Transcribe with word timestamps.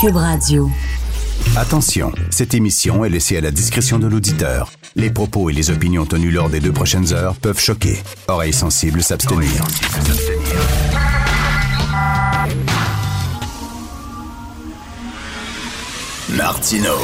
Cube 0.00 0.16
Radio. 0.16 0.70
Attention, 1.56 2.12
cette 2.30 2.54
émission 2.54 3.04
est 3.04 3.08
laissée 3.08 3.36
à 3.36 3.40
la 3.40 3.50
discrétion 3.50 3.98
de 3.98 4.06
l'auditeur. 4.06 4.72
Les 4.96 5.10
propos 5.10 5.50
et 5.50 5.52
les 5.52 5.70
opinions 5.70 6.04
tenues 6.04 6.30
lors 6.30 6.48
des 6.48 6.60
deux 6.60 6.72
prochaines 6.72 7.12
heures 7.12 7.36
peuvent 7.36 7.60
choquer. 7.60 8.02
Oreilles 8.28 8.52
sensibles 8.52 9.02
s'abstenir. 9.02 9.62
Martino. 16.30 16.94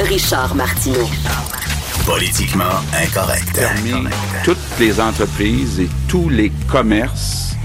Richard 0.00 0.54
Martineau. 0.54 1.08
Politiquement 2.04 2.64
incorrect. 3.02 3.56
fermer 3.56 4.10
toutes 4.44 4.58
les 4.78 5.00
entreprises 5.00 5.80
et 5.80 5.88
tous 6.08 6.28
les 6.28 6.50
commerces, 6.70 7.56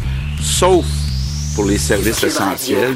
sauf 0.41 0.85
pour 1.55 1.65
les 1.65 1.77
services 1.77 2.23
essentiels. 2.23 2.95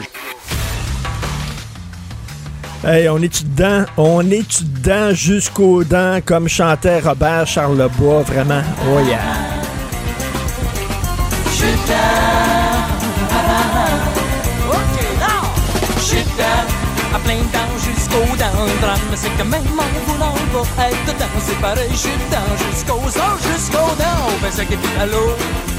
Hey, 2.88 3.10
on 3.10 3.18
est-tu 3.18 3.46
dedans? 3.46 3.84
On 3.98 4.30
est-tu 4.30 4.64
dedans 4.64 5.12
jusqu'aux 5.12 5.84
dents, 5.84 6.20
comme 6.24 6.48
chantait 6.48 7.00
Robert 7.00 7.48
Charlebois, 7.48 8.22
vraiment? 8.22 8.62
Oh 8.88 9.00
yeah! 9.00 9.18
à 17.16 17.20
plein 17.20 17.38
dents 17.38 17.74
jusqu'aux 17.80 18.36
dents. 18.38 18.66
Le 18.68 18.82
drame, 18.82 19.00
c'est 19.16 19.36
que 19.36 19.44
même 19.50 19.64
en 19.80 20.12
voulant 20.12 20.34
pas 20.78 20.90
être 20.90 21.06
dedans, 21.08 21.26
c'est 21.40 21.60
pareil, 21.60 21.90
je 21.90 21.98
suis 21.98 22.10
dedans 22.12 22.72
jusqu'aux 22.72 23.08
os, 23.08 23.52
jusqu'aux 23.52 23.96
dents. 23.98 24.28
On 24.28 24.46
fait 24.46 24.52
ça 24.52 24.66
qui 24.66 24.74
est 24.74 25.02
à 25.02 25.06
l'eau, 25.08 25.34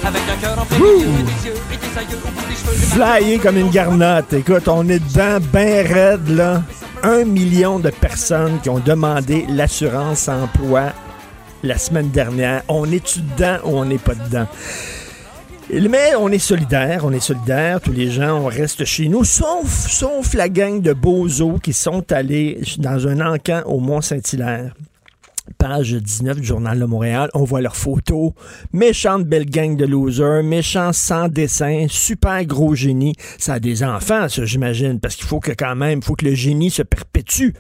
avec 0.05 0.23
un 0.29 0.41
cœur 0.41 0.59
en 0.59 0.65
plein 0.65 0.79
milieu, 0.79 1.23
des 1.23 1.47
yeux 1.47 1.55
et 1.73 1.77
des 1.77 1.99
aïeux 1.99 2.19
au 2.25 2.31
bout 2.31 2.47
des 2.49 2.57
cheveux. 2.57 2.75
Flyé 2.75 3.39
comme 3.39 3.59
une 3.59 3.71
garnotte. 3.71 4.33
Écoute, 4.33 4.67
on 4.67 4.89
est 4.89 4.99
dedans, 4.99 5.39
ben 5.53 5.87
raide, 5.87 6.29
là. 6.31 6.63
Un 7.03 7.25
million 7.25 7.79
de 7.79 7.91
personnes 7.91 8.59
qui 8.63 8.71
ont 8.71 8.79
demandé 8.79 9.45
l'assurance 9.49 10.29
emploi 10.29 10.93
la 11.63 11.79
semaine 11.79 12.11
dernière. 12.11 12.63
On 12.69 12.91
est-tu 12.91 13.21
dedans 13.21 13.59
ou 13.65 13.77
on 13.77 13.85
n'est 13.85 13.99
pas 13.99 14.15
dedans? 14.15 14.47
Mais 15.71 16.15
on 16.17 16.29
est 16.29 16.39
solidaire, 16.39 17.05
on 17.05 17.13
est 17.13 17.21
solidaire, 17.21 17.81
tous 17.81 17.93
les 17.93 18.11
gens, 18.11 18.39
on 18.39 18.47
reste 18.47 18.85
chez 18.85 19.09
nous, 19.09 19.25
sauf, 19.25 19.69
sauf 19.69 20.35
la 20.35 20.49
gang 20.49 20.81
de 20.81 20.93
bozos 20.93 21.59
qui 21.61 21.73
sont 21.73 22.13
allés 22.13 22.61
dans 22.79 23.09
un 23.09 23.21
encan 23.35 23.63
au 23.67 23.81
Mont-Saint-Hilaire. 23.81 24.73
Page 25.59 25.95
19 25.95 26.41
du 26.41 26.47
Journal 26.47 26.79
de 26.79 26.85
Montréal, 26.85 27.31
on 27.35 27.45
voit 27.45 27.61
leurs 27.61 27.77
photos. 27.77 28.33
Méchante 28.73 29.25
belle 29.25 29.47
gang 29.47 29.77
de 29.77 29.87
losers, 29.87 30.43
méchants 30.43 30.93
sans 30.93 31.29
dessin, 31.29 31.87
super 31.89 32.45
gros 32.45 32.75
génie. 32.75 33.15
Ça 33.39 33.55
a 33.55 33.61
des 33.61 33.83
enfants, 33.83 34.29
ça, 34.29 34.45
j'imagine, 34.45 35.01
parce 35.01 35.17
qu'il 35.17 35.27
faut 35.27 35.41
que 35.41 35.53
quand 35.53 35.77
même, 35.77 36.03
faut 36.03 36.15
que 36.15 36.25
le 36.25 36.35
génie 36.35 36.71
se 36.71 36.83
perpétue. 36.83 37.51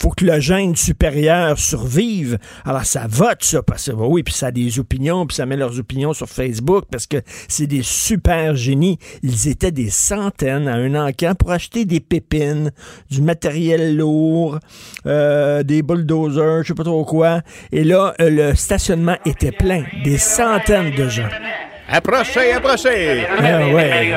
faut 0.00 0.10
que 0.10 0.24
le 0.24 0.40
gène 0.40 0.76
supérieur 0.76 1.58
survive. 1.58 2.38
Alors 2.64 2.84
ça 2.84 3.06
vote, 3.08 3.42
ça, 3.42 3.62
parce 3.62 3.86
que 3.90 3.92
oui, 3.92 4.22
puis 4.22 4.34
ça 4.34 4.48
a 4.48 4.50
des 4.50 4.78
opinions, 4.78 5.26
puis 5.26 5.36
ça 5.36 5.46
met 5.46 5.56
leurs 5.56 5.78
opinions 5.78 6.12
sur 6.12 6.28
Facebook, 6.28 6.84
parce 6.90 7.06
que 7.06 7.18
c'est 7.48 7.66
des 7.66 7.82
super 7.82 8.56
génies. 8.56 8.98
Ils 9.22 9.48
étaient 9.48 9.72
des 9.72 9.90
centaines 9.90 10.68
à 10.68 10.74
un 10.74 10.94
encan 10.94 11.34
pour 11.34 11.52
acheter 11.52 11.84
des 11.84 12.00
pépines, 12.00 12.72
du 13.10 13.22
matériel 13.22 13.96
lourd, 13.96 14.58
euh, 15.06 15.62
des 15.62 15.82
bulldozers, 15.82 16.62
je 16.62 16.68
sais 16.68 16.74
pas 16.74 16.84
trop 16.84 17.04
quoi. 17.04 17.35
Et 17.72 17.84
là, 17.84 18.14
euh, 18.20 18.30
le 18.30 18.54
stationnement 18.54 19.16
était 19.24 19.52
plein, 19.52 19.84
des 20.04 20.18
centaines 20.18 20.92
de 20.92 21.08
gens. 21.08 21.28
Approchez, 21.88 22.52
approchez! 22.52 23.26
Ah 23.38 23.58
ouais. 23.72 24.12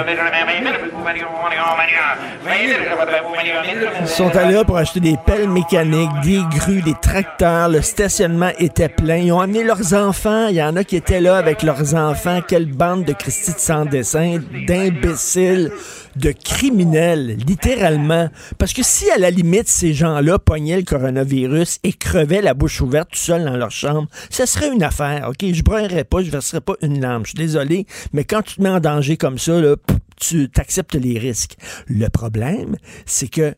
Ils 4.01 4.07
sont 4.07 4.35
allés 4.35 4.55
là 4.55 4.63
pour 4.63 4.77
acheter 4.77 4.99
des 4.99 5.15
pelles 5.23 5.47
mécaniques, 5.47 6.09
des 6.23 6.41
grues, 6.57 6.81
des 6.81 6.95
tracteurs. 6.99 7.69
Le 7.69 7.81
stationnement 7.81 8.51
était 8.57 8.89
plein. 8.89 9.17
Ils 9.17 9.31
ont 9.31 9.39
amené 9.39 9.63
leurs 9.63 9.93
enfants. 9.93 10.47
Il 10.47 10.55
y 10.55 10.63
en 10.63 10.75
a 10.75 10.83
qui 10.83 10.95
étaient 10.95 11.21
là 11.21 11.37
avec 11.37 11.61
leurs 11.61 11.93
enfants. 11.93 12.39
Quelle 12.47 12.65
bande 12.65 13.05
de 13.05 13.13
Christy 13.13 13.53
de 13.53 13.59
sans 13.59 13.85
dessin, 13.85 14.39
d'imbéciles, 14.67 15.71
de 16.15 16.31
criminels, 16.31 17.37
littéralement. 17.45 18.29
Parce 18.57 18.73
que 18.73 18.83
si, 18.83 19.09
à 19.11 19.17
la 19.17 19.29
limite, 19.31 19.67
ces 19.67 19.93
gens-là 19.93 20.39
pognaient 20.39 20.77
le 20.77 20.83
coronavirus 20.83 21.79
et 21.83 21.93
crevaient 21.93 22.41
la 22.41 22.53
bouche 22.53 22.81
ouverte 22.81 23.09
tout 23.11 23.19
seuls 23.19 23.45
dans 23.45 23.57
leur 23.57 23.71
chambre, 23.71 24.07
ça 24.29 24.45
serait 24.45 24.73
une 24.73 24.83
affaire, 24.83 25.29
OK? 25.29 25.45
Je 25.51 25.63
brûlerais 25.63 26.03
pas, 26.03 26.21
je 26.21 26.31
verserais 26.31 26.61
pas 26.61 26.75
une 26.81 27.01
lampe. 27.01 27.25
Je 27.25 27.31
suis 27.31 27.37
désolé, 27.37 27.85
mais 28.13 28.23
quand 28.23 28.41
tu 28.41 28.55
te 28.55 28.61
mets 28.61 28.69
en 28.69 28.79
danger 28.79 29.17
comme 29.17 29.37
ça, 29.37 29.59
là, 29.59 29.75
tu 30.19 30.49
t'acceptes 30.49 30.95
les 30.95 31.17
risques. 31.17 31.55
Le 31.87 32.07
problème, 32.09 32.75
c'est 33.05 33.29
que 33.29 33.55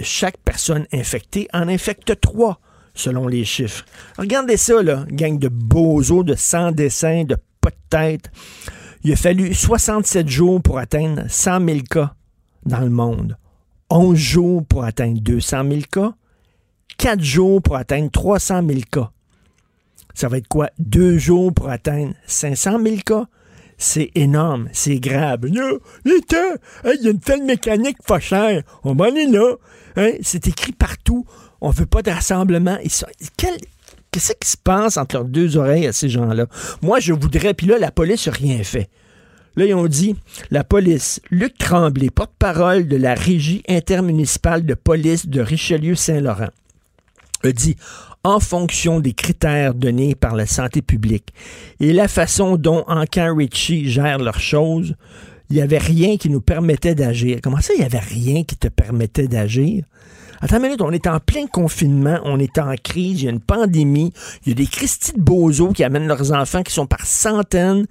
chaque 0.00 0.38
personne 0.38 0.86
infectée 0.92 1.48
en 1.52 1.68
infecte 1.68 2.20
trois, 2.20 2.60
selon 2.94 3.28
les 3.28 3.44
chiffres. 3.44 3.84
Regardez 4.18 4.56
ça, 4.56 4.82
là, 4.82 5.04
gang 5.10 5.38
de 5.38 5.48
bozos, 5.48 6.24
de 6.24 6.34
sans 6.34 6.72
dessin, 6.72 7.24
de 7.24 7.36
pas 7.60 7.70
de 7.70 7.76
tête. 7.90 8.30
Il 9.02 9.12
a 9.12 9.16
fallu 9.16 9.54
67 9.54 10.28
jours 10.28 10.60
pour 10.62 10.78
atteindre 10.78 11.22
100 11.28 11.66
000 11.66 11.78
cas 11.88 12.14
dans 12.66 12.80
le 12.80 12.90
monde. 12.90 13.36
11 13.88 14.16
jours 14.16 14.64
pour 14.66 14.84
atteindre 14.84 15.20
200 15.20 15.62
000 15.68 15.80
cas. 15.90 16.14
4 16.98 17.20
jours 17.22 17.62
pour 17.62 17.76
atteindre 17.76 18.10
300 18.10 18.62
000 18.66 18.80
cas. 18.90 19.10
Ça 20.14 20.28
va 20.28 20.36
être 20.38 20.48
quoi? 20.48 20.70
Deux 20.78 21.16
jours 21.18 21.52
pour 21.52 21.70
atteindre 21.70 22.12
500 22.26 22.78
000 22.82 22.96
cas? 23.06 23.26
C'est 23.78 24.10
énorme, 24.14 24.68
c'est 24.72 25.00
grave. 25.00 25.40
Il 25.48 25.54
y 25.54 27.06
a 27.08 27.10
une 27.10 27.20
telle 27.20 27.42
mécanique 27.44 28.02
pas 28.06 28.20
chère. 28.20 28.62
On 28.84 28.94
va 28.94 29.06
aller 29.06 29.26
là. 29.26 29.54
Hein? 29.96 30.12
C'est 30.20 30.46
écrit 30.46 30.72
partout. 30.72 31.24
On 31.62 31.70
veut 31.70 31.86
pas 31.86 32.02
de 32.02 32.10
rassemblement. 32.10 32.76
Quel- 33.38 33.56
Qu'est-ce 34.10 34.32
qui 34.32 34.48
se 34.48 34.56
passe 34.56 34.96
entre 34.96 35.16
leurs 35.16 35.24
deux 35.24 35.56
oreilles 35.56 35.86
à 35.86 35.92
ces 35.92 36.08
gens-là? 36.08 36.46
Moi, 36.82 37.00
je 37.00 37.12
voudrais, 37.12 37.54
puis 37.54 37.66
là, 37.66 37.78
la 37.78 37.90
police 37.90 38.26
n'a 38.26 38.32
rien 38.32 38.62
fait. 38.62 38.88
Là, 39.56 39.66
ils 39.66 39.74
ont 39.74 39.86
dit, 39.86 40.16
la 40.50 40.64
police, 40.64 41.20
Luc 41.30 41.58
Tremblay, 41.58 42.10
porte-parole 42.10 42.88
de 42.88 42.96
la 42.96 43.14
Régie 43.14 43.62
intermunicipale 43.68 44.64
de 44.64 44.74
police 44.74 45.26
de 45.26 45.40
Richelieu-Saint-Laurent, 45.40 46.50
a 47.42 47.52
dit, 47.52 47.76
en 48.22 48.38
fonction 48.38 49.00
des 49.00 49.12
critères 49.12 49.74
donnés 49.74 50.14
par 50.14 50.34
la 50.34 50.46
santé 50.46 50.82
publique 50.82 51.32
et 51.80 51.92
la 51.92 52.06
façon 52.06 52.56
dont 52.56 52.84
Ancan 52.86 53.34
Ritchie 53.34 53.88
gère 53.88 54.18
leurs 54.18 54.40
choses, 54.40 54.94
il 55.48 55.56
n'y 55.56 55.62
avait 55.62 55.78
rien 55.78 56.16
qui 56.16 56.30
nous 56.30 56.40
permettait 56.40 56.94
d'agir. 56.94 57.38
Comment 57.42 57.60
ça, 57.60 57.72
il 57.74 57.80
n'y 57.80 57.86
avait 57.86 57.98
rien 57.98 58.44
qui 58.44 58.56
te 58.56 58.68
permettait 58.68 59.26
d'agir? 59.26 59.84
Attends 60.42 60.56
une 60.56 60.62
minute, 60.62 60.80
on 60.80 60.90
est 60.90 61.06
en 61.06 61.20
plein 61.20 61.46
confinement, 61.46 62.18
on 62.24 62.38
est 62.38 62.58
en 62.58 62.74
crise, 62.82 63.20
il 63.20 63.24
y 63.26 63.28
a 63.28 63.30
une 63.30 63.40
pandémie, 63.40 64.10
il 64.44 64.48
y 64.48 64.52
a 64.52 64.54
des 64.54 64.66
Christy 64.66 65.12
de 65.12 65.20
bozos 65.20 65.72
qui 65.72 65.84
amènent 65.84 66.06
leurs 66.06 66.32
enfants 66.32 66.62
qui 66.62 66.72
sont 66.72 66.86
par 66.86 67.04
centaines. 67.04 67.86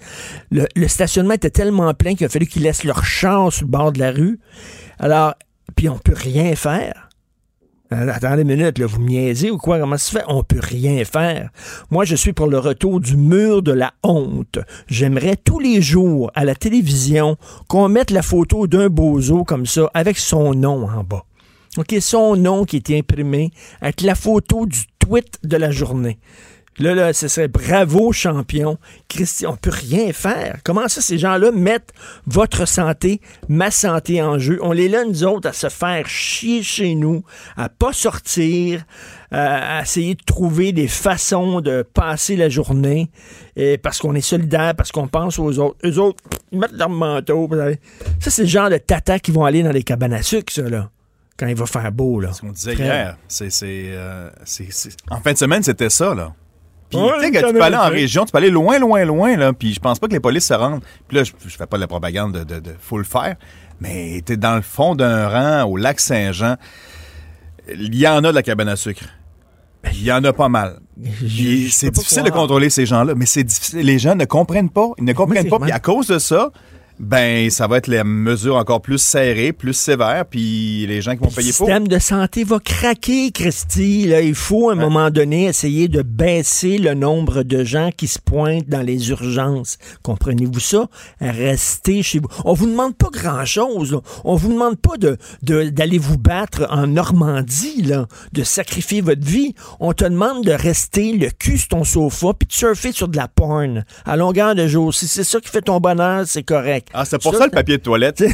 Le, 0.50 0.88
stationnement 0.88 1.36
était 1.36 1.52
tellement 1.52 1.94
plein 1.94 2.16
qu'il 2.16 2.26
a 2.26 2.30
fallu 2.30 2.48
qu'ils 2.48 2.64
laissent 2.64 2.84
leur 2.84 3.06
char 3.06 3.54
sur 3.54 3.66
le 3.66 3.72
bord 3.72 3.92
de 3.92 4.00
la 4.00 4.12
rue. 4.12 4.40
Alors, 4.98 5.36
puis 5.76 5.90
on 5.90 6.00
peut 6.00 6.16
rien 6.16 6.56
faire. 6.56 7.10
Euh, 7.94 8.12
Attendez 8.12 8.42
une 8.42 8.48
minute, 8.48 8.80
là, 8.80 8.88
vous 8.88 9.00
me 9.00 9.10
niaisez 9.10 9.52
ou 9.52 9.58
quoi? 9.58 9.80
Comment 9.80 9.98
ça 9.98 10.06
se 10.06 10.18
fait? 10.18 10.26
On 10.28 10.44
peut 10.44 10.60
rien 10.60 11.04
faire. 11.06 11.52
Moi, 11.92 12.04
je 12.04 12.16
suis 12.16 12.34
pour 12.34 12.48
le 12.48 12.58
retour 12.58 13.00
du 13.00 13.16
mur 13.16 13.62
de 13.62 13.72
la 13.72 13.94
honte. 14.02 14.58
J'aimerais 14.88 15.36
tous 15.36 15.60
les 15.60 15.84
jours 15.84 16.32
à 16.34 16.46
la 16.46 16.56
télévision 16.56 17.38
qu'on 17.68 17.90
mette 17.90 18.10
la 18.10 18.24
photo 18.24 18.66
d'un 18.66 18.90
bozo 18.90 19.44
comme 19.44 19.68
ça 19.68 19.90
avec 19.94 20.18
son 20.18 20.56
nom 20.56 20.88
en 20.90 21.04
bas. 21.04 21.26
OK, 21.80 21.96
son 22.02 22.36
nom 22.36 22.66
qui 22.66 22.76
est 22.76 22.92
imprimé 22.92 23.52
avec 23.80 24.02
la 24.02 24.14
photo 24.14 24.66
du 24.66 24.80
tweet 25.00 25.40
de 25.44 25.56
la 25.56 25.72
journée. 25.72 26.20
Là, 26.78 26.94
là, 26.94 27.14
ce 27.14 27.30
serait 27.30 27.48
bravo 27.48 28.12
champion. 28.12 28.78
Christy, 29.08 29.46
on 29.48 29.56
peut 29.56 29.72
rien 29.72 30.12
faire. 30.12 30.60
Comment 30.66 30.90
ça, 30.90 31.00
ces 31.00 31.18
gens-là 31.18 31.52
mettent 31.52 31.94
votre 32.26 32.68
santé, 32.68 33.22
ma 33.48 33.72
santé 33.72 34.22
en 34.22 34.40
jeu? 34.40 34.60
On 34.62 34.74
les 34.74 34.90
laisse, 34.90 35.08
nous 35.08 35.24
autres, 35.24 35.48
à 35.48 35.54
se 35.54 35.70
faire 35.70 36.06
chier 36.10 36.64
chez 36.64 36.96
nous, 36.96 37.24
à 37.56 37.70
pas 37.70 37.94
sortir, 37.94 38.84
à 39.32 39.82
essayer 39.82 40.16
de 40.16 40.24
trouver 40.26 40.74
des 40.74 40.90
façons 40.90 41.62
de 41.62 41.82
passer 41.94 42.36
la 42.36 42.50
journée, 42.50 43.10
parce 43.82 44.00
qu'on 44.00 44.16
est 44.16 44.22
solidaire, 44.22 44.76
parce 44.76 44.92
qu'on 44.92 45.08
pense 45.08 45.40
aux 45.40 45.60
autres. 45.60 45.78
Eux 45.86 45.98
autres, 45.98 46.22
ils 46.52 46.60
mettent 46.60 46.74
leur 46.74 46.90
manteau. 46.90 47.50
Ça, 48.20 48.32
c'est 48.32 48.44
le 48.44 48.50
genre 48.50 48.70
de 48.70 48.78
tata 48.78 49.18
qui 49.20 49.32
vont 49.32 49.46
aller 49.46 49.64
dans 49.64 49.72
les 49.72 49.84
cabanes 49.84 50.14
à 50.14 50.24
sucre, 50.24 50.52
ça, 50.52 50.64
là. 50.64 50.90
Quand 51.40 51.48
il 51.48 51.56
va 51.56 51.66
faire 51.66 51.92
beau, 51.92 52.20
là. 52.20 52.34
Ce 52.34 52.42
qu'on 52.42 52.52
disait 52.52 52.74
Très- 52.76 52.84
hier, 52.84 53.18
c'est, 53.28 53.50
c'est, 53.50 53.86
euh, 53.92 54.30
c'est- 54.44 54.72
c'est- 54.72 54.96
en 55.10 55.22
fin 55.22 55.32
de 55.34 55.38
semaine, 55.38 55.64
c'était 55.64 55.90
ça, 55.90 56.14
là. 56.14 56.34
Puis, 56.90 56.98
Ouais, 57.00 57.30
tu 57.32 57.34
sais, 57.40 57.54
peux 57.54 57.62
aller 57.62 57.76
en 57.76 57.88
région, 57.90 58.26
tu 58.26 58.32
peux 58.32 58.40
aller 58.40 58.50
loin, 58.50 58.80
loin, 58.80 59.06
loin, 59.06 59.38
là, 59.38 59.54
puis 59.54 59.74
je 59.74 59.80
pense 59.80 60.00
pas 60.00 60.08
que 60.08 60.14
les 60.14 60.20
polices 60.20 60.48
se 60.48 60.54
rendent. 60.56 60.82
Puis 61.08 61.18
là, 61.18 61.24
je, 61.24 61.32
je 61.48 61.56
fais 61.56 61.68
pas 61.68 61.78
de 61.78 61.82
la 61.82 61.88
propagande 61.88 62.34
de, 62.34 62.44
de, 62.44 62.60
de 62.60 62.72
faut 62.80 62.98
le 62.98 63.04
faire, 63.04 63.36
mais 63.80 64.22
t'es 64.26 64.38
dans 64.38 64.56
le 64.56 64.62
fond 64.64 64.96
d'un 64.96 65.28
rang 65.30 65.70
au 65.70 65.78
lac 65.78 66.00
Saint-Jean, 66.00 66.56
il 67.74 67.96
y 67.96 68.08
en 68.08 68.24
a 68.24 68.30
de 68.32 68.36
la 68.36 68.44
cabane 68.44 68.70
à 68.70 68.76
sucre. 68.76 69.04
Il 69.94 70.04
y 70.04 70.12
en 70.12 70.24
a 70.24 70.34
pas 70.34 70.50
mal. 70.50 70.80
Je 71.02 71.70
c'est 71.72 71.92
difficile 71.92 72.24
de 72.24 72.32
contrôler 72.32 72.70
ces 72.70 72.86
gens-là, 72.86 73.14
mais 73.16 73.26
c'est 73.26 73.44
difficile. 73.44 73.80
Les 73.86 73.98
gens 74.00 74.16
ne 74.16 74.26
comprennent 74.26 74.70
pas. 74.72 74.90
Ils 74.98 75.06
ne 75.06 75.14
comprennent 75.14 75.48
pas. 75.48 75.60
Puis 75.60 75.72
à 75.72 75.80
cause 75.80 76.08
de 76.08 76.20
ça, 76.20 76.50
ben, 77.00 77.50
ça 77.50 77.68
va 77.68 77.78
être 77.78 77.88
les 77.88 78.04
mesures 78.04 78.58
encore 78.58 78.82
plus 78.82 78.98
serrées, 78.98 79.54
plus 79.54 79.74
sévères, 79.74 80.26
puis 80.30 80.86
les 80.88 81.02
gens 81.02 81.14
qui 81.14 81.20
vont 81.20 81.30
Le 81.30 81.36
payer 81.36 81.54
pour. 81.54 81.68
système 81.68 81.88
de 81.88 81.98
santé 82.00 82.44
va 82.44 82.60
craquer, 82.60 83.32
Christy. 83.32 84.06
Là, 84.08 84.22
il 84.22 84.36
faut, 84.36 84.70
à 84.70 84.74
un 84.74 84.76
moment 84.76 85.10
donné, 85.10 85.46
essayer 85.46 85.88
de 85.88 86.02
baisser 86.02 86.78
le 86.78 86.94
nombre 86.96 87.44
de 87.44 87.64
gens 87.64 87.90
qui 87.96 88.08
se 88.08 88.20
pointent 88.20 88.68
dans 88.68 88.82
les 88.82 89.10
urgences. 89.12 89.78
Comprenez-vous 90.04 90.60
ça? 90.60 90.88
Restez 91.22 92.04
chez 92.04 92.20
vous. 92.20 92.28
On 92.46 92.54
vous 92.54 92.68
demande 92.68 92.96
pas 92.96 93.10
grand-chose. 93.12 94.02
On 94.26 94.36
vous 94.36 94.52
demande 94.52 94.78
pas 94.78 94.98
de 94.98 95.18
de- 95.44 95.70
d'aller 95.70 95.98
vous 95.98 96.18
battre 96.18 96.68
en 96.70 96.88
Normandie, 96.88 97.82
là, 97.84 98.08
de 98.34 98.44
sacrifier 98.44 99.02
votre 99.02 99.26
vie. 99.26 99.54
On 99.80 99.94
te 99.94 100.04
demande 100.04 100.44
de 100.44 100.52
rester 100.52 101.14
le 101.14 101.30
cul 101.30 101.58
sur 101.58 101.70
ton 101.70 101.84
sofa 101.84 102.34
puis 102.38 102.48
de 102.48 102.54
surfer 102.54 102.92
sur 102.92 103.08
de 103.08 103.18
la 103.18 103.28
porn 103.28 103.86
à 104.06 104.18
longueur 104.18 104.56
de 104.56 104.68
jour. 104.68 104.94
Si 104.94 105.08
c'est 105.08 105.24
ça 105.24 105.40
qui 105.40 105.50
fait 105.50 105.62
ton 105.62 105.80
bonheur, 105.80 106.24
c'est 106.26 106.44
correct. 106.44 106.89
Ah, 106.94 107.06
c'est 107.06 107.22
pour 107.22 107.36
ça, 107.36 107.46
le 107.46 107.52
papier 107.52 107.78
de 107.78 107.84
toilette? 107.84 108.24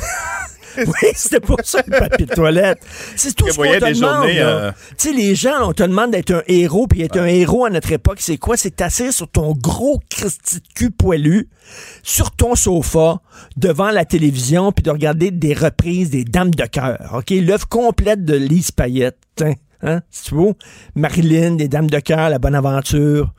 Oui, 0.77 1.09
c'était 1.15 1.39
pour 1.39 1.57
ça 1.63 1.81
le 1.87 1.97
papier 1.99 2.25
de 2.25 2.33
toilette. 2.33 2.79
C'est 3.15 3.33
tout 3.33 3.47
ce 3.49 3.55
qu'on 3.55 3.63
te 3.63 3.85
des 3.85 3.93
demande. 3.93 4.25
euh, 4.27 4.71
Tu 4.97 5.07
sais, 5.07 5.13
les 5.13 5.33
gens, 5.33 5.69
on 5.69 5.71
te 5.71 5.83
demande 5.83 6.11
d'être 6.11 6.31
un 6.31 6.41
héros, 6.47 6.85
puis 6.85 7.01
être 7.01 7.17
un 7.17 7.27
héros 7.27 7.63
à 7.63 7.69
notre 7.69 7.93
époque, 7.93 8.17
c'est 8.19 8.35
quoi? 8.37 8.57
C'est 8.57 8.75
t'asseoir 8.75 9.13
sur 9.13 9.29
ton 9.29 9.53
gros 9.53 10.01
Christy 10.09 10.55
de 10.57 10.67
cul 10.75 10.91
poilu, 10.91 11.47
sur 12.03 12.31
ton 12.31 12.55
sofa, 12.55 13.21
devant 13.55 13.89
la 13.89 14.03
télévision, 14.03 14.73
puis 14.73 14.83
de 14.83 14.91
regarder 14.91 15.31
des 15.31 15.53
reprises 15.53 16.09
des 16.09 16.25
Dames 16.25 16.51
de 16.53 16.65
cœur. 16.65 17.13
OK? 17.15 17.29
L'œuvre 17.29 17.69
complète 17.69 18.25
de 18.25 18.35
Lise 18.35 18.71
Payette. 18.71 19.17
Hein? 19.81 20.01
Si 20.11 20.23
tu 20.25 20.35
veux. 20.35 20.55
Marilyn, 20.95 21.51
des 21.55 21.69
Dames 21.69 21.89
de 21.89 21.99
cœur, 21.99 22.29
La 22.29 22.37
Bonne 22.37 22.55
Aventure. 22.55 23.33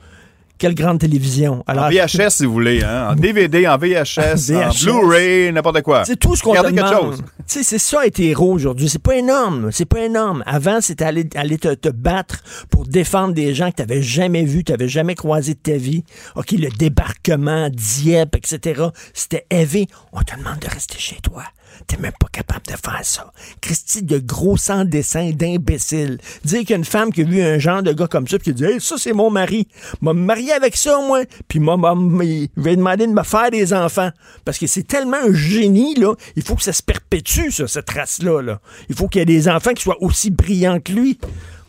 Quelle 0.58 0.74
grande 0.74 1.00
télévision. 1.00 1.62
En 1.66 1.72
Alors, 1.72 1.90
VHS, 1.90 2.30
si 2.30 2.46
vous 2.46 2.52
voulez, 2.52 2.82
hein? 2.82 3.10
En 3.10 3.14
DVD, 3.14 3.68
en 3.68 3.76
VHS, 3.76 4.50
en. 4.54 4.70
Blu-ray, 4.84 5.52
n'importe 5.52 5.82
quoi. 5.82 6.04
C'est 6.04 6.16
tout 6.16 6.34
ce 6.34 6.42
qu'on 6.42 6.54
te 6.54 6.58
Regardez 6.58 6.74
quelque 6.76 6.98
demande. 6.98 7.20
c'est 7.46 7.62
ça 7.62 8.06
être 8.06 8.20
héros 8.20 8.52
aujourd'hui. 8.52 8.88
C'est 8.88 9.02
pas 9.02 9.16
énorme. 9.16 9.70
C'est 9.70 9.84
pas 9.84 10.00
énorme. 10.00 10.42
Avant, 10.46 10.80
c'était 10.80 11.04
aller, 11.04 11.28
aller 11.34 11.58
te, 11.58 11.74
te 11.74 11.88
battre 11.90 12.42
pour 12.70 12.86
défendre 12.86 13.34
des 13.34 13.54
gens 13.54 13.70
que 13.70 13.76
tu 13.76 13.82
n'avais 13.82 14.02
jamais 14.02 14.44
vus, 14.44 14.64
tu 14.64 14.72
n'avais 14.72 14.88
jamais 14.88 15.14
croisé 15.14 15.54
de 15.54 15.58
ta 15.58 15.76
vie. 15.76 16.04
OK, 16.36 16.52
le 16.52 16.68
débarquement, 16.70 17.68
Dieppe, 17.70 18.36
etc. 18.36 18.82
C'était 19.12 19.46
élevé. 19.50 19.86
On 20.12 20.22
te 20.22 20.36
demande 20.36 20.58
de 20.60 20.68
rester 20.68 20.98
chez 20.98 21.16
toi. 21.22 21.42
T'es 21.86 21.96
même 21.98 22.12
pas 22.18 22.28
capable 22.32 22.66
de 22.66 22.72
faire 22.72 23.00
ça. 23.02 23.32
Christy, 23.60 24.02
de 24.02 24.18
gros 24.18 24.56
sans 24.56 24.84
dessin 24.84 25.30
d'imbécile. 25.32 26.18
Dire 26.44 26.60
qu'il 26.60 26.70
y 26.70 26.72
a 26.74 26.76
une 26.76 26.84
femme 26.84 27.12
qui 27.12 27.22
a 27.22 27.24
vu 27.24 27.40
un 27.42 27.58
genre 27.58 27.82
de 27.82 27.92
gars 27.92 28.06
comme 28.06 28.26
ça, 28.26 28.38
puis 28.38 28.52
qui 28.52 28.54
dit 28.54 28.64
hey, 28.64 28.80
ça, 28.80 28.96
c'est 28.98 29.12
mon 29.12 29.30
mari. 29.30 29.68
M'a 30.00 30.12
marié 30.12 30.52
avec 30.52 30.76
ça, 30.76 30.98
moi. 31.06 31.22
Puis 31.48 31.60
m'a- 31.60 31.76
il 32.22 32.48
va 32.56 32.74
demander 32.76 33.06
de 33.06 33.12
me 33.12 33.22
faire 33.22 33.50
des 33.50 33.72
enfants. 33.72 34.10
Parce 34.44 34.58
que 34.58 34.66
c'est 34.66 34.84
tellement 34.86 35.18
un 35.18 35.32
génie, 35.34 35.94
là. 35.94 36.14
Il 36.36 36.42
faut 36.42 36.54
que 36.56 36.62
ça 36.62 36.72
se 36.72 36.82
perpétue, 36.82 37.50
ça, 37.50 37.66
cette 37.68 37.90
race-là. 37.90 38.40
Là. 38.42 38.60
Il 38.88 38.94
faut 38.96 39.08
qu'il 39.08 39.20
y 39.20 39.22
ait 39.22 39.26
des 39.26 39.48
enfants 39.48 39.72
qui 39.74 39.82
soient 39.82 40.02
aussi 40.02 40.30
brillants 40.30 40.80
que 40.80 40.92
lui. 40.92 41.18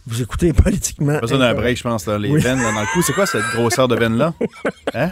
Vous 0.10 0.22
écoutez 0.22 0.54
politiquement. 0.54 1.20
Besoin 1.20 1.40
d'un 1.40 1.54
break, 1.54 1.78
je 1.78 1.84
pense, 1.84 2.06
là, 2.06 2.18
les 2.18 2.30
Oui. 2.30 2.40
veines 2.42 2.62
là, 2.62 2.72
dans 2.72 2.80
le 2.82 2.88
cou. 2.94 3.02
C'est 3.02 3.12
quoi 3.14 3.26
cette 3.26 3.44
grosseur 3.54 3.88
de 3.90 3.96
veine-là? 3.98 4.34
Hein? 4.94 5.12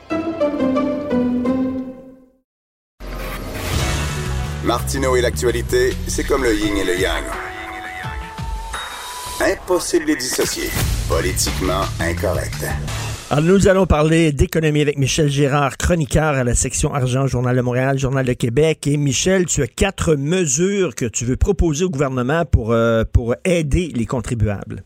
Martineau 4.63 5.15
et 5.15 5.21
l'actualité, 5.21 5.89
c'est 6.07 6.23
comme 6.23 6.43
le 6.43 6.53
yin 6.53 6.77
et 6.77 6.83
le 6.83 6.93
yang. 7.01 7.23
Impossible 9.41 10.05
de 10.05 10.09
les 10.11 10.15
dissocier. 10.17 10.69
Politiquement 11.09 11.81
incorrect. 11.99 12.63
Alors, 13.31 13.43
nous 13.43 13.67
allons 13.67 13.87
parler 13.87 14.31
d'économie 14.31 14.81
avec 14.81 14.99
Michel 14.99 15.29
Gérard, 15.29 15.77
chroniqueur 15.77 16.35
à 16.35 16.43
la 16.43 16.53
section 16.53 16.93
argent, 16.93 17.25
Journal 17.25 17.55
de 17.55 17.61
Montréal, 17.61 17.97
Journal 17.97 18.23
de 18.23 18.33
Québec. 18.33 18.85
Et 18.85 18.97
Michel, 18.97 19.47
tu 19.47 19.63
as 19.63 19.67
quatre 19.67 20.13
mesures 20.13 20.93
que 20.93 21.05
tu 21.05 21.25
veux 21.25 21.37
proposer 21.37 21.85
au 21.85 21.89
gouvernement 21.89 22.45
pour, 22.45 22.71
euh, 22.71 23.03
pour 23.11 23.33
aider 23.43 23.91
les 23.95 24.05
contribuables. 24.05 24.83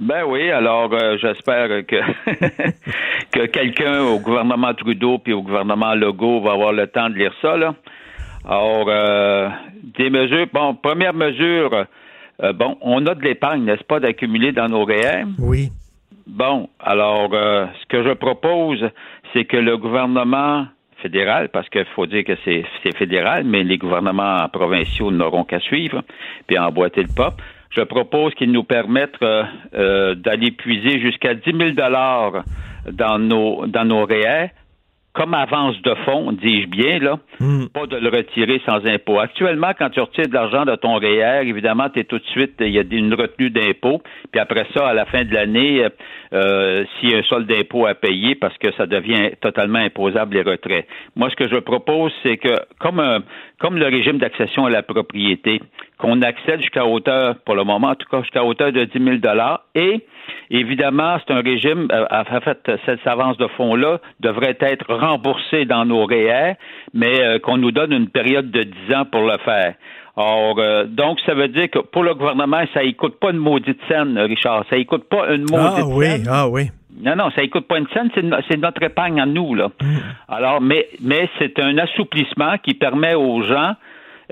Ben 0.00 0.24
oui, 0.26 0.50
alors 0.50 0.90
euh, 0.94 1.18
j'espère 1.20 1.68
que 1.86 1.96
que 3.32 3.46
quelqu'un 3.46 4.02
au 4.04 4.20
gouvernement 4.20 4.72
Trudeau 4.72 5.18
puis 5.18 5.34
au 5.34 5.42
gouvernement 5.42 5.94
Legault 5.94 6.40
va 6.42 6.52
avoir 6.52 6.72
le 6.72 6.86
temps 6.86 7.10
de 7.10 7.14
lire 7.14 7.32
ça 7.42 7.56
là. 7.56 7.74
Alors 8.46 8.86
euh, 8.88 9.48
des 9.98 10.10
mesures, 10.10 10.46
bon, 10.52 10.74
première 10.74 11.14
mesure, 11.14 11.86
euh, 12.42 12.52
bon, 12.52 12.78
on 12.80 13.04
a 13.06 13.14
de 13.14 13.22
l'épargne, 13.22 13.64
n'est-ce 13.64 13.84
pas, 13.84 13.98
d'accumuler 13.98 14.52
dans 14.52 14.68
nos 14.68 14.84
REER. 14.84 15.24
Oui. 15.38 15.70
Bon, 16.26 16.68
alors 16.78 17.30
euh, 17.32 17.66
ce 17.80 17.86
que 17.86 18.04
je 18.04 18.12
propose, 18.12 18.84
c'est 19.32 19.44
que 19.44 19.56
le 19.56 19.76
gouvernement 19.76 20.66
fédéral, 21.02 21.48
parce 21.50 21.68
qu'il 21.68 21.84
faut 21.94 22.06
dire 22.06 22.24
que 22.24 22.36
c'est 22.44 22.64
fédéral, 22.96 23.44
mais 23.44 23.62
les 23.62 23.78
gouvernements 23.78 24.48
provinciaux 24.48 25.10
n'auront 25.10 25.44
qu'à 25.44 25.60
suivre, 25.60 26.02
puis 26.46 26.58
emboîter 26.58 27.02
le 27.02 27.14
pas. 27.14 27.34
Je 27.70 27.82
propose 27.82 28.34
qu'ils 28.34 28.52
nous 28.52 28.64
permettent 28.64 29.22
euh, 29.22 29.44
euh, 29.74 30.14
d'aller 30.14 30.50
puiser 30.52 31.00
jusqu'à 31.00 31.34
10 31.34 31.42
000 31.44 31.70
dollars 31.70 32.44
dans 32.92 33.18
nos 33.18 33.66
dans 33.66 33.84
nos 33.84 34.06
REER 34.06 34.50
comme 35.16 35.32
avance 35.32 35.80
de 35.80 35.94
fonds, 36.04 36.30
dis-je 36.32 36.66
bien, 36.68 36.98
là, 36.98 37.18
pas 37.72 37.86
de 37.86 37.96
le 37.96 38.08
retirer 38.10 38.60
sans 38.68 38.84
impôt. 38.86 39.18
Actuellement, 39.18 39.72
quand 39.78 39.88
tu 39.88 39.98
retires 40.00 40.28
de 40.28 40.34
l'argent 40.34 40.64
de 40.66 40.76
ton 40.76 40.94
REER, 40.98 41.40
évidemment, 41.48 41.88
tu 41.88 42.00
es 42.00 42.04
tout 42.04 42.18
de 42.18 42.26
suite, 42.26 42.52
il 42.60 42.68
y 42.68 42.78
a 42.78 42.82
une 42.90 43.14
retenue 43.14 43.48
d'impôt, 43.48 44.02
puis 44.30 44.38
après 44.40 44.66
ça, 44.74 44.88
à 44.88 44.92
la 44.94 45.06
fin 45.06 45.24
de 45.24 45.32
l'année, 45.32 45.84
euh, 45.84 45.88
euh, 46.34 46.84
s'il 47.00 47.12
y 47.12 47.14
a 47.14 47.18
un 47.18 47.22
solde 47.22 47.46
d'impôt 47.46 47.86
à 47.86 47.94
payer, 47.94 48.34
parce 48.34 48.56
que 48.58 48.70
ça 48.74 48.86
devient 48.86 49.30
totalement 49.40 49.78
imposable 49.78 50.34
les 50.36 50.42
retraits. 50.42 50.86
Moi, 51.16 51.30
ce 51.30 51.36
que 51.36 51.48
je 51.48 51.56
propose, 51.56 52.12
c'est 52.22 52.36
que, 52.36 52.52
comme, 52.78 53.00
un- 53.00 53.22
comme 53.58 53.78
le 53.78 53.86
régime 53.86 54.18
d'accession 54.18 54.66
à 54.66 54.70
la 54.70 54.82
propriété, 54.82 55.62
qu'on 55.98 56.20
accède 56.20 56.60
jusqu'à 56.60 56.84
hauteur, 56.84 57.36
pour 57.46 57.54
le 57.54 57.64
moment, 57.64 57.88
en 57.88 57.94
tout 57.94 58.06
cas, 58.10 58.20
jusqu'à 58.20 58.44
hauteur 58.44 58.70
de 58.70 58.84
10 58.84 59.02
000 59.02 59.16
et 59.74 60.00
Évidemment, 60.50 61.16
c'est 61.26 61.32
un 61.34 61.40
régime, 61.42 61.88
euh, 61.92 62.04
en 62.10 62.40
fait, 62.40 62.58
cette 62.86 63.06
avance 63.06 63.36
de 63.38 63.46
fonds-là 63.56 63.98
devrait 64.20 64.56
être 64.60 64.92
remboursée 64.94 65.64
dans 65.64 65.84
nos 65.84 66.06
REER, 66.06 66.54
mais 66.94 67.20
euh, 67.20 67.38
qu'on 67.38 67.56
nous 67.56 67.72
donne 67.72 67.92
une 67.92 68.08
période 68.08 68.50
de 68.50 68.62
10 68.62 68.94
ans 68.94 69.04
pour 69.04 69.22
le 69.22 69.36
faire. 69.44 69.74
Or, 70.16 70.58
euh, 70.58 70.84
donc, 70.86 71.18
ça 71.26 71.34
veut 71.34 71.48
dire 71.48 71.68
que 71.70 71.78
pour 71.80 72.02
le 72.02 72.14
gouvernement, 72.14 72.62
ça 72.72 72.82
ne 72.84 72.90
coûte 72.92 73.18
pas 73.20 73.30
une 73.32 73.36
maudite 73.38 73.78
scène, 73.88 74.18
Richard. 74.18 74.64
Ça 74.70 74.78
ne 74.78 74.84
coûte 74.84 75.04
pas 75.08 75.34
une 75.34 75.42
maudite 75.42 75.82
Ah 75.82 75.86
oui, 75.86 76.06
scène. 76.06 76.26
ah 76.30 76.48
oui. 76.48 76.70
Non, 76.98 77.14
non, 77.14 77.30
ça 77.36 77.42
ne 77.42 77.48
coûte 77.48 77.68
pas 77.68 77.76
une 77.78 77.86
scène, 77.92 78.08
c'est, 78.14 78.22
no- 78.22 78.38
c'est 78.48 78.56
notre 78.56 78.82
épargne 78.82 79.20
à 79.20 79.26
nous, 79.26 79.54
là. 79.54 79.68
Alors, 80.28 80.62
mais, 80.62 80.86
mais 81.02 81.28
c'est 81.38 81.58
un 81.60 81.76
assouplissement 81.76 82.56
qui 82.62 82.72
permet 82.72 83.14
aux 83.14 83.42
gens 83.42 83.74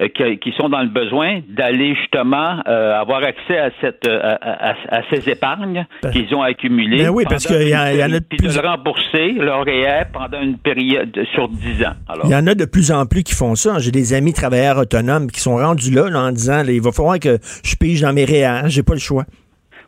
qui, 0.08 0.38
qui 0.38 0.52
sont 0.58 0.68
dans 0.68 0.80
le 0.82 0.88
besoin 0.88 1.40
d'aller 1.48 1.94
justement 1.94 2.60
euh, 2.66 2.98
avoir 3.00 3.22
accès 3.22 3.58
à 3.58 3.70
cette 3.80 4.08
euh, 4.08 4.18
à, 4.40 4.70
à- 4.70 4.98
à 4.98 5.02
ces 5.12 5.28
épargnes 5.30 5.86
Ben- 6.02 6.10
qu'ils 6.10 6.34
ont 6.34 6.42
accumulées. 6.42 7.04
Ben 7.04 7.10
oui, 7.10 7.24
parce 7.28 7.46
qu'il 7.46 7.68
y 7.68 7.76
en- 7.76 7.86
y 7.86 8.02
a 8.02 8.08
de 8.08 8.14
de 8.14 8.18
plus- 8.18 8.56
le 8.60 8.66
rembourser 8.68 9.32
leur 9.32 9.64
REER 9.64 10.06
pendant 10.12 10.40
une 10.42 10.58
période 10.58 11.16
sur 11.34 11.48
10 11.48 11.84
ans. 11.84 11.92
Alors, 12.08 12.26
Il 12.26 12.32
y 12.32 12.34
en 12.34 12.46
a 12.48 12.54
de 12.54 12.64
plus 12.64 12.90
en 12.90 13.06
plus 13.06 13.22
qui 13.22 13.34
font 13.34 13.54
ça. 13.54 13.78
J'ai 13.78 13.92
des 13.92 14.14
amis 14.14 14.32
travailleurs 14.32 14.78
autonomes 14.78 15.30
qui 15.30 15.40
sont 15.40 15.56
rendus 15.56 15.92
là, 15.92 16.08
là, 16.10 16.20
en 16.22 16.32
disant 16.32 16.62
là, 16.64 16.72
il 16.72 16.82
va 16.82 16.90
falloir 16.90 17.18
que 17.20 17.38
je 17.64 17.76
pige 17.76 18.00
dans 18.00 18.12
mes 18.12 18.24
REER. 18.24 18.62
J'ai 18.68 18.82
pas 18.82 18.94
le 18.94 18.98
choix. 19.00 19.24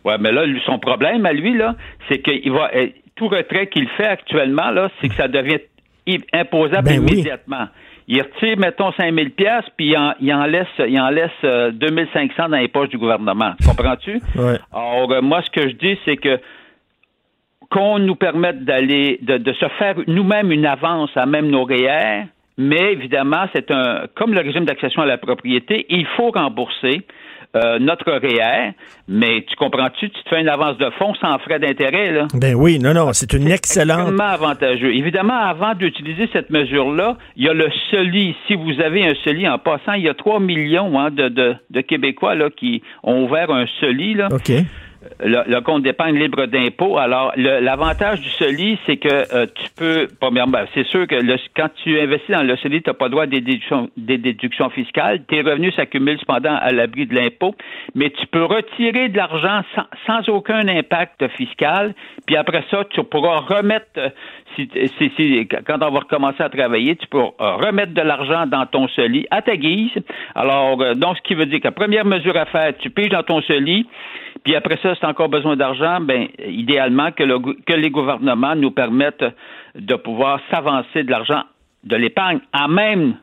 Ouais, 0.05 0.19
mais 0.21 0.31
là, 0.31 0.43
son 0.67 0.79
problème 0.79 1.27
à 1.27 1.33
lui, 1.33 1.57
là, 1.57 1.75
c'est 2.09 2.19
qu'il 2.23 2.53
va 2.53 2.71
euh, 2.77 2.87
tout 3.17 3.27
retrait 3.27 3.67
qu'il 3.67 3.89
fait 3.97 4.07
actuellement, 4.07 4.71
là, 4.71 4.89
c'est 5.01 5.09
que 5.09 5.15
ça 5.17 5.27
devient 5.27 5.59
imposable 6.33 6.85
Ben 6.89 7.01
oui. 7.01 7.25
Il 8.09 8.23
retire, 8.23 8.57
mettons, 8.59 8.93
5000 8.93 9.33
pièces 9.33 9.65
puis 9.77 9.89
il 9.89 9.97
en, 9.97 10.15
il 10.21 10.33
en 10.33 10.47
laisse, 10.47 10.67
il 10.79 10.99
en 11.01 11.11
laisse 11.11 11.31
euh, 11.45 11.71
2500 11.73 12.49
dans 12.51 12.57
les 12.57 12.69
poches 12.69 12.89
du 12.89 12.99
gouvernement. 12.99 13.53
Comprends-tu? 13.67 14.21
Ouais. 14.37 14.59
Alors, 14.73 15.11
euh, 15.11 15.23
moi, 15.23 15.43
ce 15.43 15.51
que 15.51 15.69
je 15.69 15.75
dis, 15.75 15.99
c'est 16.05 16.17
que 16.17 16.39
qu'on 17.69 17.99
nous 17.99 18.15
permette 18.15 18.65
d'aller, 18.65 19.19
de, 19.23 19.39
de 19.39 19.53
se 19.55 19.67
faire 19.79 19.97
nous-mêmes 20.07 20.53
une 20.53 20.67
avance 20.67 21.11
à 21.17 21.27
même 21.27 21.49
nos 21.49 21.65
REER, 21.65 22.27
mais 22.59 22.93
évidemment, 22.93 23.47
c'est 23.53 23.71
un, 23.73 24.07
comme 24.15 24.35
le 24.35 24.41
régime 24.41 24.65
d'accession 24.65 25.03
à 25.03 25.07
la 25.07 25.19
propriété, 25.19 25.85
il 25.89 26.07
faut 26.17 26.31
rembourser 26.31 27.03
euh, 27.57 27.79
notre 27.79 28.11
REER, 28.11 28.73
mais 29.09 29.45
tu 29.49 29.57
comprends-tu, 29.57 30.11
tu 30.11 30.23
te 30.23 30.29
fais 30.29 30.41
une 30.41 30.49
avance 30.49 30.77
de 30.79 30.91
fonds 30.99 31.15
sans 31.15 31.39
frais 31.39 31.59
d'intérêt, 31.59 32.13
là? 32.13 32.27
Ben 32.35 32.55
oui, 32.55 32.79
non, 32.79 32.93
non, 32.93 33.13
c'est 33.13 33.33
une 33.33 33.49
excellente. 33.49 34.01
Extrêmement 34.01 34.25
avantageux. 34.25 34.95
Évidemment, 34.95 35.39
avant 35.39 35.75
d'utiliser 35.75 36.29
cette 36.33 36.51
mesure-là, 36.51 37.17
il 37.37 37.47
y 37.47 37.49
a 37.49 37.55
le 37.55 37.69
CELI. 37.91 38.37
Si 38.47 38.55
vous 38.55 38.81
avez 38.81 39.07
un 39.07 39.15
CELI 39.25 39.49
en 39.49 39.59
passant, 39.59 39.95
il 39.95 40.03
y 40.03 40.09
a 40.09 40.15
3 40.15 40.41
millions 40.41 40.99
hein, 40.99 41.11
de, 41.11 41.29
de, 41.29 41.55
de 41.71 41.81
Québécois 41.81 42.35
là, 42.35 42.51
qui 42.51 42.83
ont 43.03 43.25
ouvert 43.25 43.51
un 43.51 43.67
CELI. 43.81 44.15
Là 44.15 44.29
OK. 44.31 44.53
Le, 45.21 45.43
le 45.47 45.61
compte 45.61 45.83
d'épargne 45.83 46.17
libre 46.19 46.47
d'impôt. 46.47 46.99
Alors, 46.99 47.33
l'avantage 47.37 48.21
du 48.21 48.31
CELI, 48.31 48.79
c'est 48.87 48.97
que 48.97 49.09
euh, 49.35 49.47
tu 49.55 49.67
peux, 49.77 50.09
premièrement, 50.21 50.59
c'est 50.75 50.87
sûr 50.87 51.07
que 51.07 51.15
le- 51.15 51.37
quand 51.57 51.69
tu 51.83 51.99
investis 52.01 52.35
dans 52.35 52.43
le 52.43 52.57
CELI, 52.57 52.83
tu 52.83 52.91
n'as 52.91 52.95
pas 52.95 53.09
droit 53.09 53.25
à 53.25 53.27
des 53.27 53.41
déductions, 53.41 53.89
des 53.97 54.19
déductions 54.19 54.71
fiscales. 54.71 55.25
Tes 55.27 55.43
revenus 55.43 55.75
s'accumulent 55.75 56.19
cependant 56.19 56.57
à 56.57 56.73
l'abri 56.73 57.07
de 57.07 57.15
l'impôt, 57.15 57.55
mais 57.95 58.11
tu 58.11 58.27
peux 58.27 58.45
retirer 58.45 59.09
de 59.09 59.17
l'argent 59.17 59.63
sans, 59.75 59.87
sans 60.07 60.29
aucun 60.33 60.67
impact 60.69 61.29
fiscal, 61.37 61.95
puis 62.27 62.37
après 62.37 62.65
ça, 62.71 62.85
tu 62.91 63.03
pourras 63.05 63.39
remettre, 63.41 63.87
euh, 63.99 64.09
si, 64.57 64.69
si, 65.17 65.47
quand 65.67 65.77
on 65.83 65.91
va 65.91 66.01
recommencer 66.01 66.43
à 66.43 66.49
travailler, 66.49 66.97
tu 66.97 67.07
pourras 67.07 67.31
euh, 67.41 67.57
remettre 67.57 67.93
de 67.95 68.03
l'argent 68.03 68.47
dans 68.47 68.67
ton 68.67 68.89
CELI 68.89 69.27
à 69.31 69.43
ta 69.43 69.57
guise. 69.57 69.91
Alors, 70.35 70.81
euh, 70.81 70.95
donc, 70.95 71.17
ce 71.19 71.23
qui 71.23 71.35
veut 71.35 71.47
dire 71.47 71.61
que 71.61 71.69
la 71.69 71.73
première 71.73 72.05
mesure 72.05 72.37
à 72.37 72.47
faire, 72.47 72.73
tu 72.79 72.91
piges 72.91 73.11
dans 73.11 73.23
ton 73.23 73.41
CELI, 73.43 73.87
puis 74.45 74.55
après 74.57 74.79
ça, 74.83 74.95
as 75.03 75.09
encore 75.09 75.29
besoin 75.29 75.57
d'argent, 75.57 76.01
ben 76.01 76.29
idéalement 76.47 77.11
que, 77.13 77.23
les 77.75 77.91
gouvernements 77.91 78.57
nous 78.57 78.71
permettent 78.71 79.25
de 79.75 79.95
pouvoir 79.95 80.41
s'avancer 80.51 81.03
de 81.03 81.11
l'argent 81.11 81.43
de 81.85 81.97
l'épargne 81.97 82.41
à 82.53 82.69
même 82.69 83.17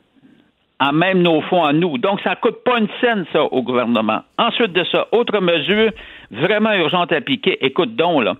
à 0.79 0.91
même 0.91 1.21
nos 1.21 1.39
fonds 1.41 1.63
à 1.63 1.71
nous. 1.71 1.97
Donc, 1.97 2.19
ça 2.21 2.35
coûte 2.35 2.63
pas 2.65 2.77
une 2.77 2.89
scène, 2.99 3.25
ça, 3.31 3.43
au 3.43 3.61
gouvernement. 3.61 4.21
Ensuite 4.37 4.73
de 4.73 4.83
ça, 4.91 5.07
autre 5.13 5.39
mesure 5.39 5.91
vraiment 6.31 6.73
urgente 6.73 7.13
à 7.13 7.17
appliquer, 7.17 7.63
écoute 7.65 7.95
donc, 7.95 8.23
là, 8.23 8.35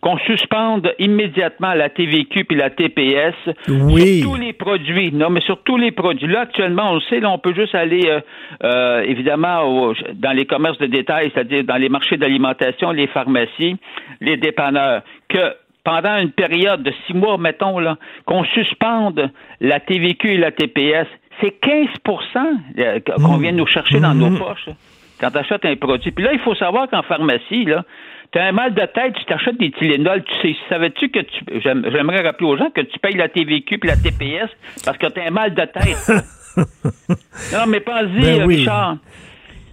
qu'on 0.00 0.16
suspende 0.18 0.94
immédiatement 0.98 1.74
la 1.74 1.90
TVQ 1.90 2.44
puis 2.44 2.56
la 2.56 2.70
TPS 2.70 3.34
Oui. 3.68 4.20
sur 4.20 4.30
tous 4.30 4.36
les 4.36 4.52
produits. 4.54 5.12
Non, 5.12 5.28
mais 5.30 5.40
sur 5.42 5.62
tous 5.62 5.76
les 5.76 5.90
produits. 5.90 6.26
Là, 6.26 6.40
actuellement, 6.40 6.92
on 6.92 6.94
le 6.94 7.00
sait, 7.02 7.20
là, 7.20 7.30
on 7.30 7.38
peut 7.38 7.54
juste 7.54 7.74
aller, 7.74 8.06
euh, 8.06 8.20
euh, 8.64 9.02
évidemment, 9.02 9.62
au- 9.64 9.94
dans 10.14 10.32
les 10.32 10.46
commerces 10.46 10.78
de 10.78 10.86
détail, 10.86 11.30
c'est-à-dire 11.34 11.64
dans 11.64 11.76
les 11.76 11.88
marchés 11.90 12.16
d'alimentation, 12.16 12.92
les 12.92 13.08
pharmacies, 13.08 13.76
les 14.22 14.36
dépanneurs, 14.38 15.02
que 15.28 15.54
pendant 15.84 16.16
une 16.18 16.30
période 16.32 16.82
de 16.82 16.92
six 17.06 17.14
mois, 17.14 17.36
mettons, 17.38 17.78
là, 17.78 17.96
qu'on 18.26 18.44
suspende 18.44 19.30
la 19.60 19.80
TVQ 19.80 20.32
et 20.32 20.36
la 20.38 20.50
TPS, 20.50 21.06
c'est 21.40 21.58
15% 21.60 22.38
euh, 22.78 23.00
qu'on 23.00 23.36
vient 23.38 23.52
nous 23.52 23.66
chercher 23.66 24.00
dans 24.00 24.14
nos 24.14 24.30
poches 24.38 24.66
là, 24.66 24.72
quand 25.20 25.30
tu 25.30 25.38
achètes 25.38 25.64
un 25.64 25.76
produit. 25.76 26.10
Puis 26.10 26.24
là, 26.24 26.32
il 26.32 26.38
faut 26.40 26.54
savoir 26.54 26.88
qu'en 26.88 27.02
pharmacie, 27.02 27.64
là, 27.64 27.84
tu 28.32 28.38
as 28.38 28.44
un 28.46 28.52
mal 28.52 28.74
de 28.74 28.80
tête, 28.86 29.14
tu 29.18 29.24
t'achètes 29.26 29.58
des 29.58 29.70
Tylenol, 29.72 30.22
tu 30.22 30.32
sais, 30.52 30.56
savais-tu 30.68 31.08
que 31.10 31.18
tu 31.20 31.60
j'aime- 31.62 31.84
j'aimerais 31.92 32.22
rappeler 32.22 32.46
aux 32.46 32.56
gens 32.56 32.70
que 32.70 32.80
tu 32.80 32.98
payes 33.00 33.16
la 33.16 33.28
TVQ 33.28 33.78
puis 33.78 33.88
la 33.90 33.96
TPS 33.96 34.48
parce 34.84 34.96
que 34.98 35.06
tu 35.08 35.20
as 35.20 35.26
un 35.26 35.30
mal 35.30 35.54
de 35.54 35.62
tête. 35.64 36.12
non, 37.52 37.66
mais 37.68 37.80
pense-y, 37.80 38.20
Ben 38.20 38.44
oui. 38.46 38.56
Richard. 38.58 38.96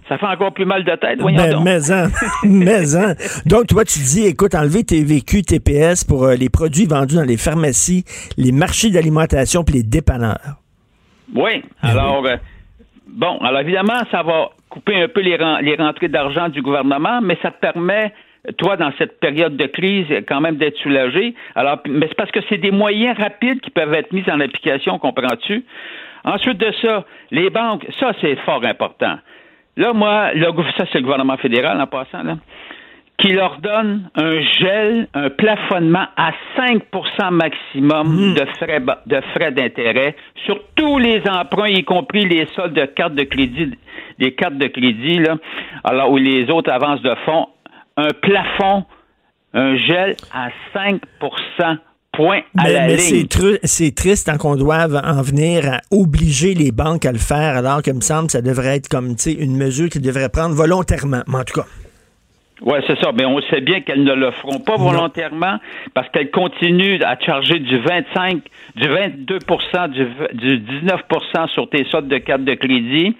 Ça 0.08 0.16
fait 0.16 0.24
encore 0.26 0.54
plus 0.54 0.64
mal 0.64 0.84
de 0.84 0.94
tête, 0.96 1.20
voyons 1.20 1.36
Ben, 1.36 1.52
donc. 1.52 1.64
mais-en. 1.64 2.08
Donc, 3.46 3.66
toi, 3.66 3.84
tu 3.84 3.98
dis, 3.98 4.24
écoute, 4.26 4.54
enlever 4.54 4.82
tes 4.82 5.04
vécus, 5.04 5.42
TPS 5.42 6.04
pour 6.04 6.24
euh, 6.24 6.34
les 6.34 6.48
produits 6.48 6.86
vendus 6.86 7.16
dans 7.16 7.24
les 7.24 7.36
pharmacies, 7.36 8.04
les 8.38 8.50
marchés 8.50 8.90
d'alimentation 8.90 9.64
puis 9.64 9.74
les 9.76 9.82
dépanneurs. 9.82 10.56
Oui. 11.34 11.62
Alors, 11.82 12.24
euh, 12.24 12.36
bon, 13.06 13.36
alors 13.40 13.60
évidemment, 13.60 14.00
ça 14.10 14.22
va 14.22 14.48
couper 14.70 14.96
un 15.02 15.08
peu 15.08 15.20
les, 15.20 15.36
ren- 15.36 15.58
les 15.60 15.76
rentrées 15.76 16.08
d'argent 16.08 16.48
du 16.48 16.62
gouvernement, 16.62 17.20
mais 17.20 17.36
ça 17.42 17.50
te 17.50 17.60
permet, 17.60 18.14
toi, 18.56 18.76
dans 18.76 18.92
cette 18.98 19.20
période 19.20 19.56
de 19.56 19.66
crise, 19.66 20.06
quand 20.28 20.40
même 20.40 20.56
d'être 20.56 20.76
soulagé. 20.78 21.34
Alors, 21.54 21.78
mais 21.88 22.06
c'est 22.08 22.16
parce 22.16 22.30
que 22.30 22.40
c'est 22.48 22.58
des 22.58 22.70
moyens 22.70 23.18
rapides 23.18 23.60
qui 23.60 23.70
peuvent 23.70 23.94
être 23.94 24.12
mis 24.12 24.24
en 24.30 24.40
application, 24.40 24.98
comprends-tu? 24.98 25.64
Ensuite 26.24 26.58
de 26.58 26.72
ça, 26.82 27.04
les 27.30 27.50
banques, 27.50 27.86
ça, 28.00 28.12
c'est 28.20 28.36
fort 28.40 28.64
important. 28.64 29.18
Là, 29.76 29.92
moi, 29.92 30.32
le, 30.34 30.46
ça, 30.76 30.84
c'est 30.92 30.98
le 30.98 31.04
gouvernement 31.04 31.36
fédéral 31.36 31.80
en 31.80 31.86
passant, 31.86 32.22
là 32.22 32.36
qui 33.18 33.32
leur 33.32 33.58
donne 33.58 34.08
un 34.14 34.40
gel, 34.40 35.08
un 35.12 35.28
plafonnement 35.28 36.06
à 36.16 36.30
5% 36.56 37.30
maximum 37.32 38.34
de 38.34 38.44
frais 38.56 38.80
de 39.06 39.20
frais 39.34 39.50
d'intérêt 39.50 40.14
sur 40.46 40.60
tous 40.76 40.98
les 40.98 41.20
emprunts, 41.28 41.68
y 41.68 41.82
compris 41.82 42.26
les 42.26 42.46
soldes 42.54 42.74
de 42.74 42.84
cartes 42.84 43.14
de 43.14 43.24
crédit, 43.24 43.76
les 44.20 44.34
cartes 44.34 44.56
de 44.56 44.68
crédit, 44.68 45.18
là, 45.18 45.36
alors 45.82 46.12
ou 46.12 46.16
les 46.16 46.48
autres 46.48 46.70
avances 46.70 47.02
de 47.02 47.14
fonds, 47.26 47.48
un 47.98 48.10
plafond, 48.22 48.84
un 49.54 49.76
gel 49.76 50.16
à 50.32 50.48
5% 50.74 51.78
point 52.12 52.40
à 52.56 52.64
Mais, 52.64 52.72
la 52.72 52.86
mais 52.86 52.96
ligne. 52.96 53.26
c'est, 53.64 53.94
triste 53.94 54.26
tant 54.26 54.38
qu'on 54.38 54.56
doit 54.56 54.86
en 55.04 55.22
venir 55.22 55.72
à 55.72 55.80
obliger 55.90 56.54
les 56.54 56.70
banques 56.70 57.04
à 57.04 57.12
le 57.12 57.18
faire, 57.18 57.56
alors 57.56 57.82
que 57.82 57.90
me 57.90 58.00
semble 58.00 58.30
ça 58.30 58.40
devrait 58.40 58.76
être 58.76 58.88
comme 58.88 59.14
une 59.26 59.56
mesure 59.56 59.88
qu'ils 59.88 60.02
devraient 60.02 60.28
prendre 60.28 60.54
volontairement. 60.54 61.22
Mais 61.26 61.36
en 61.38 61.44
tout 61.44 61.60
cas, 61.60 61.66
Oui, 62.62 62.78
c'est 62.86 62.98
ça. 63.00 63.10
Mais 63.12 63.24
on 63.24 63.40
sait 63.50 63.60
bien 63.60 63.80
qu'elles 63.80 64.04
ne 64.04 64.14
le 64.14 64.30
feront 64.30 64.60
pas 64.60 64.76
volontairement 64.76 65.58
parce 65.94 66.08
qu'elles 66.10 66.30
continuent 66.30 67.00
à 67.02 67.18
charger 67.18 67.58
du 67.58 67.78
25, 67.78 68.42
du 68.76 68.88
22 68.88 69.38
du, 69.88 70.06
du 70.34 70.58
19 70.58 71.00
sur 71.52 71.68
tes 71.68 71.84
soldes 71.90 72.08
de 72.08 72.18
carte 72.18 72.44
de 72.44 72.54
crédit. 72.54 73.16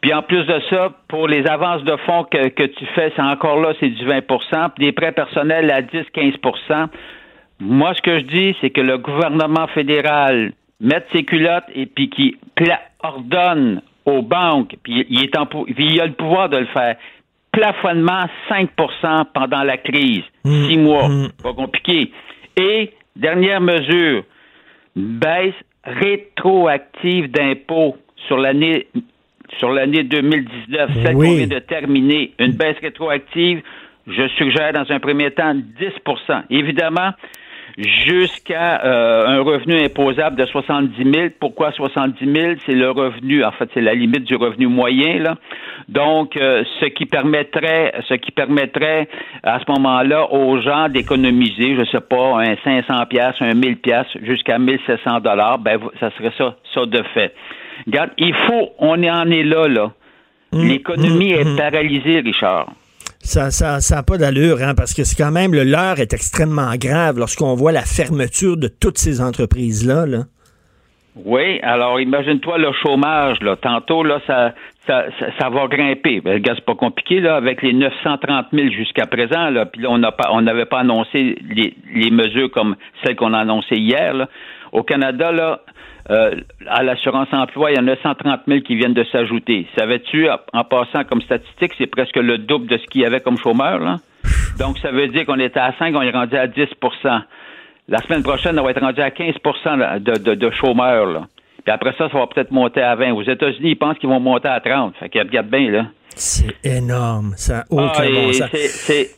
Puis 0.00 0.12
en 0.14 0.22
plus 0.22 0.44
de 0.44 0.60
ça, 0.70 0.90
pour 1.08 1.28
les 1.28 1.46
avances 1.46 1.82
de 1.84 1.96
fonds 2.06 2.24
que, 2.24 2.48
que 2.48 2.64
tu 2.64 2.86
fais, 2.94 3.12
c'est 3.16 3.22
encore 3.22 3.60
là, 3.60 3.72
c'est 3.80 3.88
du 3.88 4.06
20% 4.06 4.70
Puis 4.76 4.86
des 4.86 4.92
prêts 4.92 5.12
personnels 5.12 5.70
à 5.70 5.82
10-15% 5.82 6.86
Moi, 7.60 7.94
ce 7.94 8.02
que 8.02 8.18
je 8.20 8.24
dis, 8.24 8.56
c'est 8.60 8.70
que 8.70 8.80
le 8.80 8.98
gouvernement 8.98 9.66
fédéral 9.68 10.52
mette 10.80 11.06
ses 11.12 11.24
culottes 11.24 11.64
et 11.74 11.86
puis 11.86 12.08
qui 12.08 12.36
ordonne 13.02 13.82
aux 14.06 14.22
banques, 14.22 14.76
puis 14.82 15.04
il, 15.10 15.24
est 15.24 15.36
en, 15.36 15.44
pou- 15.46 15.64
puis 15.66 15.86
il 15.86 16.00
a 16.00 16.06
le 16.06 16.12
pouvoir 16.12 16.48
de 16.48 16.56
le 16.58 16.66
faire, 16.66 16.96
plafonnement 17.52 18.24
5% 18.48 19.24
pendant 19.34 19.62
la 19.62 19.76
crise, 19.76 20.22
six 20.44 20.78
mois, 20.78 21.08
pas 21.42 21.52
compliqué. 21.52 22.10
Et, 22.56 22.92
dernière 23.16 23.60
mesure, 23.60 24.24
baisse 24.96 25.54
rétroactive 25.84 27.30
d'impôts 27.30 27.96
sur 28.26 28.38
l'année 28.38 28.86
sur 29.58 29.70
l'année 29.70 30.04
2019, 30.04 30.90
celle 31.02 31.16
Oui. 31.16 31.28
qu'on 31.28 31.34
vient 31.36 31.46
de 31.46 31.58
terminer, 31.58 32.32
une 32.38 32.52
baisse 32.52 32.76
rétroactive, 32.80 33.62
je 34.06 34.28
suggère 34.36 34.72
dans 34.72 34.90
un 34.90 34.98
premier 34.98 35.30
temps 35.30 35.54
10% 35.54 36.42
Évidemment, 36.50 37.12
jusqu'à 37.78 38.84
euh, 38.84 39.26
un 39.26 39.40
revenu 39.42 39.82
imposable 39.84 40.36
de 40.36 40.46
70 40.46 40.96
000. 40.96 41.28
Pourquoi 41.38 41.72
70 41.72 42.32
000? 42.32 42.52
C'est 42.66 42.74
le 42.74 42.90
revenu, 42.90 43.44
en 43.44 43.52
fait, 43.52 43.68
c'est 43.74 43.80
la 43.80 43.94
limite 43.94 44.24
du 44.24 44.36
revenu 44.36 44.66
moyen, 44.66 45.18
là. 45.18 45.36
Donc, 45.88 46.36
euh, 46.36 46.62
ce 46.80 46.86
qui 46.86 47.06
permettrait, 47.06 47.92
ce 48.08 48.14
qui 48.14 48.30
permettrait 48.30 49.08
à 49.42 49.58
ce 49.60 49.70
moment-là 49.70 50.30
aux 50.32 50.60
gens 50.60 50.88
d'économiser, 50.88 51.76
je 51.76 51.84
sais 51.90 52.00
pas, 52.00 52.40
un 52.42 52.56
500 52.62 53.06
pièces, 53.06 53.34
un 53.40 53.54
1000 53.54 53.76
pièces 53.78 54.06
jusqu'à 54.22 54.58
1700 54.58 55.20
dollars, 55.20 55.58
ben, 55.58 55.78
ça 55.98 56.10
serait 56.16 56.32
ça, 56.38 56.56
ça 56.74 56.86
de 56.86 57.02
fait. 57.14 57.34
Regarde, 57.86 58.10
il 58.18 58.34
faut, 58.34 58.70
on 58.78 59.02
en 59.02 59.30
est 59.30 59.42
là, 59.44 59.68
là. 59.68 59.92
L'économie 60.52 61.32
est 61.32 61.56
paralysée, 61.56 62.20
Richard. 62.20 62.72
ça 63.20 63.50
ça, 63.50 63.80
ça 63.80 63.98
a 63.98 64.02
pas 64.02 64.18
d'allure, 64.18 64.58
hein, 64.62 64.74
parce 64.74 64.94
que 64.94 65.04
c'est 65.04 65.16
quand 65.16 65.30
même, 65.30 65.54
le 65.54 65.62
l'heure 65.62 66.00
est 66.00 66.12
extrêmement 66.12 66.74
grave 66.76 67.18
lorsqu'on 67.18 67.54
voit 67.54 67.72
la 67.72 67.82
fermeture 67.82 68.56
de 68.56 68.68
toutes 68.68 68.98
ces 68.98 69.20
entreprises-là. 69.20 70.06
Là. 70.06 70.18
Oui, 71.24 71.60
alors 71.62 72.00
imagine-toi 72.00 72.58
le 72.58 72.72
chômage, 72.72 73.40
là. 73.42 73.56
Tantôt, 73.56 74.04
là, 74.04 74.20
ça, 74.26 74.54
ça, 74.86 75.04
ça, 75.18 75.26
ça 75.38 75.48
va 75.50 75.66
grimper. 75.66 76.20
Ben, 76.20 76.40
c'est 76.44 76.64
pas 76.64 76.74
compliqué, 76.74 77.20
là, 77.20 77.36
avec 77.36 77.62
les 77.62 77.72
930 77.72 78.46
000 78.52 78.70
jusqu'à 78.70 79.06
présent, 79.06 79.50
là. 79.50 79.66
Puis 79.66 79.82
là, 79.82 79.90
on 79.90 79.98
n'a 79.98 80.12
pas, 80.12 80.30
on 80.32 80.40
n'avait 80.42 80.66
pas 80.66 80.80
annoncé 80.80 81.36
les, 81.48 81.74
les 81.94 82.10
mesures 82.10 82.50
comme 82.50 82.76
celles 83.04 83.16
qu'on 83.16 83.34
a 83.34 83.38
annoncées 83.38 83.76
hier, 83.76 84.14
là. 84.14 84.28
Au 84.72 84.84
Canada, 84.84 85.32
là, 85.32 85.62
euh, 86.08 86.34
à 86.66 86.82
l'assurance 86.82 87.28
emploi, 87.32 87.72
il 87.72 87.76
y 87.76 87.80
en 87.80 87.88
a 87.88 87.96
130 87.96 88.40
000 88.46 88.60
qui 88.60 88.76
viennent 88.76 88.94
de 88.94 89.04
s'ajouter. 89.04 89.66
Savais-tu, 89.76 90.28
en 90.30 90.64
passant 90.64 91.04
comme 91.04 91.20
statistique, 91.20 91.72
c'est 91.76 91.86
presque 91.86 92.16
le 92.16 92.38
double 92.38 92.66
de 92.66 92.78
ce 92.78 92.86
qu'il 92.86 93.02
y 93.02 93.04
avait 93.04 93.20
comme 93.20 93.36
chômeurs, 93.36 93.80
là? 93.80 93.96
Donc, 94.58 94.78
ça 94.78 94.90
veut 94.90 95.08
dire 95.08 95.26
qu'on 95.26 95.38
était 95.38 95.60
à 95.60 95.72
5, 95.78 95.94
on 95.94 96.02
est 96.02 96.10
rendu 96.10 96.36
à 96.36 96.46
10% 96.46 97.22
La 97.88 97.98
semaine 97.98 98.22
prochaine, 98.22 98.58
on 98.58 98.62
va 98.62 98.70
être 98.70 98.80
rendu 98.80 99.00
à 99.00 99.10
15 99.10 99.34
de, 100.00 100.18
de, 100.18 100.34
de 100.34 100.50
chômeurs, 100.50 101.06
là. 101.06 101.22
Puis 101.64 101.72
après 101.72 101.92
ça, 101.98 102.08
ça 102.08 102.18
va 102.18 102.26
peut-être 102.26 102.50
monter 102.50 102.82
à 102.82 102.94
20. 102.94 103.12
Aux 103.12 103.22
États-Unis, 103.22 103.70
ils 103.70 103.76
pensent 103.76 103.98
qu'ils 103.98 104.08
vont 104.08 104.20
monter 104.20 104.48
à 104.48 104.60
30. 104.60 104.96
Fait 104.96 105.08
qu'ils 105.08 105.20
regardent 105.20 105.50
bien, 105.50 105.70
là. 105.70 105.86
C'est 106.16 106.54
énorme. 106.64 107.34
Ça 107.36 107.54
n'a 107.54 107.66
aucun 107.70 107.92
Ah, 107.96 108.10
bon 108.10 108.32
sens. 108.32 108.48
c'est- 108.52 109.10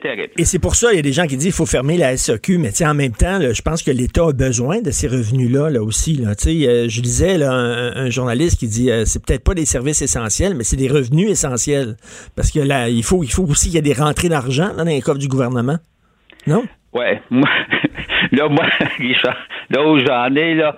terrible. 0.00 0.32
Et 0.38 0.44
c'est 0.44 0.58
pour 0.58 0.74
ça, 0.74 0.92
il 0.92 0.96
y 0.96 0.98
a 0.98 1.02
des 1.02 1.12
gens 1.12 1.26
qui 1.26 1.36
disent 1.36 1.44
qu'il 1.44 1.52
faut 1.52 1.66
fermer 1.66 1.96
la 1.98 2.16
SAQ, 2.16 2.58
mais 2.58 2.70
en 2.82 2.94
même 2.94 3.12
temps, 3.12 3.38
là, 3.38 3.52
je 3.52 3.62
pense 3.62 3.82
que 3.82 3.90
l'État 3.90 4.26
a 4.28 4.32
besoin 4.32 4.80
de 4.80 4.90
ces 4.90 5.06
revenus-là 5.08 5.70
là, 5.70 5.82
aussi. 5.82 6.14
Là. 6.14 6.30
Euh, 6.46 6.88
je 6.88 7.00
lisais 7.02 7.38
là, 7.38 7.52
un, 7.52 7.96
un 8.06 8.10
journaliste 8.10 8.58
qui 8.58 8.66
dit 8.66 8.90
euh, 8.90 9.04
c'est 9.04 9.24
peut-être 9.24 9.44
pas 9.44 9.54
des 9.54 9.66
services 9.66 10.02
essentiels, 10.02 10.54
mais 10.54 10.64
c'est 10.64 10.76
des 10.76 10.88
revenus 10.88 11.30
essentiels. 11.30 11.96
Parce 12.34 12.50
que 12.50 12.60
là, 12.60 12.88
il 12.88 13.04
faut, 13.04 13.22
il 13.22 13.30
faut 13.30 13.44
aussi 13.44 13.66
qu'il 13.66 13.74
y 13.74 13.78
ait 13.78 13.82
des 13.82 13.92
rentrées 13.92 14.28
d'argent 14.30 14.72
dans 14.76 14.84
les 14.84 15.00
coffres 15.00 15.18
du 15.18 15.28
gouvernement. 15.28 15.76
Non? 16.46 16.64
Ouais, 16.94 17.20
là, 18.32 18.48
moi, 18.48 18.64
Richard, 18.98 19.36
là 19.70 19.86
où 19.86 19.98
j'en 20.00 20.34
ai, 20.34 20.54
là, 20.54 20.76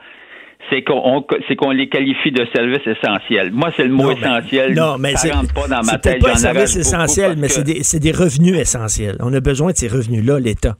c'est 0.70 0.82
qu'on 0.82 1.00
on- 1.04 1.26
c'est 1.48 1.56
qu'on 1.56 1.70
les 1.70 1.88
qualifie 1.88 2.30
de 2.32 2.46
services 2.54 2.86
essentiels. 2.86 3.50
Moi, 3.52 3.70
c'est 3.76 3.84
le 3.84 3.90
mot 3.92 4.04
Non, 4.04 4.16
essentiel. 4.16 4.74
non, 4.74 4.96
mais 4.98 5.12
ça 5.12 5.18
c'est 5.18 5.32
rentre 5.32 5.52
pas 5.52 5.66
dans 5.68 5.82
ma 5.82 5.98
tête. 5.98 6.20
pas 6.22 6.32
un 6.32 6.36
service 6.36 6.76
essentiel, 6.76 7.34
mais 7.36 7.48
c'est 7.48 7.98
des, 7.98 8.12
revenus 8.12 8.56
essentiels. 8.56 9.16
On 9.20 9.32
a 9.34 9.40
besoin 9.40 9.72
de 9.72 9.76
ces 9.76 9.88
revenus-là, 9.88 10.38
l'État. 10.40 10.76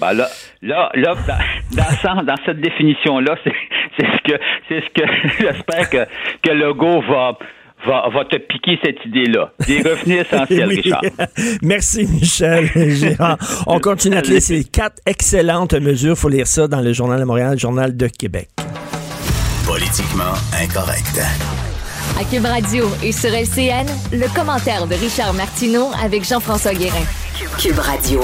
Ben 0.00 0.12
là, 0.12 0.28
là, 0.62 0.90
là, 0.94 1.14
dans, 1.26 1.76
dans, 1.76 1.84
ce- 2.20 2.24
dans 2.24 2.36
cette 2.46 2.60
définition-là, 2.60 3.36
c'est 3.42 3.52
ce 3.98 4.32
que, 4.32 4.38
c'est 4.68 4.80
ce 4.80 4.90
que 4.94 5.08
j'espère 5.40 5.90
que, 5.90 6.04
que 6.42 6.52
Legault 6.54 7.00
va, 7.02 7.36
va, 7.84 8.08
va 8.08 8.24
te 8.24 8.36
piquer 8.36 8.78
cette 8.84 9.04
idée-là. 9.06 9.52
Des 9.66 9.78
revenus 9.78 10.20
essentiels, 10.20 10.68
Oui. 10.68 10.76
Richard. 10.76 11.02
Merci, 11.62 12.06
Michel. 12.06 12.68
Gérard. 12.76 13.38
On 13.66 13.80
continue 13.80 14.16
à 14.16 14.22
te 14.22 14.28
lire 14.30 14.40
ces 14.42 14.62
quatre 14.62 14.98
excellentes 15.04 15.74
mesures. 15.74 16.12
Il 16.14 16.16
faut 16.20 16.28
lire 16.28 16.46
ça 16.46 16.68
dans 16.68 16.80
le 16.80 16.92
Journal 16.92 17.18
de 17.18 17.24
Montréal, 17.24 17.52
le 17.54 17.58
Journal 17.58 17.96
de 17.96 18.06
Québec. 18.06 18.48
Politiquement 19.88 20.34
incorrect. 20.60 21.18
À 22.20 22.24
Cube 22.24 22.44
Radio 22.44 22.90
et 23.02 23.10
sur 23.10 23.30
LCN, 23.30 23.86
le 24.12 24.26
commentaire 24.34 24.86
de 24.86 24.94
Richard 24.94 25.32
Martineau 25.32 25.88
avec 26.04 26.24
Jean-François 26.28 26.74
Guérin. 26.74 27.00
Cube 27.58 27.78
Radio. 27.78 28.20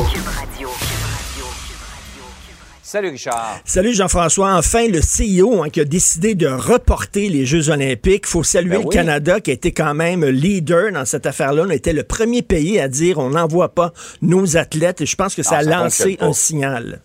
Salut 2.83 3.09
Richard. 3.09 3.61
Salut 3.65 3.95
Jean-François. 3.95 4.53
Enfin, 4.57 4.89
le 4.89 5.01
CIO 5.01 5.63
hein, 5.63 5.71
qui 5.71 5.81
a 5.81 5.87
décidé 5.87 6.35
de 6.35 6.49
reporter 6.49 7.31
les 7.31 7.47
Jeux 7.47 7.71
olympiques. 7.71 8.27
faut 8.27 8.43
saluer 8.45 8.73
Ben 8.77 8.81
le 8.83 8.87
oui. 8.89 8.95
Canada 8.95 9.41
qui 9.41 9.51
a 9.51 9.55
été 9.55 9.73
quand 9.73 9.95
même 9.95 10.23
leader 10.27 10.93
dans 10.93 11.07
cette 11.07 11.25
affaire-là. 11.25 11.65
On 11.67 11.71
était 11.71 11.95
le 11.95 12.03
premier 12.03 12.43
pays 12.43 12.79
à 12.79 12.89
dire 12.89 13.17
on 13.17 13.31
n'envoie 13.31 13.75
pas 13.75 13.95
nos 14.21 14.59
athlètes. 14.59 15.01
Et 15.01 15.07
je 15.07 15.17
pense 15.17 15.35
que 15.35 15.43
ça 15.43 15.55
Ah, 15.55 15.59
a 15.61 15.65
ça 15.65 15.71
lancé 15.71 16.19
un 16.21 16.35
signal. 16.35 17.01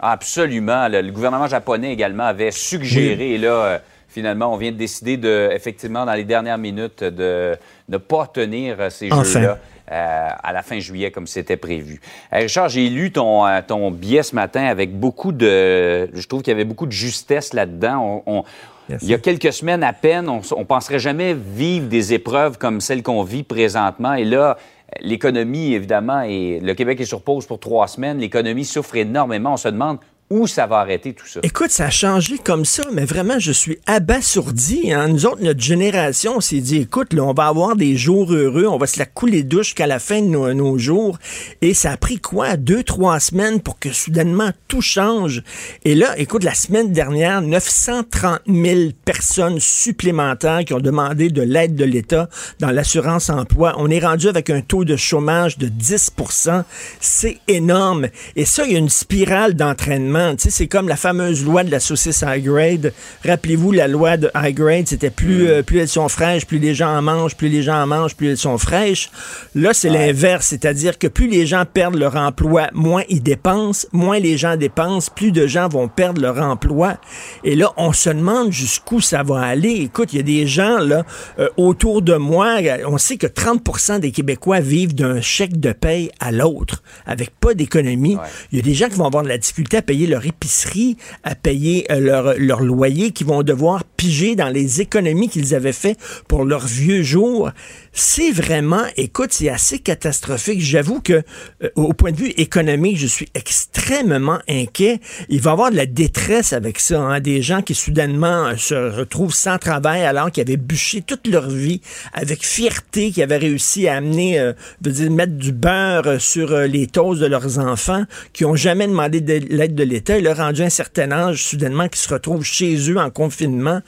Absolument. 0.00 0.88
Le, 0.88 1.02
le 1.02 1.12
gouvernement 1.12 1.46
japonais 1.46 1.92
également 1.92 2.24
avait 2.24 2.50
suggéré, 2.50 3.32
et 3.34 3.38
là, 3.38 3.48
euh, 3.52 3.78
finalement, 4.08 4.52
on 4.52 4.56
vient 4.56 4.72
de 4.72 4.76
décider 4.76 5.16
de, 5.16 5.50
effectivement, 5.52 6.04
dans 6.06 6.14
les 6.14 6.24
dernières 6.24 6.58
minutes, 6.58 7.04
de 7.04 7.56
ne 7.88 7.96
pas 7.98 8.26
tenir 8.26 8.76
euh, 8.80 8.90
ces 8.90 9.12
Enfin. 9.12 9.22
jeux-là. 9.24 9.58
euh, 9.92 10.28
à 10.42 10.52
la 10.52 10.62
fin 10.62 10.78
juillet, 10.78 11.10
comme 11.10 11.26
c'était 11.26 11.56
prévu. 11.56 12.00
Euh, 12.32 12.38
Richard, 12.38 12.68
j'ai 12.68 12.88
lu 12.88 13.10
ton, 13.10 13.44
ton 13.66 13.90
billet 13.90 14.22
ce 14.22 14.34
matin 14.36 14.64
avec 14.66 14.96
beaucoup 14.98 15.32
de... 15.32 16.08
Je 16.14 16.26
trouve 16.28 16.42
qu'il 16.42 16.52
y 16.52 16.54
avait 16.54 16.64
beaucoup 16.64 16.86
de 16.86 16.92
justesse 16.92 17.52
là-dedans. 17.54 18.22
On- 18.26 18.38
on- 18.38 18.44
Merci. 18.88 19.06
il 19.06 19.10
y 19.10 19.14
a 19.14 19.18
quelques 19.18 19.52
semaines 19.52 19.82
à 19.84 19.92
peine, 19.92 20.28
on, 20.28 20.40
on 20.56 20.64
penserait 20.64 20.98
jamais 20.98 21.34
vivre 21.34 21.86
des 21.88 22.12
épreuves 22.12 22.56
comme 22.58 22.80
celles 22.80 23.02
qu'on 23.04 23.22
vit 23.24 23.42
présentement. 23.44 24.14
Et 24.14 24.24
là, 24.24 24.56
l'économie, 25.00 25.74
évidemment, 25.74 26.22
et 26.22 26.60
le 26.60 26.74
Québec 26.74 27.00
est 27.00 27.04
sur 27.04 27.22
pause 27.22 27.46
pour 27.46 27.60
trois 27.60 27.88
semaines. 27.88 28.18
L'économie 28.18 28.64
souffre 28.64 28.96
énormément. 28.96 29.54
On 29.54 29.56
se 29.56 29.68
demande 29.68 29.98
où 30.30 30.46
ça 30.46 30.66
va 30.66 30.78
arrêter 30.78 31.12
tout 31.12 31.26
ça? 31.26 31.40
Écoute, 31.42 31.70
ça 31.70 31.86
a 31.86 31.90
changé 31.90 32.38
comme 32.38 32.64
ça, 32.64 32.84
mais 32.92 33.04
vraiment, 33.04 33.38
je 33.38 33.50
suis 33.50 33.78
abasourdi. 33.86 34.92
Hein. 34.92 35.08
Nous 35.08 35.26
autres, 35.26 35.42
notre 35.42 35.60
génération, 35.60 36.34
on 36.36 36.40
s'est 36.40 36.60
dit, 36.60 36.76
écoute, 36.78 37.12
là, 37.12 37.24
on 37.24 37.34
va 37.34 37.48
avoir 37.48 37.74
des 37.74 37.96
jours 37.96 38.32
heureux, 38.32 38.66
on 38.66 38.78
va 38.78 38.86
se 38.86 38.98
la 38.98 39.06
couler 39.06 39.42
douche 39.42 39.70
jusqu'à 39.70 39.86
la 39.86 39.98
fin 39.98 40.22
de 40.22 40.26
nos, 40.26 40.52
nos 40.54 40.78
jours. 40.78 41.18
Et 41.62 41.74
ça 41.74 41.92
a 41.92 41.96
pris 41.96 42.18
quoi? 42.18 42.56
Deux, 42.56 42.82
trois 42.82 43.18
semaines 43.20 43.60
pour 43.60 43.78
que 43.78 43.92
soudainement 43.92 44.50
tout 44.68 44.80
change. 44.80 45.42
Et 45.84 45.94
là, 45.94 46.16
écoute, 46.18 46.44
la 46.44 46.54
semaine 46.54 46.92
dernière, 46.92 47.42
930 47.42 48.40
000 48.46 48.90
personnes 49.04 49.58
supplémentaires 49.58 50.64
qui 50.64 50.74
ont 50.74 50.80
demandé 50.80 51.28
de 51.28 51.42
l'aide 51.42 51.74
de 51.74 51.84
l'État 51.84 52.28
dans 52.60 52.70
l'assurance 52.70 53.30
emploi. 53.30 53.74
On 53.78 53.90
est 53.90 54.04
rendu 54.04 54.28
avec 54.28 54.50
un 54.50 54.60
taux 54.60 54.84
de 54.84 54.96
chômage 54.96 55.58
de 55.58 55.68
10% 55.68 56.64
C'est 57.00 57.38
énorme. 57.48 58.08
Et 58.36 58.44
ça, 58.44 58.64
il 58.64 58.72
y 58.72 58.76
a 58.76 58.78
une 58.78 58.88
spirale 58.88 59.54
d'entraînement. 59.54 60.19
Tu 60.36 60.44
sais, 60.44 60.50
c'est 60.50 60.66
comme 60.66 60.88
la 60.88 60.96
fameuse 60.96 61.44
loi 61.44 61.64
de 61.64 61.70
la 61.70 61.80
saucisse 61.80 62.24
high 62.26 62.42
grade. 62.42 62.92
Rappelez-vous, 63.24 63.72
la 63.72 63.88
loi 63.88 64.16
de 64.16 64.30
high 64.34 64.54
grade, 64.54 64.86
c'était 64.86 65.10
plus, 65.10 65.48
euh, 65.48 65.62
plus 65.62 65.78
elles 65.78 65.88
sont 65.88 66.08
fraîches, 66.08 66.46
plus 66.46 66.58
les 66.58 66.74
gens 66.74 66.96
en 66.96 67.02
mangent, 67.02 67.36
plus 67.36 67.48
les 67.48 67.62
gens 67.62 67.82
en 67.82 67.86
mangent, 67.86 68.16
plus 68.16 68.30
elles 68.30 68.36
sont 68.36 68.58
fraîches. 68.58 69.10
Là, 69.54 69.72
c'est 69.72 69.88
l'inverse. 69.88 70.46
C'est-à-dire 70.46 70.98
que 70.98 71.06
plus 71.06 71.28
les 71.28 71.46
gens 71.46 71.64
perdent 71.64 71.96
leur 71.96 72.16
emploi, 72.16 72.68
moins 72.72 73.02
ils 73.08 73.22
dépensent, 73.22 73.86
moins 73.92 74.18
les 74.18 74.36
gens 74.36 74.56
dépensent, 74.56 75.10
plus 75.14 75.32
de 75.32 75.46
gens 75.46 75.68
vont 75.68 75.88
perdre 75.88 76.20
leur 76.20 76.38
emploi. 76.38 76.98
Et 77.44 77.56
là, 77.56 77.72
on 77.76 77.92
se 77.92 78.10
demande 78.10 78.52
jusqu'où 78.52 79.00
ça 79.00 79.22
va 79.22 79.40
aller. 79.40 79.72
Écoute, 79.82 80.12
il 80.12 80.16
y 80.16 80.20
a 80.20 80.24
des 80.24 80.46
gens 80.46 80.78
là 80.78 81.04
euh, 81.38 81.48
autour 81.56 82.02
de 82.02 82.14
moi. 82.14 82.56
On 82.86 82.98
sait 82.98 83.16
que 83.16 83.26
30% 83.26 84.00
des 84.00 84.10
Québécois 84.10 84.60
vivent 84.60 84.94
d'un 84.94 85.20
chèque 85.20 85.58
de 85.58 85.72
paye 85.72 86.10
à 86.20 86.32
l'autre, 86.32 86.82
avec 87.06 87.30
pas 87.38 87.54
d'économie. 87.54 88.16
Il 88.52 88.58
y 88.58 88.60
a 88.60 88.64
des 88.64 88.74
gens 88.74 88.88
qui 88.88 88.96
vont 88.96 89.06
avoir 89.06 89.22
de 89.22 89.28
la 89.28 89.38
difficulté 89.38 89.78
à 89.78 89.82
payer 89.82 90.06
leur 90.10 90.26
épicerie, 90.26 90.96
à 91.24 91.34
payer 91.34 91.90
euh, 91.90 92.00
leur, 92.00 92.34
leur 92.36 92.60
loyer, 92.60 93.12
qui 93.12 93.24
vont 93.24 93.42
devoir 93.42 93.84
piger 93.84 94.36
dans 94.36 94.48
les 94.48 94.80
économies 94.80 95.28
qu'ils 95.28 95.54
avaient 95.54 95.72
fait 95.72 95.98
pour 96.28 96.44
leurs 96.44 96.66
vieux 96.66 97.02
jours. 97.02 97.50
C'est 97.92 98.30
vraiment, 98.30 98.84
écoute, 98.96 99.32
c'est 99.32 99.48
assez 99.48 99.80
catastrophique. 99.80 100.60
J'avoue 100.60 101.00
que 101.00 101.22
euh, 101.62 101.70
au 101.74 101.92
point 101.92 102.12
de 102.12 102.16
vue 102.16 102.30
économique, 102.36 102.96
je 102.96 103.08
suis 103.08 103.28
extrêmement 103.34 104.38
inquiet. 104.48 105.00
Il 105.28 105.40
va 105.40 105.50
y 105.50 105.52
avoir 105.52 105.70
de 105.72 105.76
la 105.76 105.86
détresse 105.86 106.52
avec 106.52 106.78
ça, 106.78 107.00
hein, 107.00 107.18
des 107.18 107.42
gens 107.42 107.62
qui 107.62 107.74
soudainement 107.74 108.46
euh, 108.46 108.56
se 108.56 108.74
retrouvent 108.74 109.34
sans 109.34 109.58
travail 109.58 110.04
alors 110.04 110.30
qu'ils 110.30 110.42
avaient 110.42 110.56
bûché 110.56 111.02
toute 111.02 111.26
leur 111.26 111.50
vie 111.50 111.80
avec 112.12 112.46
fierté, 112.46 113.10
qui 113.10 113.24
avaient 113.24 113.38
réussi 113.38 113.88
à 113.88 113.96
amener, 113.96 114.38
euh, 114.38 114.52
veut 114.82 114.92
dire, 114.92 115.10
mettre 115.10 115.34
du 115.34 115.50
beurre 115.50 116.06
euh, 116.06 116.18
sur 116.20 116.56
les 116.56 116.86
toasts 116.86 117.20
de 117.20 117.26
leurs 117.26 117.58
enfants, 117.58 118.04
qui 118.32 118.44
ont 118.44 118.54
jamais 118.54 118.86
demandé 118.86 119.20
de 119.20 119.40
l'aide 119.50 119.74
de 119.74 119.82
l'État. 119.82 120.16
Et 120.16 120.20
là, 120.20 120.34
rendu 120.34 120.62
un 120.62 120.70
certain 120.70 121.10
âge, 121.10 121.42
soudainement, 121.42 121.88
qui 121.88 121.98
se 121.98 122.08
retrouvent 122.08 122.44
chez 122.44 122.76
eux 122.88 122.98
en 122.98 123.10
confinement. 123.10 123.80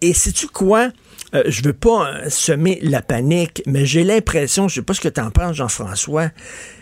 Et 0.00 0.14
sais-tu 0.14 0.46
quoi? 0.46 0.90
Euh, 1.34 1.42
je 1.46 1.62
veux 1.62 1.72
pas 1.72 2.28
semer 2.30 2.78
la 2.82 3.02
panique, 3.02 3.62
mais 3.66 3.86
j'ai 3.86 4.04
l'impression, 4.04 4.68
je 4.68 4.76
sais 4.76 4.82
pas 4.82 4.94
ce 4.94 5.00
que 5.00 5.08
tu 5.08 5.20
en 5.20 5.30
penses, 5.30 5.56
Jean-François, 5.56 6.30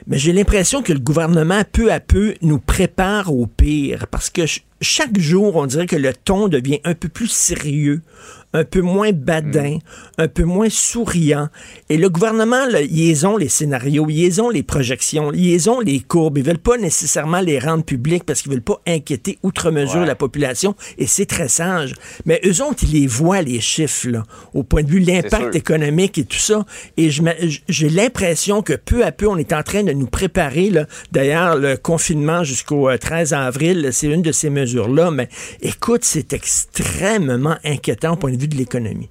mais 0.06 0.18
j'ai 0.18 0.32
l'impression 0.32 0.82
que 0.82 0.92
le 0.92 0.98
gouvernement, 1.00 1.62
peu 1.70 1.92
à 1.92 2.00
peu, 2.00 2.34
nous 2.42 2.58
prépare 2.58 3.32
au 3.32 3.46
pire. 3.46 4.06
Parce 4.10 4.30
que 4.30 4.42
ch- 4.42 4.64
chaque 4.80 5.18
jour, 5.18 5.56
on 5.56 5.66
dirait 5.66 5.86
que 5.86 5.96
le 5.96 6.12
ton 6.12 6.48
devient 6.48 6.80
un 6.84 6.94
peu 6.94 7.08
plus 7.08 7.28
sérieux, 7.30 8.02
un 8.52 8.64
peu 8.64 8.80
moins 8.80 9.12
badin, 9.12 9.78
un 10.18 10.28
peu 10.28 10.42
moins 10.42 10.68
souriant. 10.68 11.48
Et 11.88 11.96
le 11.96 12.10
gouvernement, 12.10 12.66
là, 12.66 12.82
ils 12.82 13.26
ont 13.26 13.36
les 13.36 13.48
scénarios, 13.48 14.06
ils 14.10 14.42
ont 14.42 14.50
les 14.50 14.62
projections, 14.64 15.32
ils 15.32 15.70
ont 15.70 15.80
les 15.80 16.00
courbes. 16.00 16.36
Ils 16.38 16.44
veulent 16.44 16.58
pas 16.58 16.76
nécessairement 16.76 17.40
les 17.40 17.58
rendre 17.60 17.84
publics 17.84 18.24
parce 18.24 18.42
qu'ils 18.42 18.50
veulent 18.52 18.60
pas 18.60 18.80
inquiéter 18.86 19.38
outre 19.42 19.70
mesure 19.70 20.00
Ouais. 20.00 20.06
la 20.06 20.16
population. 20.16 20.74
Et 20.98 21.06
c'est 21.06 21.26
très 21.26 21.48
sage. 21.48 21.94
Mais 22.26 22.40
eux 22.44 22.60
autres, 22.62 22.82
ils 22.82 23.00
les 23.00 23.06
voient, 23.06 23.40
les 23.40 23.60
chiffres, 23.60 24.08
là, 24.08 24.24
au 24.52 24.64
point 24.64 24.82
de 24.82 24.88
vue 24.90 25.00
de 25.00 25.06
l'impact 25.10 25.54
économique 25.54 26.18
et 26.18 26.24
tout 26.24 26.36
ça. 26.38 26.66
Et 26.96 27.08
j'ai 27.68 27.88
l'impression 27.88 28.62
que 28.62 28.74
peu 28.74 29.04
à 29.04 29.12
peu, 29.12 29.28
on 29.28 29.36
est 29.38 29.52
en 29.52 29.62
train 29.62 29.82
de 29.84 29.91
nous 29.94 30.06
préparer. 30.06 30.70
là. 30.70 30.86
D'ailleurs, 31.12 31.56
le 31.56 31.76
confinement 31.76 32.44
jusqu'au 32.44 32.88
euh, 32.88 32.98
13 32.98 33.32
avril, 33.32 33.88
c'est 33.92 34.06
une 34.08 34.22
de 34.22 34.32
ces 34.32 34.50
mesures-là. 34.50 35.10
Mais 35.10 35.28
écoute, 35.60 36.04
c'est 36.04 36.32
extrêmement 36.32 37.56
inquiétant 37.64 38.12
au 38.12 38.16
point 38.16 38.32
de 38.32 38.36
vue 38.38 38.48
de 38.48 38.56
l'économie. 38.56 39.10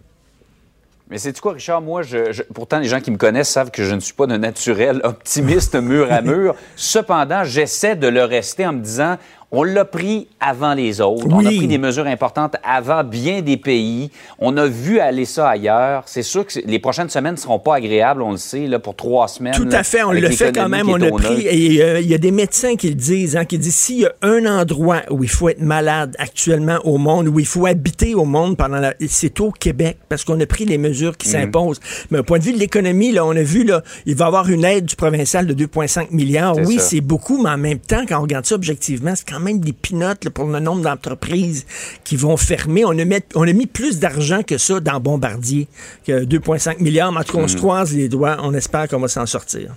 Mais 1.10 1.18
c'est 1.18 1.38
quoi, 1.42 1.52
Richard? 1.54 1.82
Moi, 1.82 2.04
je, 2.04 2.32
je- 2.32 2.44
pourtant, 2.44 2.80
les 2.80 2.88
gens 2.88 3.02
qui 3.02 3.12
me 3.12 3.18
connaissent 3.18 3.50
savent 3.50 3.70
que 3.70 3.84
je 3.84 3.94
ne 3.94 4.00
suis 4.00 4.14
pas 4.14 4.28
de 4.28 4.38
naturel 4.38 5.02
optimiste 5.04 5.76
mur 5.76 6.08
à 6.10 6.22
mur. 6.22 6.56
Cependant, 6.78 7.44
j'essaie 7.44 7.98
de 7.98 8.08
le 8.08 8.24
rester 8.24 8.66
en 8.66 8.72
me 8.74 8.80
disant 8.82 9.18
On 9.54 9.64
l'a 9.64 9.84
pris 9.84 10.28
avant 10.40 10.74
les 10.74 11.02
autres. 11.02 11.26
On 11.30 11.40
a 11.40 11.44
pris 11.44 11.68
des 11.68 11.78
mesures 11.78 12.08
importantes 12.08 12.56
avant 12.64 13.04
bien 13.04 13.42
des 13.42 13.58
pays. 13.58 14.10
On 14.40 14.56
a 14.56 14.66
vu 14.66 15.00
aller 15.00 15.26
ça 15.26 15.50
ailleurs. 15.50 16.04
C'est 16.06 16.24
sûr 16.24 16.46
que 16.48 16.60
les 16.66 16.80
prochaines 16.80 17.10
semaines 17.10 17.34
ne 17.34 17.40
seront 17.40 17.60
pas 17.60 17.76
agréables, 17.76 18.22
on 18.22 18.32
le 18.32 18.38
sait, 18.38 18.66
là, 18.68 18.80
pour 18.80 18.96
trois 18.96 19.28
semaines. 19.28 19.54
Tout 19.54 19.66
là, 19.66 19.80
à 19.80 19.84
fait, 19.84 20.04
on 20.04 20.12
le 20.14 20.30
fait 20.30 20.54
quand 20.56 20.70
même. 20.70 20.88
On 20.90 21.02
a 21.02 21.10
pris. 21.12 21.48
euh, 21.82 22.00
il 22.00 22.08
y 22.10 22.14
a 22.14 22.18
des 22.18 22.32
médecins 22.32 22.76
qui 22.78 22.88
le 22.90 22.96
disent, 22.96 23.36
hein, 23.36 23.44
qui 23.44 23.58
disent 23.60 23.76
s'il 23.76 24.00
y 24.00 24.06
a 24.06 24.14
un 24.22 24.46
endroit 24.46 25.02
où 25.10 25.22
il 25.24 25.30
faut 25.30 25.50
être 25.50 25.62
malade 25.62 26.16
actuellement 26.18 26.78
au 26.86 26.98
monde, 26.98 27.28
où 27.28 27.38
il 27.40 27.46
faut 27.46 27.66
habiter 27.66 28.16
au 28.16 28.24
monde 28.26 28.56
pendant 28.56 28.78
la. 28.80 28.94
C'est 29.10 29.40
au 29.42 29.52
Québec, 29.52 29.98
parce 30.08 30.24
qu'on 30.24 30.40
a 30.40 30.46
pris 30.46 30.64
les 30.64 30.78
mesures 30.78 31.18
qui 31.18 31.28
Mhm. 31.28 31.34
s'imposent. 31.34 31.80
Mais 32.10 32.20
au 32.20 32.24
point 32.24 32.40
de 32.40 32.44
vue 32.44 32.54
de 32.54 32.58
l'économie, 32.60 33.12
là, 33.12 33.26
on 33.26 33.36
a 33.36 33.44
vu, 33.44 33.66
là, 33.66 33.82
il 34.06 34.16
va 34.16 34.26
y 34.26 34.28
avoir 34.28 34.50
une 34.50 34.64
aide 34.64 34.86
du 34.86 34.96
provincial 34.96 35.46
de 35.46 35.54
2,5 35.54 36.12
milliards. 36.12 36.56
Oui, 36.66 36.78
c'est 36.80 37.02
beaucoup, 37.02 37.42
mais 37.44 37.50
en 37.50 37.58
même 37.58 37.80
temps, 37.80 38.04
quand 38.08 38.18
on 38.18 38.22
regarde 38.22 38.46
ça 38.46 38.56
objectivement, 38.56 39.12
c'est 39.14 39.28
quand 39.30 39.41
même 39.42 39.60
des 39.60 39.74
pinottes 39.74 40.30
pour 40.30 40.46
le 40.46 40.60
nombre 40.60 40.82
d'entreprises 40.82 41.66
qui 42.04 42.16
vont 42.16 42.38
fermer. 42.38 42.86
On 42.86 42.92
a, 42.92 43.06
mis, 43.06 43.16
on 43.36 43.48
a 43.48 43.54
mis 43.54 43.66
plus 43.68 44.00
d'argent 44.00 44.44
que 44.44 44.58
ça 44.58 44.80
dans 44.80 45.00
Bombardier, 45.00 45.68
que 46.06 46.24
2,5 46.24 46.80
milliards. 46.82 47.12
Mais 47.12 47.20
en 47.20 47.24
tout 47.24 47.38
cas, 47.38 47.44
on 47.44 47.48
se 47.48 47.56
Mhm. 47.56 47.60
croise 47.62 47.94
les 47.94 48.08
doigts. 48.10 48.38
On 48.44 48.54
espère 48.54 48.88
qu'on 48.88 49.00
va 49.00 49.08
s'en 49.08 49.26
sortir. 49.26 49.74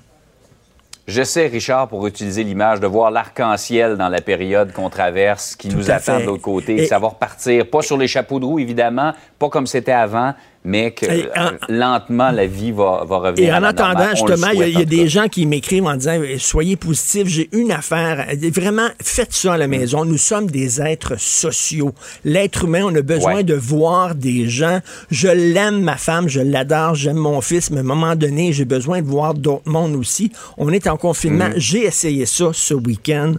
J'essaie, 1.07 1.49
Richard, 1.49 1.89
pour 1.89 2.07
utiliser 2.07 2.45
l'image, 2.45 2.81
de 2.81 2.87
voir 2.87 3.11
l'arc-en-ciel 3.11 3.97
dans 3.99 4.09
la 4.09 4.23
période 4.23 4.73
qu'on 4.73 4.89
traverse, 4.89 5.55
qui 5.55 5.69
Tout 5.69 5.77
nous 5.77 5.91
attend 5.91 6.17
fait. 6.17 6.23
de 6.23 6.27
l'autre 6.27 6.41
côté, 6.43 6.77
Et- 6.85 6.87
ça 6.87 6.99
va 6.99 7.09
repartir, 7.09 7.69
pas 7.69 7.83
sur 7.83 7.99
les 7.99 8.09
chapeaux 8.09 8.41
de 8.41 8.47
roue, 8.47 8.59
évidemment, 8.59 9.13
pas 9.39 9.51
comme 9.51 9.67
c'était 9.67 9.93
avant, 9.93 10.33
mais 10.65 10.93
que 10.93 11.05
en- 11.39 11.51
lentement, 11.69 12.31
la 12.31 12.47
vie 12.47 12.73
va, 12.73 13.05
va 13.07 13.19
revenir 13.19 13.49
Et 13.49 13.51
à 13.51 13.59
en 13.59 13.61
la 13.61 13.69
attendant, 13.69 14.09
justement, 14.11 14.49
il 14.53 14.59
y 14.59 14.63
a, 14.63 14.81
y 14.81 14.87
des 14.87 15.09
gens 15.09 15.29
qui 15.29 15.45
m'écrivent 15.47 15.85
en 15.87 15.95
disant 15.97 16.19
Soyez 16.39 16.77
positifs, 16.77 17.27
j'ai 17.29 17.49
une 17.53 17.71
affaire. 17.71 18.27
Vraiment, 18.55 18.89
faites 19.03 19.33
ça 19.33 19.53
à 19.53 19.57
Mm. 19.57 19.61
la 19.61 19.69
maison. 19.69 20.05
Nous 20.05 20.17
sommes 20.19 20.51
des 20.51 20.81
êtres 20.81 21.21
sociaux. 21.21 21.93
L'être 22.25 22.65
humain, 22.65 22.83
on 22.85 22.95
a 22.95 23.03
besoin 23.03 23.37
Ouais. 23.37 23.45
de 23.45 23.55
voir 23.55 24.15
des 24.15 24.49
gens. 24.49 24.81
Je 25.11 25.29
l'aime, 25.29 25.83
ma 25.83 25.97
femme, 25.97 26.29
je 26.29 26.41
l'adore, 26.41 26.95
j'aime 26.95 27.17
mon 27.17 27.41
fils, 27.41 27.71
mais 27.71 27.79
à 27.79 27.81
un 27.81 27.85
moment 27.85 28.17
donné, 28.17 28.53
j'ai 28.53 28.65
besoin 28.65 29.03
de 29.03 29.07
voir 29.07 29.35
d'autres 29.35 29.69
mondes 29.69 29.97
aussi. 29.97 30.33
On 30.57 30.71
est 30.71 30.87
en 30.87 30.97
confinement. 30.97 31.49
Mhm. 31.49 31.55
J'ai 31.57 31.85
essayé 31.85 32.25
ça 32.27 32.51
ce 32.53 32.75
week-end. 32.75 33.35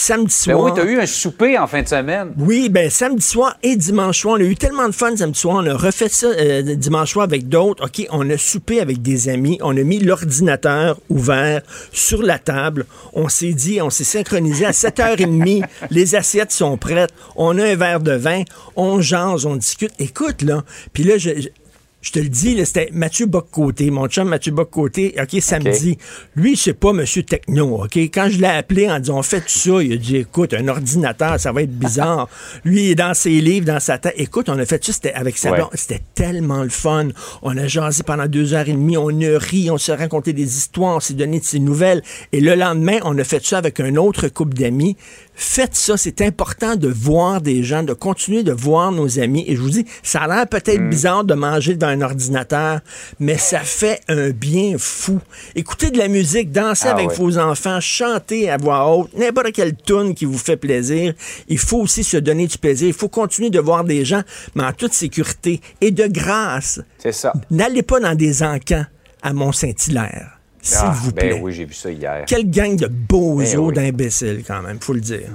Samedi 0.00 0.26
Ben 0.46 0.54
soir. 0.54 0.64
oui, 0.64 0.70
tu 0.76 0.80
as 0.80 0.84
eu 0.84 1.00
un 1.00 1.06
souper 1.06 1.58
en 1.58 1.66
fin 1.66 1.82
de 1.82 1.88
semaine. 1.88 2.32
Oui, 2.38 2.68
ben 2.68 2.88
samedi 2.88 3.26
soir 3.26 3.56
et 3.64 3.74
dimanche 3.74 4.20
soir, 4.20 4.36
on 4.38 4.40
a 4.40 4.44
eu 4.44 4.54
tellement 4.54 4.86
de 4.86 4.94
fun 4.94 5.16
samedi 5.16 5.36
soir, 5.36 5.56
on 5.56 5.66
a 5.66 5.74
refait 5.74 6.08
ça 6.08 6.28
euh, 6.28 6.76
dimanche 6.76 7.14
soir 7.14 7.24
avec 7.24 7.48
d'autres. 7.48 7.84
OK, 7.84 8.06
on 8.12 8.30
a 8.30 8.38
soupé 8.38 8.80
avec 8.80 9.02
des 9.02 9.28
amis, 9.28 9.58
on 9.60 9.76
a 9.76 9.82
mis 9.82 9.98
l'ordinateur 9.98 11.00
ouvert 11.08 11.62
sur 11.92 12.22
la 12.22 12.38
table. 12.38 12.86
On 13.12 13.28
s'est 13.28 13.54
dit, 13.54 13.82
on 13.82 13.90
s'est 13.90 14.04
synchronisé 14.04 14.66
à 14.66 14.70
7h30, 14.70 15.64
les 15.90 16.14
assiettes 16.14 16.52
sont 16.52 16.76
prêtes, 16.76 17.10
on 17.34 17.58
a 17.58 17.64
un 17.64 17.74
verre 17.74 17.98
de 17.98 18.12
vin, 18.12 18.44
on 18.76 19.00
jase, 19.00 19.46
on 19.46 19.56
discute. 19.56 19.90
Écoute 19.98 20.42
là, 20.42 20.62
puis 20.92 21.02
là 21.02 21.18
je, 21.18 21.30
je- 22.00 22.12
te 22.12 22.18
le 22.18 22.28
dis, 22.28 22.56
c'était 22.64 22.88
Mathieu 22.92 23.26
Bock-Côté, 23.26 23.90
mon 23.90 24.06
chum 24.08 24.28
Mathieu 24.28 24.52
Bock-Côté, 24.52 25.14
OK, 25.20 25.40
samedi. 25.40 25.98
Lui, 26.36 26.56
c'est 26.56 26.72
pas 26.74 26.92
Monsieur 26.92 27.22
Techno, 27.22 27.84
OK? 27.84 27.96
Quand 27.96 28.28
je 28.30 28.38
l'ai 28.38 28.46
appelé 28.46 28.90
en 28.90 28.98
disant, 28.98 29.18
on 29.18 29.22
fait 29.22 29.44
ça, 29.48 29.82
il 29.82 29.92
a 29.92 29.96
dit, 29.96 30.16
écoute, 30.16 30.54
un 30.54 30.66
ordinateur, 30.68 31.38
ça 31.38 31.52
va 31.52 31.62
être 31.62 31.76
bizarre. 31.78 32.28
Lui, 32.64 32.84
il 32.84 32.90
est 32.90 32.94
dans 32.94 33.14
ses 33.14 33.40
livres, 33.40 33.66
dans 33.66 33.80
sa 33.80 33.98
tête. 33.98 34.14
Écoute, 34.16 34.48
on 34.48 34.58
a 34.58 34.64
fait 34.64 34.82
ça, 34.84 34.92
c'était 34.92 35.12
avec 35.12 35.36
sa 35.36 35.50
Ouais. 35.50 35.58
C'était 35.74 36.02
tellement 36.14 36.62
le 36.62 36.68
fun. 36.68 37.08
On 37.42 37.56
a 37.56 37.66
jasé 37.66 38.02
pendant 38.02 38.26
deux 38.26 38.54
heures 38.54 38.68
et 38.68 38.72
demie, 38.72 38.96
on 38.96 39.08
a 39.08 39.38
ri, 39.38 39.70
on 39.70 39.78
s'est 39.78 39.94
raconté 39.94 40.32
des 40.32 40.56
histoires, 40.56 40.96
on 40.96 41.00
s'est 41.00 41.14
donné 41.14 41.40
de 41.40 41.44
ses 41.44 41.58
nouvelles. 41.58 42.02
Et 42.32 42.40
le 42.40 42.54
lendemain, 42.54 42.98
on 43.04 43.16
a 43.18 43.24
fait 43.24 43.44
ça 43.44 43.58
avec 43.58 43.80
un 43.80 43.96
autre 43.96 44.28
couple 44.28 44.54
d'amis. 44.56 44.96
Faites 45.40 45.76
ça, 45.76 45.96
c'est 45.96 46.20
important 46.20 46.74
de 46.74 46.88
voir 46.88 47.40
des 47.40 47.62
gens, 47.62 47.84
de 47.84 47.92
continuer 47.92 48.42
de 48.42 48.50
voir 48.50 48.90
nos 48.90 49.20
amis. 49.20 49.44
Et 49.46 49.54
je 49.54 49.60
vous 49.60 49.70
dis, 49.70 49.86
ça 50.02 50.22
a 50.22 50.26
l'air 50.26 50.48
peut-être 50.48 50.80
Mm. 50.80 50.90
bizarre 50.90 51.24
de 51.24 51.34
manger 51.34 51.76
devant 51.76 51.92
un 51.92 52.00
ordinateur, 52.00 52.80
mais 53.20 53.38
ça 53.38 53.60
fait 53.60 54.00
un 54.08 54.30
bien 54.30 54.74
fou. 54.78 55.20
Écoutez 55.54 55.90
de 55.92 55.98
la 55.98 56.08
musique, 56.08 56.50
dansez 56.50 56.88
Ah 56.88 56.94
avec 56.94 57.12
vos 57.12 57.38
enfants, 57.38 57.78
chantez 57.80 58.50
à 58.50 58.56
voix 58.56 58.92
haute, 58.92 59.14
n'importe 59.16 59.52
quelle 59.52 59.76
tune 59.76 60.12
qui 60.16 60.24
vous 60.24 60.36
fait 60.38 60.56
plaisir. 60.56 61.14
Il 61.46 61.58
faut 61.58 61.78
aussi 61.78 62.02
se 62.02 62.16
donner 62.16 62.48
du 62.48 62.58
plaisir. 62.58 62.88
Il 62.88 62.92
faut 62.94 63.08
continuer 63.08 63.50
de 63.50 63.60
voir 63.60 63.84
des 63.84 64.04
gens, 64.04 64.22
mais 64.56 64.64
en 64.64 64.72
toute 64.72 64.92
sécurité 64.92 65.60
et 65.80 65.92
de 65.92 66.08
grâce. 66.08 66.80
C'est 66.98 67.12
ça. 67.12 67.32
N'allez 67.52 67.82
pas 67.84 68.00
dans 68.00 68.16
des 68.16 68.42
encans 68.42 68.84
à 69.22 69.32
Mont-Saint-Hilaire. 69.32 70.37
S'il 70.60 70.78
Ah, 70.80 70.94
vous 71.02 71.12
ben 71.12 71.28
plaît. 71.30 71.40
oui, 71.42 71.52
j'ai 71.52 71.64
vu 71.64 71.74
ça 71.74 71.90
hier. 71.90 72.24
Quelle 72.26 72.50
gang 72.50 72.76
de 72.76 72.86
beaux 72.88 73.36
Ben 73.38 73.46
oui. 73.68 73.74
d'imbéciles, 73.74 74.42
quand 74.46 74.62
même, 74.62 74.78
faut 74.80 74.92
le 74.92 75.00
dire. 75.00 75.28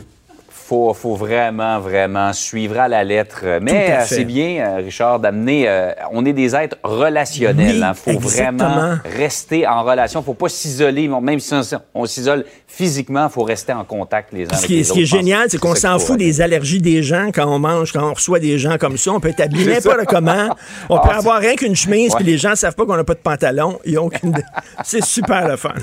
Faut, 0.74 0.94
faut 0.96 1.16
vraiment, 1.16 1.80
vraiment 1.80 2.34
suivre 2.34 2.80
à 2.80 2.88
la 2.88 3.04
lettre. 3.04 3.44
Mais 3.62 3.92
euh, 3.92 4.04
c'est 4.08 4.24
bien, 4.26 4.66
euh, 4.66 4.76
Richard, 4.78 5.20
d'amener. 5.20 5.66
euh, 5.68 5.92
on 6.12 6.26
est 6.26 6.34
des 6.34 6.56
êtres 6.56 6.78
relationnels. 6.84 7.76
Oui, 7.80 7.88
Il 8.08 8.14
faut 8.14 8.20
exactement. 8.20 8.70
vraiment 8.70 8.98
rester 9.18 9.68
en 9.68 9.84
relation. 9.84 10.24
faut 10.24 10.34
pas 10.34 10.50
s'isoler. 10.50 11.08
Même 11.22 11.40
si 11.40 11.54
on, 11.94 12.06
s'isole 12.08 12.46
physiquement, 12.68 13.28
il 13.30 13.32
faut 13.32 13.44
rester 13.44 13.72
en 13.74 13.84
contact 13.84 14.34
les 14.34 14.46
uns 14.46 14.54
Ce 14.54 14.58
avec 14.58 14.72
est- 14.72 14.74
les 14.74 14.84
ce 14.84 14.94
qui 14.94 15.00
est 15.02 15.04
autres. 15.04 15.12
Génial, 15.12 15.46
c'est 15.50 15.60
qu'on 15.60 15.76
s'en 15.76 16.00
faut 16.00 16.08
fout 16.08 16.18
des 16.18 16.42
allergies 16.42 16.80
des 16.82 17.04
gens 17.04 17.30
quand 17.32 17.46
on 17.46 17.60
mange, 17.60 17.92
quand 17.92 18.10
on 18.10 18.14
reçoit 18.14 18.40
des 18.40 18.58
gens 18.58 18.78
comme 18.80 18.98
ça. 18.98 19.12
On 19.12 19.20
peut 19.20 19.30
être 19.30 19.42
habillé 19.42 19.66
n'importe 19.76 20.06
comment. 20.08 20.56
On 20.90 20.96
Ah, 20.96 21.02
peut 21.04 21.10
c'est- 21.12 21.18
avoir 21.20 21.40
rien 21.40 21.54
qu'une 21.56 21.76
chemise, 21.76 22.14
Ouais. 22.14 22.18
puis 22.18 22.26
les 22.26 22.38
gens 22.40 22.56
savent 22.56 22.74
pas 22.76 22.86
qu'on 22.88 22.96
n'a 22.98 23.04
pas 23.04 23.14
de 23.14 23.20
pantalon. 23.20 23.78
Ils 23.86 24.00
ont 24.00 24.06
aucune 24.06 24.30
idée. 24.30 24.42
C'est 24.84 25.04
super 25.04 25.48
le 25.48 25.56
fun. 25.56 25.74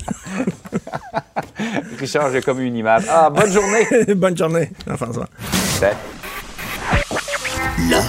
Richard, 1.99 2.33
j'ai 2.33 2.41
comme 2.41 2.61
une 2.61 2.77
image. 2.77 3.05
Ah, 3.09 3.31
bonne 3.31 3.53
journée. 3.53 3.87
Bonne 4.15 4.37
journée, 4.37 4.71
Jean-François. 4.87 5.27
Salut. 5.79 5.97
L'art 7.91 8.05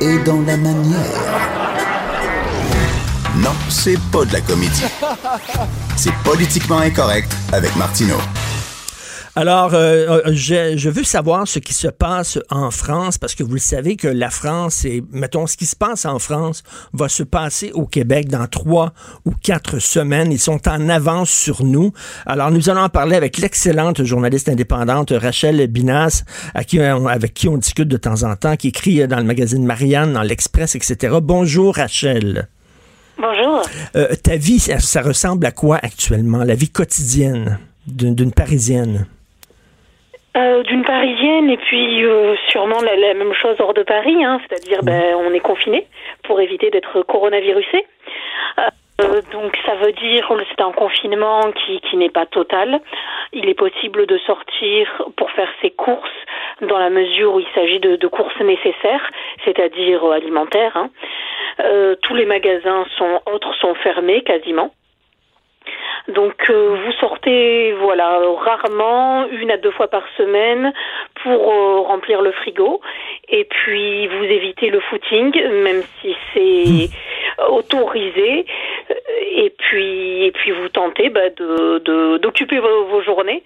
est 0.00 0.18
dans 0.24 0.40
la 0.42 0.56
manière. 0.56 1.00
Non, 3.36 3.50
c'est 3.68 3.98
pas 4.12 4.24
de 4.24 4.32
la 4.32 4.40
comédie. 4.40 4.84
C'est 5.96 6.14
politiquement 6.24 6.78
incorrect 6.78 7.32
avec 7.52 7.74
Martineau. 7.76 8.18
Alors, 9.40 9.72
euh, 9.72 10.20
euh, 10.26 10.32
je, 10.34 10.76
je 10.76 10.90
veux 10.90 11.02
savoir 11.02 11.48
ce 11.48 11.60
qui 11.60 11.72
se 11.72 11.88
passe 11.88 12.38
en 12.50 12.70
France, 12.70 13.16
parce 13.16 13.34
que 13.34 13.42
vous 13.42 13.54
le 13.54 13.58
savez 13.58 13.96
que 13.96 14.06
la 14.06 14.28
France, 14.28 14.84
et 14.84 15.02
mettons, 15.12 15.46
ce 15.46 15.56
qui 15.56 15.64
se 15.64 15.74
passe 15.74 16.04
en 16.04 16.18
France 16.18 16.62
va 16.92 17.08
se 17.08 17.22
passer 17.22 17.70
au 17.72 17.86
Québec 17.86 18.28
dans 18.28 18.46
trois 18.46 18.92
ou 19.24 19.30
quatre 19.42 19.78
semaines. 19.78 20.30
Ils 20.30 20.38
sont 20.38 20.68
en 20.68 20.90
avance 20.90 21.30
sur 21.30 21.64
nous. 21.64 21.90
Alors, 22.26 22.50
nous 22.50 22.68
allons 22.68 22.82
en 22.82 22.90
parler 22.90 23.16
avec 23.16 23.38
l'excellente 23.38 24.04
journaliste 24.04 24.50
indépendante 24.50 25.10
Rachel 25.16 25.66
Binas, 25.68 26.22
à 26.52 26.62
qui 26.62 26.78
on- 26.78 27.06
avec 27.06 27.32
qui 27.32 27.48
on 27.48 27.56
discute 27.56 27.88
de 27.88 27.96
temps 27.96 28.24
en 28.24 28.36
temps, 28.36 28.56
qui 28.56 28.68
écrit 28.68 29.08
dans 29.08 29.16
le 29.16 29.24
magazine 29.24 29.64
Marianne, 29.64 30.12
dans 30.12 30.22
l'Express, 30.22 30.74
etc. 30.74 31.16
Bonjour, 31.22 31.76
Rachel. 31.76 32.46
Bonjour. 33.16 33.62
Euh, 33.96 34.14
ta 34.22 34.36
vie, 34.36 34.58
ça, 34.58 34.80
ça 34.80 35.00
ressemble 35.00 35.46
à 35.46 35.50
quoi 35.50 35.78
actuellement, 35.82 36.44
la 36.44 36.54
vie 36.54 36.68
quotidienne 36.68 37.58
d'une 37.86 38.32
Parisienne? 38.32 39.06
Euh, 40.36 40.62
D'une 40.62 40.84
parisienne 40.84 41.50
et 41.50 41.56
puis 41.56 42.04
euh, 42.04 42.36
sûrement 42.48 42.80
la, 42.82 42.94
la 42.94 43.14
même 43.14 43.32
chose 43.32 43.56
hors 43.58 43.74
de 43.74 43.82
Paris, 43.82 44.24
hein, 44.24 44.40
c'est-à-dire 44.48 44.80
ben, 44.84 45.16
on 45.16 45.32
est 45.34 45.40
confiné 45.40 45.86
pour 46.22 46.40
éviter 46.40 46.70
d'être 46.70 47.02
coronavirusé. 47.02 47.84
Euh, 48.60 49.22
donc 49.32 49.58
ça 49.66 49.74
veut 49.76 49.92
dire 49.92 50.28
que 50.28 50.44
c'est 50.48 50.60
un 50.62 50.70
confinement 50.70 51.50
qui, 51.52 51.80
qui 51.80 51.96
n'est 51.96 52.10
pas 52.10 52.26
total. 52.26 52.80
Il 53.32 53.48
est 53.48 53.54
possible 53.54 54.06
de 54.06 54.18
sortir 54.18 55.02
pour 55.16 55.30
faire 55.32 55.48
ses 55.62 55.70
courses 55.70 56.08
dans 56.60 56.78
la 56.78 56.90
mesure 56.90 57.34
où 57.34 57.40
il 57.40 57.48
s'agit 57.54 57.80
de, 57.80 57.96
de 57.96 58.06
courses 58.06 58.38
nécessaires, 58.40 59.10
c'est-à-dire 59.44 60.04
euh, 60.04 60.12
alimentaires. 60.12 60.76
hein. 60.76 60.90
Euh, 61.64 61.96
tous 62.02 62.14
les 62.14 62.24
magasins 62.26 62.84
sont 62.96 63.20
autres 63.32 63.54
sont 63.56 63.74
fermés 63.74 64.22
quasiment. 64.22 64.70
Donc 66.14 66.50
euh, 66.50 66.76
vous 66.84 66.92
sortez 67.00 67.72
voilà 67.80 68.20
rarement 68.44 69.26
une 69.28 69.50
à 69.50 69.56
deux 69.56 69.70
fois 69.70 69.88
par 69.88 70.02
semaine 70.16 70.72
pour 71.22 71.32
euh, 71.52 71.80
remplir 71.80 72.22
le 72.22 72.32
frigo 72.32 72.80
et 73.28 73.44
puis 73.44 74.06
vous 74.08 74.24
évitez 74.24 74.70
le 74.70 74.80
footing 74.80 75.32
même 75.64 75.82
si 76.00 76.14
c'est 76.34 76.90
autorisé 77.50 78.44
Euh, 78.90 78.94
et 79.44 79.50
puis 79.56 80.24
et 80.26 80.32
puis 80.32 80.50
vous 80.50 80.68
tentez 80.68 81.08
bah, 81.10 81.28
de 81.36 81.78
de- 81.84 82.18
d'occuper 82.18 82.58
vos, 82.58 82.86
vos 82.90 83.02
journées 83.02 83.42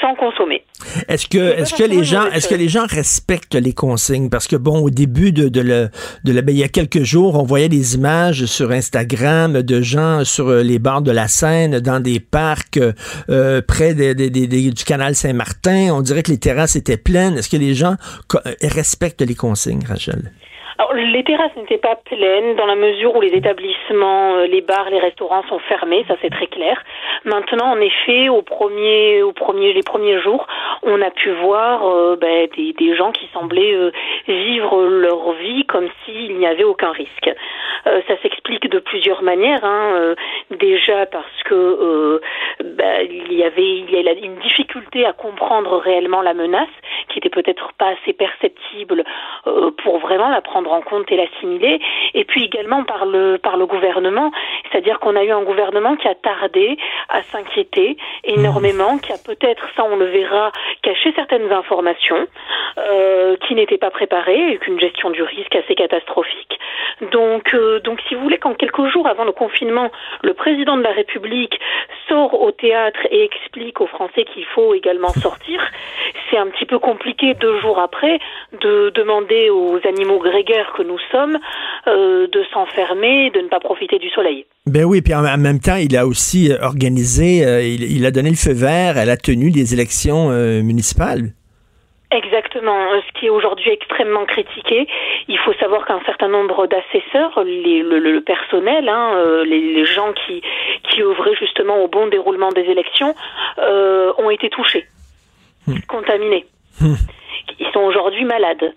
sans 0.00 0.14
consommer. 0.14 0.64
Est-ce 1.08 1.26
que, 1.28 1.38
est-ce 1.60 1.74
que 1.74 1.84
les 1.88 2.04
gens, 2.04 2.26
est-ce 2.34 2.48
que 2.48 2.54
les 2.54 2.68
gens 2.68 2.86
respectent 2.88 3.54
les 3.54 3.72
consignes? 3.72 4.28
Parce 4.30 4.48
que 4.48 4.56
bon, 4.56 4.78
au 4.82 4.90
début 4.90 5.32
de, 5.32 5.48
de 5.48 5.60
le, 5.60 5.88
de 6.24 6.32
le- 6.32 6.40
ben, 6.42 6.52
il 6.54 6.58
y 6.58 6.64
a 6.64 6.68
quelques 6.68 7.02
jours, 7.04 7.36
on 7.40 7.44
voyait 7.44 7.68
des 7.68 7.94
images 7.94 8.44
sur 8.46 8.70
Instagram 8.72 9.62
de 9.62 9.80
gens 9.80 10.24
sur 10.24 10.48
euh, 10.48 10.62
les 10.62 10.78
bords 10.78 11.02
de 11.02 11.12
la 11.12 11.28
Seine, 11.28 11.78
dans 11.80 12.00
des 12.00 12.20
parcs 12.20 12.76
euh, 12.78 12.92
euh, 13.30 13.60
près 13.66 13.94
des- 13.94 14.14
des- 14.14 14.30
des- 14.30 14.46
des- 14.48 14.70
du 14.70 14.84
canal 14.84 15.14
Saint-Martin. 15.14 15.90
On 15.94 16.00
dirait 16.02 16.22
que 16.22 16.30
les 16.32 16.38
terrasses 16.38 16.76
étaient 16.76 16.96
pleines. 16.96 17.11
Est-ce 17.14 17.48
que 17.48 17.56
les 17.56 17.74
gens 17.74 17.94
euh, 18.34 18.52
respectent 18.62 19.22
les 19.22 19.34
consignes, 19.34 19.84
Rachel? 19.86 20.32
Les 20.94 21.24
terrasses 21.24 21.54
n'étaient 21.56 21.78
pas 21.78 21.96
pleines 21.96 22.56
dans 22.56 22.66
la 22.66 22.74
mesure 22.74 23.14
où 23.14 23.20
les 23.20 23.32
établissements, 23.32 24.34
euh, 24.36 24.46
les 24.46 24.62
bars, 24.62 24.88
les 24.90 24.98
restaurants 24.98 25.42
sont 25.48 25.58
fermés, 25.68 26.04
ça 26.08 26.16
c'est 26.20 26.30
très 26.30 26.46
clair. 26.46 26.82
Maintenant, 27.24 27.72
en 27.72 27.80
effet, 27.80 28.28
au 28.28 28.42
premier, 28.42 29.22
au 29.22 29.32
premier, 29.32 29.72
les 29.72 29.82
premiers 29.82 30.20
jours, 30.20 30.46
on 30.82 31.00
a 31.00 31.10
pu 31.10 31.30
voir 31.30 31.86
euh, 31.86 32.16
ben, 32.16 32.48
des, 32.56 32.72
des 32.72 32.96
gens 32.96 33.12
qui 33.12 33.28
semblaient 33.32 33.74
euh, 33.74 33.92
vivre 34.26 34.82
leur 34.86 35.32
vie 35.32 35.64
comme 35.66 35.88
s'il 36.04 36.36
n'y 36.36 36.46
avait 36.46 36.64
aucun 36.64 36.90
risque. 36.90 37.30
Euh, 37.86 38.00
ça 38.06 38.14
s'explique 38.22 38.68
de 38.68 38.78
plusieurs 38.78 39.22
manières. 39.22 39.64
Hein. 39.64 39.92
Euh, 39.94 40.14
déjà 40.50 41.06
parce 41.06 41.42
que 41.44 41.54
euh, 41.54 42.20
ben, 42.62 43.06
il 43.08 43.32
y 43.32 43.42
avait 43.42 43.78
il 43.78 43.90
y 43.90 44.08
a 44.08 44.12
une 44.12 44.36
difficulté 44.36 45.04
à 45.04 45.12
comprendre 45.12 45.78
réellement 45.78 46.22
la 46.22 46.34
menace, 46.34 46.68
qui 47.08 47.18
était 47.18 47.28
peut-être 47.28 47.72
pas 47.78 47.88
assez 47.88 48.12
perceptible 48.12 49.04
pour 49.82 49.98
vraiment 49.98 50.28
la 50.28 50.40
prendre 50.40 50.72
en 50.72 50.80
compte 50.80 51.10
et 51.10 51.16
l'assimiler. 51.16 51.80
Et 52.14 52.24
puis 52.24 52.44
également 52.44 52.84
par 52.84 53.06
le 53.06 53.38
par 53.38 53.56
le 53.56 53.66
gouvernement, 53.66 54.30
c'est-à-dire 54.70 55.00
qu'on 55.00 55.16
a 55.16 55.24
eu 55.24 55.30
un 55.30 55.42
gouvernement 55.42 55.96
qui 55.96 56.08
a 56.08 56.14
tardé 56.14 56.76
à 57.12 57.22
s'inquiéter 57.30 57.96
énormément, 58.24 58.98
qui 58.98 59.12
a 59.12 59.18
peut-être, 59.24 59.64
ça 59.76 59.84
on 59.84 59.96
le 59.96 60.06
verra, 60.06 60.50
caché 60.82 61.12
certaines 61.14 61.52
informations, 61.52 62.26
euh, 62.78 63.36
qui 63.46 63.54
n'étaient 63.54 63.78
pas 63.78 63.90
préparées, 63.90 64.52
et 64.52 64.58
qu'une 64.58 64.80
gestion 64.80 65.10
du 65.10 65.22
risque 65.22 65.54
assez 65.54 65.74
catastrophique. 65.74 66.58
Donc, 67.10 67.54
euh, 67.54 67.80
donc, 67.80 68.00
si 68.08 68.14
vous 68.14 68.22
voulez, 68.22 68.38
quand 68.38 68.54
quelques 68.54 68.86
jours 68.86 69.06
avant 69.06 69.24
le 69.24 69.32
confinement, 69.32 69.90
le 70.22 70.34
président 70.34 70.76
de 70.76 70.82
la 70.82 70.92
République 70.92 71.58
sort 72.08 72.40
au 72.40 72.50
théâtre 72.52 73.00
et 73.10 73.24
explique 73.24 73.80
aux 73.80 73.86
Français 73.86 74.24
qu'il 74.24 74.44
faut 74.46 74.74
également 74.74 75.08
sortir, 75.08 75.60
c'est 76.30 76.38
un 76.38 76.46
petit 76.46 76.66
peu 76.66 76.78
compliqué 76.78 77.34
deux 77.34 77.60
jours 77.60 77.78
après 77.78 78.18
de 78.60 78.90
demander 78.94 79.50
aux 79.50 79.78
animaux 79.86 80.18
grégaires 80.18 80.72
que 80.76 80.82
nous 80.82 80.98
sommes 81.10 81.38
euh, 81.86 82.26
de 82.26 82.44
s'enfermer, 82.52 83.30
de 83.30 83.40
ne 83.40 83.48
pas 83.48 83.60
profiter 83.60 83.98
du 83.98 84.08
soleil. 84.10 84.46
Ben 84.66 84.84
oui, 84.84 85.02
puis 85.02 85.14
en, 85.14 85.22
même 85.22 85.58
temps, 85.58 85.76
il 85.76 85.96
a 85.96 86.06
aussi 86.06 86.52
euh, 86.52 86.58
organisé, 87.02 87.44
euh, 87.44 87.62
il, 87.62 87.82
il 87.96 88.06
a 88.06 88.10
donné 88.10 88.30
le 88.30 88.36
feu 88.36 88.52
vert 88.52 88.96
à 88.96 89.04
la 89.04 89.16
tenue 89.16 89.50
des 89.50 89.74
élections 89.74 90.30
euh, 90.30 90.62
municipales. 90.62 91.32
Exactement. 92.10 92.92
Euh, 92.92 93.00
Ce 93.06 93.18
qui 93.18 93.26
est 93.26 93.30
aujourd'hui 93.30 93.70
extrêmement 93.70 94.24
critiqué, 94.26 94.86
il 95.28 95.38
faut 95.38 95.54
savoir 95.54 95.84
qu'un 95.86 96.00
certain 96.06 96.28
nombre 96.28 96.66
d'assesseurs, 96.66 97.32
le, 97.44 97.98
le 97.98 98.20
personnel, 98.20 98.88
hein, 98.88 99.44
les, 99.44 99.74
les 99.74 99.84
gens 99.84 100.12
qui, 100.12 100.42
qui 100.88 101.02
œuvraient 101.02 101.36
justement 101.38 101.82
au 101.82 101.88
bon 101.88 102.06
déroulement 102.08 102.50
des 102.50 102.66
élections, 102.74 103.14
euh, 103.58 104.12
ont 104.18 104.30
été 104.30 104.48
touchés, 104.50 104.84
contaminés. 105.88 106.44
Ils 106.80 107.70
sont 107.72 107.80
aujourd'hui 107.80 108.24
malades. 108.24 108.74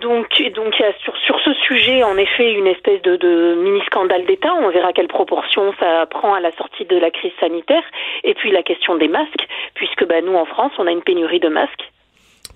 Donc, 0.00 0.26
donc 0.54 0.74
il 0.78 0.82
y 0.82 0.84
a 0.84 0.92
sur, 1.04 1.16
sur 1.26 1.38
ce 1.40 1.52
sujet, 1.54 2.02
en 2.02 2.16
effet, 2.16 2.52
une 2.52 2.66
espèce 2.66 3.00
de, 3.02 3.16
de 3.16 3.54
mini-scandale 3.62 4.26
d'État. 4.26 4.52
On 4.54 4.70
verra 4.70 4.92
quelle 4.92 5.08
proportion 5.08 5.72
ça 5.80 6.06
prend 6.06 6.34
à 6.34 6.40
la 6.40 6.52
sortie 6.52 6.84
de 6.84 6.96
la 6.96 7.10
crise 7.10 7.32
sanitaire. 7.40 7.82
Et 8.24 8.34
puis 8.34 8.50
la 8.50 8.62
question 8.62 8.96
des 8.96 9.08
masques, 9.08 9.46
puisque 9.74 10.06
bah, 10.06 10.20
nous, 10.20 10.34
en 10.34 10.44
France, 10.46 10.72
on 10.78 10.86
a 10.86 10.90
une 10.90 11.02
pénurie 11.02 11.40
de 11.40 11.48
masques. 11.48 11.84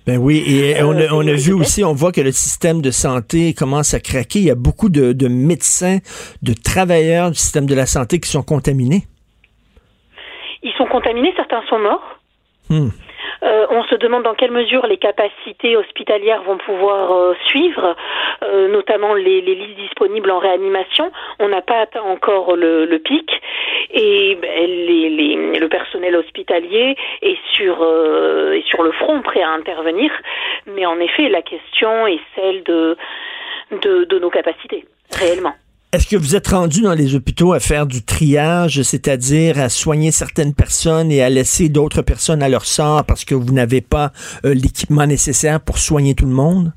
Ben 0.06 0.18
oui, 0.18 0.44
et 0.46 0.76
Euh, 0.76 0.86
on, 0.86 0.92
a, 0.98 1.06
on 1.12 1.20
a 1.20 1.24
pénurie 1.24 1.40
vu 1.40 1.52
aussi, 1.54 1.82
on 1.82 1.94
voit 1.94 2.12
que 2.12 2.20
le 2.20 2.32
système 2.32 2.82
de 2.82 2.90
santé 2.90 3.54
commence 3.54 3.94
à 3.94 4.00
craquer. 4.00 4.40
Il 4.40 4.44
y 4.44 4.50
a 4.50 4.54
beaucoup 4.54 4.90
de, 4.90 5.12
de 5.12 5.28
médecins, 5.28 5.98
de 6.42 6.52
travailleurs 6.52 7.30
du 7.30 7.36
système 7.36 7.66
de 7.66 7.74
la 7.74 7.86
santé 7.86 8.20
qui 8.20 8.28
sont 8.28 8.42
contaminés. 8.42 9.04
Ils 10.62 10.72
sont 10.76 10.86
contaminés, 10.86 11.32
certains 11.36 11.62
sont 11.68 11.78
morts. 11.78 12.18
Hmm. 12.68 12.88
Euh, 13.44 13.66
on 13.70 13.82
se 13.84 13.94
demande 13.96 14.22
dans 14.22 14.34
quelle 14.34 14.50
mesure 14.52 14.86
les 14.86 14.96
capacités 14.96 15.76
hospitalières 15.76 16.42
vont 16.44 16.56
pouvoir 16.56 17.12
euh, 17.12 17.34
suivre, 17.46 17.94
euh, 18.42 18.68
notamment 18.68 19.12
les, 19.14 19.40
les 19.42 19.54
lits 19.54 19.74
disponibles 19.74 20.30
en 20.30 20.38
réanimation. 20.38 21.12
On 21.38 21.48
n'a 21.48 21.60
pas 21.60 21.80
atteint 21.80 22.02
encore 22.02 22.56
le, 22.56 22.86
le 22.86 22.98
pic 22.98 23.30
et 23.90 24.36
ben, 24.40 24.50
les- 24.66 25.10
les- 25.10 25.58
le 25.58 25.68
personnel 25.68 26.16
hospitalier 26.16 26.96
est 27.22 27.38
sur, 27.52 27.74
est 28.52 28.66
sur 28.66 28.82
le 28.82 28.92
front 28.92 29.20
prêt 29.22 29.42
à 29.42 29.50
intervenir. 29.50 30.10
Mais 30.66 30.86
en 30.86 30.98
effet, 30.98 31.28
la 31.28 31.42
question 31.42 32.06
est 32.06 32.20
celle 32.34 32.62
de, 32.64 32.96
de 33.70 34.18
nos 34.18 34.30
capacités, 34.30 34.84
réellement. 35.18 35.52
Est-ce 35.94 36.08
que 36.08 36.16
vous 36.16 36.34
êtes 36.34 36.48
rendu 36.48 36.80
dans 36.80 36.92
les 36.92 37.14
hôpitaux 37.14 37.52
à 37.52 37.60
faire 37.60 37.86
du 37.86 38.02
triage, 38.02 38.82
c'est-à-dire 38.82 39.60
à 39.60 39.68
soigner 39.68 40.10
certaines 40.10 40.52
personnes 40.52 41.12
et 41.12 41.22
à 41.22 41.30
laisser 41.30 41.68
d'autres 41.68 42.02
personnes 42.02 42.42
à 42.42 42.48
leur 42.48 42.64
sort 42.64 43.04
parce 43.04 43.24
que 43.24 43.36
vous 43.36 43.52
n'avez 43.52 43.80
pas 43.80 44.12
euh, 44.44 44.54
l'équipement 44.54 45.06
nécessaire 45.06 45.60
pour 45.60 45.78
soigner 45.78 46.16
tout 46.16 46.26
le 46.26 46.32
monde? 46.32 46.72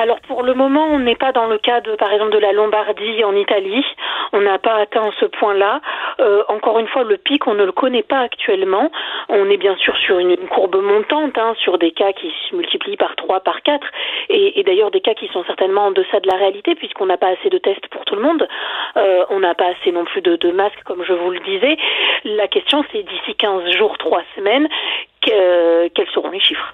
Alors 0.00 0.20
pour 0.20 0.44
le 0.44 0.54
moment, 0.54 0.86
on 0.86 1.00
n'est 1.00 1.16
pas 1.16 1.32
dans 1.32 1.48
le 1.48 1.58
cas 1.58 1.80
de, 1.80 1.96
par 1.96 2.12
exemple, 2.12 2.30
de 2.30 2.38
la 2.38 2.52
Lombardie 2.52 3.24
en 3.24 3.34
Italie. 3.34 3.84
On 4.32 4.40
n'a 4.40 4.56
pas 4.60 4.76
atteint 4.76 5.10
ce 5.18 5.24
point-là. 5.24 5.80
Euh, 6.20 6.44
encore 6.46 6.78
une 6.78 6.86
fois, 6.86 7.02
le 7.02 7.16
pic, 7.16 7.48
on 7.48 7.54
ne 7.54 7.64
le 7.64 7.72
connaît 7.72 8.04
pas 8.04 8.20
actuellement. 8.20 8.92
On 9.28 9.50
est 9.50 9.56
bien 9.56 9.74
sûr 9.74 9.96
sur 9.96 10.20
une, 10.20 10.36
courbe 10.36 10.80
montante, 10.80 11.36
hein, 11.36 11.56
sur 11.58 11.78
des 11.78 11.90
cas 11.90 12.12
qui 12.12 12.32
se 12.48 12.54
multiplient 12.54 12.96
par 12.96 13.16
3, 13.16 13.40
par 13.40 13.60
4, 13.62 13.84
et, 14.28 14.62
d'ailleurs 14.62 14.92
des 14.92 15.00
cas 15.00 15.14
qui 15.14 15.26
sont 15.28 15.42
certainement 15.44 15.86
en 15.86 15.90
deçà 15.90 16.20
de 16.20 16.28
la 16.28 16.36
réalité, 16.36 16.76
puisqu'on 16.76 17.06
n'a 17.06 17.16
pas 17.16 17.30
assez 17.30 17.50
de 17.50 17.58
tests 17.58 17.88
pour 17.88 18.04
tout 18.04 18.14
le 18.14 18.22
monde. 18.22 18.46
Euh, 18.96 19.24
on 19.30 19.40
n'a 19.40 19.56
pas 19.56 19.66
assez 19.66 19.90
non 19.90 20.04
plus 20.04 20.20
de, 20.20 20.36
de 20.36 20.52
masques, 20.52 20.84
comme 20.84 21.02
je 21.02 21.12
vous 21.12 21.30
le 21.30 21.40
disais. 21.40 21.76
La 22.24 22.46
question, 22.46 22.84
c'est 22.92 23.02
d'ici 23.02 23.34
15 23.34 23.68
jours, 23.72 23.98
3 23.98 24.22
semaines, 24.36 24.68
que- 25.22 25.88
quels 25.88 26.08
seront 26.10 26.30
les 26.30 26.38
chiffres? 26.40 26.72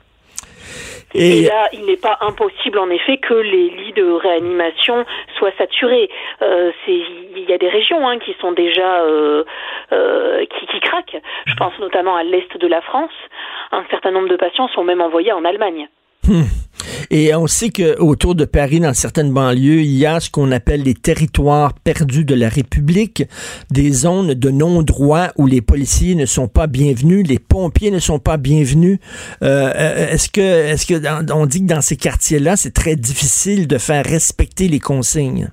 Et, 1.14 1.42
là, 1.42 1.68
il 1.72 1.84
n'est 1.86 1.96
pas 1.96 2.18
impossible, 2.20 2.78
en 2.78 2.90
effet, 2.90 3.18
que 3.18 3.34
les 3.34 3.70
lits 3.70 3.92
de 3.92 4.10
réanimation 4.10 5.04
soient 5.38 5.52
saturés. 5.56 6.10
Euh, 6.42 6.72
il 6.88 7.44
y 7.48 7.52
a 7.52 7.58
des 7.58 7.68
régions 7.68 8.08
hein, 8.08 8.18
qui 8.18 8.34
sont 8.40 8.52
déjà 8.52 9.02
euh, 9.02 9.44
euh, 9.92 10.44
qui, 10.46 10.66
qui 10.66 10.80
craquent. 10.80 11.20
Je 11.46 11.54
pense 11.54 11.78
notamment 11.78 12.16
à 12.16 12.24
l'est 12.24 12.56
de 12.56 12.66
la 12.66 12.80
France. 12.80 13.12
Un 13.70 13.84
certain 13.90 14.10
nombre 14.10 14.28
de 14.28 14.36
patients 14.36 14.68
sont 14.68 14.84
même 14.84 15.00
envoyés 15.00 15.32
en 15.32 15.44
Allemagne. 15.44 15.88
Hmm. 16.26 16.44
Et 17.10 17.34
on 17.34 17.46
sait 17.46 17.70
que 17.70 17.98
autour 17.98 18.34
de 18.34 18.44
Paris, 18.44 18.80
dans 18.80 18.94
certaines 18.94 19.32
banlieues, 19.32 19.80
il 19.80 19.96
y 19.96 20.06
a 20.06 20.20
ce 20.20 20.30
qu'on 20.30 20.50
appelle 20.52 20.82
les 20.82 20.94
territoires 20.94 21.72
perdus 21.72 22.24
de 22.24 22.34
la 22.34 22.48
République, 22.48 23.24
des 23.70 23.90
zones 23.90 24.34
de 24.34 24.50
non-droit 24.50 25.28
où 25.36 25.46
les 25.46 25.60
policiers 25.60 26.14
ne 26.14 26.26
sont 26.26 26.48
pas 26.48 26.66
bienvenus, 26.66 27.26
les 27.26 27.38
pompiers 27.38 27.90
ne 27.90 27.98
sont 27.98 28.18
pas 28.18 28.36
bienvenus. 28.36 28.98
Euh, 29.42 29.72
euh, 29.74 30.12
est-ce 30.12 30.28
que, 30.28 30.40
est-ce 30.40 30.86
que 30.86 31.32
on 31.32 31.46
dit 31.46 31.60
que 31.60 31.72
dans 31.72 31.82
ces 31.82 31.96
quartiers-là, 31.96 32.56
c'est 32.56 32.74
très 32.74 32.96
difficile 32.96 33.66
de 33.66 33.78
faire 33.78 34.04
respecter 34.04 34.68
les 34.68 34.80
consignes? 34.80 35.50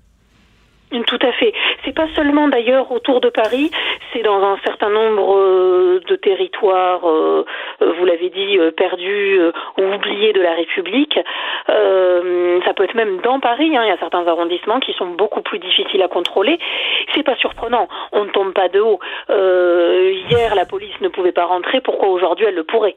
Tout 0.92 1.20
à 1.22 1.32
fait. 1.40 1.54
C'est 1.84 1.96
pas 1.96 2.08
seulement 2.16 2.48
d'ailleurs 2.48 2.92
autour 2.92 3.22
de 3.22 3.30
Paris, 3.30 3.72
c'est 4.14 4.22
dans 4.22 4.42
un 4.44 4.58
certain 4.64 4.90
nombre 4.90 5.36
euh, 5.36 6.00
de 6.08 6.16
territoires, 6.16 7.08
euh, 7.08 7.46
euh, 7.82 7.94
vous 7.98 8.06
l'avez 8.06 8.30
dit, 8.30 8.58
perdus 8.78 9.40
ou 9.78 9.84
oubliés 9.84 10.34
de 10.34 10.42
la 10.42 10.54
République. 10.54 11.20
Ça 11.68 12.74
peut 12.74 12.84
être 12.84 12.96
même 12.96 13.20
dans 13.22 13.40
Paris. 13.40 13.76
hein, 13.76 13.84
il 13.84 13.90
y 13.90 13.92
a 13.92 13.98
certains 13.98 14.28
arrondissements 14.28 14.80
qui 14.80 14.94
sont 14.94 15.08
beaucoup 15.08 15.42
plus 15.42 15.60
difficiles 15.60 16.02
à 16.02 16.08
contrôler. 16.08 16.60
C'est 17.14 17.24
pas 17.24 17.36
surprenant. 17.36 17.88
On 18.12 18.26
ne 18.26 18.30
tombe 18.30 18.54
pas 18.54 18.70
de 18.70 18.80
haut. 18.80 19.00
Hier, 19.30 20.56
la 20.56 20.66
police 20.66 21.00
ne 21.02 21.08
pouvait 21.08 21.32
pas 21.32 21.46
rentrer. 21.46 21.82
Pourquoi 21.82 22.10
aujourd'hui 22.10 22.46
elle 22.48 22.56
le 22.56 22.64
pourrait? 22.64 22.96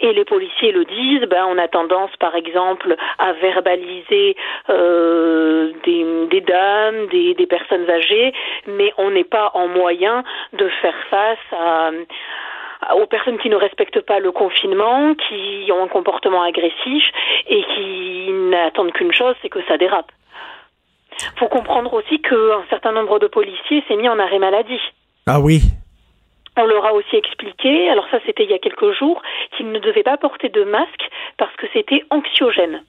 Et 0.00 0.12
les 0.12 0.24
policiers 0.24 0.72
le 0.72 0.84
disent, 0.84 1.28
ben, 1.28 1.46
on 1.48 1.58
a 1.58 1.68
tendance, 1.68 2.10
par 2.18 2.34
exemple, 2.34 2.96
à 3.18 3.32
verbaliser 3.34 4.36
euh, 4.68 5.72
des, 5.84 6.40
dames, 6.40 7.06
des, 7.08 7.34
des 7.34 7.46
personnes 7.46 7.88
âgées, 7.88 8.32
mais 8.66 8.92
on 8.98 9.10
n'est 9.10 9.24
pas 9.24 9.50
en 9.54 9.68
moyen 9.68 10.24
de 10.52 10.68
faire 10.80 10.96
face 11.10 11.38
à 11.52 11.90
aux 12.96 13.06
personnes 13.06 13.38
qui 13.38 13.48
ne 13.48 13.56
respectent 13.56 14.02
pas 14.02 14.18
le 14.18 14.30
confinement, 14.30 15.14
qui 15.14 15.70
ont 15.72 15.84
un 15.84 15.88
comportement 15.88 16.42
agressif 16.42 17.02
et 17.48 17.64
qui 17.74 18.30
n'attendent 18.50 18.92
qu'une 18.92 19.12
chose, 19.12 19.34
c'est 19.40 19.48
que 19.48 19.64
ça 19.66 19.78
dérape. 19.78 20.12
faut 21.36 21.48
comprendre 21.48 21.94
aussi 21.94 22.20
qu'un 22.20 22.64
certain 22.68 22.92
nombre 22.92 23.18
de 23.20 23.26
policiers 23.26 23.82
s'est 23.88 23.96
mis 23.96 24.08
en 24.08 24.18
arrêt 24.18 24.38
maladie. 24.38 24.80
Ah 25.26 25.40
oui. 25.40 25.60
On 26.56 26.66
leur 26.66 26.86
a 26.86 26.92
aussi 26.92 27.16
expliqué, 27.16 27.88
alors 27.90 28.06
ça 28.10 28.18
c'était 28.24 28.44
il 28.44 28.50
y 28.50 28.54
a 28.54 28.58
quelques 28.58 28.92
jours, 28.92 29.20
qu'ils 29.56 29.70
ne 29.72 29.78
devaient 29.78 30.04
pas 30.04 30.16
porter 30.16 30.48
de 30.48 30.64
masque 30.64 31.10
parce 31.36 31.54
que 31.56 31.66
c'était 31.72 32.04
anxiogène. 32.10 32.82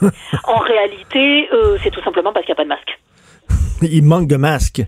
en 0.44 0.58
réalité, 0.58 1.48
euh, 1.52 1.78
c'est 1.82 1.90
tout 1.90 2.02
simplement 2.02 2.32
parce 2.32 2.44
qu'il 2.44 2.54
n'y 2.54 2.60
a 2.60 2.62
pas 2.62 2.64
de 2.64 2.68
masque. 2.68 2.98
Il 3.82 4.04
manque 4.04 4.28
de 4.28 4.36
masques. 4.36 4.82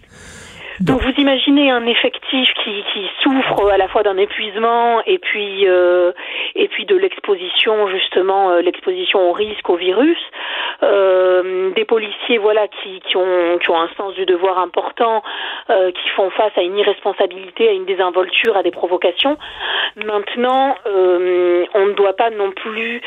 Donc 0.80 1.02
vous 1.02 1.12
imaginez 1.18 1.70
un 1.70 1.86
effectif 1.86 2.48
qui, 2.64 2.82
qui 2.92 3.06
souffre 3.22 3.70
à 3.70 3.76
la 3.76 3.86
fois 3.88 4.02
d'un 4.02 4.16
épuisement 4.16 5.02
et 5.04 5.18
puis 5.18 5.68
euh, 5.68 6.12
et 6.54 6.68
puis 6.68 6.86
de 6.86 6.96
l'exposition 6.96 7.86
justement 7.88 8.52
euh, 8.52 8.62
l'exposition 8.62 9.28
au 9.28 9.32
risque 9.32 9.68
au 9.68 9.76
virus. 9.76 10.16
Euh, 10.82 11.70
des 11.72 11.84
policiers 11.84 12.38
voilà 12.38 12.66
qui, 12.68 13.00
qui 13.00 13.18
ont 13.18 13.58
qui 13.58 13.70
ont 13.70 13.78
un 13.78 13.90
sens 13.98 14.14
du 14.14 14.24
devoir 14.24 14.58
important 14.58 15.22
euh, 15.68 15.92
qui 15.92 16.08
font 16.16 16.30
face 16.30 16.52
à 16.56 16.62
une 16.62 16.78
irresponsabilité 16.78 17.68
à 17.68 17.72
une 17.72 17.84
désinvolture 17.84 18.56
à 18.56 18.62
des 18.62 18.70
provocations. 18.70 19.36
Maintenant 19.96 20.76
euh, 20.86 21.66
on 21.74 21.86
ne 21.88 21.92
doit 21.92 22.16
pas 22.16 22.30
non 22.30 22.52
plus 22.52 23.02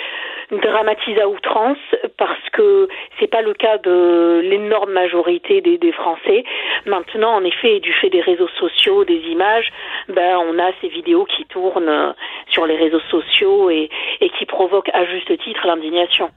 dramatise 0.61 1.17
à 1.19 1.27
outrance 1.27 1.77
parce 2.17 2.49
que 2.51 2.87
c'est 3.19 3.27
pas 3.27 3.41
le 3.41 3.53
cas 3.53 3.77
de 3.77 4.41
l'énorme 4.43 4.91
majorité 4.91 5.61
des, 5.61 5.77
des, 5.77 5.91
Français. 5.91 6.43
Maintenant, 6.85 7.35
en 7.35 7.43
effet, 7.43 7.79
du 7.79 7.93
fait 7.93 8.09
des 8.09 8.21
réseaux 8.21 8.49
sociaux, 8.59 9.05
des 9.05 9.21
images, 9.29 9.71
ben 10.09 10.37
on 10.37 10.59
a 10.59 10.71
ces 10.81 10.87
vidéos 10.87 11.25
qui 11.25 11.45
tournent 11.45 12.13
sur 12.49 12.65
les 12.65 12.75
réseaux 12.75 13.01
sociaux 13.09 13.69
et, 13.69 13.89
et 14.21 14.29
qui 14.29 14.45
provoquent 14.45 14.91
à 14.93 15.05
juste 15.05 15.37
titre 15.43 15.65
l'indignation. 15.65 16.29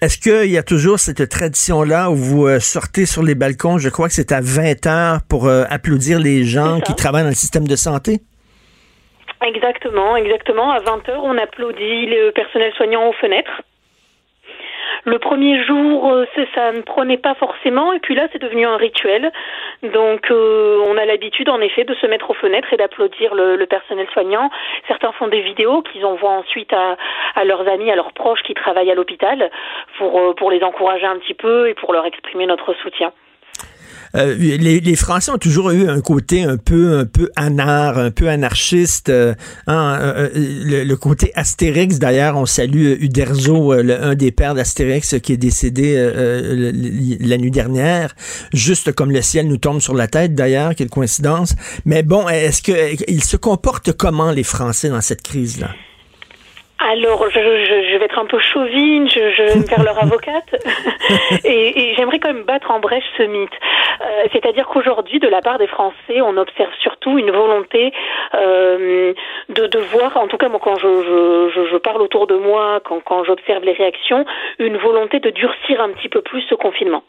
Est-ce 0.00 0.18
qu'il 0.18 0.50
y 0.50 0.58
a 0.58 0.62
toujours 0.62 0.98
cette 0.98 1.28
tradition-là 1.28 2.10
où 2.10 2.16
vous 2.16 2.46
euh, 2.46 2.60
sortez 2.60 3.06
sur 3.06 3.22
les 3.22 3.34
balcons, 3.34 3.78
je 3.78 3.88
crois 3.88 4.08
que 4.08 4.14
c'est 4.14 4.32
à 4.32 4.40
20 4.40 4.86
heures, 4.86 5.20
pour 5.28 5.46
euh, 5.46 5.64
applaudir 5.70 6.18
les 6.18 6.44
gens 6.44 6.80
qui 6.80 6.94
travaillent 6.94 7.22
dans 7.22 7.28
le 7.28 7.34
système 7.34 7.66
de 7.66 7.76
santé? 7.76 8.20
Exactement, 9.42 10.16
exactement. 10.16 10.70
À 10.70 10.78
20 10.80 11.08
heures, 11.08 11.24
on 11.24 11.36
applaudit 11.36 12.06
le 12.06 12.30
personnel 12.30 12.72
soignant 12.74 13.08
aux 13.08 13.12
fenêtres. 13.12 13.62
Le 15.04 15.18
premier 15.18 15.64
jour, 15.64 16.12
euh, 16.12 16.26
ça 16.54 16.70
ne 16.70 16.80
prenait 16.80 17.16
pas 17.16 17.34
forcément, 17.34 17.92
et 17.92 17.98
puis 17.98 18.14
là, 18.14 18.28
c'est 18.32 18.40
devenu 18.40 18.64
un 18.64 18.76
rituel. 18.76 19.32
Donc, 19.82 20.30
euh, 20.30 20.80
on 20.86 20.96
a 20.96 21.04
l'habitude, 21.04 21.48
en 21.48 21.60
effet, 21.60 21.82
de 21.82 21.94
se 21.94 22.06
mettre 22.06 22.30
aux 22.30 22.34
fenêtres 22.34 22.72
et 22.72 22.76
d'applaudir 22.76 23.34
le, 23.34 23.66
personnel 23.66 24.06
soignant. 24.12 24.50
Certains 24.86 25.10
font 25.12 25.26
des 25.26 25.40
vidéos 25.40 25.82
qu'ils 25.82 26.04
envoient 26.04 26.30
ensuite 26.30 26.72
à, 26.72 26.96
leurs 27.44 27.66
amis, 27.68 27.90
à 27.90 27.96
leurs 27.96 28.12
proches 28.12 28.42
qui 28.42 28.54
travaillent 28.54 28.92
à 28.92 28.94
l'hôpital, 28.94 29.50
euh, 30.00 30.34
pour 30.34 30.50
les 30.52 30.62
encourager 30.62 31.06
un 31.06 31.18
petit 31.18 31.34
peu 31.34 31.68
et 31.68 31.74
pour 31.74 31.92
leur 31.92 32.06
exprimer 32.06 32.46
notre 32.46 32.72
soutien. 32.74 33.12
Euh, 34.14 34.34
les, 34.36 34.96
Français 34.96 35.30
ont 35.30 35.38
toujours 35.38 35.70
eu 35.70 35.88
un 35.88 36.00
côté 36.00 36.42
un 36.42 36.56
peu 36.56 36.98
un 36.98 37.06
peu 37.06 37.30
anar, 37.36 37.98
un 37.98 38.10
peu 38.10 38.28
anarchiste. 38.28 39.08
Euh, 39.08 39.34
hein, 39.66 39.98
euh, 40.00 40.28
le, 40.34 40.84
le, 40.84 40.96
côté 40.96 41.32
Astérix, 41.34 41.98
d'ailleurs, 41.98 42.36
on 42.36 42.46
salue 42.46 42.96
Uderzo, 43.00 43.72
un 43.72 44.14
des 44.14 44.30
pères 44.30 44.54
d'Astérix 44.54 45.16
qui 45.22 45.32
est 45.32 45.36
décédé 45.36 45.96
la 47.20 47.38
nuit 47.38 47.50
dernière, 47.50 48.14
juste 48.52 48.92
comme 48.92 49.10
le 49.10 49.22
ciel 49.22 49.48
nous 49.48 49.56
tombe 49.56 49.80
sur 49.80 49.94
la 49.94 50.06
tête, 50.06 50.34
d'ailleurs, 50.34 50.74
quelle 50.74 50.90
coïncidence. 50.90 51.54
Mais 51.84 52.02
bon, 52.02 52.28
est-ce 52.28 52.62
que 52.62 53.10
ils 53.10 53.24
se 53.24 53.36
comportent 53.36 53.92
comment 53.92 54.30
les 54.30 54.44
Français 54.44 54.88
dans 54.88 55.00
cette 55.00 55.22
crise-là? 55.22 55.70
Alors, 56.90 57.30
je, 57.30 57.38
je, 57.38 57.90
je, 57.92 57.96
vais 57.96 58.06
être 58.06 58.18
un 58.18 58.26
peu 58.26 58.40
chauvine, 58.40 59.08
je, 59.08 59.30
je 59.30 59.42
vais 59.44 59.56
me 59.56 59.64
faire 59.64 59.84
leur 59.84 60.02
avocate, 60.02 60.54
et, 61.44 61.80
et 61.80 61.94
j'aimerais 61.94 62.18
quand 62.18 62.32
même 62.32 62.42
battre 62.42 62.72
en 62.72 62.80
brèche 62.80 63.04
ce 63.16 63.22
mythe. 63.22 63.52
Euh, 64.00 64.24
C'est-à-dire 64.32 64.66
qu'aujourd'hui, 64.66 65.20
de 65.20 65.28
la 65.28 65.40
part 65.42 65.58
des 65.58 65.68
Français, 65.68 66.20
on 66.20 66.36
observe 66.36 66.72
surtout 66.80 67.18
une 67.18 67.30
volonté 67.30 67.92
euh, 68.34 69.12
de, 69.48 69.66
de 69.66 69.78
voir, 69.78 70.16
en 70.16 70.26
tout 70.26 70.38
cas 70.38 70.48
moi 70.48 70.60
quand 70.62 70.76
je, 70.76 71.50
je, 71.54 71.66
je 71.70 71.76
parle 71.76 72.02
autour 72.02 72.26
de 72.26 72.34
moi, 72.34 72.80
quand, 72.84 73.00
quand 73.04 73.22
j'observe 73.22 73.64
les 73.64 73.72
réactions, 73.72 74.24
une 74.58 74.76
volonté 74.76 75.20
de 75.20 75.30
durcir 75.30 75.80
un 75.80 75.90
petit 75.90 76.08
peu 76.08 76.20
plus 76.20 76.42
ce 76.42 76.56
confinement. 76.56 77.04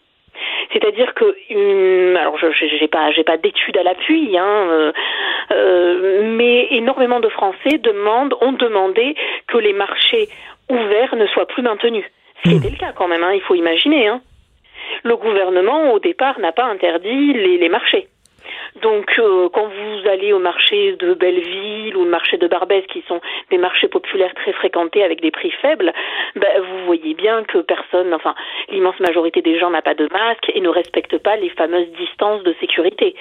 C'est-à-dire 0.72 1.14
que, 1.14 1.36
une, 1.50 2.16
alors 2.18 2.38
je 2.38 2.48
j'ai 2.52 2.88
pas 2.88 3.12
j'ai 3.12 3.24
pas 3.24 3.38
d'études 3.38 3.78
à 3.78 3.84
l'appui, 3.84 4.38
hein, 4.38 4.68
euh, 4.70 4.92
euh, 5.52 6.36
mais 6.36 6.68
énormément 6.72 7.20
de 7.20 7.30
Français 7.30 7.78
demandent 7.80 8.36
ont 8.42 8.54
demandé 8.54 9.16
que 9.48 9.58
les 9.58 9.74
marchés 9.74 10.30
ouverts 10.70 11.16
ne 11.16 11.28
soient 11.28 11.48
plus 11.48 11.64
maintenus. 11.64 12.06
Ce 12.44 12.50
qui 12.50 12.56
était 12.58 12.70
le 12.70 12.78
cas 12.78 12.94
quand 12.96 13.08
même, 13.08 13.24
hein, 13.24 13.34
il 13.34 13.42
faut 13.42 13.56
imaginer. 13.56 14.08
Hein. 14.08 14.22
Le 15.04 15.16
gouvernement 15.16 15.94
au 15.94 16.00
départ 16.00 16.40
n'a 16.40 16.52
pas 16.52 16.66
interdit 16.66 17.34
les, 17.34 17.58
les 17.58 17.70
marchés. 17.70 18.08
Donc, 18.82 19.12
euh, 19.20 19.50
quand 19.54 19.68
vous 19.68 20.10
allez 20.10 20.34
au 20.34 20.40
marché 20.40 20.96
de 20.98 21.14
Belleville 21.14 21.96
ou 21.96 22.04
le 22.04 22.10
marché 22.10 22.38
de 22.38 22.48
Barbès, 22.48 22.86
qui 22.88 23.04
sont 23.08 23.22
des 23.52 23.58
marchés 23.58 23.88
populaires 23.88 24.34
très 24.34 24.54
fréquentés 24.54 25.04
avec 25.04 25.22
des 25.22 25.32
prix 25.32 25.52
faibles, 25.62 25.94
ben, 26.36 26.50
vous 26.60 26.86
voyez 26.86 27.14
bien 27.14 27.44
que 27.44 27.60
personne, 27.60 28.14
enfin, 28.14 28.34
l'immense 28.70 29.00
majorité 29.00 29.42
des 29.42 29.60
gens 29.60 29.70
n'a 29.70 29.82
pas 29.82 29.94
de 29.94 30.08
masque 30.12 30.52
et 30.54 30.60
ne 30.60 30.70
respecte 30.70 31.18
pas 31.20 31.36
les 31.36 31.50
fameuses 31.50 31.92
distances 31.98 32.44
de 32.44 32.54
sécurité. 32.60 33.16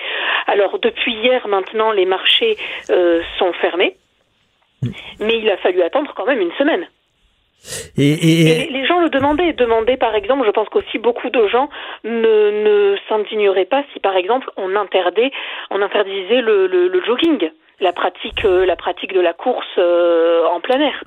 Alors, 0.46 0.78
depuis 0.78 1.12
hier, 1.12 1.46
maintenant, 1.48 1.92
les 1.92 2.06
marchés 2.06 2.56
euh, 2.90 3.20
sont 3.38 3.52
fermés, 3.54 3.96
mais 5.20 5.38
il 5.38 5.50
a 5.50 5.58
fallu 5.58 5.82
attendre 5.82 6.12
quand 6.16 6.26
même 6.26 6.40
une 6.40 6.52
semaine. 6.52 6.86
Les 7.96 8.86
gens 8.86 9.00
le 9.00 9.08
demandaient. 9.08 9.52
Demandaient, 9.52 9.96
par 9.96 10.14
exemple, 10.14 10.44
je 10.46 10.50
pense 10.50 10.68
qu'aussi 10.68 10.98
beaucoup 10.98 11.30
de 11.30 11.46
gens 11.48 11.68
ne, 12.04 12.12
ne 12.64 12.96
s'indigneraient 13.08 13.66
pas 13.66 13.84
si, 13.92 14.00
par 14.00 14.16
exemple, 14.16 14.50
on 14.56 14.74
interdait, 14.76 15.30
on 15.70 15.80
interdisait 15.82 16.40
le, 16.40 16.66
le, 16.66 16.88
le 16.88 17.04
jogging, 17.04 17.50
la 17.80 17.92
pratique, 17.92 18.42
la 18.44 18.76
pratique 18.76 19.12
de 19.12 19.20
la 19.20 19.32
course 19.32 19.66
euh, 19.78 20.44
en 20.46 20.60
plein 20.60 20.80
air. 20.80 21.04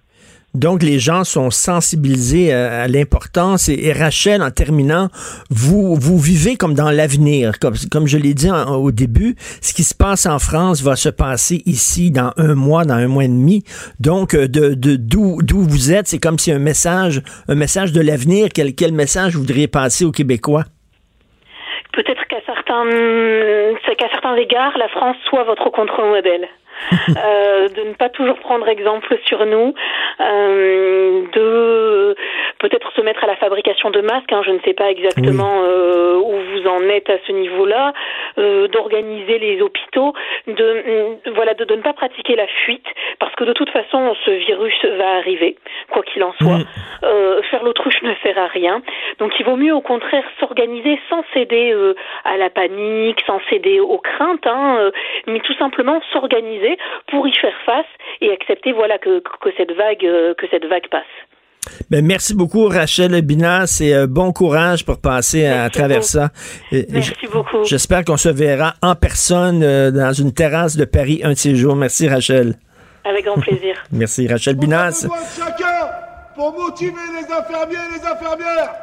Donc, 0.55 0.83
les 0.83 0.99
gens 0.99 1.23
sont 1.23 1.51
sensibilisés 1.51 2.53
à, 2.53 2.87
l'importance. 2.87 3.69
Et, 3.69 3.93
Rachel, 3.93 4.41
en 4.41 4.51
terminant, 4.51 5.09
vous, 5.49 5.95
vous 5.95 6.17
vivez 6.17 6.55
comme 6.55 6.73
dans 6.73 6.91
l'avenir. 6.91 7.53
Comme, 7.59 8.07
je 8.07 8.17
l'ai 8.17 8.33
dit 8.33 8.49
au 8.51 8.91
début, 8.91 9.35
ce 9.61 9.73
qui 9.73 9.83
se 9.83 9.93
passe 9.93 10.25
en 10.25 10.39
France 10.39 10.81
va 10.81 10.95
se 10.95 11.09
passer 11.09 11.61
ici 11.65 12.11
dans 12.11 12.31
un 12.37 12.55
mois, 12.55 12.85
dans 12.85 12.95
un 12.95 13.07
mois 13.07 13.25
et 13.25 13.29
demi. 13.29 13.63
Donc, 13.99 14.35
de, 14.35 14.73
de 14.73 14.95
d'où, 14.95 15.41
d'où 15.41 15.61
vous 15.61 15.91
êtes, 15.91 16.07
c'est 16.07 16.19
comme 16.19 16.39
si 16.39 16.51
un 16.51 16.59
message, 16.59 17.21
un 17.47 17.55
message 17.55 17.91
de 17.91 18.01
l'avenir. 18.01 18.49
Quel, 18.53 18.75
quel 18.75 18.91
message 18.91 19.33
vous 19.33 19.41
voudriez 19.41 19.67
passer 19.67 20.05
aux 20.05 20.11
Québécois? 20.11 20.63
Peut-être 21.93 22.25
qu'à 22.27 22.41
certains, 22.45 22.83
qu'à 23.97 24.09
certains 24.09 24.35
égards, 24.35 24.77
la 24.77 24.89
France 24.89 25.15
soit 25.29 25.43
votre 25.45 25.69
contre-modèle. 25.69 26.47
euh, 27.09 27.69
de 27.69 27.81
ne 27.81 27.93
pas 27.93 28.09
toujours 28.09 28.37
prendre 28.39 28.67
exemple 28.67 29.17
sur 29.25 29.45
nous, 29.45 29.73
euh, 30.19 31.21
de 31.33 32.15
peut-être 32.59 32.91
se 32.93 33.01
mettre 33.01 33.23
à 33.23 33.27
la 33.27 33.35
fabrication 33.35 33.89
de 33.89 34.01
masques. 34.01 34.31
Hein, 34.31 34.41
je 34.45 34.51
ne 34.51 34.59
sais 34.65 34.73
pas 34.73 34.89
exactement 34.89 35.61
oui. 35.61 35.67
euh, 35.67 36.17
où 36.17 36.31
vous 36.31 36.67
en 36.67 36.81
êtes 36.89 37.09
à 37.09 37.17
ce 37.25 37.31
niveau-là, 37.31 37.93
d'organiser 38.37 39.39
les 39.39 39.61
hôpitaux, 39.61 40.13
de 40.47 41.31
voilà, 41.33 41.53
de, 41.53 41.63
de, 41.63 41.75
ne 41.75 41.81
pas 41.81 41.93
pratiquer 41.93 42.35
la 42.35 42.47
fuite, 42.47 42.85
parce 43.19 43.33
que 43.35 43.43
de 43.43 43.53
toute 43.53 43.69
façon, 43.69 44.15
ce 44.25 44.31
virus 44.31 44.85
va 44.97 45.17
arriver, 45.17 45.55
quoi 45.89 46.03
qu'il 46.03 46.23
en 46.23 46.33
soit. 46.33 46.57
Oui. 46.57 46.65
Faire 47.55 47.63
l'autruche 47.63 48.01
ne 48.03 48.13
sert 48.21 48.37
à 48.37 48.47
rien. 48.47 48.81
Donc, 49.19 49.31
il 49.39 49.45
vaut 49.45 49.55
mieux 49.55 49.73
au 49.73 49.81
contraire 49.81 50.23
s'organiser 50.39 50.99
sans 51.09 51.23
céder 51.33 51.71
euh, 51.71 51.95
à 52.23 52.37
la 52.37 52.49
panique, 52.49 53.21
sans 53.25 53.39
céder 53.49 53.79
aux 53.79 53.99
craintes, 53.99 54.45
hein, 54.45 54.91
mais 55.27 55.39
tout 55.39 55.55
simplement 55.55 56.01
s'organiser 56.11 56.77
pour 57.07 57.27
y 57.27 57.33
faire 57.33 57.55
face 57.65 57.85
et 58.21 58.31
accepter 58.31 58.71
voilà 58.71 58.97
que, 58.97 59.19
que 59.19 59.49
cette 59.57 59.71
vague 59.71 60.05
que 60.37 60.47
cette 60.51 60.65
vague 60.65 60.87
passe. 60.89 61.03
Ben, 61.89 62.05
merci 62.05 62.35
beaucoup, 62.35 62.67
Rachel 62.67 63.21
Binas, 63.21 63.79
et 63.81 63.93
euh, 63.93 64.07
bon 64.07 64.31
courage 64.31 64.85
pour 64.85 64.99
passer 64.99 65.43
merci 65.43 65.59
à, 65.59 65.69
travers 65.69 65.97
beaucoup. 65.97 66.07
ça. 66.07 66.29
Et, 66.71 66.85
merci 66.89 67.27
beaucoup. 67.31 67.63
J'espère 67.63 68.03
qu'on 68.05 68.17
se 68.17 68.29
verra 68.29 68.73
en 68.81 68.95
personne 68.95 69.63
euh, 69.63 69.91
dans 69.91 70.13
une 70.13 70.33
terrasse 70.33 70.77
de 70.77 70.85
Paris 70.85 71.21
un 71.23 71.31
de 71.31 71.37
ces 71.37 71.55
jours. 71.55 71.75
Merci, 71.75 72.07
Rachel. 72.07 72.55
Avec 73.03 73.25
grand 73.25 73.39
plaisir. 73.39 73.83
merci, 73.91 74.27
Rachel 74.27 74.55
Binas. 74.55 75.07
Pour 76.35 76.53
motiver 76.53 76.93
les 77.13 77.33
infirmiers 77.33 77.75
et 77.75 77.97
les 77.97 78.05
infirmières. 78.05 78.73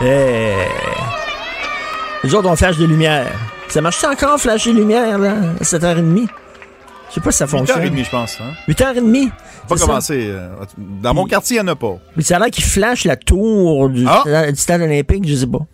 Hey. 0.00 0.68
Les 2.24 2.34
autres, 2.34 2.48
on 2.48 2.56
flash 2.56 2.78
de 2.78 2.86
lumière. 2.86 3.32
Ça 3.68 3.80
marche 3.80 4.02
encore, 4.04 4.38
flash 4.38 4.66
de 4.66 4.72
lumière, 4.72 5.18
là, 5.18 5.34
à 5.60 5.62
7h30? 5.62 6.28
Je 7.08 7.14
sais 7.14 7.20
pas 7.20 7.32
si 7.32 7.38
ça 7.38 7.46
fonctionne. 7.46 7.84
8h30, 7.84 8.04
je 8.04 8.10
pense. 8.10 8.38
Hein? 8.40 8.52
8h30? 8.68 9.30
Pas 9.68 9.76
commencé. 9.76 10.28
Euh, 10.28 10.48
dans 10.78 11.14
mon 11.14 11.26
quartier, 11.26 11.58
il 11.58 11.62
n'y 11.62 11.68
en 11.68 11.72
a 11.72 11.76
pas. 11.76 11.98
Mais 12.16 12.22
ça 12.22 12.36
a 12.36 12.38
l'air 12.38 12.50
qu'il 12.50 12.64
flash 12.64 13.04
la 13.04 13.16
tour 13.16 13.90
du, 13.90 14.06
ah? 14.08 14.50
du, 14.50 14.58
stade 14.58 14.80
olympique, 14.80 15.28
je 15.28 15.34
sais 15.34 15.46
pas. 15.46 15.66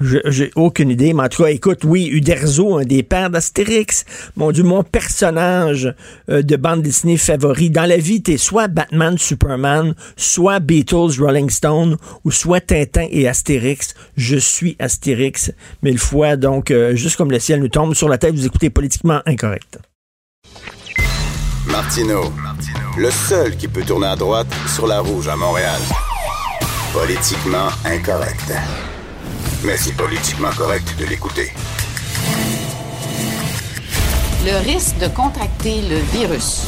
J'ai 0.00 0.50
aucune 0.54 0.90
idée, 0.90 1.12
mais 1.12 1.24
en 1.24 1.28
tout 1.28 1.42
cas, 1.42 1.50
écoute, 1.50 1.80
oui, 1.84 2.08
Uderzo, 2.08 2.78
un 2.78 2.84
des 2.84 3.02
pères 3.02 3.30
d'Astérix, 3.30 4.04
mon 4.36 4.52
Dieu, 4.52 4.62
mon 4.62 4.82
personnage 4.82 5.94
euh, 6.30 6.42
de 6.42 6.56
bande 6.56 6.82
dessinée 6.82 7.16
favori. 7.16 7.70
Dans 7.70 7.86
la 7.86 7.96
vie, 7.96 8.22
t'es 8.22 8.36
soit 8.36 8.68
Batman, 8.68 9.18
Superman, 9.18 9.94
soit 10.16 10.60
Beatles, 10.60 11.20
Rolling 11.20 11.50
Stone, 11.50 11.96
ou 12.24 12.30
soit 12.30 12.60
Tintin 12.60 13.06
et 13.10 13.28
Astérix. 13.28 13.94
Je 14.16 14.36
suis 14.36 14.76
Astérix, 14.78 15.52
mille 15.82 15.98
fois, 15.98 16.36
donc, 16.36 16.70
euh, 16.70 16.94
juste 16.94 17.16
comme 17.16 17.30
le 17.30 17.38
ciel 17.38 17.60
nous 17.60 17.68
tombe 17.68 17.94
sur 17.94 18.08
la 18.08 18.18
tête, 18.18 18.34
vous 18.34 18.46
écoutez 18.46 18.70
Politiquement 18.70 19.20
Incorrect. 19.26 19.78
Martino, 21.66 22.32
le 22.96 23.10
seul 23.10 23.56
qui 23.56 23.68
peut 23.68 23.82
tourner 23.82 24.06
à 24.06 24.16
droite 24.16 24.48
sur 24.66 24.86
la 24.86 25.00
rouge 25.00 25.28
à 25.28 25.36
Montréal. 25.36 25.80
Politiquement 26.92 27.68
incorrect. 27.84 28.52
Mais 29.64 29.76
c'est 29.76 29.96
politiquement 29.96 30.50
correct 30.56 30.94
de 30.98 31.04
l'écouter. 31.04 31.52
Le 34.44 34.64
risque 34.64 34.96
de 34.98 35.08
contracter 35.08 35.82
le 35.82 35.98
virus. 36.12 36.62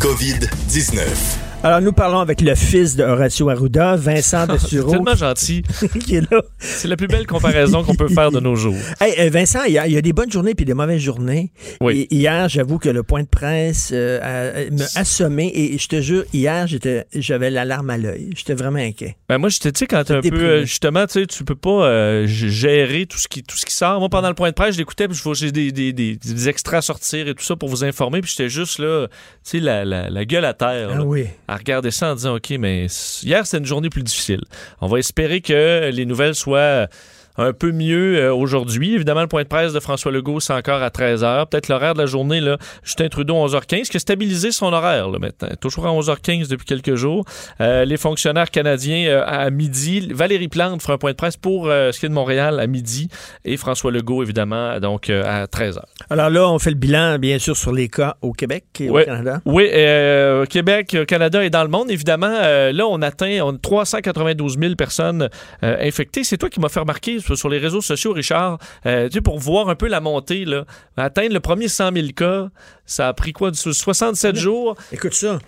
COVID-19. 0.00 1.51
Alors, 1.64 1.80
nous 1.80 1.92
parlons 1.92 2.18
avec 2.18 2.40
le 2.40 2.56
fils 2.56 2.96
de 2.96 3.04
Horacio 3.04 3.48
Arruda, 3.48 3.94
Vincent 3.94 4.48
de 4.48 4.58
C'est 4.58 4.84
tellement 4.84 5.14
gentil. 5.14 5.62
qui 6.04 6.16
est 6.16 6.28
là. 6.28 6.42
C'est 6.58 6.88
la 6.88 6.96
plus 6.96 7.06
belle 7.06 7.24
comparaison 7.24 7.84
qu'on 7.84 7.94
peut 7.94 8.08
faire 8.08 8.32
de 8.32 8.40
nos 8.40 8.56
jours. 8.56 8.74
Hey, 9.00 9.14
euh, 9.20 9.30
Vincent, 9.30 9.60
il 9.68 9.74
y, 9.74 9.78
a, 9.78 9.86
il 9.86 9.92
y 9.92 9.96
a 9.96 10.02
des 10.02 10.12
bonnes 10.12 10.30
journées 10.30 10.56
puis 10.56 10.64
des 10.64 10.74
mauvaises 10.74 11.00
journées. 11.00 11.52
Oui. 11.80 12.08
Et 12.10 12.16
hier, 12.16 12.48
j'avoue 12.48 12.80
que 12.80 12.88
le 12.88 13.04
point 13.04 13.22
de 13.22 13.28
presse 13.28 13.90
euh, 13.94 14.70
m'a 14.72 14.84
assommé 14.96 15.52
et 15.54 15.78
je 15.78 15.86
te 15.86 16.00
jure, 16.00 16.24
hier, 16.32 16.66
j'étais, 16.66 17.06
j'avais 17.14 17.48
l'alarme 17.48 17.90
à 17.90 17.96
l'œil. 17.96 18.30
J'étais 18.36 18.54
vraiment 18.54 18.80
inquiet. 18.80 19.16
Ben 19.28 19.38
moi, 19.38 19.48
je 19.48 19.60
te 19.60 19.68
dis, 19.68 19.86
quand 19.86 20.02
t'es 20.02 20.14
un 20.14 20.16
peu, 20.16 20.22
Déprimé. 20.22 20.44
euh, 20.44 20.60
justement, 20.62 21.06
tu 21.06 21.20
sais, 21.20 21.26
tu 21.26 21.44
peux 21.44 21.54
pas 21.54 21.84
euh, 21.86 22.26
gérer 22.26 23.06
tout 23.06 23.18
ce, 23.18 23.28
qui, 23.28 23.44
tout 23.44 23.56
ce 23.56 23.64
qui 23.66 23.74
sort. 23.74 24.00
Moi, 24.00 24.08
pendant 24.08 24.28
le 24.28 24.34
point 24.34 24.48
de 24.48 24.54
presse, 24.54 24.74
je 24.74 24.78
l'écoutais, 24.78 25.06
puis 25.06 25.16
j'ai 25.34 25.52
des, 25.52 25.70
des, 25.70 25.92
des, 25.92 26.16
des 26.16 26.48
extraits 26.48 26.78
à 26.78 26.82
sortir 26.82 27.28
et 27.28 27.34
tout 27.36 27.44
ça 27.44 27.54
pour 27.54 27.68
vous 27.68 27.84
informer, 27.84 28.20
puis 28.20 28.32
j'étais 28.36 28.48
juste 28.50 28.80
là, 28.80 29.06
tu 29.08 29.14
sais, 29.44 29.60
la, 29.60 29.84
la, 29.84 30.10
la 30.10 30.24
gueule 30.24 30.44
à 30.44 30.54
terre, 30.54 30.90
Ah 30.92 30.98
là, 30.98 31.04
oui. 31.04 31.26
À 31.52 31.56
regarder 31.56 31.90
ça 31.90 32.12
en 32.12 32.14
disant, 32.14 32.36
OK, 32.36 32.50
mais 32.58 32.86
hier, 33.22 33.46
c'était 33.46 33.58
une 33.58 33.66
journée 33.66 33.90
plus 33.90 34.02
difficile. 34.02 34.40
On 34.80 34.86
va 34.88 34.98
espérer 34.98 35.40
que 35.40 35.90
les 35.92 36.06
nouvelles 36.06 36.34
soient 36.34 36.88
un 37.36 37.52
peu 37.52 37.72
mieux 37.72 38.18
euh, 38.18 38.34
aujourd'hui. 38.34 38.94
Évidemment, 38.94 39.22
le 39.22 39.26
point 39.26 39.42
de 39.42 39.48
presse 39.48 39.72
de 39.72 39.80
François 39.80 40.12
Legault, 40.12 40.40
c'est 40.40 40.52
encore 40.52 40.82
à 40.82 40.88
13h. 40.88 41.46
Peut-être 41.48 41.68
l'horaire 41.68 41.94
de 41.94 42.00
la 42.00 42.06
journée, 42.06 42.40
là, 42.40 42.58
Justin 42.82 43.08
Trudeau, 43.08 43.34
11h15, 43.46 43.88
qui 43.88 43.96
a 43.96 44.00
stabilisé 44.00 44.52
son 44.52 44.72
horaire 44.72 45.08
là, 45.08 45.18
maintenant? 45.18 45.48
Toujours 45.60 45.86
à 45.86 45.90
11h15 45.90 46.48
depuis 46.48 46.66
quelques 46.66 46.94
jours. 46.94 47.24
Euh, 47.60 47.84
les 47.84 47.96
fonctionnaires 47.96 48.50
canadiens 48.50 49.06
euh, 49.08 49.24
à 49.26 49.50
midi. 49.50 50.08
Valérie 50.12 50.48
Plante 50.48 50.82
fera 50.82 50.94
un 50.94 50.98
point 50.98 51.12
de 51.12 51.16
presse 51.16 51.36
pour 51.36 51.68
euh, 51.68 51.92
ce 51.92 52.00
qui 52.00 52.06
est 52.06 52.08
de 52.08 52.14
Montréal 52.14 52.60
à 52.60 52.66
midi. 52.66 53.08
Et 53.44 53.56
François 53.56 53.90
Legault, 53.90 54.22
évidemment, 54.22 54.78
donc 54.80 55.08
à 55.10 55.46
13h. 55.46 55.80
Alors 56.10 56.30
là, 56.30 56.48
on 56.48 56.58
fait 56.58 56.70
le 56.70 56.76
bilan, 56.76 57.18
bien 57.18 57.38
sûr, 57.38 57.56
sur 57.56 57.72
les 57.72 57.88
cas 57.88 58.16
au 58.22 58.32
Québec 58.32 58.64
et 58.80 58.90
Ouais. 58.90 59.02
au 59.02 59.06
Canada. 59.06 59.40
Oui, 59.44 59.68
euh, 59.72 60.44
Québec, 60.46 60.94
euh, 60.94 61.04
Canada 61.04 61.44
et 61.44 61.50
dans 61.50 61.62
le 61.62 61.68
monde, 61.68 61.90
évidemment. 61.90 62.40
là, 62.72 62.86
on 62.88 63.00
atteint 63.02 63.40
on, 63.42 63.56
392 63.56 64.58
000 64.58 64.74
personnes 64.74 65.28
infectées. 65.62 66.24
C'est 66.24 66.36
toi 66.38 66.48
qui 66.48 66.60
m'as 66.60 66.68
fait 66.68 66.80
remarquer 66.80 67.18
sur, 67.22 67.36
sur 67.38 67.48
les 67.48 67.58
réseaux 67.58 67.80
sociaux, 67.80 68.12
Richard, 68.12 68.58
euh, 68.86 69.08
tu 69.08 69.14
sais, 69.14 69.20
pour 69.20 69.38
voir 69.38 69.68
un 69.68 69.74
peu 69.74 69.88
la 69.88 70.00
montée, 70.00 70.44
là, 70.44 70.64
atteindre 70.96 71.32
le 71.32 71.40
premier 71.40 71.68
100 71.68 71.92
000 71.94 72.08
cas, 72.16 72.48
ça 72.86 73.08
a 73.08 73.12
pris 73.14 73.32
quoi, 73.32 73.50
du- 73.50 73.58
67 73.58 74.36
jours? 74.36 74.76
Écoute 74.92 75.14
ça. 75.14 75.38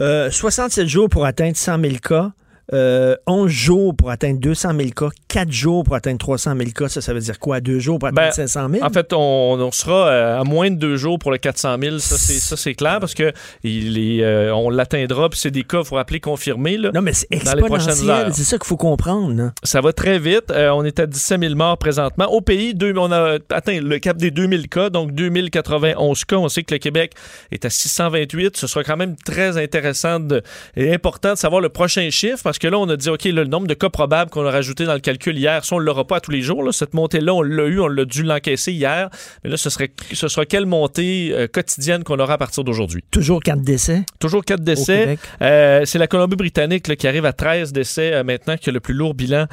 Euh, 0.00 0.30
67 0.30 0.86
jours 0.86 1.08
pour 1.08 1.24
atteindre 1.26 1.56
100 1.56 1.80
000 1.80 1.94
cas. 1.96 2.30
Euh, 2.74 3.16
11 3.26 3.50
jours 3.50 3.96
pour 3.96 4.10
atteindre 4.10 4.40
200 4.40 4.72
000 4.76 4.90
cas, 4.90 5.08
4 5.28 5.50
jours 5.50 5.84
pour 5.84 5.94
atteindre 5.94 6.18
300 6.18 6.54
000 6.56 6.70
cas, 6.72 6.88
ça, 6.88 7.00
ça 7.00 7.14
veut 7.14 7.20
dire 7.20 7.38
quoi? 7.38 7.60
2 7.60 7.78
jours 7.78 7.98
pour 7.98 8.08
atteindre 8.08 8.28
Ben, 8.28 8.32
500 8.46 8.68
000? 8.70 8.84
En 8.84 8.90
fait, 8.90 9.12
on, 9.14 9.18
on 9.60 9.72
sera 9.72 10.08
euh, 10.08 10.40
à 10.40 10.44
moins 10.44 10.70
de 10.70 10.76
deux 10.76 10.96
jours 10.96 11.18
pour 11.18 11.30
le 11.30 11.38
400 11.38 11.76
000. 11.80 11.98
Ça, 11.98 12.16
c'est, 12.18 12.34
ça, 12.34 12.56
c'est 12.58 12.74
clair 12.74 12.98
parce 13.00 13.14
que 13.14 13.32
il 13.64 13.96
est, 13.98 14.22
euh, 14.22 14.54
on 14.54 14.68
l'atteindra. 14.68 15.30
Puis 15.30 15.38
c'est 15.40 15.50
des 15.50 15.64
cas, 15.64 15.78
il 15.80 15.84
faut 15.86 15.94
rappeler, 15.94 16.20
confirmés. 16.20 16.76
Là, 16.76 16.90
non, 16.92 17.00
mais 17.00 17.14
c'est 17.14 17.26
exponentiel. 17.30 18.32
C'est 18.34 18.44
ça 18.44 18.58
qu'il 18.58 18.66
faut 18.66 18.76
comprendre. 18.76 19.34
là. 19.34 19.52
Ça 19.62 19.80
va 19.80 19.92
très 19.94 20.18
vite. 20.18 20.50
Euh, 20.50 20.68
on 20.70 20.84
est 20.84 21.00
à 21.00 21.06
17 21.06 21.40
000 21.40 21.54
morts 21.54 21.78
présentement. 21.78 22.26
Au 22.26 22.40
pays, 22.42 22.74
deux- 22.74 22.92
on 22.98 23.10
a 23.12 23.38
atteint 23.50 23.80
le 23.80 23.98
cap 23.98 24.16
des 24.18 24.30
2000 24.30 24.68
cas, 24.68 24.90
donc 24.90 25.12
2091 25.12 26.24
cas. 26.24 26.36
On 26.36 26.48
sait 26.48 26.62
que 26.64 26.74
le 26.74 26.78
Québec 26.78 27.12
est 27.50 27.64
à 27.64 27.70
628. 27.70 28.56
Ce 28.56 28.66
sera 28.66 28.84
quand 28.84 28.96
même 28.96 29.16
très 29.16 29.56
intéressant 29.56 30.20
de- 30.20 30.42
et 30.76 30.92
important 30.92 31.32
de 31.32 31.38
savoir 31.38 31.60
le 31.60 31.68
prochain 31.70 32.10
chiffre 32.10 32.42
parce 32.42 32.57
que 32.58 32.68
là, 32.68 32.78
on 32.78 32.88
a 32.88 32.96
dit, 32.96 33.08
OK, 33.08 33.24
là, 33.24 33.32
le 33.42 33.44
nombre 33.46 33.66
de 33.66 33.74
cas 33.74 33.88
probables 33.88 34.30
qu'on 34.30 34.44
a 34.46 34.50
rajouté 34.50 34.84
dans 34.84 34.94
le 34.94 35.00
calcul 35.00 35.36
hier, 35.38 35.64
ça, 35.64 35.76
on 35.76 35.80
ne 35.80 35.84
l'aura 35.84 36.06
pas 36.06 36.16
à 36.16 36.20
tous 36.20 36.30
les 36.30 36.42
jours. 36.42 36.62
là. 36.62 36.72
Cette 36.72 36.94
montée-là, 36.94 37.34
on 37.34 37.42
l'a 37.42 37.64
eu, 37.66 37.80
on 37.80 37.88
l'a 37.88 38.04
dû 38.04 38.22
l'encaisser 38.22 38.72
hier. 38.72 39.10
Mais 39.44 39.50
là, 39.50 39.56
ce, 39.56 39.70
serait, 39.70 39.90
ce 40.12 40.28
sera 40.28 40.44
quelle 40.46 40.66
montée 40.66 41.30
euh, 41.32 41.46
quotidienne 41.46 42.04
qu'on 42.04 42.18
aura 42.18 42.34
à 42.34 42.38
partir 42.38 42.64
d'aujourd'hui? 42.64 43.02
Toujours 43.10 43.42
4 43.42 43.60
décès? 43.62 44.04
Toujours 44.18 44.44
4 44.44 44.60
décès. 44.62 45.18
Euh, 45.42 45.82
c'est 45.84 45.98
la 45.98 46.06
Colombie-Britannique 46.06 46.96
qui 46.96 47.06
arrive 47.08 47.24
à 47.26 47.32
13 47.32 47.72
décès 47.72 48.12
euh, 48.12 48.24
maintenant, 48.24 48.56
qui 48.56 48.70
a 48.70 48.72
le 48.72 48.80
plus 48.80 48.94
lourd 48.94 49.14
bilan 49.14 49.46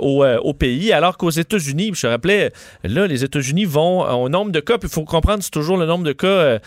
au, 0.00 0.24
au 0.24 0.54
pays. 0.54 0.92
Alors 0.92 1.16
qu'aux 1.16 1.30
États-Unis, 1.30 1.92
je 1.94 2.02
te 2.02 2.06
rappelais, 2.06 2.52
là, 2.84 3.06
les 3.06 3.24
États-Unis 3.24 3.64
vont 3.64 4.02
au 4.02 4.28
nombre 4.28 4.50
de 4.52 4.60
cas, 4.60 4.78
puis 4.78 4.88
il 4.88 4.92
faut 4.94 5.04
comprendre, 5.04 5.42
c'est 5.42 5.50
toujours 5.50 5.76
le 5.76 5.86
nombre 5.86 6.04
de 6.04 6.12
cas 6.12 6.58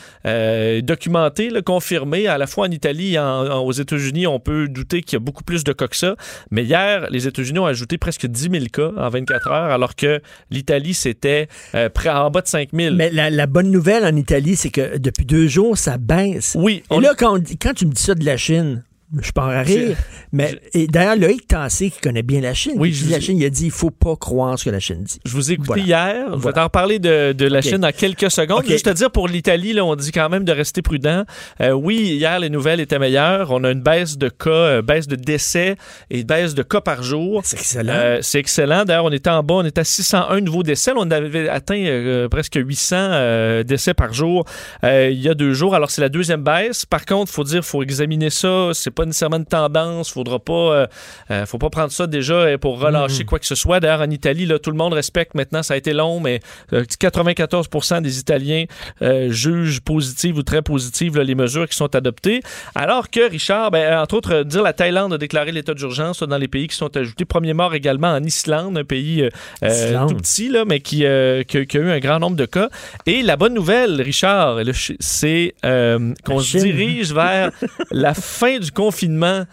documentés, 0.81 1.49
là, 1.49 1.61
confirmés. 1.61 2.27
À 2.27 2.37
la 2.37 2.47
fois 2.47 2.67
en 2.67 2.71
Italie 2.71 3.13
et 3.15 3.19
en- 3.19 3.23
en- 3.51 3.59
aux 3.59 3.71
États-Unis, 3.71 4.27
on 4.27 4.39
peut 4.39 4.67
douter 4.67 5.01
qu'il 5.01 5.13
y 5.13 5.17
a 5.17 5.19
beaucoup 5.19 5.43
plus 5.43 5.63
de 5.63 5.73
cas 5.81 5.87
que 5.87 5.95
ça. 5.95 6.15
Mais 6.51 6.63
hier, 6.63 7.07
les 7.09 7.27
États-Unis 7.27 7.59
ont 7.59 7.65
ajouté 7.65 7.97
presque 7.97 8.25
10 8.27 8.49
000 8.51 8.65
cas 8.71 8.91
en 8.97 9.09
24 9.09 9.47
heures, 9.47 9.71
alors 9.71 9.95
que 9.95 10.21
l'Italie, 10.49 10.93
c'était 10.93 11.47
euh, 11.75 11.89
près 11.89 12.09
en 12.09 12.29
bas 12.31 12.41
de 12.41 12.47
5 12.47 12.69
000. 12.73 12.95
Mais 12.95 13.09
la, 13.09 13.29
la 13.29 13.47
bonne 13.47 13.71
nouvelle 13.71 14.05
en 14.05 14.15
Italie, 14.15 14.55
c'est 14.55 14.69
que 14.69 14.97
depuis 14.97 15.25
deux 15.25 15.47
jours, 15.47 15.77
ça 15.77 15.97
baisse. 15.97 16.55
Oui. 16.59 16.83
Et 16.91 16.99
là, 16.99 17.13
quand, 17.17 17.35
on 17.35 17.37
dit- 17.39 17.57
quand 17.57 17.73
tu 17.73 17.85
me 17.85 17.91
dis 17.91 18.01
ça 18.01 18.15
de 18.15 18.25
la 18.25 18.37
Chine, 18.37 18.83
je 19.21 19.31
pas 19.31 19.43
en 19.45 19.63
rire. 19.63 19.97
Mais 20.31 20.59
et 20.73 20.87
d'ailleurs, 20.87 21.15
Loïc 21.17 21.47
Tassé, 21.47 21.89
qui 21.89 21.99
connaît 21.99 22.21
bien 22.23 22.39
la 22.41 22.53
Chine, 22.53 22.73
Oui, 22.77 22.93
je 22.93 23.05
vous- 23.05 23.11
la 23.11 23.19
Chine, 23.19 23.37
il 23.37 23.45
a 23.45 23.49
dit 23.49 23.65
il 23.65 23.71
faut 23.71 23.89
pas 23.89 24.15
croire 24.15 24.57
ce 24.57 24.65
que 24.65 24.69
la 24.69 24.79
Chine 24.79 25.03
dit. 25.03 25.19
Je 25.25 25.31
vous 25.33 25.51
ai 25.51 25.55
écouté 25.55 25.67
Voilà. 25.81 25.83
hier. 25.83 26.25
Je 26.29 26.31
vais 26.33 26.37
Voilà. 26.37 26.55
t'en 26.55 26.63
reparler 26.65 26.99
de, 26.99 27.33
de 27.33 27.45
la. 27.47 27.61
Chine 27.61 27.77
dans 27.79 27.91
quelques 27.91 28.31
secondes. 28.31 28.59
Ok. 28.59 28.67
Juste 28.67 28.87
à 28.87 28.93
dire, 28.93 29.11
pour 29.11 29.27
l'Italie, 29.27 29.73
là, 29.73 29.83
on 29.85 29.95
dit 29.95 30.11
quand 30.11 30.29
même 30.29 30.43
de 30.45 30.51
rester 30.51 30.81
prudent. 30.81 31.23
Euh, 31.61 31.71
oui, 31.71 31.97
hier, 31.97 32.39
les 32.39 32.49
nouvelles 32.49 32.79
étaient 32.79 32.99
meilleures. 32.99 33.51
On 33.51 33.63
a 33.63 33.71
une 33.71 33.81
baisse 33.81 34.17
de 34.17 34.29
cas, 34.29 34.49
euh, 34.49 34.81
baisse 34.81 35.07
de 35.07 35.15
décès 35.15 35.75
et 36.09 36.23
baisse 36.23 36.53
de 36.55 36.63
cas 36.63 36.81
par 36.81 37.03
jour. 37.03 37.41
C'est 37.43 37.57
excellent. 37.57 37.93
Euh, 37.93 38.17
c'est 38.21 38.39
excellent. 38.39 38.85
D'ailleurs, 38.85 39.05
on 39.05 39.11
était 39.11 39.29
en 39.29 39.43
bas, 39.43 39.55
on 39.55 39.65
était 39.65 39.81
à 39.81 39.83
601 39.83 40.41
nouveaux 40.41 40.63
décès. 40.63 40.91
Là, 40.93 40.97
on 41.01 41.11
avait 41.11 41.49
atteint 41.49 41.75
euh, 41.85 42.29
presque 42.29 42.55
800 42.55 42.95
euh, 42.99 43.63
décès 43.63 43.93
par 43.93 44.13
jour 44.13 44.45
il 44.83 45.19
y 45.21 45.29
a 45.29 45.33
deux 45.33 45.53
jours. 45.53 45.75
Alors, 45.75 45.91
c'est 45.91 46.01
la 46.01 46.09
deuxième 46.09 46.43
baisse. 46.43 46.85
Par 46.85 47.05
contre, 47.05 47.31
il 47.31 47.35
faut 47.35 47.43
dire, 47.43 47.63
faut 47.63 47.83
examiner 47.83 48.29
ça. 48.29 48.69
C'est 48.73 48.91
pas 48.91 49.00
nécessairement 49.05 49.37
une 49.37 49.45
tendance. 49.45 50.11
Faudra 50.11 50.39
pas, 50.39 50.53
euh, 50.53 50.87
euh, 51.31 51.45
faut 51.45 51.57
pas 51.57 51.69
prendre 51.69 51.91
ça 51.91 52.07
déjà 52.07 52.33
euh, 52.33 52.57
pour 52.57 52.79
relâcher 52.79 53.23
Mhm. 53.23 53.25
quoi 53.25 53.39
que 53.39 53.45
ce 53.45 53.55
soit. 53.55 53.79
D'ailleurs, 53.79 54.01
en 54.01 54.09
Italie, 54.09 54.45
là, 54.45 54.59
tout 54.59 54.71
le 54.71 54.77
monde 54.77 54.93
respecte 54.93 55.35
maintenant. 55.35 55.63
Ça 55.63 55.73
a 55.73 55.77
été 55.77 55.93
long, 55.93 56.19
mais 56.19 56.39
euh, 56.73 56.83
94 56.99 57.67
des 58.01 58.19
Italiens 58.19 58.65
euh, 59.01 59.29
jugent 59.31 59.81
positives 59.81 60.37
ou 60.37 60.43
très 60.43 60.61
positives 60.61 61.17
là, 61.17 61.23
les 61.23 61.35
mesures 61.35 61.67
qui 61.67 61.75
sont 61.75 61.93
adoptées. 61.95 62.41
Alors 62.75 63.09
que, 63.09 63.29
Richard, 63.29 63.71
ben, 63.71 63.97
entre 63.99 64.15
autres, 64.15 64.33
euh, 64.33 64.43
dire 64.43 64.61
la 64.63 64.73
Thaïlande 64.73 65.13
a 65.13 65.17
déclaré 65.17 65.51
l'état 65.51 65.73
d'urgence 65.73 66.23
dans 66.23 66.37
les 66.37 66.47
pays 66.47 66.67
qui 66.67 66.75
sont 66.75 66.95
ajoutés. 66.97 67.25
Premier 67.25 67.53
mort 67.53 67.73
également 67.73 68.09
en 68.13 68.23
Islande, 68.23 68.77
un 68.77 68.83
pays 68.83 69.21
euh, 69.23 69.29
euh, 69.63 70.07
tout 70.07 70.15
petit, 70.15 70.49
là, 70.49 70.65
mais 70.65 70.79
qui, 70.79 71.05
euh, 71.05 71.43
qui 71.43 71.57
a- 71.57 71.65
qui 71.65 71.77
a 71.77 71.81
eu 71.81 71.89
un 71.91 71.99
grand 71.99 72.19
nombre 72.19 72.35
de 72.35 72.45
cas. 72.45 72.69
Et 73.05 73.21
la 73.21 73.37
bonne 73.37 73.53
nouvelle, 73.53 74.01
Richard, 74.01 74.57
c'est 74.99 75.53
euh, 75.65 76.13
qu'on 76.25 76.39
se 76.39 76.57
dirige 76.57 77.13
vers 77.13 77.51
la 77.91 78.13
fin 78.13 78.57
du 78.59 78.71
confinement 78.71 78.90
confinement, 78.91 79.45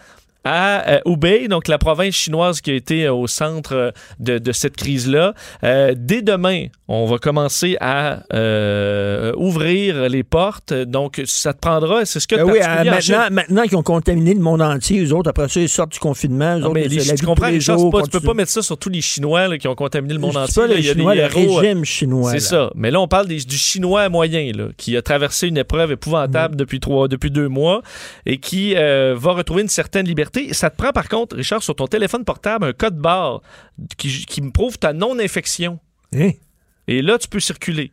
à 0.45 0.89
euh, 0.89 0.99
Hubei, 1.05 1.47
donc 1.47 1.67
la 1.67 1.77
province 1.77 2.15
chinoise 2.15 2.61
qui 2.61 2.71
a 2.71 2.73
été 2.73 3.05
euh, 3.05 3.13
au 3.13 3.27
centre 3.27 3.75
euh, 3.75 3.91
de, 4.19 4.37
de 4.37 4.51
cette 4.51 4.77
crise-là. 4.77 5.33
Euh, 5.63 5.93
dès 5.97 6.21
demain, 6.21 6.67
on 6.87 7.05
va 7.05 7.17
commencer 7.17 7.75
à 7.81 8.19
ouvrir 9.37 10.09
les 10.09 10.23
portes. 10.23 10.73
Donc, 10.73 11.21
ça 11.25 11.53
te 11.53 11.59
prendra, 11.59 12.05
c'est 12.05 12.19
ce 12.19 12.27
que 12.27 12.35
Ben 12.35 12.45
de 12.47 12.51
oui, 12.51 12.59
maintenant, 12.59 13.27
maintenant 13.31 13.63
qu'ils 13.63 13.77
ont 13.77 13.83
contaminé 13.83 14.33
le 14.33 14.39
monde 14.39 14.61
entier, 14.61 15.03
eux 15.03 15.13
autres, 15.13 15.29
après 15.29 15.47
ça, 15.49 15.59
ils 15.59 15.69
sortent 15.69 15.91
du 15.91 15.99
confinement. 15.99 16.55
Eux 16.55 16.59
Non, 16.59 16.65
autres, 16.67 16.75
mais 16.75 16.87
les- 16.87 17.03
la 17.03 17.15
tu 17.15 17.25
comprends, 17.25 17.47
les 17.49 17.59
jours, 17.59 17.91
pas- 17.91 18.01
tu 18.03 18.09
peux 18.09 18.19
pas 18.19 18.33
mettre 18.33 18.51
ça 18.51 18.61
sur 18.61 18.77
tous 18.77 18.89
les 18.89 19.01
Chinois 19.01 19.47
là, 19.47 19.57
qui 19.57 19.67
ont 19.67 19.75
contaminé 19.75 20.13
le 20.13 20.19
monde 20.19 20.33
Je 20.33 20.39
entier. 20.39 20.53
pas 20.55 20.67
là. 20.67 20.75
les 20.75 20.79
Il 20.81 20.85
y 20.85 20.89
a 20.89 20.93
des 20.93 20.99
Chinois, 20.99 21.15
le 21.15 21.21
héros, 21.21 21.55
régime 21.55 21.85
chinois. 21.85 22.31
C'est 22.31 22.39
ça. 22.39 22.71
Mais 22.75 22.91
là, 22.91 22.99
on 23.01 23.07
parle 23.07 23.27
des- 23.27 23.39
du 23.39 23.57
Chinois 23.57 24.09
moyen, 24.09 24.51
là, 24.55 24.67
qui 24.77 24.95
a 24.97 25.01
traversé 25.01 25.47
une 25.47 25.57
épreuve 25.57 25.91
épouvantable 25.91 26.55
Mm. 26.55 26.57
depuis, 26.57 26.79
trois, 26.79 27.07
depuis 27.07 27.31
deux 27.31 27.47
mois 27.49 27.81
et 28.25 28.37
qui 28.37 28.73
va 28.73 29.31
retrouver 29.31 29.61
une 29.61 29.67
certaine 29.67 30.05
liberté. 30.05 30.28
Ça 30.51 30.69
te 30.69 30.77
prend, 30.77 30.91
par 30.91 31.09
contre, 31.09 31.35
Richard, 31.35 31.63
sur 31.63 31.75
ton 31.75 31.87
téléphone 31.87 32.25
portable, 32.25 32.65
un 32.65 32.73
code 32.73 32.97
barre 32.97 33.41
qui, 33.97 34.25
qui 34.25 34.41
me 34.41 34.51
prouve 34.51 34.77
ta 34.77 34.93
non-infection. 34.93 35.79
Hein? 36.13 36.31
Et 36.87 37.01
là, 37.01 37.17
tu 37.17 37.27
peux 37.27 37.39
circuler. 37.39 37.91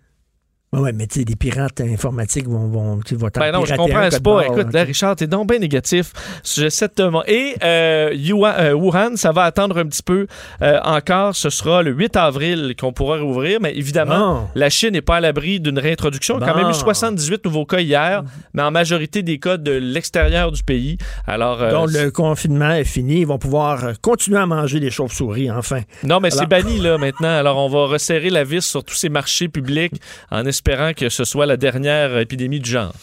Ouais, 0.72 0.92
mais 0.92 1.06
tu 1.06 1.20
sais, 1.20 1.24
des 1.24 1.36
pirates 1.36 1.80
informatiques 1.80 2.46
vont, 2.48 2.66
vont, 2.68 2.96
vont 2.96 3.28
Ben 3.34 3.52
non, 3.52 3.64
je 3.64 3.74
comprends, 3.76 4.08
c'est 4.10 4.22
pas. 4.22 4.34
barre, 4.34 4.42
Écoute, 4.58 4.72
là. 4.74 4.82
Richard, 4.82 5.16
t'es 5.16 5.26
donc 5.28 5.48
bien 5.48 5.58
négatif. 5.60 6.12
J'essaie 6.44 6.88
de 6.88 6.92
te. 6.92 7.30
Et 7.30 7.54
euh, 7.62 8.10
Yuan- 8.12 8.54
euh, 8.58 8.72
Wuhan, 8.74 9.16
ça 9.16 9.32
va 9.32 9.44
attendre 9.44 9.78
un 9.78 9.86
petit 9.86 10.02
peu 10.02 10.26
euh, 10.62 10.78
encore. 10.84 11.34
Ce 11.36 11.48
sera 11.50 11.82
le 11.82 11.92
8 11.92 12.16
avril 12.16 12.74
qu'on 12.78 12.92
pourra 12.92 13.18
rouvrir. 13.20 13.58
Mais 13.62 13.74
évidemment, 13.76 14.34
Bon. 14.42 14.48
la 14.54 14.68
Chine 14.68 14.90
n'est 14.90 15.00
pas 15.02 15.16
à 15.16 15.20
l'abri 15.20 15.60
d'une 15.60 15.78
réintroduction. 15.78 16.36
A 16.36 16.40
quand 16.40 16.56
même 16.56 16.64
eu 16.66 16.72
Bon. 16.72 16.74
78 16.74 17.44
nouveaux 17.44 17.64
cas 17.64 17.80
hier, 17.80 18.24
mais 18.52 18.62
en 18.62 18.70
majorité 18.72 19.22
des 19.22 19.38
cas 19.38 19.56
de 19.56 19.70
l'extérieur 19.72 20.50
du 20.52 20.62
pays. 20.62 20.98
Alors, 21.26 21.62
euh, 21.62 21.70
Donc, 21.70 21.90
le 21.92 22.10
confinement 22.10 22.72
est 22.72 22.84
fini. 22.84 23.20
Ils 23.20 23.26
vont 23.26 23.38
pouvoir 23.38 23.84
euh, 23.84 23.92
continuer 24.02 24.38
à 24.40 24.46
manger 24.46 24.80
des 24.80 24.90
chauves-souris, 24.90 25.50
enfin. 25.50 25.80
Non, 26.02 26.20
mais 26.20 26.30
c'est 26.30 26.38
Alors- 26.40 26.48
banni 26.48 26.78
là 26.80 26.98
maintenant. 26.98 27.28
Alors 27.38 27.56
on 27.58 27.68
va 27.68 27.86
resserrer 27.86 28.30
la 28.30 28.44
vis 28.44 28.64
sur 28.66 28.82
tous 28.84 28.94
ces 28.96 29.08
marchés 29.08 29.48
publics 29.48 29.94
en 30.30 30.44
espérant 30.56 30.94
que 30.94 31.10
ce 31.10 31.24
soit 31.24 31.44
la 31.44 31.58
dernière 31.58 32.16
épidémie 32.16 32.60
du 32.60 32.70
genre. 32.70 32.94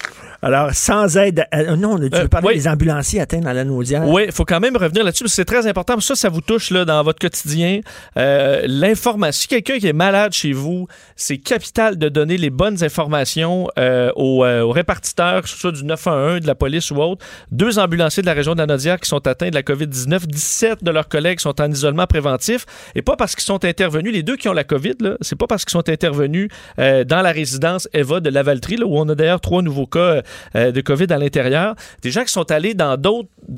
Alors, 0.44 0.72
sans 0.74 1.18
aide. 1.18 1.46
à- 1.52 1.76
non, 1.76 1.98
tu 1.98 2.10
veux 2.10 2.14
Euh, 2.14 2.28
parler 2.28 2.48
oui. 2.50 2.54
des 2.56 2.68
ambulanciers 2.68 3.22
atteints 3.22 3.40
dans 3.40 3.54
la 3.54 3.64
naudière. 3.64 4.08
Oui, 4.08 4.24
il 4.28 4.32
faut 4.32 4.46
quand 4.46 4.60
même 4.60 4.76
revenir 4.78 5.04
là-dessus, 5.04 5.24
parce 5.24 5.32
que 5.34 5.36
c'est 5.38 5.46
très 5.46 5.66
important. 5.68 6.00
Ça, 6.00 6.16
ça 6.16 6.30
vous 6.30 6.42
touche 6.42 6.70
là, 6.70 6.86
dans 6.86 7.02
votre 7.04 7.20
quotidien. 7.20 7.80
Euh, 8.18 8.62
L'information. 8.68 9.42
Si 9.44 9.48
quelqu'un 9.48 9.80
qui 9.80 9.88
est 9.88 9.94
malade 9.94 10.34
chez 10.34 10.52
vous, 10.54 10.88
c'est 11.16 11.38
capital 11.38 11.98
de 11.98 12.10
donner 12.10 12.38
les 12.38 12.50
bonnes 12.50 12.84
informations 12.84 13.68
euh, 13.80 14.12
aux, 14.16 14.44
euh, 14.46 14.62
aux 14.62 14.72
répartiteurs, 14.72 15.42
que 15.44 15.50
ce 15.50 15.58
soit 15.58 15.72
du 15.72 15.84
911, 15.86 16.42
de 16.42 16.48
la 16.48 16.56
police 16.56 16.92
ou 16.92 16.98
autre. 16.98 17.26
Deux 17.52 17.80
ambulanciers 17.80 18.22
de 18.22 18.28
la 18.28 18.34
région 18.34 18.54
de 18.54 18.60
la 18.60 18.66
Naudière 18.66 19.00
qui 19.00 19.10
sont 19.10 19.26
atteints 19.28 19.50
de 19.50 19.56
la 19.56 19.64
COVID-19. 19.64 20.26
17 20.28 20.84
de 20.84 20.92
leurs 20.92 21.08
collègues 21.08 21.40
sont 21.40 21.60
en 21.62 21.72
isolement 21.72 22.06
préventif. 22.08 22.66
Et 22.96 23.02
pas 23.02 23.16
parce 23.16 23.36
qu'ils 23.36 23.44
sont 23.46 23.64
intervenus, 23.66 24.14
les 24.14 24.24
deux 24.24 24.36
qui 24.36 24.50
ont 24.50 24.54
la 24.54 24.64
COVID, 24.64 25.16
c'est 25.22 25.38
pas 25.38 25.48
parce 25.48 25.64
qu'ils 25.66 25.72
sont 25.72 25.88
intervenus 25.90 26.50
euh, 26.80 27.04
dans 27.04 27.22
la 27.22 27.32
résidence 27.32 27.88
Eva 27.94 28.20
de 28.20 28.30
Lavaltrie, 28.30 28.78
là, 28.78 28.86
où 28.86 28.98
on 28.98 29.08
a 29.10 29.16
d'ailleurs 29.16 29.42
trois 29.42 29.62
nouveaux 29.62 29.88
cas 29.88 30.00
euh, 30.00 30.22
de 30.56 30.82
COVID 30.82 31.08
à 31.12 31.18
l'intérieur. 31.18 31.76
Des 32.02 32.12
gens 32.12 32.24
qui 32.24 32.32
sont 32.32 32.52
allés 32.52 32.74
dans 32.74 32.98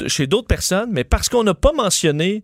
chez 0.08 0.28
d'autres 0.28 0.48
personnes, 0.48 0.90
mais 0.92 1.04
parce 1.04 1.30
qu'on 1.30 1.44
n'a 1.44 1.54
pas 1.54 1.74
mentionné 1.74 2.44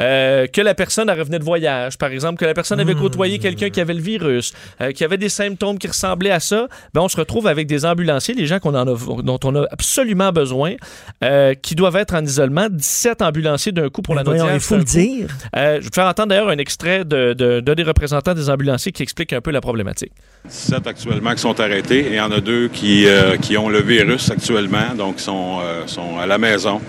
euh, 0.00 0.46
que 0.46 0.60
la 0.60 0.74
personne 0.74 1.10
revenait 1.10 1.38
de 1.38 1.44
voyage, 1.44 1.98
par 1.98 2.10
exemple, 2.10 2.38
que 2.38 2.44
la 2.44 2.54
personne 2.54 2.80
avait 2.80 2.94
côtoyé 2.94 3.38
quelqu'un 3.38 3.70
qui 3.70 3.80
avait 3.80 3.94
le 3.94 4.00
virus, 4.00 4.52
euh, 4.80 4.92
qui 4.92 5.04
avait 5.04 5.18
des 5.18 5.28
symptômes 5.28 5.78
qui 5.78 5.88
ressemblaient 5.88 6.30
à 6.30 6.40
ça, 6.40 6.68
ben 6.94 7.02
on 7.02 7.08
se 7.08 7.16
retrouve 7.16 7.46
avec 7.46 7.66
des 7.66 7.84
ambulanciers, 7.84 8.34
des 8.34 8.46
gens 8.46 8.58
qu'on 8.58 8.74
en 8.74 8.86
a, 8.86 9.22
dont 9.22 9.38
on 9.44 9.54
a 9.56 9.66
absolument 9.70 10.32
besoin, 10.32 10.74
euh, 11.22 11.54
qui 11.54 11.74
doivent 11.74 11.96
être 11.96 12.14
en 12.14 12.24
isolement. 12.24 12.68
17 12.70 13.22
ambulanciers 13.22 13.72
d'un 13.72 13.88
coup 13.88 14.02
pour 14.02 14.14
Mais 14.14 14.22
la 14.22 14.30
Naudière. 14.30 14.54
il 14.54 14.60
faut 14.60 14.76
le 14.76 14.84
coup. 14.84 14.90
dire. 14.90 15.28
Euh, 15.56 15.78
je 15.80 15.84
vais 15.84 15.90
faire 15.94 16.06
entendre 16.06 16.28
d'ailleurs 16.28 16.48
un 16.48 16.58
extrait 16.58 17.04
de, 17.04 17.32
des 17.60 17.82
représentants 17.82 18.34
des 18.34 18.50
ambulanciers 18.50 18.92
qui 18.92 19.02
explique 19.02 19.32
un 19.32 19.40
peu 19.40 19.50
la 19.50 19.60
problématique. 19.60 20.12
17 20.48 20.86
actuellement 20.86 21.32
qui 21.34 21.40
sont 21.40 21.58
arrêtés 21.60 22.00
et 22.00 22.08
il 22.10 22.14
y 22.16 22.20
en 22.20 22.30
a 22.32 22.40
deux 22.40 22.68
qui, 22.68 23.06
euh, 23.06 23.36
qui 23.36 23.56
ont 23.56 23.68
le 23.68 23.80
virus 23.80 24.30
actuellement, 24.30 24.94
donc 24.96 25.20
sont, 25.20 25.58
euh, 25.62 25.86
sont 25.86 26.18
à 26.18 26.26
la 26.26 26.38
maison, 26.38 26.80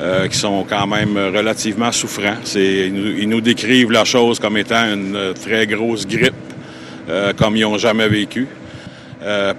euh, 0.00 0.26
qui 0.26 0.36
sont 0.36 0.66
quand 0.68 0.88
même 0.88 1.16
relativement 1.16 1.92
souffrants. 1.92 2.34
Ils, 2.56 3.28
nous, 3.28 3.40
décrivent 3.40 3.92
la 3.92 4.04
chose 4.04 4.40
comme 4.40 4.56
étant 4.56 4.92
une 4.92 5.14
euh, 5.14 5.32
très 5.34 5.68
grosse 5.68 6.04
grippe, 6.04 6.34
euh, 7.08 7.32
comme 7.32 7.56
ils 7.56 7.62
n'ont 7.62 7.78
jamais 7.78 8.08
vécu. 8.08 8.48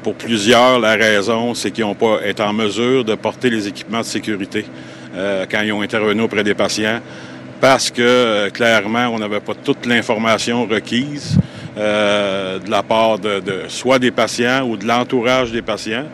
Pour 0.03 0.13
plusieurs, 0.13 0.79
la 0.79 0.93
raison, 0.93 1.55
c'est 1.55 1.71
qu'ils 1.71 1.85
n'ont 1.85 1.95
pas 1.95 2.19
été 2.23 2.43
en 2.43 2.53
mesure 2.53 3.03
de 3.03 3.15
porter 3.15 3.49
les 3.49 3.67
équipements 3.67 4.01
de 4.01 4.05
sécurité 4.05 4.63
quand 5.49 5.61
ils 5.63 5.73
ont 5.73 5.81
intervenu 5.81 6.21
auprès 6.21 6.43
des 6.43 6.53
patients 6.53 6.99
parce 7.59 7.89
que 7.89 8.49
clairement, 8.49 9.07
on 9.07 9.17
n'avait 9.17 9.39
pas 9.39 9.55
toute 9.55 9.87
l'information 9.87 10.67
requise 10.67 11.39
de 11.75 12.69
la 12.69 12.83
part 12.83 13.17
de, 13.17 13.39
de 13.39 13.61
soit 13.67 13.97
des 13.97 14.11
patients 14.11 14.69
ou 14.69 14.77
de 14.77 14.85
l'entourage 14.85 15.51
des 15.51 15.63
patients. 15.63 16.05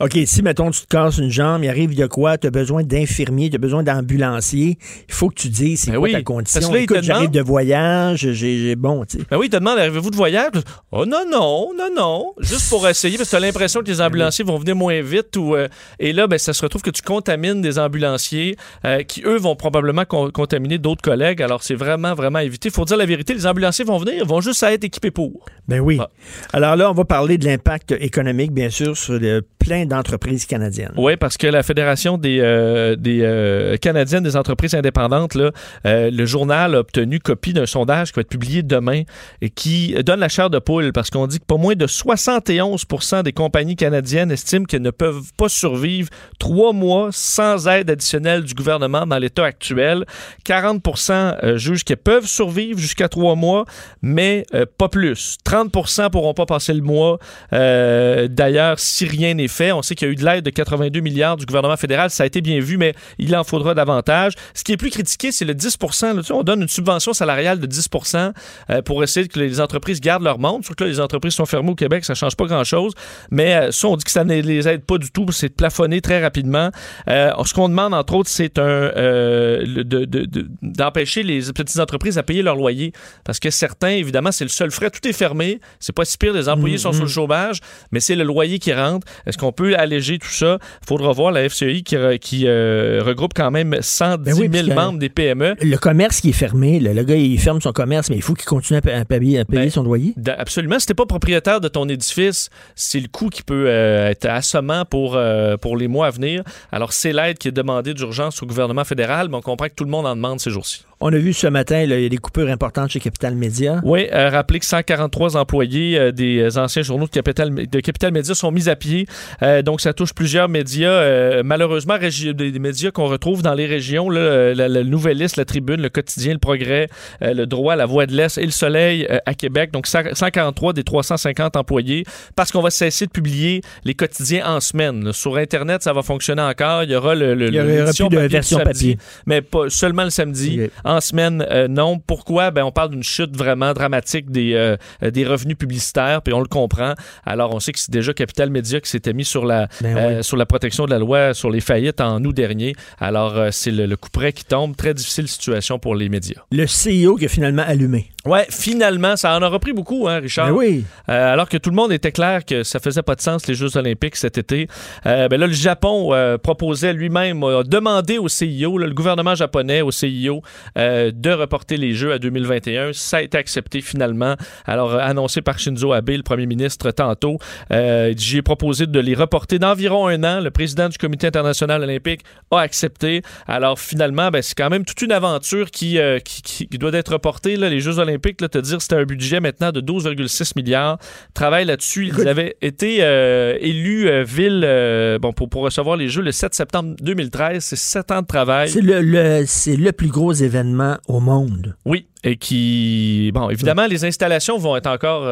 OK, 0.00 0.18
si, 0.24 0.42
mettons, 0.42 0.70
tu 0.70 0.80
te 0.82 0.86
casses 0.86 1.18
une 1.18 1.30
jambe, 1.30 1.62
il 1.64 1.68
arrive 1.68 1.94
de 1.94 2.06
quoi? 2.06 2.38
Tu 2.38 2.46
as 2.46 2.50
besoin 2.50 2.82
d'infirmiers, 2.82 3.50
tu 3.50 3.56
as 3.56 3.58
besoin 3.58 3.82
d'ambulanciers. 3.82 4.78
Il 5.08 5.14
faut 5.14 5.28
que 5.28 5.34
tu 5.34 5.48
dises 5.48 5.80
c'est 5.82 5.90
Ben 5.90 5.98
quoi 5.98 6.04
oui, 6.08 6.12
ta 6.12 6.22
condition. 6.22 6.60
j'arrive 7.02 7.30
de 7.30 7.40
voyage, 7.42 8.32
j'ai 8.32 8.74
bon, 8.76 9.04
tu 9.04 9.18
sais. 9.18 9.24
Ben 9.30 9.36
oui, 9.36 9.46
il 9.46 9.50
te 9.50 9.56
demande, 9.56 9.78
arrivez-vous 9.78 10.10
de 10.10 10.16
voyage? 10.16 10.52
Oh 10.92 11.04
non, 11.06 11.24
non, 11.30 11.72
non, 11.76 11.88
non. 11.94 12.32
Juste 12.40 12.68
pour 12.70 12.86
essayer, 12.88 13.16
parce 13.18 13.28
que 13.28 13.36
tu 13.36 13.42
as 13.42 13.46
l'impression 13.46 13.80
que 13.80 13.86
les 13.86 14.00
ambulanciers 14.00 14.44
vont 14.44 14.58
venir 14.58 14.74
moins 14.76 15.00
vite. 15.02 15.36
Ou, 15.36 15.54
euh, 15.54 15.68
et 15.98 16.12
là, 16.12 16.26
ben, 16.26 16.38
ça 16.38 16.52
se 16.52 16.62
retrouve 16.62 16.82
que 16.82 16.90
tu 16.90 17.02
contamines 17.02 17.60
des 17.60 17.78
ambulanciers 17.78 18.56
euh, 18.84 19.02
qui, 19.02 19.22
eux, 19.24 19.36
vont 19.38 19.56
probablement 19.56 20.04
con- 20.04 20.30
contaminer 20.30 20.78
d'autres 20.78 21.02
collègues. 21.02 21.42
Alors, 21.42 21.62
c'est 21.62 21.74
vraiment, 21.74 22.14
vraiment 22.14 22.38
à 22.38 22.44
éviter. 22.44 22.68
Il 22.68 22.74
faut 22.74 22.84
dire 22.84 22.96
la 22.96 23.06
vérité, 23.06 23.34
les 23.34 23.46
ambulanciers 23.46 23.84
vont 23.84 23.98
venir, 23.98 24.14
ils 24.16 24.24
vont 24.28 24.40
juste 24.40 24.62
à 24.62 24.72
être 24.72 24.84
équipés 24.84 25.10
pour. 25.10 25.44
Ben 25.68 25.80
oui. 25.80 25.98
Ah. 26.00 26.08
Alors 26.52 26.76
là, 26.76 26.90
on 26.90 26.94
va 26.94 27.04
parler 27.04 27.38
de 27.38 27.44
l'impact 27.44 27.92
économique, 28.00 28.52
bien 28.52 28.70
sûr, 28.70 28.96
sur 28.96 29.14
le 29.18 29.42
plein 29.60 29.86
d'entreprises 29.86 30.46
canadiennes. 30.46 30.94
Oui, 30.96 31.16
parce 31.16 31.36
que 31.36 31.46
la 31.46 31.62
Fédération 31.62 32.18
des, 32.18 32.40
euh, 32.40 32.96
des 32.96 33.20
euh, 33.22 33.76
Canadiennes 33.76 34.24
des 34.24 34.34
entreprises 34.34 34.74
indépendantes, 34.74 35.36
euh, 35.36 36.10
le 36.10 36.26
journal 36.26 36.74
a 36.74 36.80
obtenu 36.80 37.20
copie 37.20 37.52
d'un 37.52 37.66
sondage 37.66 38.10
qui 38.10 38.16
va 38.16 38.22
être 38.22 38.28
publié 38.28 38.62
demain 38.62 39.02
et 39.42 39.50
qui 39.50 39.94
donne 40.02 40.20
la 40.20 40.28
chair 40.28 40.50
de 40.50 40.58
poule 40.58 40.92
parce 40.92 41.10
qu'on 41.10 41.26
dit 41.26 41.38
que 41.38 41.44
pas 41.44 41.58
moins 41.58 41.74
de 41.74 41.86
71% 41.86 43.22
des 43.22 43.32
compagnies 43.32 43.76
canadiennes 43.76 44.32
estiment 44.32 44.64
qu'elles 44.64 44.82
ne 44.82 44.90
peuvent 44.90 45.30
pas 45.36 45.50
survivre 45.50 46.08
trois 46.38 46.72
mois 46.72 47.10
sans 47.12 47.68
aide 47.68 47.90
additionnelle 47.90 48.44
du 48.44 48.54
gouvernement 48.54 49.06
dans 49.06 49.18
l'état 49.18 49.44
actuel. 49.44 50.06
40 50.44 50.82
euh, 51.10 51.58
jugent 51.58 51.84
qu'elles 51.84 51.98
peuvent 51.98 52.26
survivre 52.26 52.78
jusqu'à 52.78 53.08
trois 53.08 53.34
mois, 53.34 53.66
mais 54.00 54.46
pas 54.78 54.88
plus. 54.88 55.36
30% 55.44 56.10
pourront 56.10 56.32
pas 56.32 56.46
passer 56.46 56.72
le 56.72 56.80
mois. 56.80 57.18
D'ailleurs, 57.52 58.78
si 58.78 59.04
rien 59.04 59.34
n'est 59.34 59.49
on 59.72 59.82
sait 59.82 59.94
qu'il 59.94 60.06
y 60.06 60.10
a 60.10 60.12
eu 60.12 60.16
de 60.16 60.24
l'aide 60.24 60.44
de 60.44 60.50
82 60.50 61.00
milliards 61.00 61.36
du 61.36 61.46
gouvernement 61.46 61.76
fédéral. 61.76 62.10
Ça 62.10 62.22
a 62.22 62.26
été 62.26 62.40
bien 62.40 62.60
vu, 62.60 62.76
mais 62.76 62.94
il 63.18 63.34
en 63.36 63.44
faudra 63.44 63.74
davantage. 63.74 64.32
Ce 64.54 64.64
qui 64.64 64.72
est 64.72 64.76
plus 64.76 64.90
critiqué, 64.90 65.32
c'est 65.32 65.44
le 65.44 65.54
10 65.54 65.78
là, 66.02 66.12
tu 66.16 66.22
sais, 66.24 66.32
On 66.32 66.42
donne 66.42 66.62
une 66.62 66.68
subvention 66.68 67.12
salariale 67.12 67.58
de 67.60 67.66
10% 67.66 68.32
euh, 68.70 68.82
pour 68.82 69.02
essayer 69.02 69.26
que 69.28 69.38
les 69.38 69.60
entreprises 69.60 70.00
gardent 70.00 70.22
leur 70.24 70.38
monde. 70.38 70.64
Surtout 70.64 70.84
que 70.84 70.84
là, 70.84 70.90
les 70.90 71.00
entreprises 71.00 71.34
sont 71.34 71.46
fermées 71.46 71.70
au 71.70 71.74
Québec, 71.74 72.04
ça 72.04 72.14
change 72.14 72.36
pas 72.36 72.46
grand-chose. 72.46 72.92
Mais 73.30 73.54
euh, 73.54 73.70
ça, 73.72 73.88
on 73.88 73.96
dit 73.96 74.04
que 74.04 74.10
ça 74.10 74.24
ne 74.24 74.40
les 74.40 74.68
aide 74.68 74.84
pas 74.84 74.98
du 74.98 75.10
tout. 75.10 75.26
C'est 75.32 75.48
plafonné 75.54 76.00
très 76.00 76.22
rapidement. 76.22 76.70
Euh, 77.08 77.30
ce 77.44 77.54
qu'on 77.54 77.68
demande, 77.68 77.94
entre 77.94 78.14
autres, 78.14 78.30
c'est 78.30 78.58
un 78.58 78.62
euh, 78.62 79.64
le- 79.66 79.84
de- 79.84 80.04
de- 80.04 80.24
de- 80.24 80.46
d'empêcher 80.62 81.22
les 81.22 81.40
petites 81.52 81.78
entreprises 81.80 82.18
à 82.18 82.22
payer 82.22 82.42
leur 82.42 82.56
loyer. 82.56 82.92
Parce 83.24 83.38
que 83.40 83.50
certains, 83.50 83.88
évidemment, 83.90 84.32
c'est 84.32 84.44
le 84.44 84.50
seul 84.50 84.70
frais. 84.70 84.90
Tout 84.90 85.06
est 85.08 85.12
fermé. 85.12 85.60
C'est 85.80 85.94
pas 85.94 86.04
si 86.04 86.16
pire. 86.16 86.32
Les 86.32 86.48
employés 86.48 86.76
Mm, 86.76 86.78
sont 86.78 86.92
sur 86.92 87.02
le 87.02 87.08
chômage, 87.08 87.60
mais 87.92 88.00
c'est 88.00 88.14
le 88.14 88.24
loyer 88.24 88.58
qui 88.58 88.72
rentre. 88.72 89.06
Est-ce 89.26 89.38
qu'on 89.40 89.52
peut 89.52 89.74
alléger 89.76 90.18
tout 90.18 90.28
ça? 90.28 90.58
Faudra 90.86 91.12
voir 91.12 91.32
la 91.32 91.48
FCI 91.48 91.82
qui, 91.82 91.96
re- 91.96 92.18
qui 92.18 92.44
euh, 92.46 93.00
regroupe 93.04 93.32
quand 93.34 93.50
même 93.50 93.76
110 93.80 94.24
Ben 94.24 94.32
oui, 94.34 94.48
000 94.50 94.52
parce 94.52 94.62
que- 94.68 94.74
membres 94.74 94.98
des 94.98 95.08
PME. 95.08 95.54
Le 95.60 95.76
commerce 95.78 96.20
qui 96.20 96.30
est 96.30 96.32
fermé, 96.32 96.78
le, 96.78 96.92
le 96.92 97.02
gars, 97.02 97.16
il 97.16 97.38
ferme 97.40 97.60
son 97.60 97.72
commerce, 97.72 98.10
mais 98.10 98.16
il 98.16 98.22
faut 98.22 98.34
qu'il 98.34 98.46
continue 98.46 98.78
à, 98.78 98.82
pa- 98.82 98.94
à 98.96 99.04
payer, 99.04 99.38
à 99.40 99.44
payer 99.44 99.62
Ben, 99.62 99.70
son 99.70 99.82
loyer. 99.82 100.14
Absolument. 100.38 100.78
Si 100.78 100.86
t'es 100.86 100.94
pas 100.94 101.06
propriétaire 101.06 101.60
de 101.60 101.68
ton 101.68 101.88
édifice, 101.88 102.50
c'est 102.74 103.00
le 103.00 103.08
coût 103.08 103.28
qui 103.30 103.42
peut 103.42 103.64
euh, 103.68 104.08
être 104.10 104.26
assommant 104.26 104.84
pour, 104.84 105.16
euh, 105.16 105.56
pour 105.56 105.76
les 105.76 105.88
mois 105.88 106.06
à 106.06 106.10
venir. 106.10 106.42
Alors, 106.70 106.92
c'est 106.92 107.12
l'aide 107.12 107.38
qui 107.38 107.48
est 107.48 107.52
demandée 107.52 107.94
d'urgence 107.94 108.42
au 108.42 108.46
gouvernement 108.46 108.84
fédéral, 108.84 109.28
mais 109.30 109.36
on 109.36 109.40
comprend 109.40 109.66
que 109.68 109.74
tout 109.74 109.84
le 109.84 109.90
monde 109.90 110.06
en 110.06 110.14
demande 110.16 110.40
ces 110.40 110.50
jours-ci. 110.50 110.84
On 111.02 111.10
a 111.14 111.16
vu 111.16 111.32
ce 111.32 111.46
matin, 111.46 111.86
là, 111.86 111.96
il 111.96 112.02
y 112.02 112.06
a 112.06 112.08
des 112.10 112.18
coupures 112.18 112.50
importantes 112.50 112.90
chez 112.90 113.00
Capital 113.00 113.34
Média. 113.34 113.80
Oui, 113.84 114.06
euh, 114.12 114.28
rappelez 114.28 114.58
que 114.58 114.66
143 114.66 115.34
employés 115.38 115.98
euh, 115.98 116.12
des 116.12 116.58
anciens 116.58 116.82
journaux 116.82 117.06
de 117.06 117.10
Capital, 117.10 117.54
de 117.54 117.80
Capital 117.80 118.12
Média 118.12 118.34
sont 118.34 118.50
mis 118.50 118.68
à 118.68 118.76
pied. 118.76 119.06
Euh, 119.42 119.62
donc, 119.62 119.80
ça 119.80 119.94
touche 119.94 120.12
plusieurs 120.12 120.50
médias. 120.50 120.90
euh, 120.90 121.42
malheureusement, 121.42 121.96
des, 121.98 122.58
médias 122.58 122.90
qu'on 122.90 123.06
retrouve 123.06 123.40
dans 123.40 123.54
les 123.54 123.64
régions, 123.64 124.10
là, 124.10 124.52
la, 124.52 124.68
la 124.68 124.84
Nouvelliste, 124.84 125.38
la 125.38 125.46
Tribune, 125.46 125.80
le 125.80 125.88
Quotidien, 125.88 126.34
le 126.34 126.38
Progrès, 126.38 126.88
le 127.22 127.46
Droit, 127.46 127.76
la 127.76 127.86
Voix 127.86 128.04
de 128.04 128.12
l'Est 128.14 128.36
et 128.36 128.44
le 128.44 128.50
Soleil 128.50 129.08
à 129.24 129.32
Québec. 129.32 129.70
Donc, 129.72 129.86
100 129.86 130.00
143 130.12 130.74
des 130.74 130.84
350 130.84 131.56
employés 131.56 132.04
parce 132.36 132.52
qu'on 132.52 132.60
va 132.60 132.68
cesser 132.68 133.06
de 133.06 133.10
publier 133.10 133.62
les 133.86 133.94
quotidiens 133.94 134.44
en 134.46 134.60
semaine. 134.60 135.02
là. 135.02 135.12
Sur 135.14 135.38
Internet, 135.38 135.82
ça 135.82 135.94
va 135.94 136.02
fonctionner 136.02 136.42
encore. 136.42 136.82
Il 136.82 136.90
y 136.90 136.94
aura 136.94 137.14
le, 137.14 137.34
le- 137.34 137.48
Il 137.48 137.54
y 137.54 137.58
aura 137.60 137.90
plus 137.90 138.04
de 138.04 138.16
papier 138.16 138.28
version 138.28 138.58
papier. 138.58 138.98
mais 139.24 139.40
pas 139.40 139.70
seulement 139.70 140.04
le 140.04 140.10
samedi. 140.10 140.60
En 140.90 141.00
semaine, 141.00 141.46
euh, 141.52 141.68
non. 141.68 142.00
Pourquoi? 142.00 142.50
Ben, 142.50 142.64
on 142.64 142.72
parle 142.72 142.90
d'une 142.90 143.04
chute 143.04 143.36
vraiment 143.36 143.72
dramatique 143.74 144.28
des, 144.28 144.54
euh, 144.54 144.76
des 145.08 145.24
revenus 145.24 145.56
publicitaires, 145.56 146.20
puis 146.20 146.34
on 146.34 146.40
le 146.40 146.48
comprend. 146.48 146.94
Alors, 147.24 147.54
on 147.54 147.60
sait 147.60 147.70
que 147.70 147.78
c'est 147.78 147.92
déjà 147.92 148.12
Capital 148.12 148.50
Média 148.50 148.80
qui 148.80 148.90
s'était 148.90 149.12
mis 149.12 149.24
sur 149.24 149.44
la, 149.46 149.68
Ben 149.80 149.96
euh, 149.96 150.22
sur 150.24 150.36
la 150.36 150.46
protection 150.46 150.86
de 150.86 150.90
la 150.90 150.98
loi 150.98 151.32
sur 151.32 151.48
les 151.48 151.60
faillites 151.60 152.00
en 152.00 152.24
août 152.24 152.34
dernier. 152.34 152.74
Alors, 152.98 153.52
c'est 153.52 153.70
le, 153.70 153.86
le 153.86 153.96
coup 153.96 154.10
près 154.10 154.32
qui 154.32 154.44
tombe. 154.44 154.74
Très 154.74 154.92
difficile 154.92 155.28
situation 155.28 155.78
pour 155.78 155.94
les 155.94 156.08
médias. 156.08 156.42
Le 156.50 156.64
CEO 156.64 157.14
qui 157.14 157.26
a 157.26 157.28
finalement 157.28 157.62
allumé. 157.64 158.10
Ouais, 158.26 158.46
finalement, 158.50 159.16
ça 159.16 159.34
en 159.34 159.40
a 159.40 159.48
repris 159.48 159.72
beaucoup, 159.72 160.06
hein, 160.06 160.18
Richard? 160.20 160.54
Oui. 160.54 160.84
Euh, 161.08 161.32
alors 161.32 161.48
que 161.48 161.56
tout 161.56 161.70
le 161.70 161.76
monde 161.76 161.90
était 161.90 162.12
clair 162.12 162.44
que 162.44 162.62
ça 162.64 162.78
faisait 162.78 163.02
pas 163.02 163.14
de 163.14 163.22
sens 163.22 163.46
les 163.46 163.54
Jeux 163.54 163.78
olympiques 163.78 164.14
cet 164.16 164.36
été. 164.36 164.68
Euh, 165.06 165.26
ben 165.28 165.40
là, 165.40 165.46
le 165.46 165.54
Japon 165.54 166.10
euh, 166.12 166.36
proposait 166.36 166.92
lui-même, 166.92 167.42
a 167.44 167.62
demandé 167.64 168.18
au 168.18 168.28
CIO, 168.28 168.76
là, 168.76 168.86
le 168.86 168.92
gouvernement 168.92 169.34
japonais 169.34 169.80
au 169.80 169.90
CIO, 169.90 170.42
de 170.76 171.30
reporter 171.32 171.78
les 171.78 171.94
Jeux 171.94 172.12
à 172.12 172.18
2021. 172.18 172.90
Ça 172.92 173.18
a 173.18 173.22
été 173.22 173.38
accepté 173.38 173.80
finalement. 173.80 174.34
Alors, 174.66 174.94
annoncé 174.94 175.40
par 175.40 175.58
Shinzo 175.58 175.92
Abe, 175.94 176.10
le 176.10 176.22
premier 176.22 176.44
ministre, 176.46 176.90
tantôt. 176.90 177.38
J'ai 177.70 178.42
proposé 178.42 178.86
de 178.86 179.00
les 179.00 179.14
reporter 179.14 179.58
d'environ 179.58 180.08
un 180.08 180.22
an. 180.24 180.40
Le 180.40 180.50
président 180.50 180.88
du 180.90 180.98
Comité 180.98 181.26
international 181.26 181.82
olympique 181.82 182.20
a 182.50 182.58
accepté. 182.60 183.22
Alors, 183.46 183.78
finalement, 183.80 184.30
ben, 184.30 184.42
c'est 184.42 184.54
quand 184.56 184.68
même 184.70 184.84
toute 184.84 185.00
une 185.00 185.12
aventure 185.12 185.70
qui, 185.70 185.98
qui, 186.24 186.42
qui- 186.42 186.66
qui 186.68 186.78
doit 186.78 186.92
être 186.92 187.12
reportée. 187.12 187.56
Là, 187.56 187.68
les 187.70 187.80
Jeux 187.80 187.98
olympiques, 187.98 188.09
là, 188.40 188.48
te 188.48 188.58
dire 188.58 188.80
c'était 188.82 188.96
un 188.96 189.04
budget 189.04 189.40
maintenant 189.40 189.72
de 189.72 189.80
12,6 189.80 190.52
milliards. 190.56 190.98
Travaille 191.34 191.64
là-dessus. 191.64 192.08
Ils 192.08 192.28
avaient 192.28 192.56
été 192.62 192.98
euh, 193.00 193.56
élus 193.60 194.08
euh, 194.08 194.24
ville 194.24 194.62
euh, 194.64 195.18
bon, 195.18 195.32
pour, 195.32 195.48
pour 195.48 195.62
recevoir 195.62 195.96
les 195.96 196.08
Jeux 196.08 196.22
le 196.22 196.32
7 196.32 196.54
septembre 196.54 196.94
2013. 197.00 197.62
C'est 197.64 197.76
sept 197.76 198.10
ans 198.10 198.22
de 198.22 198.26
travail. 198.26 198.68
C'est 198.68 198.80
le, 198.80 199.00
le- 199.00 199.44
c'est 199.46 199.76
le 199.76 199.92
plus 199.92 200.08
gros 200.08 200.32
événement 200.32 200.96
au 201.08 201.20
monde. 201.20 201.76
Oui, 201.84 202.06
et 202.24 202.36
qui... 202.36 203.30
Bon, 203.34 203.50
évidemment, 203.50 203.86
les 203.86 204.04
installations 204.04 204.58
vont 204.58 204.76
être 204.76 204.86
encore... 204.88 205.24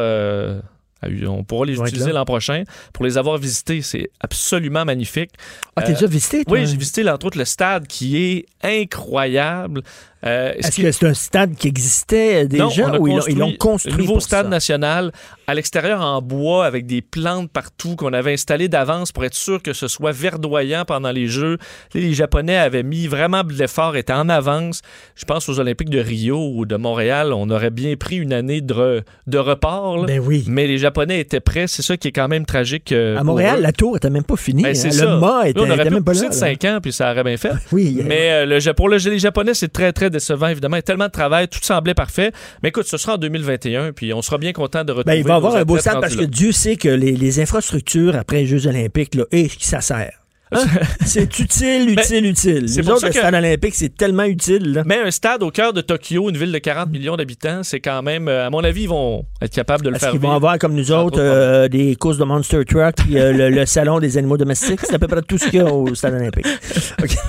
On 1.27 1.45
pourra 1.45 1.65
les 1.65 1.79
utiliser 1.79 2.11
l'an 2.11 2.25
prochain. 2.25 2.63
Pour 2.91 3.05
les 3.05 3.17
avoir 3.17 3.37
visités, 3.37 3.81
c'est 3.81 4.09
absolument 4.19 4.83
magnifique. 4.83 5.29
Ah, 5.77 5.81
t'as 5.83 5.91
Euh, 5.91 5.93
déjà 5.93 6.07
visité, 6.07 6.43
toi? 6.43 6.57
Oui, 6.57 6.67
j'ai 6.67 6.75
visité, 6.75 7.09
entre 7.09 7.27
autres, 7.27 7.37
le 7.37 7.45
stade 7.45 7.87
qui 7.87 8.17
est 8.21 8.45
incroyable. 8.61 9.81
Euh, 10.25 10.51
ce 10.59 10.67
Est-ce 10.67 10.81
que 10.81 10.91
c'est 10.91 11.07
un 11.07 11.13
stade 11.13 11.55
qui 11.55 11.69
existait 11.69 12.45
déjà 12.45 12.87
non, 12.87 12.89
on 12.89 12.93
a 12.95 12.99
ou 12.99 13.07
ils 13.29 13.37
l'ont- 13.37 13.53
construit 13.57 13.93
un 13.93 13.97
nouveau 13.97 14.19
stade 14.19 14.45
ça? 14.45 14.49
national 14.49 15.11
à 15.49 15.53
l'extérieur 15.55 16.01
en 16.01 16.21
bois 16.21 16.65
avec 16.65 16.85
des 16.85 17.01
plantes 17.01 17.49
partout 17.51 17.95
qu'on 17.95 18.13
avait 18.13 18.33
installées 18.33 18.67
d'avance 18.67 19.11
pour 19.11 19.25
être 19.25 19.33
sûr 19.33 19.61
que 19.63 19.73
ce 19.73 19.87
soit 19.87 20.11
verdoyant 20.11 20.85
pendant 20.85 21.11
les 21.11 21.27
Jeux. 21.27 21.57
Les, 21.93 22.13
Japonais 22.13 22.57
avaient 22.57 22.83
mis 22.83 23.07
vraiment 23.07 23.43
de 23.43 23.53
l'effort, 23.53 23.95
étaient 23.95 24.13
en 24.13 24.29
avance. 24.29 24.81
Je 25.15 25.25
pense 25.25 25.49
aux 25.49 25.59
Olympiques 25.59 25.89
de 25.89 25.99
Rio 25.99 26.51
ou 26.53 26.65
de 26.65 26.75
Montréal, 26.75 27.33
on 27.33 27.49
aurait 27.49 27.69
bien 27.71 27.95
pris 27.95 28.17
une 28.17 28.33
année 28.33 28.61
de, 28.61 28.73
re- 28.73 29.01
de 29.27 29.37
report. 29.37 29.97
là. 29.99 30.05
Ben 30.05 30.19
oui. 30.19 30.43
Mais 30.47 30.67
les 30.67 30.77
Japonais 30.77 31.19
étaient 31.19 31.39
prêts. 31.39 31.65
C'est 31.67 31.81
ça 31.81 31.97
qui 31.97 32.09
est 32.09 32.11
quand 32.11 32.27
même 32.27 32.45
tragique. 32.45 32.91
euh, 32.91 33.17
À 33.17 33.23
Montréal, 33.23 33.61
la 33.61 33.71
tour 33.71 33.97
était 33.97 34.09
même 34.09 34.23
pas 34.23 34.35
finie. 34.35 34.63
Ben, 34.63 34.75
hein. 34.75 34.89
Le 34.93 35.19
mât 35.19 35.43
Là, 35.43 35.49
était, 35.49 35.59
on 35.59 35.63
aurait 35.63 35.73
était 35.75 35.83
pu 35.85 35.93
même 35.95 36.03
pas 36.03 36.13
là. 36.13 36.19
de 36.19 36.25
là. 36.25 36.31
5 36.31 36.65
ans, 36.65 36.79
puis 36.81 36.91
ça 36.93 37.11
aurait 37.11 37.23
bien 37.23 37.37
fait. 37.37 37.51
Oui. 37.71 38.01
Mais 38.05 38.31
euh, 38.31 38.45
le, 38.45 38.73
pour 38.73 38.89
le- 38.89 38.97
les 38.97 39.19
Japonais, 39.19 39.53
c'est 39.53 39.71
très, 39.73 39.91
très 39.93 40.09
décevant, 40.09 40.47
évidemment. 40.47 40.75
Il 40.75 40.79
y 40.79 40.81
a 40.81 40.83
tellement 40.83 41.07
de 41.07 41.11
travail, 41.11 41.47
tout 41.47 41.59
semblait 41.61 41.93
parfait. 41.93 42.31
Mais 42.61 42.69
écoute, 42.69 42.85
ce 42.85 42.97
sera 42.97 43.13
en 43.15 43.17
2021, 43.17 43.93
puis 43.93 44.13
on 44.13 44.21
sera 44.21 44.37
bien 44.37 44.51
content 44.53 44.83
de 44.83 44.91
retrouver 44.91 45.15
Ben, 45.17 45.21
y 45.21 45.23
avoir 45.39 45.55
un 45.55 45.65
beau 45.65 45.77
stade 45.77 45.99
parce 46.01 46.15
que. 46.15 46.25
Dieu 46.25 46.51
sait 46.51 46.75
que 46.75 46.89
les, 46.89 47.15
les 47.15 47.39
infrastructures 47.39 48.15
après 48.15 48.37
les 48.37 48.45
Jeux 48.45 48.67
Olympiques, 48.67 49.15
là, 49.15 49.25
et 49.31 49.49
ça 49.59 49.81
sert. 49.81 50.19
Hein? 50.51 50.63
c'est 51.05 51.39
utile, 51.39 51.91
utile, 51.91 52.25
utile. 52.25 52.59
Ben, 52.61 52.67
c'est 52.67 52.81
pour 52.81 52.91
autres, 52.93 53.01
ça 53.01 53.07
le 53.07 53.13
que- 53.13 53.19
stade 53.19 53.33
olympique, 53.35 53.75
c'est 53.75 53.95
tellement 53.95 54.23
utile. 54.23 54.73
là. 54.73 54.83
Mais 54.85 54.97
un 54.99 55.11
stade 55.11 55.43
au 55.43 55.51
cœur 55.51 55.73
de 55.73 55.81
Tokyo, 55.81 56.29
une 56.29 56.37
ville 56.37 56.51
de 56.51 56.57
40 56.57 56.89
millions 56.89 57.15
d'habitants, 57.17 57.61
c'est 57.63 57.79
quand 57.79 58.01
même, 58.01 58.27
euh, 58.27 58.47
à 58.47 58.49
mon 58.49 58.63
avis, 58.63 58.83
ils 58.83 58.89
vont 58.89 59.25
être 59.41 59.53
capables 59.53 59.83
de 59.85 59.89
le 59.89 59.99
faire 59.99 60.11
qu'ils 60.11 60.19
vont 60.19 60.31
avoir, 60.31 60.57
comme 60.57 60.73
nous 60.73 60.91
autres, 60.91 61.19
euh, 61.19 61.67
des 61.67 61.95
courses 61.95 62.17
de 62.17 62.23
Monster 62.23 62.65
Truck, 62.65 62.95
puis 62.97 63.19
euh, 63.19 63.31
le, 63.31 63.49
le 63.49 63.65
salon 63.65 63.99
des 63.99 64.17
animaux 64.17 64.37
domestiques? 64.37 64.79
C'est 64.83 64.93
à 64.95 64.99
peu 64.99 65.07
près 65.07 65.21
tout 65.21 65.37
ce 65.37 65.45
qu'il 65.49 65.59
y 65.59 65.63
a 65.63 65.65
au 65.71 65.93
stade 65.95 66.13
olympique. 66.15 66.47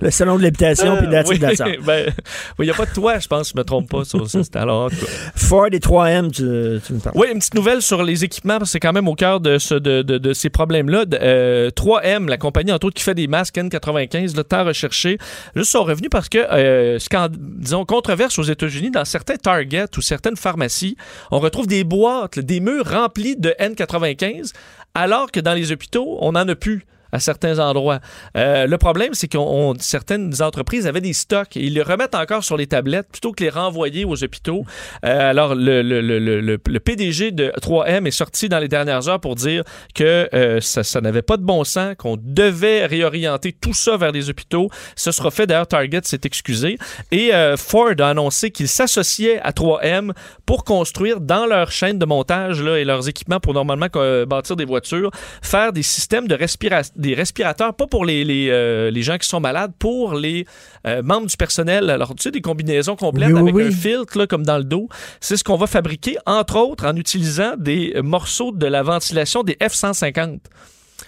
Le 0.00 0.10
salon 0.10 0.36
de 0.36 0.42
l'habitation, 0.42 0.96
puis 0.96 1.06
de 1.06 1.12
la 1.12 1.22
oui, 1.24 1.38
ben, 1.86 2.12
il 2.58 2.64
n'y 2.64 2.70
a 2.70 2.74
pas 2.74 2.86
de 2.86 2.92
toit, 2.92 3.18
je 3.20 3.28
pense, 3.28 3.50
je 3.50 3.52
ne 3.54 3.60
me 3.60 3.64
trompe 3.64 3.88
pas 3.88 4.04
sur 4.04 4.28
ce 4.28 4.42
stade. 4.42 4.66
Ford 5.36 5.66
et 5.70 5.78
3M, 5.78 6.30
tu, 6.32 6.80
tu 6.84 6.92
me 6.94 6.98
parles. 6.98 7.14
Oui, 7.16 7.28
une 7.32 7.38
petite 7.38 7.54
nouvelle 7.54 7.80
sur 7.80 8.02
les 8.02 8.24
équipements, 8.24 8.58
parce 8.58 8.70
que 8.70 8.72
c'est 8.72 8.80
quand 8.80 8.92
même 8.92 9.06
au 9.06 9.14
cœur 9.14 9.38
de, 9.40 9.58
ce- 9.58 9.74
de, 9.74 10.02
de- 10.02 10.18
de 10.18 10.32
ces 10.32 10.50
problèmes-là. 10.50 11.04
Euh, 11.22 11.70
3M, 11.70 12.17
la 12.26 12.38
compagnie, 12.38 12.72
entre 12.72 12.86
autres, 12.86 12.96
qui 12.96 13.02
fait 13.02 13.14
des 13.14 13.26
masques 13.26 13.56
N95, 13.56 14.34
le 14.34 14.44
temps 14.44 14.64
recherché, 14.64 15.18
juste 15.54 15.72
sont 15.72 15.84
revenus 15.84 16.08
parce 16.10 16.30
que, 16.30 16.38
euh, 16.38 16.98
disons, 17.36 17.84
controverse 17.84 18.38
aux 18.38 18.44
États-Unis, 18.44 18.90
dans 18.90 19.04
certains 19.04 19.36
Target 19.36 19.86
ou 19.98 20.00
certaines 20.00 20.36
pharmacies, 20.36 20.96
on 21.30 21.38
retrouve 21.38 21.66
des 21.66 21.84
boîtes, 21.84 22.38
des 22.38 22.60
murs 22.60 22.90
remplis 22.90 23.36
de 23.36 23.54
N95, 23.60 24.52
alors 24.94 25.30
que 25.30 25.40
dans 25.40 25.54
les 25.54 25.70
hôpitaux, 25.70 26.16
on 26.20 26.32
n'en 26.32 26.48
a 26.48 26.54
plus 26.54 26.86
à 27.12 27.18
certains 27.20 27.58
endroits. 27.58 28.00
Euh, 28.36 28.66
le 28.66 28.78
problème, 28.78 29.14
c'est 29.14 29.28
que 29.28 29.38
certaines 29.80 30.42
entreprises 30.42 30.86
avaient 30.86 31.00
des 31.00 31.12
stocks 31.12 31.56
et 31.56 31.60
ils 31.64 31.74
les 31.74 31.82
remettent 31.82 32.14
encore 32.14 32.44
sur 32.44 32.56
les 32.56 32.66
tablettes 32.66 33.08
plutôt 33.10 33.32
que 33.32 33.42
les 33.44 33.50
renvoyer 33.50 34.04
aux 34.04 34.22
hôpitaux. 34.22 34.64
Euh, 35.04 35.30
alors, 35.30 35.54
le, 35.54 35.82
le- 35.82 36.00
le- 36.00 36.40
le- 36.40 36.58
PDG 36.80 37.30
de 37.32 37.52
3M 37.60 38.06
est 38.06 38.10
sorti 38.10 38.48
dans 38.48 38.58
les 38.58 38.68
dernières 38.68 39.08
heures 39.08 39.20
pour 39.20 39.34
dire 39.34 39.62
que 39.94 40.28
euh, 40.34 40.60
ça, 40.60 40.82
ça 40.84 41.00
n'avait 41.00 41.22
pas 41.22 41.36
de 41.36 41.42
bon 41.44 41.64
sens, 41.64 41.94
qu'on 41.98 42.16
devait 42.20 42.86
réorienter 42.86 43.52
tout 43.52 43.74
ça 43.74 43.96
vers 43.96 44.12
les 44.12 44.30
hôpitaux. 44.30 44.68
Ce 44.96 45.10
sera 45.12 45.30
fait. 45.30 45.46
D'ailleurs, 45.46 45.66
Target 45.66 46.00
s'est 46.04 46.20
excusé. 46.24 46.78
Et 47.10 47.30
Ford 47.56 47.90
a 47.98 48.08
annoncé 48.10 48.50
qu'il 48.50 48.68
s'associait 48.68 49.40
à 49.40 49.50
3M 49.50 50.12
pour 50.46 50.64
construire 50.64 51.20
dans 51.20 51.46
leur 51.46 51.70
chaîne 51.70 51.98
de 51.98 52.06
montage 52.06 52.62
là, 52.62 52.76
et 52.78 52.84
leurs 52.84 53.08
équipements 53.08 53.40
pour 53.40 53.54
normalement 53.54 53.86
bâtir 54.26 54.56
des 54.56 54.64
voitures, 54.64 55.10
faire 55.42 55.72
des 55.72 55.82
systèmes 55.82 56.28
de 56.28 56.34
respiration 56.34 56.92
des 56.98 57.14
respirateurs, 57.14 57.74
pas 57.74 57.86
pour 57.86 58.04
les, 58.04 58.24
les, 58.24 58.48
euh, 58.50 58.90
les 58.90 59.02
gens 59.02 59.16
qui 59.16 59.28
sont 59.28 59.40
malades, 59.40 59.72
pour 59.78 60.14
les 60.14 60.44
euh, 60.86 61.02
membres 61.02 61.26
du 61.26 61.36
personnel. 61.36 61.88
Alors, 61.90 62.14
tu 62.14 62.24
sais, 62.24 62.30
des 62.30 62.40
combinaisons 62.40 62.96
complètes 62.96 63.28
Oui, 63.28 63.34
oui, 63.34 63.40
avec 63.40 63.54
oui. 63.54 63.64
un 63.66 63.70
filtre, 63.70 64.18
là, 64.18 64.26
comme 64.26 64.44
dans 64.44 64.58
le 64.58 64.64
dos. 64.64 64.88
C'est 65.20 65.36
ce 65.36 65.44
qu'on 65.44 65.56
va 65.56 65.66
fabriquer, 65.66 66.18
entre 66.26 66.56
autres, 66.56 66.86
en 66.86 66.96
utilisant 66.96 67.54
des 67.56 67.94
morceaux 68.02 68.52
de 68.52 68.66
la 68.66 68.82
ventilation 68.82 69.42
des 69.42 69.54
F-150. 69.54 70.40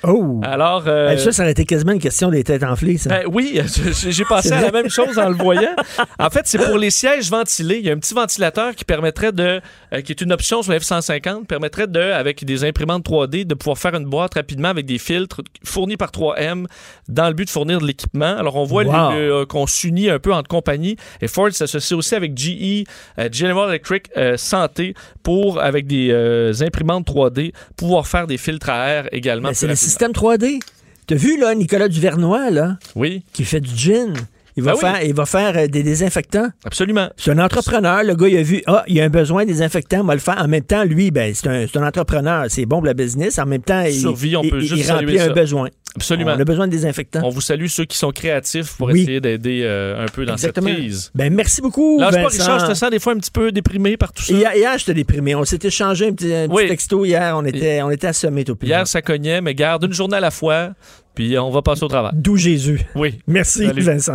Oh! 0.03 0.41
Alors. 0.43 0.85
euh, 0.87 1.17
Ça, 1.19 1.33
ça 1.33 1.43
aurait 1.43 1.53
été 1.53 1.65
quasiment 1.65 1.93
une 1.93 1.99
question 2.01 2.31
des 2.31 2.43
têtes 2.45 2.63
enflées, 2.63 2.97
ça. 2.97 3.11
ben 3.11 3.23
oui, 3.31 3.61
j'ai 4.09 4.25
pensé 4.25 4.53
à 4.53 4.61
la 4.63 4.71
même 4.73 4.89
chose 4.89 5.19
en 5.19 5.29
le 5.29 5.35
voyant. 5.35 5.75
En 6.19 6.31
fait, 6.31 6.43
c'est 6.45 6.59
pour 6.59 6.79
les 6.79 6.91
sièges 6.91 7.29
ventilés. 7.31 7.79
Il 7.79 7.87
y 7.87 7.91
a 7.91 7.93
un 7.93 7.99
petit 7.99 8.15
ventilateur 8.15 8.75
qui 8.75 8.85
permettrait 8.85 9.33
de, 9.33 9.61
euh, 9.93 10.01
qui 10.01 10.13
est 10.13 10.21
une 10.21 10.33
option 10.33 10.63
sur 10.63 10.73
le 10.73 10.79
F-150, 10.79 11.45
permettrait 11.47 11.87
de, 11.87 12.01
avec 12.01 12.45
des 12.45 12.65
imprimantes 12.65 13.05
3D, 13.05 13.45
de 13.45 13.55
pouvoir 13.55 13.77
faire 13.79 13.95
une 13.95 14.07
boîte 14.07 14.35
rapidement 14.35 14.69
avec 14.69 14.87
des 14.87 14.99
filtres 14.99 15.43
fournis 15.65 15.97
par 15.97 16.11
3M 16.11 16.67
dans 17.09 17.29
le 17.29 17.35
but 17.35 17.45
de 17.45 17.51
fournir 17.51 17.81
de 17.81 17.87
l'équipement. 17.87 18.37
Alors, 18.39 18.57
on 18.57 18.65
voit 18.65 18.85
Wow. 18.85 19.13
le- 19.13 19.45
qu'on 19.45 19.67
s'unit 19.67 20.09
un 20.09 20.19
peu 20.19 20.33
entre 20.33 20.49
compagnies 20.49 20.97
et 21.21 21.29
Ford 21.29 21.51
s'associe 21.53 21.97
aussi 21.99 22.15
avec 22.15 22.37
GE, 22.39 22.85
euh, 23.19 23.29
General 23.31 23.69
Electric 23.69 24.07
euh, 24.17 24.37
Santé, 24.37 24.95
pour, 25.23 25.61
avec 25.61 25.87
des 25.87 26.09
euh, 26.11 26.53
imprimantes 26.61 27.07
3D, 27.07 27.53
pouvoir 27.77 28.07
faire 28.07 28.27
des 28.27 28.39
filtres 28.39 28.71
à 28.71 28.89
air 28.89 29.09
également. 29.13 29.49
Système 29.81 30.13
3D. 30.13 30.61
T'as 31.07 31.15
vu, 31.17 31.39
là, 31.39 31.55
Nicolas 31.55 31.89
Duvernois, 31.89 32.51
là, 32.51 32.79
Oui. 32.95 33.25
qui 33.33 33.45
fait 33.45 33.61
du 33.61 33.75
gin? 33.75 34.13
Il 34.61 34.65
va, 34.65 34.75
oui. 34.75 34.81
faire, 34.81 35.03
il 35.05 35.15
va 35.15 35.27
faire 35.27 35.57
euh, 35.57 35.67
des 35.67 35.83
désinfectants. 35.83 36.49
Absolument. 36.65 37.09
C'est 37.17 37.31
un 37.33 37.39
entrepreneur. 37.39 38.03
Le 38.05 38.15
gars, 38.15 38.29
il 38.29 38.37
a 38.37 38.43
vu, 38.43 38.63
ah, 38.67 38.85
il 38.87 38.97
y 38.97 39.01
a 39.01 39.05
un 39.05 39.09
besoin 39.09 39.45
des 39.45 39.53
désinfectants, 39.53 40.01
on 40.01 40.05
va 40.05 40.15
le 40.15 40.21
faire. 40.21 40.39
En 40.39 40.49
même 40.49 40.63
temps, 40.65 40.85
lui, 40.85 41.11
ben, 41.11 41.33
c'est 41.35 41.49
un, 41.49 41.67
un 41.75 41.87
entrepreneur. 41.87 42.45
C'est 42.49 42.67
bon 42.67 42.77
pour 42.79 42.87
la 42.87 42.95
business. 42.95 43.39
En 43.39 43.47
même 43.47 43.63
temps, 43.63 43.81
il, 43.83 43.93
Survie, 43.95 44.37
on 44.37 44.43
il- 44.43 44.51
peut 44.51 44.59
il- 44.61 44.67
juste 44.69 44.85
il 44.87 44.91
remplit 44.93 45.07
saluer 45.07 45.21
un 45.21 45.27
ça. 45.27 45.33
besoin. 45.33 45.69
Absolument. 45.97 46.35
On 46.37 46.41
a 46.41 46.45
besoin 46.45 46.67
de 46.69 46.73
désinfectants. 46.73 47.21
On 47.25 47.31
vous 47.31 47.41
salue 47.41 47.67
ceux 47.67 47.85
qui 47.85 47.97
sont 47.99 48.13
créatifs 48.13 48.77
pour 48.77 48.89
Oui. 48.91 49.01
essayer 49.03 49.21
d'aider 49.21 49.63
euh, 49.65 50.05
un 50.05 50.07
peu 50.07 50.25
dans 50.25 50.35
Exactement. 50.35 50.69
cette 50.69 50.77
crise. 50.77 51.11
Ben, 51.17 51.35
merci 51.35 51.61
beaucoup, 51.61 51.99
Lâche 51.99 52.15
pas, 52.15 52.23
Vincent. 52.23 52.43
Richard, 52.45 52.61
je 52.61 52.67
te 52.67 52.75
sens 52.75 52.91
des 52.91 53.01
fois 53.01 53.13
un 53.15 53.17
petit 53.19 53.33
peu 53.33 53.51
déprimé 53.51 53.97
par 53.97 54.13
tout 54.13 54.23
ça. 54.23 54.33
Hier, 54.33 54.55
hier 54.55 54.79
j'étais 54.79 54.95
déprimé. 54.95 55.35
On 55.35 55.45
s'est 55.45 55.59
échangé 55.61 56.07
un 56.07 56.13
petit, 56.13 56.33
un 56.33 56.47
petit 56.47 56.55
Oui. 56.55 56.69
texto 56.69 57.05
hier. 57.05 57.35
On 57.37 57.45
était, 57.45 57.83
on 57.83 57.91
était 57.91 58.07
assommés. 58.07 58.45
Hier, 58.63 58.87
ça 58.87 59.03
cognait, 59.03 59.41
mais 59.41 59.55
garde 59.57 59.83
une 59.83 59.93
journée 59.93 60.17
à 60.19 60.21
la 60.21 60.31
fois, 60.31 60.71
puis 61.17 61.37
on 61.37 61.51
va 61.51 61.61
passer 61.61 61.83
au 61.83 61.89
travail. 61.89 62.13
D'où 62.15 62.37
Jésus. 62.37 62.83
Oui. 62.95 63.19
Merci, 63.27 63.67
Salut. 63.67 63.83
Vincent. 63.83 64.15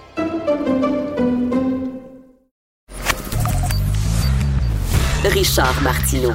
Richard 5.23 5.79
Martineau. 5.83 6.33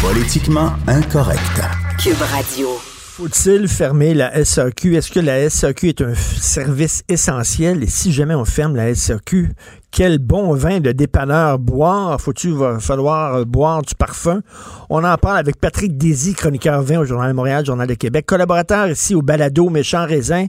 Politiquement 0.00 0.72
incorrect. 0.86 1.60
Cube 1.98 2.22
Radio. 2.30 2.68
Faut-il 2.80 3.66
fermer 3.66 4.14
la 4.14 4.44
SAQ? 4.44 4.96
Est-ce 4.96 5.10
que 5.10 5.18
la 5.18 5.50
SAQ 5.50 5.88
est 5.88 6.00
un 6.00 6.14
service 6.14 7.02
essentiel? 7.08 7.82
Et 7.82 7.88
si 7.88 8.12
jamais 8.12 8.34
on 8.34 8.44
ferme 8.44 8.76
la 8.76 8.94
SAQ, 8.94 9.50
quel 9.92 10.18
bon 10.18 10.54
vin 10.54 10.80
de 10.80 10.92
dépanneur 10.92 11.58
boire? 11.58 12.20
Faut-il 12.20 12.52
va 12.54 12.78
falloir 12.78 13.34
euh, 13.34 13.44
boire 13.44 13.82
du 13.82 13.94
parfum? 13.94 14.42
On 14.88 15.04
en 15.04 15.16
parle 15.16 15.38
avec 15.38 15.56
Patrick 15.60 15.96
Désy, 15.96 16.34
chroniqueur 16.34 16.82
vin 16.82 17.00
au 17.00 17.04
Journal 17.04 17.30
de 17.30 17.36
Montréal, 17.36 17.64
Journal 17.66 17.88
de 17.88 17.94
Québec, 17.94 18.26
collaborateur 18.26 18.88
ici 18.88 19.14
au 19.14 19.22
Balado 19.22 19.68
Méchant 19.68 20.06
Raisin, 20.06 20.46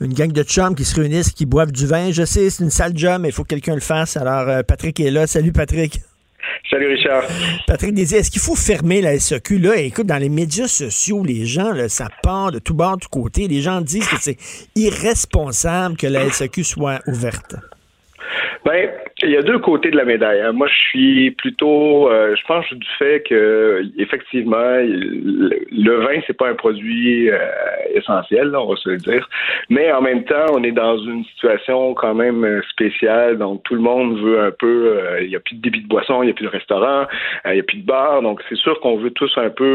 une 0.00 0.12
gang 0.12 0.32
de 0.32 0.42
chums 0.42 0.74
qui 0.74 0.84
se 0.84 0.96
réunissent, 1.00 1.30
qui 1.30 1.46
boivent 1.46 1.72
du 1.72 1.86
vin. 1.86 2.10
Je 2.10 2.24
sais, 2.24 2.50
c'est 2.50 2.64
une 2.64 2.70
sale 2.70 2.92
job, 2.96 3.20
mais 3.22 3.28
il 3.28 3.32
faut 3.32 3.44
que 3.44 3.48
quelqu'un 3.48 3.74
le 3.74 3.80
fasse. 3.80 4.16
Alors, 4.16 4.48
euh, 4.48 4.62
Patrick 4.62 4.98
est 5.00 5.10
là. 5.10 5.26
Salut, 5.26 5.52
Patrick. 5.52 6.00
Salut 6.68 6.88
Richard. 6.88 7.24
Patrick 7.66 7.94
Désir, 7.94 8.18
est-ce 8.18 8.30
qu'il 8.30 8.40
faut 8.40 8.54
fermer 8.54 9.00
la 9.00 9.18
SAQ? 9.18 9.58
Là, 9.58 9.76
écoute, 9.76 10.06
dans 10.06 10.18
les 10.18 10.28
médias 10.28 10.68
sociaux, 10.68 11.24
les 11.24 11.46
gens, 11.46 11.72
là, 11.72 11.88
ça 11.88 12.08
part 12.22 12.52
de 12.52 12.58
tout 12.58 12.74
bord, 12.74 12.96
de 12.96 13.02
tout 13.02 13.08
côté. 13.08 13.48
Les 13.48 13.60
gens 13.60 13.80
disent 13.80 14.08
que 14.08 14.16
c'est 14.20 14.36
irresponsable 14.76 15.96
que 15.96 16.06
la 16.06 16.30
SAQ 16.30 16.64
soit 16.64 17.00
ouverte. 17.06 17.56
Ben, 18.64 18.90
Il 19.22 19.30
y 19.30 19.36
a 19.36 19.42
deux 19.42 19.58
côtés 19.58 19.90
de 19.90 19.96
la 19.96 20.04
médaille. 20.04 20.40
hein. 20.40 20.52
Moi, 20.52 20.66
je 20.68 20.74
suis 20.88 21.30
plutôt, 21.32 22.10
euh, 22.10 22.34
je 22.36 22.44
pense 22.46 22.66
du 22.72 22.86
fait 22.98 23.22
que 23.28 23.82
effectivement, 23.98 24.56
le, 24.80 25.94
vin 26.04 26.20
c'est 26.26 26.36
pas 26.36 26.48
un 26.48 26.54
produit 26.54 27.30
euh, 27.30 27.38
essentiel, 27.94 28.48
là, 28.48 28.60
on 28.60 28.68
va 28.70 28.76
se 28.76 28.88
le 28.90 28.96
dire. 28.96 29.28
Mais 29.68 29.92
en 29.92 30.00
même 30.02 30.24
temps, 30.24 30.46
on 30.54 30.62
est 30.62 30.72
dans 30.72 30.96
une 30.98 31.24
situation 31.24 31.94
quand 31.94 32.14
même 32.14 32.44
euh, 32.44 32.62
spéciale. 32.70 33.38
Donc 33.38 33.62
tout 33.64 33.74
le 33.74 33.80
monde 33.80 34.18
veut 34.20 34.40
un 34.40 34.50
peu. 34.50 34.96
euh, 34.98 35.22
il 35.22 35.30
y 35.30 35.36
a 35.36 35.40
plus 35.40 35.56
de 35.56 35.62
débit 35.62 35.82
de 35.82 35.88
boisson, 35.88 36.22
il 36.22 36.28
y 36.28 36.30
a 36.30 36.34
plus 36.34 36.46
de 36.46 36.50
restaurant, 36.50 37.06
il 37.46 37.56
y 37.56 37.60
a 37.60 37.62
plus 37.62 37.78
de 37.78 37.86
bar. 37.86 38.22
Donc 38.22 38.40
c'est 38.48 38.56
sûr 38.56 38.78
qu'on 38.80 38.96
veut 38.96 39.10
tous 39.10 39.32
un 39.36 39.50
peu 39.50 39.70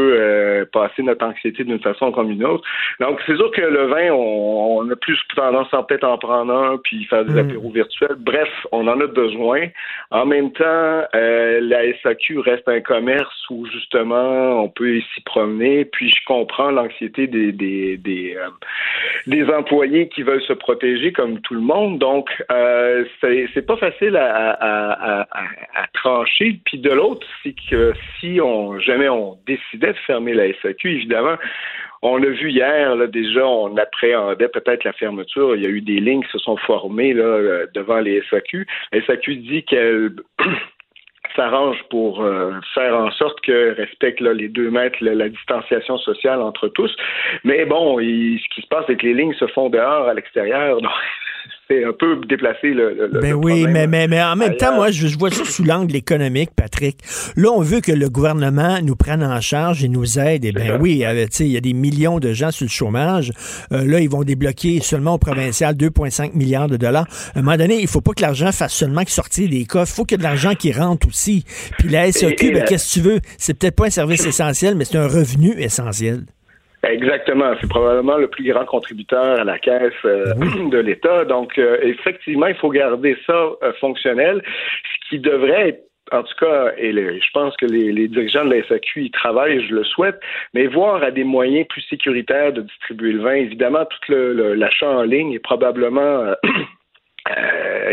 passer 0.72 1.02
notre 1.02 1.24
anxiété 1.26 1.64
d'une 1.64 1.80
façon 1.80 2.12
comme 2.12 2.30
une 2.30 2.44
autre. 2.44 2.64
Donc 3.00 3.20
c'est 3.26 3.36
sûr 3.36 3.50
que 3.50 3.60
le 3.60 3.86
vin, 3.86 4.10
on, 4.12 4.78
on 4.80 4.90
a 4.90 4.96
plus 4.96 5.18
tendance 5.34 5.72
à 5.72 5.82
peut-être 5.82 6.04
en 6.04 6.18
prendre 6.18 6.52
un 6.54 6.78
puis 6.78 7.04
faire 7.04 7.24
des 7.24 7.38
apéros 7.38 7.70
virtuels. 7.70 8.16
Bref, 8.18 8.35
on 8.72 8.86
en 8.88 9.00
a 9.00 9.06
besoin. 9.06 9.68
En 10.10 10.26
même 10.26 10.52
temps, 10.52 11.02
euh, 11.14 11.60
la 11.60 11.92
SAQ 12.02 12.40
reste 12.40 12.68
un 12.68 12.80
commerce 12.80 13.34
où 13.50 13.66
justement 13.66 14.62
on 14.62 14.68
peut 14.68 15.00
s'y 15.14 15.20
promener. 15.22 15.84
Puis 15.84 16.10
je 16.10 16.24
comprends 16.26 16.70
l'anxiété 16.70 17.26
des 17.26 17.52
des 17.52 17.96
des, 17.96 18.36
euh, 18.36 19.56
employés 19.58 20.08
qui 20.08 20.22
veulent 20.22 20.42
se 20.42 20.52
protéger 20.52 21.12
comme 21.12 21.40
tout 21.40 21.54
le 21.54 21.60
monde. 21.60 21.98
Donc 21.98 22.30
euh, 22.50 23.04
c'est 23.20 23.66
pas 23.66 23.76
facile 23.76 24.16
à, 24.16 25.26
à 25.74 25.86
trancher. 25.94 26.60
Puis 26.64 26.78
de 26.78 26.90
l'autre, 26.90 27.26
c'est 27.42 27.54
que 27.70 27.92
si 28.18 28.40
on 28.40 28.78
jamais 28.78 29.08
on 29.08 29.38
décidait 29.46 29.92
de 29.92 29.98
fermer 30.06 30.34
la 30.34 30.52
SAQ, 30.62 30.90
évidemment. 30.90 31.36
On 32.02 32.16
l'a 32.16 32.28
vu 32.30 32.50
hier, 32.50 32.94
là, 32.94 33.06
déjà, 33.06 33.46
on 33.46 33.76
appréhendait 33.76 34.48
peut-être 34.48 34.84
la 34.84 34.92
fermeture. 34.92 35.56
Il 35.56 35.62
y 35.62 35.66
a 35.66 35.70
eu 35.70 35.80
des 35.80 36.00
lignes 36.00 36.22
qui 36.22 36.30
se 36.30 36.38
sont 36.38 36.56
formées 36.58 37.14
euh, 37.14 37.66
devant 37.74 38.00
les 38.00 38.22
SAQ. 38.30 38.66
La 38.92 39.04
SAQ 39.04 39.36
dit 39.36 39.64
qu'elle 39.64 40.12
s'arrange 41.36 41.82
pour 41.90 42.22
euh, 42.22 42.52
faire 42.74 42.96
en 42.96 43.10
sorte 43.12 43.40
que 43.40 43.74
respecte 43.74 44.20
là, 44.20 44.32
les 44.32 44.48
deux 44.48 44.70
mètres, 44.70 44.98
la, 45.00 45.28
distanciation 45.28 45.98
sociale 45.98 46.40
entre 46.40 46.68
tous. 46.68 46.94
Mais 47.44 47.64
bon, 47.64 47.98
ce 47.98 48.54
qui 48.54 48.62
se 48.62 48.66
passe, 48.68 48.84
c'est 48.86 48.96
que 48.96 49.06
les 49.06 49.14
lignes 49.14 49.34
se 49.34 49.46
font 49.48 49.68
dehors, 49.68 50.08
à 50.08 50.14
l'extérieur. 50.14 50.78
C'est 51.68 51.84
un 51.84 51.92
peu 51.92 52.20
déplacé 52.28 52.68
le, 52.68 52.94
le- 52.94 53.08
le 53.12 53.20
Ben 53.20 53.32
oui, 53.34 53.62
problème. 53.62 53.72
mais, 53.72 53.86
mais, 53.86 54.08
mais 54.08 54.22
en 54.22 54.36
même 54.36 54.56
temps, 54.56 54.66
ailleurs. 54.66 54.76
moi, 54.76 54.90
je, 54.90 55.08
je 55.08 55.18
vois 55.18 55.30
ça 55.30 55.44
sous 55.44 55.64
l'angle 55.64 55.96
économique, 55.96 56.50
Patrick. 56.54 56.98
Là, 57.36 57.50
on 57.52 57.60
veut 57.60 57.80
que 57.80 57.92
le 57.92 58.08
gouvernement 58.08 58.78
nous 58.82 58.94
prenne 58.96 59.22
en 59.24 59.40
charge 59.40 59.82
et 59.82 59.88
nous 59.88 60.18
aide. 60.18 60.44
Eh 60.44 60.52
bien 60.52 60.78
oui, 60.80 61.04
euh, 61.04 61.24
tu 61.26 61.28
sais, 61.32 61.44
il 61.46 61.52
y 61.52 61.56
a 61.56 61.60
des 61.60 61.72
millions 61.72 62.18
de 62.20 62.32
gens 62.32 62.50
sur 62.50 62.64
le 62.66 62.70
chômage. 62.70 63.32
Euh, 63.72 63.84
là, 63.84 64.00
ils 64.00 64.08
vont 64.08 64.22
débloquer 64.22 64.80
seulement 64.80 65.14
au 65.14 65.18
provincial 65.18 65.74
2,5 65.74 66.32
milliards 66.34 66.68
de 66.68 66.76
dollars. 66.76 67.06
À 67.34 67.38
un 67.38 67.42
moment 67.42 67.56
donné, 67.56 67.80
il 67.80 67.88
faut 67.88 68.00
pas 68.00 68.12
que 68.12 68.22
l'argent 68.22 68.52
fasse 68.52 68.74
seulement 68.74 69.04
que 69.04 69.10
sortir 69.10 69.48
des 69.48 69.64
coffres. 69.64 69.92
Il 69.92 69.96
faut 69.96 70.04
qu'il 70.04 70.14
y 70.14 70.16
ait 70.16 70.18
de 70.18 70.22
l'argent 70.24 70.54
qui 70.54 70.72
rentre 70.72 71.08
aussi. 71.08 71.44
Puis 71.78 71.88
la 71.88 72.06
Et- 72.06 72.10
et 72.10 72.22
ben, 72.50 72.54
la- 72.54 72.60
qu'est-ce 72.62 72.88
que 72.94 73.00
tu 73.00 73.06
veux? 73.06 73.20
C'est 73.38 73.54
peut-être 73.58 73.76
pas 73.76 73.86
un 73.86 73.90
service 73.90 74.24
essentiel, 74.24 74.74
mais 74.76 74.84
c'est 74.84 74.98
un 74.98 75.08
revenu 75.08 75.54
essentiel. 75.58 76.24
Exactement. 76.90 77.52
C'est 77.60 77.68
probablement 77.68 78.16
le 78.16 78.28
plus 78.28 78.44
grand 78.50 78.64
contributeur 78.64 79.40
à 79.40 79.44
la 79.44 79.58
caisse 79.58 79.92
euh, 80.04 80.34
de 80.70 80.78
l'État. 80.78 81.24
Donc, 81.24 81.58
euh, 81.58 81.78
effectivement, 81.82 82.46
il 82.46 82.54
faut 82.56 82.70
garder 82.70 83.16
ça 83.26 83.50
euh, 83.62 83.72
fonctionnel, 83.80 84.42
ce 85.04 85.08
qui 85.08 85.18
devrait 85.18 85.68
être 85.70 85.82
en 86.12 86.22
tout 86.22 86.34
cas, 86.38 86.70
et 86.78 86.92
le- 86.92 87.14
je 87.18 87.30
pense 87.34 87.56
que 87.56 87.66
les, 87.66 87.90
les 87.90 88.06
dirigeants 88.06 88.44
de 88.44 88.54
la 88.54 88.62
SAQ 88.68 89.06
y 89.06 89.10
travaillent, 89.10 89.66
je 89.66 89.74
le 89.74 89.82
souhaite, 89.82 90.20
mais 90.54 90.68
voir 90.68 91.02
à 91.02 91.10
des 91.10 91.24
moyens 91.24 91.66
plus 91.68 91.80
sécuritaires 91.90 92.52
de 92.52 92.60
distribuer 92.62 93.10
le 93.10 93.22
vin. 93.22 93.32
Évidemment, 93.32 93.84
tout 93.86 94.12
le- 94.12 94.32
le- 94.32 94.54
l'achat 94.54 94.88
en 94.88 95.02
ligne 95.02 95.32
est 95.32 95.40
probablement 95.40 96.00
euh, 96.00 96.34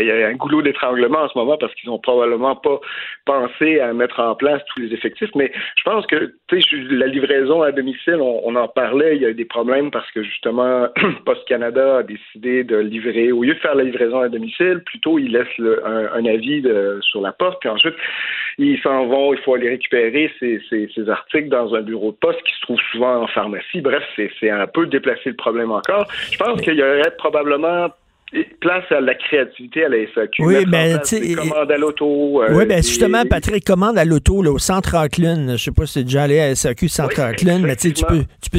il 0.00 0.06
y 0.06 0.10
a 0.10 0.28
un 0.28 0.34
goulot 0.34 0.62
d'étranglement 0.62 1.20
en 1.20 1.28
ce 1.28 1.38
moment 1.38 1.56
parce 1.56 1.74
qu'ils 1.74 1.88
n'ont 1.90 1.98
probablement 1.98 2.56
pas 2.56 2.80
pensé 3.24 3.80
à 3.80 3.92
mettre 3.92 4.20
en 4.20 4.34
place 4.34 4.60
tous 4.74 4.80
les 4.80 4.92
effectifs. 4.92 5.30
Mais 5.34 5.52
je 5.76 5.82
pense 5.84 6.06
que 6.06 6.34
tu 6.48 6.60
sais, 6.60 6.68
je- 6.70 6.94
la 6.94 7.06
livraison 7.06 7.62
à 7.62 7.72
domicile, 7.72 8.16
on, 8.20 8.40
on 8.44 8.54
en 8.56 8.68
parlait, 8.68 9.16
il 9.16 9.22
y 9.22 9.26
a 9.26 9.30
eu 9.30 9.34
des 9.34 9.44
problèmes 9.44 9.90
parce 9.90 10.10
que 10.12 10.22
justement, 10.22 10.88
Post 11.26 11.46
Canada 11.48 11.98
a 11.98 12.02
décidé 12.02 12.64
de 12.64 12.76
livrer, 12.76 13.32
au 13.32 13.42
lieu 13.42 13.54
de 13.54 13.58
faire 13.60 13.74
la 13.74 13.84
livraison 13.84 14.20
à 14.20 14.28
domicile, 14.28 14.82
plutôt 14.86 15.18
ils 15.18 15.32
laissent 15.32 15.58
le- 15.58 15.86
un, 15.86 16.12
un 16.12 16.26
avis 16.26 16.60
de- 16.62 16.98
sur 17.02 17.20
la 17.20 17.32
porte, 17.32 17.60
puis 17.60 17.68
ensuite 17.68 17.94
ils 18.58 18.78
s'en 18.82 19.06
vont, 19.06 19.32
il 19.34 19.40
faut 19.40 19.54
aller 19.54 19.68
récupérer 19.70 20.30
ces, 20.38 20.60
ces, 20.70 20.88
ces 20.94 21.08
articles 21.08 21.48
dans 21.48 21.74
un 21.74 21.80
bureau 21.80 22.12
de 22.12 22.16
poste 22.16 22.40
qui 22.42 22.54
se 22.54 22.60
trouve 22.62 22.78
souvent 22.92 23.22
en 23.22 23.26
pharmacie. 23.26 23.80
Bref, 23.80 24.02
c'est 24.16 24.30
c'est 24.38 24.50
un 24.50 24.66
peu 24.66 24.86
déplacer 24.86 25.30
le 25.30 25.36
problème 25.36 25.72
encore. 25.72 26.06
Je 26.30 26.36
pense 26.38 26.60
qu'il 26.60 26.74
y 26.74 26.82
aurait 26.82 27.14
probablement 27.18 27.88
place 28.60 28.84
à 28.90 29.00
la 29.00 29.14
créativité 29.14 29.84
à 29.84 29.88
la 29.88 29.96
SAQ. 30.14 30.42
Oui, 30.44 30.56
en 30.66 30.70
ben, 30.70 31.00
tu 31.04 31.34
commandes 31.36 31.70
à 31.70 31.76
l'auto. 31.78 32.42
euh, 32.42 32.48
oui, 32.50 32.66
ben 32.66 32.80
des- 32.80 32.86
justement, 32.86 33.22
Patrick, 33.28 33.64
commande 33.64 33.98
à 33.98 34.04
l'auto, 34.04 34.42
là, 34.42 34.50
au 34.50 34.58
centre 34.58 34.96
Auckland. 34.96 35.52
Je 35.52 35.56
sais 35.62 35.70
pas 35.70 35.86
si 35.86 35.92
tu 35.94 35.98
es 36.00 36.04
déjà 36.04 36.22
allé 36.24 36.40
à 36.40 36.54
SAQ 36.54 36.88
centre 36.88 37.20
mais 37.62 37.76
tu 37.76 37.88
sais, 37.88 37.94
tu 37.94 38.04
peux, 38.04 38.24
tu 38.42 38.50
peux, 38.50 38.58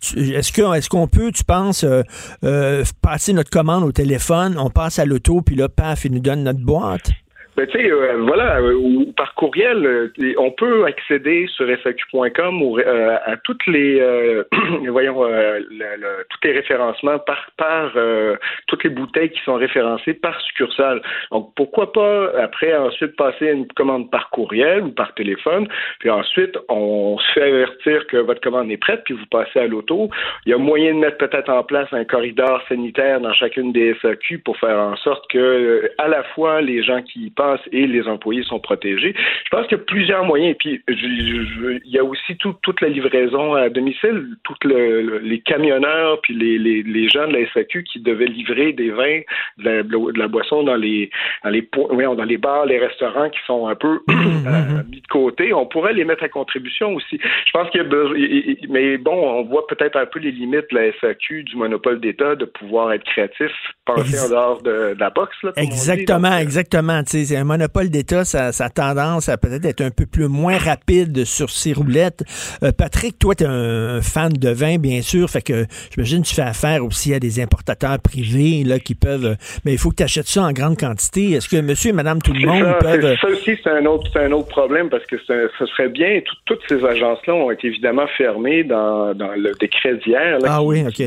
tu- 0.00 0.34
est-ce 0.34 0.52
que, 0.52 0.76
est-ce 0.76 0.88
qu'on 0.88 1.08
peut, 1.08 1.30
tu 1.32 1.44
penses, 1.44 1.84
euh, 1.84 2.02
euh, 2.44 2.84
passer 3.02 3.32
notre 3.32 3.50
commande 3.50 3.84
au 3.84 3.92
téléphone, 3.92 4.56
on 4.58 4.70
passe 4.70 4.98
à 4.98 5.04
l'auto, 5.04 5.40
puis 5.42 5.56
là, 5.56 5.68
paf, 5.68 6.04
il 6.04 6.12
nous 6.12 6.20
donne 6.20 6.42
notre 6.44 6.60
boîte? 6.60 7.10
Ben, 7.56 7.66
tu 7.68 7.78
sais, 7.78 7.90
euh, 7.90 8.16
voilà, 8.20 8.58
euh, 8.60 8.74
ou 8.74 9.12
par 9.16 9.34
courriel, 9.34 9.86
euh, 9.86 10.34
on 10.36 10.50
peut 10.50 10.84
accéder 10.84 11.46
sur 11.48 11.66
SAQ.com 11.82 12.60
au- 12.62 12.78
euh, 12.78 13.16
à 13.24 13.36
toutes 13.38 13.66
les, 13.66 13.98
euh, 13.98 14.44
voyons, 14.90 15.24
le- 15.24 15.64
le- 15.70 16.26
tous 16.28 16.38
les 16.46 16.52
référencements 16.52 17.18
par, 17.20 17.50
par 17.56 17.92
toutes 18.66 18.84
les 18.84 18.90
bouteilles 18.90 19.30
qui 19.30 19.40
sont 19.42 19.54
référencées 19.54 20.12
par 20.12 20.38
succursale. 20.42 21.00
Donc, 21.30 21.52
pourquoi 21.56 21.92
pas 21.94 22.30
après 22.38 22.76
ensuite 22.76 23.16
passer 23.16 23.46
une 23.50 23.66
commande 23.68 24.10
par 24.10 24.28
courriel 24.28 24.82
ou 24.82 24.90
par 24.90 25.14
téléphone, 25.14 25.66
puis 26.00 26.10
ensuite 26.10 26.58
on 26.68 27.16
se 27.18 27.32
fait 27.32 27.42
avertir 27.42 28.06
que 28.08 28.18
votre 28.18 28.42
commande 28.42 28.70
est 28.70 28.76
prête, 28.76 29.02
puis 29.04 29.14
vous 29.14 29.26
passez 29.30 29.60
à 29.60 29.66
l'auto. 29.66 30.10
Il 30.44 30.50
y 30.50 30.52
a 30.52 30.58
moyen 30.58 30.92
de 30.94 30.98
mettre 30.98 31.16
peut-être 31.16 31.48
en 31.48 31.62
place 31.62 31.88
un 31.92 32.04
corridor 32.04 32.62
sanitaire 32.68 33.18
dans 33.22 33.32
chacune 33.32 33.72
des 33.72 33.94
SAQ 34.02 34.40
pour 34.40 34.58
faire 34.58 34.78
en 34.78 34.96
sorte 34.96 35.24
que 35.30 35.90
à 35.96 36.08
la 36.08 36.22
fois 36.34 36.60
les 36.60 36.82
gens 36.82 37.00
qui 37.00 37.26
y 37.26 37.30
passent 37.30 37.45
et 37.72 37.86
les 37.86 38.06
employés 38.08 38.42
sont 38.44 38.58
protégés. 38.60 39.14
Je 39.44 39.48
pense 39.50 39.66
qu'il 39.66 39.78
y 39.78 39.80
a 39.80 39.84
plusieurs 39.84 40.24
moyens. 40.24 40.52
Et 40.52 40.54
puis, 40.54 40.82
je- 40.88 40.94
je- 40.94 41.44
je- 41.44 41.80
il 41.84 41.90
y 41.92 41.98
a 41.98 42.04
aussi 42.04 42.36
tout- 42.38 42.56
toute 42.62 42.80
la 42.80 42.88
livraison 42.88 43.54
à 43.54 43.68
domicile, 43.68 44.36
le- 44.64 45.02
le- 45.02 45.18
les 45.18 45.40
camionneurs, 45.40 46.20
puis 46.22 46.34
les, 46.34 46.58
les, 46.58 46.82
les 46.82 47.08
gens 47.08 47.26
de 47.28 47.32
la 47.34 47.46
SAQ 47.52 47.84
qui 47.84 48.00
devaient 48.00 48.26
livrer 48.26 48.72
des 48.72 48.90
vins, 48.90 49.20
de 49.58 49.64
la, 49.64 49.82
de 49.82 50.18
la 50.18 50.28
boisson 50.28 50.62
dans 50.62 50.76
les 50.76 51.10
dans 51.44 51.50
les 51.50 51.68
dans 51.72 52.26
bars, 52.38 52.66
les 52.66 52.78
restaurants 52.78 53.30
qui 53.30 53.38
sont 53.46 53.66
un 53.68 53.74
peu 53.74 54.00
euh, 54.10 54.82
mis 54.90 55.00
de 55.00 55.06
côté. 55.08 55.52
On 55.52 55.66
pourrait 55.66 55.92
les 55.94 56.04
mettre 56.04 56.24
à 56.24 56.28
contribution 56.28 56.94
aussi. 56.94 57.18
Je 57.46 57.50
pense 57.52 57.68
qu'il 57.70 57.80
y 57.80 57.84
a 57.84 57.88
besoin, 57.88 58.16
mais 58.68 58.98
bon, 58.98 59.12
on 59.14 59.42
voit 59.44 59.66
peut-être 59.66 59.96
un 59.96 60.06
peu 60.06 60.18
les 60.18 60.32
limites 60.32 60.66
de 60.70 60.76
la 60.78 60.92
SAQ, 61.00 61.44
du 61.44 61.56
monopole 61.56 62.00
d'État, 62.00 62.34
de 62.34 62.44
pouvoir 62.44 62.92
être 62.92 63.04
créatif, 63.04 63.50
penser 63.84 64.18
en 64.18 64.28
dehors 64.30 64.62
de, 64.62 64.94
de 64.94 65.00
la 65.00 65.10
boxe. 65.10 65.36
Là, 65.42 65.52
dit. 65.56 65.62
Exactement, 65.66 66.36
exactement. 66.38 67.02
Un 67.36 67.44
monopole 67.44 67.88
d'État, 67.90 68.24
ça, 68.24 68.52
ça 68.52 68.64
a 68.66 68.70
tendance 68.70 69.28
à 69.28 69.36
peut-être 69.36 69.64
être 69.64 69.80
un 69.82 69.90
peu 69.90 70.06
plus 70.06 70.28
moins 70.28 70.58
rapide 70.58 71.24
sur 71.24 71.50
ses 71.50 71.72
roulettes. 71.72 72.22
Euh, 72.62 72.72
Patrick, 72.76 73.18
toi, 73.18 73.34
tu 73.34 73.44
es 73.44 73.46
un 73.46 74.00
fan 74.02 74.32
de 74.32 74.50
vin, 74.50 74.78
bien 74.78 75.02
sûr, 75.02 75.28
fait 75.30 75.42
que 75.42 75.66
j'imagine 75.94 76.22
que 76.22 76.28
tu 76.28 76.34
fais 76.34 76.42
affaire 76.42 76.84
aussi 76.84 77.12
à 77.14 77.18
des 77.20 77.40
importateurs 77.40 77.98
privés 78.00 78.64
là, 78.64 78.78
qui 78.78 78.94
peuvent. 78.94 79.24
euh, 79.26 79.34
Mais 79.64 79.72
il 79.72 79.78
faut 79.78 79.90
que 79.90 79.96
tu 79.96 80.02
achètes 80.02 80.26
ça 80.28 80.42
en 80.42 80.52
grande 80.52 80.76
quantité. 80.78 81.32
Est-ce 81.32 81.48
que 81.48 81.60
monsieur 81.60 81.90
et 81.90 81.92
madame 81.92 82.20
tout 82.22 82.32
le 82.32 82.46
monde 82.46 82.64
ça, 82.64 82.74
peuvent. 82.74 83.00
c'est- 83.02 83.20
ça 83.20 83.28
aussi, 83.28 83.58
c'est 83.62 83.70
un 83.70 83.84
autre, 83.86 84.10
un 84.18 84.32
autre 84.32 84.48
problème 84.48 84.88
parce 84.88 85.04
que 85.06 85.16
un- 85.16 85.48
ce 85.58 85.66
serait 85.66 85.88
bien. 85.88 86.20
tout- 86.24 86.36
toutes 86.46 86.62
ces 86.68 86.84
agences-là 86.84 87.34
ont 87.34 87.50
été 87.50 87.66
évidemment 87.68 88.06
fermées 88.16 88.64
dans, 88.64 89.14
dans 89.14 89.32
le 89.36 89.52
décret 89.60 89.96
d'hier. 90.04 90.38
Ah 90.46 90.62
oui, 90.62 90.84
OK. 90.86 91.02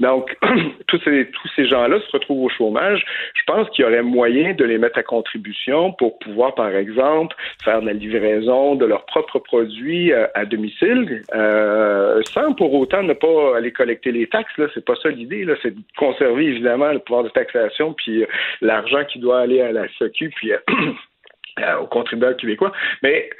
Donc, 0.00 0.36
tous 0.88 1.00
ces, 1.04 1.28
tous 1.30 1.48
ces 1.56 1.66
gens-là 1.68 1.98
se 2.00 2.10
retrouvent 2.12 2.44
au 2.44 2.48
chômage. 2.50 3.02
Je 3.34 3.42
pense 3.46 3.68
qu'il 3.70 3.84
y 3.84 3.88
aurait 3.88 4.02
moyen 4.02 4.54
de 4.54 4.64
les 4.64 4.78
mettre 4.78 4.98
à 4.98 5.02
contribution 5.02 5.53
pour 5.98 6.18
pouvoir, 6.18 6.54
par 6.54 6.74
exemple, 6.74 7.36
faire 7.64 7.80
de 7.80 7.86
la 7.86 7.92
livraison 7.92 8.74
de 8.74 8.84
leurs 8.84 9.04
propres 9.06 9.38
produits 9.38 10.12
euh, 10.12 10.26
à 10.34 10.44
domicile, 10.44 11.22
euh, 11.34 12.20
sans 12.32 12.52
pour 12.54 12.74
autant 12.74 13.02
ne 13.02 13.12
pas 13.12 13.56
aller 13.56 13.72
collecter 13.72 14.12
les 14.12 14.26
taxes. 14.26 14.56
Là, 14.58 14.66
c'est 14.74 14.84
pas 14.84 14.96
ça 15.02 15.08
l'idée. 15.08 15.44
Là, 15.44 15.54
c'est 15.62 15.74
de 15.74 15.80
conserver 15.96 16.44
évidemment 16.44 16.92
le 16.92 16.98
pouvoir 16.98 17.24
de 17.24 17.28
taxation 17.28 17.92
puis 17.92 18.22
euh, 18.22 18.26
l'argent 18.60 19.04
qui 19.04 19.18
doit 19.18 19.40
aller 19.40 19.60
à 19.60 19.72
la 19.72 19.86
SAQ 19.98 20.30
puis 20.30 20.52
euh, 21.60 21.76
aux 21.80 21.86
contribuables 21.86 22.36
québécois. 22.36 22.72
Mais 23.02 23.30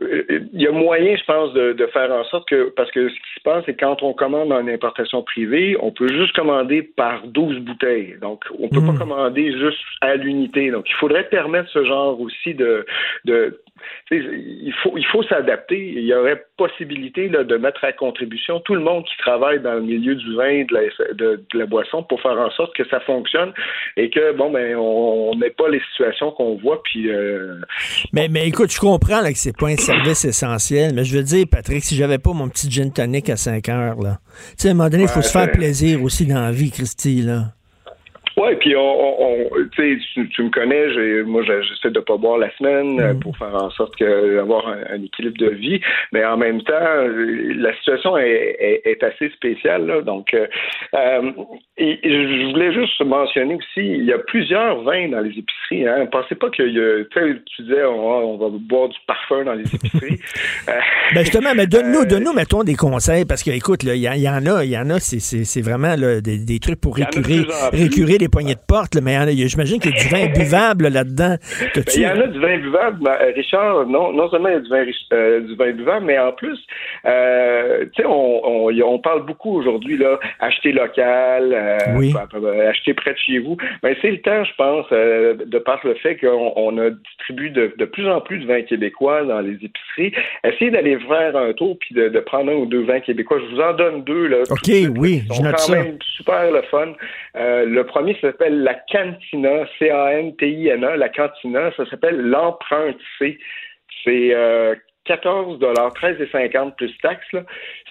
il 0.00 0.60
y 0.60 0.66
a 0.66 0.72
moyen, 0.72 1.14
je 1.16 1.24
pense, 1.24 1.52
de, 1.52 1.72
de 1.72 1.86
faire 1.88 2.10
en 2.10 2.24
sorte 2.24 2.48
que, 2.48 2.70
parce 2.70 2.90
que 2.90 3.08
ce 3.08 3.14
qui 3.14 3.34
se 3.36 3.42
passe, 3.42 3.64
c'est 3.66 3.78
quand 3.78 4.02
on 4.02 4.14
commande 4.14 4.50
en 4.50 4.66
importation 4.66 5.22
privée, 5.22 5.76
on 5.80 5.90
peut 5.90 6.08
juste 6.08 6.34
commander 6.34 6.82
par 6.82 7.26
12 7.26 7.58
bouteilles. 7.58 8.16
Donc, 8.20 8.44
on 8.58 8.68
peut 8.68 8.84
pas 8.84 8.96
commander 8.96 9.52
juste 9.52 9.80
à 10.00 10.16
l'unité. 10.16 10.70
Donc, 10.70 10.88
il 10.88 10.94
faudrait 10.94 11.28
permettre 11.28 11.68
ce 11.70 11.84
genre 11.84 12.18
aussi 12.18 12.54
de, 12.54 12.86
de 13.26 13.60
il 14.10 14.74
faut, 14.82 14.96
il 14.96 15.06
faut 15.06 15.22
s'adapter. 15.24 15.78
Il 15.78 16.04
y 16.04 16.14
aurait 16.14 16.44
possibilité 16.56 17.28
là, 17.28 17.44
de 17.44 17.56
mettre 17.56 17.84
à 17.84 17.92
contribution 17.92 18.60
tout 18.60 18.74
le 18.74 18.80
monde 18.80 19.04
qui 19.04 19.16
travaille 19.18 19.60
dans 19.60 19.74
le 19.74 19.82
milieu 19.82 20.14
du 20.14 20.34
vin, 20.34 20.64
de 20.64 20.74
la, 20.74 21.14
de, 21.14 21.42
la 21.54 21.66
boisson, 21.66 22.02
pour 22.02 22.20
faire 22.20 22.38
en 22.38 22.50
sorte 22.50 22.74
que 22.76 22.86
ça 22.88 23.00
fonctionne 23.00 23.52
et 23.96 24.10
que 24.10 24.32
bon 24.32 24.50
ben 24.50 24.76
on 24.76 25.34
n'ait 25.36 25.50
pas 25.50 25.68
les 25.68 25.80
situations 25.92 26.32
qu'on 26.32 26.56
voit. 26.56 26.82
Puis, 26.82 27.10
euh, 27.10 27.56
mais, 28.12 28.28
mais 28.28 28.46
écoute, 28.48 28.72
je 28.72 28.80
comprends 28.80 29.20
là, 29.20 29.32
que 29.32 29.38
c'est 29.38 29.56
pas 29.56 29.68
un 29.68 29.76
service 29.76 30.24
essentiel, 30.24 30.92
mais 30.94 31.04
je 31.04 31.16
veux 31.16 31.24
dire, 31.24 31.46
Patrick, 31.50 31.82
si 31.82 31.96
j'avais 31.96 32.18
pas 32.18 32.32
mon 32.32 32.48
petit 32.48 32.70
gin 32.70 32.92
tonic 32.92 33.30
à 33.30 33.36
5 33.36 33.68
heures, 33.68 34.00
là, 34.00 34.18
tu 34.50 34.54
sais, 34.58 34.68
à 34.68 34.70
un 34.72 34.74
moment 34.74 34.90
donné, 34.90 35.04
il 35.04 35.08
faut 35.08 35.22
se 35.22 35.32
faire 35.32 35.50
plaisir 35.50 36.02
aussi 36.02 36.26
dans 36.26 36.40
la 36.40 36.52
vie, 36.52 36.70
Christy, 36.70 37.22
là. 37.22 37.52
Oui, 38.36 38.54
puis 38.60 38.74
on, 38.76 39.22
on, 39.22 39.50
tu, 39.72 40.00
tu 40.30 40.42
me 40.42 40.50
connais, 40.50 41.22
moi 41.24 41.42
j'essaie 41.42 41.90
de 41.90 42.00
pas 42.00 42.16
boire 42.16 42.38
la 42.38 42.50
semaine 42.56 43.00
euh, 43.00 43.14
mm. 43.14 43.20
pour 43.20 43.36
faire 43.36 43.54
en 43.54 43.70
sorte 43.70 43.96
que 43.96 44.36
d'avoir 44.36 44.68
un, 44.68 45.02
équilibre 45.02 45.38
de 45.38 45.50
vie, 45.50 45.80
mais 46.12 46.24
en 46.24 46.36
même 46.36 46.62
temps, 46.62 46.74
la 46.74 47.74
situation 47.76 48.16
est, 48.16 48.82
est, 48.84 49.02
assez 49.02 49.30
spéciale. 49.30 49.86
Là, 49.86 50.02
donc, 50.02 50.32
euh, 50.34 50.46
euh, 50.94 51.32
et, 51.76 51.98
je 52.02 52.50
voulais 52.52 52.72
juste 52.72 53.00
mentionner 53.04 53.56
aussi, 53.56 53.80
il 53.80 54.04
y 54.04 54.12
a 54.12 54.18
plusieurs 54.18 54.82
vins 54.82 55.08
dans 55.08 55.20
les 55.20 55.30
épiceries. 55.30 55.88
Hein. 55.88 56.06
Pensez 56.10 56.34
pas 56.34 56.50
que 56.50 57.02
tu 57.02 57.62
disais 57.62 57.84
on, 57.84 58.36
va 58.36 58.48
boire 58.50 58.88
du 58.88 58.98
parfum 59.06 59.44
dans 59.44 59.54
les 59.54 59.64
épiceries. 59.74 60.20
ben 61.14 61.20
justement, 61.20 61.50
mais 61.54 61.66
donne-nous, 61.66 62.06
donne-nous, 62.06 62.32
mettons 62.32 62.62
des 62.62 62.76
conseils 62.76 63.24
parce 63.24 63.42
que 63.42 63.50
écoute, 63.50 63.82
il 63.82 63.94
y, 63.96 64.00
y, 64.00 64.28
en 64.28 64.46
a, 64.46 64.64
il 64.64 64.70
y 64.70 64.78
en 64.78 64.88
a, 64.90 64.98
c'est 65.00 65.62
vraiment 65.62 65.96
là, 65.96 66.20
des, 66.20 66.38
des, 66.38 66.58
trucs 66.58 66.80
pour 66.80 66.96
récurer, 66.96 67.42
récurer 67.72 68.18
les 68.18 68.28
poignées 68.30 68.54
de 68.54 68.60
porte, 68.66 68.96
mais 69.02 69.16
j'imagine 69.48 69.80
qu'il 69.80 69.94
y 69.94 69.98
a 69.98 70.02
du 70.02 70.08
vin 70.08 70.26
buvable 70.32 70.88
là-dedans. 70.88 71.36
Ben, 71.74 71.84
il 71.94 72.02
y 72.02 72.06
en 72.06 72.20
a 72.20 72.26
du 72.26 72.38
vin 72.38 72.58
buvable, 72.58 73.08
euh, 73.08 73.32
Richard. 73.34 73.86
Non, 73.86 74.12
non 74.12 74.30
seulement 74.30 74.48
il 74.48 74.54
y 74.54 74.56
a 74.56 74.60
du 74.60 74.68
vin, 74.68 74.84
euh, 75.12 75.40
du 75.40 75.54
vin 75.56 75.72
buvable, 75.72 76.06
mais 76.06 76.18
en 76.18 76.32
plus, 76.32 76.58
euh, 77.06 77.84
tu 77.94 78.02
sais, 78.02 78.08
on, 78.08 78.68
on, 78.68 78.98
parle 78.98 79.24
beaucoup 79.24 79.56
aujourd'hui, 79.56 79.96
là, 79.96 80.18
acheter 80.40 80.72
local, 80.72 81.54
acheter 82.68 82.94
près 82.94 83.12
de 83.12 83.18
chez 83.18 83.38
vous. 83.38 83.56
Mais 83.82 83.94
ben, 83.94 83.96
c'est 84.02 84.10
le 84.10 84.20
temps, 84.20 84.44
je 84.44 84.54
pense, 84.56 84.90
de 84.90 85.58
par 85.58 85.80
le 85.84 85.94
fait 85.94 86.16
qu'on 86.16 86.78
a 86.78 86.90
distribué 86.90 87.50
de, 87.50 87.72
de, 87.76 87.84
plus 87.84 88.08
en 88.08 88.20
plus 88.20 88.38
de 88.38 88.46
vins 88.46 88.62
québécois 88.62 89.24
dans 89.24 89.40
les 89.40 89.54
épiceries. 89.54 90.12
Essayez 90.44 90.70
d'aller 90.70 90.98
faire 90.98 91.36
un 91.36 91.52
tour 91.52 91.78
puis 91.80 91.94
de, 91.94 92.08
de, 92.08 92.20
prendre 92.20 92.52
un 92.52 92.56
ou 92.56 92.66
deux 92.66 92.84
vins 92.84 93.00
québécois. 93.00 93.38
Je 93.40 93.54
vous 93.54 93.60
en 93.60 93.72
donne 93.74 94.04
deux, 94.04 94.26
là. 94.26 94.38
OK, 94.50 94.70
oui, 94.98 95.22
je 95.34 95.42
note 95.42 95.58
ça. 95.58 95.76
super 96.16 96.50
le 96.50 96.62
fun. 96.70 96.92
le 97.34 97.82
premier 97.82 98.09
s'appelle 98.20 98.62
la 98.62 98.74
Cantina, 98.74 99.66
C-A-N-T-I-N-A, 99.78 100.96
la 100.96 101.08
Cantina, 101.08 101.72
ça 101.76 101.86
s'appelle 101.86 102.20
l'empreinte. 102.20 102.98
C'est 103.18 104.34
euh, 104.34 104.74
14 105.10 105.58
13,50 105.58 106.76
plus 106.76 106.96
taxes. 107.02 107.34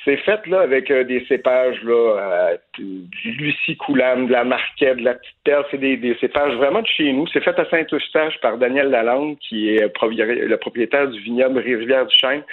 C'est 0.05 0.15
fait 0.17 0.47
là 0.47 0.61
avec 0.61 0.89
euh, 0.89 1.03
des 1.03 1.25
cépages 1.27 1.81
là, 1.83 2.15
euh, 2.17 2.57
du 2.77 3.31
Lucie 3.31 3.75
Coulam, 3.75 4.27
de 4.27 4.31
la 4.31 4.45
Marquette, 4.45 4.97
de 4.97 5.03
la 5.03 5.15
Petite 5.15 5.35
Terre. 5.43 5.65
C'est 5.69 5.79
des, 5.79 5.97
des, 5.97 6.15
cépages 6.21 6.55
vraiment 6.55 6.81
de 6.81 6.87
chez 6.87 7.11
nous. 7.11 7.27
C'est 7.33 7.43
fait 7.43 7.59
à 7.59 7.69
Saint-Eustache 7.69 8.39
par 8.41 8.57
Daniel 8.57 8.89
Lalande, 8.89 9.35
qui 9.39 9.67
est 9.75 9.81
le 9.81 10.57
propriétaire 10.57 11.09
du 11.09 11.19
vignoble 11.19 11.59
Rivière-du-Chêne. 11.59 12.43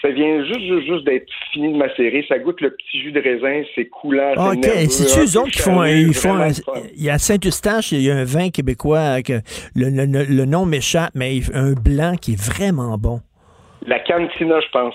Ça 0.00 0.10
vient 0.10 0.44
juste, 0.44 0.86
juste, 0.86 1.04
d'être 1.04 1.28
fini 1.52 1.72
de 1.72 1.78
macérer. 1.78 2.24
Ça 2.28 2.38
goûte 2.38 2.60
le 2.60 2.70
petit 2.70 3.00
jus 3.02 3.12
de 3.12 3.20
raisin. 3.20 3.62
C'est 3.74 3.86
coulant. 3.86 4.34
Ah, 4.36 4.52
OK. 4.52 4.64
C'est-tu 4.64 5.18
eux 5.18 5.40
autres 5.40 5.50
qui 5.50 5.62
font, 5.62 5.82
ils 5.84 6.14
font 6.14 6.38
il 6.96 7.02
y 7.02 7.10
a 7.10 7.18
Saint-Eustache, 7.18 7.90
il 7.90 8.02
y 8.02 8.10
a 8.10 8.14
un 8.14 8.24
vin 8.24 8.50
québécois 8.50 9.20
que 9.22 9.40
le, 9.74 9.90
le, 9.90 10.24
le 10.24 10.44
nom 10.44 10.64
m'échappe, 10.64 11.10
mais 11.16 11.40
un 11.54 11.72
blanc 11.72 12.14
qui 12.20 12.34
est 12.34 12.40
vraiment 12.40 12.96
bon. 12.96 13.20
La 13.86 13.98
cantina, 13.98 14.60
je 14.60 14.68
pense. 14.68 14.94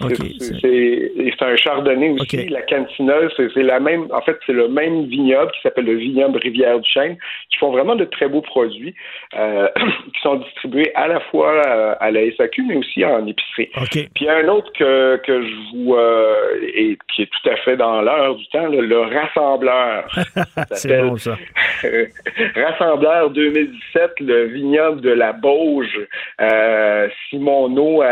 c'est 0.62 1.46
un 1.46 1.56
chardonnay 1.56 2.12
aussi. 2.12 2.48
La 2.50 2.62
cantina, 2.62 3.14
c'est 3.36 3.64
la 3.64 3.80
même. 3.80 4.08
En 4.12 4.22
fait, 4.22 4.38
c'est 4.46 4.54
le 4.54 4.68
même 4.68 5.06
vignoble 5.06 5.52
qui 5.52 5.62
s'appelle 5.62 5.86
le 5.86 5.96
vignoble 5.96 6.38
Rivière 6.38 6.80
du 6.80 6.90
Chêne, 6.90 7.18
qui 7.50 7.58
font 7.58 7.72
vraiment 7.72 7.96
de 7.96 8.06
très 8.06 8.28
beaux 8.28 8.42
produits 8.42 8.96
euh, 9.38 9.68
qui 10.14 10.22
sont 10.22 10.36
distribués 10.36 10.92
à 10.96 11.08
la 11.08 11.20
fois 11.20 11.52
euh, 11.68 11.96
à, 12.00 12.12
la 12.12 12.32
SAQ, 12.32 12.64
mais 12.64 12.76
aussi 12.76 13.04
en 13.04 13.26
épicerie. 13.26 13.70
Puis 13.92 14.10
il 14.22 14.24
y 14.26 14.30
a 14.30 14.38
un 14.38 14.48
autre 14.48 14.72
que, 14.74 15.18
que 15.18 15.42
je 15.42 15.56
vous 15.74 15.96
euh, 15.96 16.36
et 16.62 16.98
qui 17.14 17.24
est 17.24 17.30
tout 17.30 17.50
à 17.50 17.56
fait 17.58 17.78
dans 17.78 18.02
l'heure 18.02 18.36
du 18.36 18.48
temps, 18.48 18.68
le 18.68 19.00
rassembleur. 19.02 20.08
c'est 20.72 21.02
bon 21.02 21.18
ça. 21.18 21.38
rassembleur 22.56 23.32
2017, 23.32 24.20
le 24.22 24.46
vignoble 24.46 25.02
de 25.02 25.12
la 25.12 25.34
Bauge, 25.34 26.00
euh, 26.42 27.08
Simoneau 27.30 28.02
à 28.02 28.08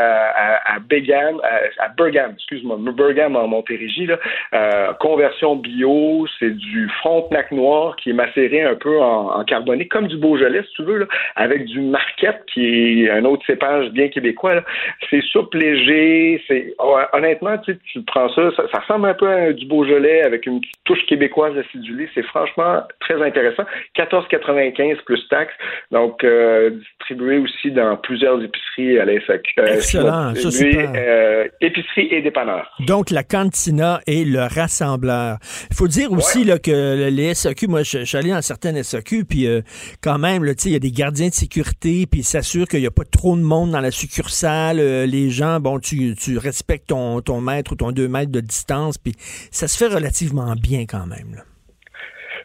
à 0.65 0.65
Begam, 0.90 1.40
à, 1.80 1.88
Bergam, 1.90 2.34
excuse-moi, 2.34 2.78
Bergam 2.96 3.36
en 3.36 3.48
Montérégie, 3.48 4.06
là, 4.06 4.18
euh, 4.54 4.94
conversion 4.94 5.56
bio, 5.56 6.26
c'est 6.40 6.56
du 6.56 6.90
Frontenac 7.00 7.52
noir 7.52 7.96
qui 7.96 8.10
est 8.10 8.14
macéré 8.14 8.64
un 8.64 8.76
peu 8.76 9.00
en, 9.00 9.44
carbonée, 9.44 9.88
comme 9.88 10.08
du 10.08 10.18
Beaujolais, 10.18 10.64
si 10.64 10.74
tu 10.76 10.84
veux, 10.84 11.00
là, 11.00 11.06
avec 11.36 11.66
du 11.66 11.82
Marquette, 11.82 12.44
qui 12.52 13.04
est 13.04 13.10
un 13.10 13.26
autre 13.26 13.46
cépage 13.46 13.90
bien 13.92 14.08
québécois. 14.08 14.64
C'est 15.10 15.22
souple, 15.22 15.58
léger, 15.58 16.44
c'est 16.48 16.74
honnêtement, 17.14 17.58
tu, 17.60 17.78
tu 17.92 18.02
prends 18.04 18.30
ça, 18.30 18.50
ça, 18.56 18.80
ressemble 18.80 19.10
un 19.10 19.14
peu 19.14 19.30
à 19.30 19.54
du 19.54 19.66
Beaujolais 19.66 20.24
avec 20.24 20.46
une 20.46 20.62
touche 20.84 21.06
québécoise 21.08 21.58
acidulée. 21.58 22.10
C'est 22.14 22.24
franchement 22.24 22.82
très 23.00 23.22
intéressant. 23.22 23.64
14,95 23.98 25.04
plus 25.06 25.28
taxes, 25.30 25.54
donc 25.92 26.24
euh, 26.24 26.72
distribué 27.00 27.38
aussi 27.38 27.72
dans 27.72 27.98
plusieurs 27.98 28.42
épiceries 28.42 29.00
à 29.00 29.06
la 29.06 29.20
SAQ. 29.26 29.54
Euh, 29.60 30.34
Euh, 30.62 31.48
épicerie 31.62 32.08
et 32.12 32.22
dépanneur. 32.22 32.70
Donc, 32.80 33.10
la 33.10 33.24
cantina 33.24 34.02
et 34.08 34.26
le 34.26 34.42
rassembleur. 34.42 35.38
Il 35.70 35.76
faut 35.76 35.88
dire 35.88 36.12
aussi 36.12 36.44
là, 36.44 36.60
que 36.60 37.10
les 37.10 37.34
SAQ, 37.34 37.68
moi, 37.68 37.84
je, 37.84 38.04
suis 38.04 38.18
allé 38.18 38.30
dans 38.30 38.42
certaines 38.42 38.82
SAQ, 38.82 39.26
puis 39.26 39.48
euh, 39.48 39.62
quand 40.02 40.18
même, 40.18 40.46
il 40.66 40.72
y 40.72 40.76
a 40.76 40.80
des 40.80 40.92
gardiens 40.92 41.30
de 41.30 41.34
sécurité, 41.34 42.06
puis 42.06 42.22
ils 42.22 42.26
s'assurent 42.26 42.68
qu'il 42.68 42.82
n'y 42.82 42.88
a 42.88 42.92
pas 42.92 43.06
trop 43.06 43.36
de 43.36 43.42
monde 43.42 43.72
dans 43.72 43.82
la 43.82 43.92
succursale. 43.92 44.80
Euh, 44.80 45.06
les 45.06 45.30
gens, 45.30 45.60
bon, 45.60 45.80
tu, 45.80 46.16
tu 46.16 46.38
respectes 46.38 46.88
ton, 46.88 47.22
ton 47.22 47.42
mètre 47.42 47.74
ou 47.74 47.76
ton 47.76 47.92
deux 47.92 48.08
mètres 48.08 48.32
de 48.32 48.42
distance, 48.42 48.98
puis 48.98 49.14
ça 49.52 49.68
se 49.68 49.78
fait 49.78 49.94
relativement 49.94 50.54
bien 50.56 50.86
quand 50.86 51.06
même. 51.06 51.36
Là. 51.36 51.44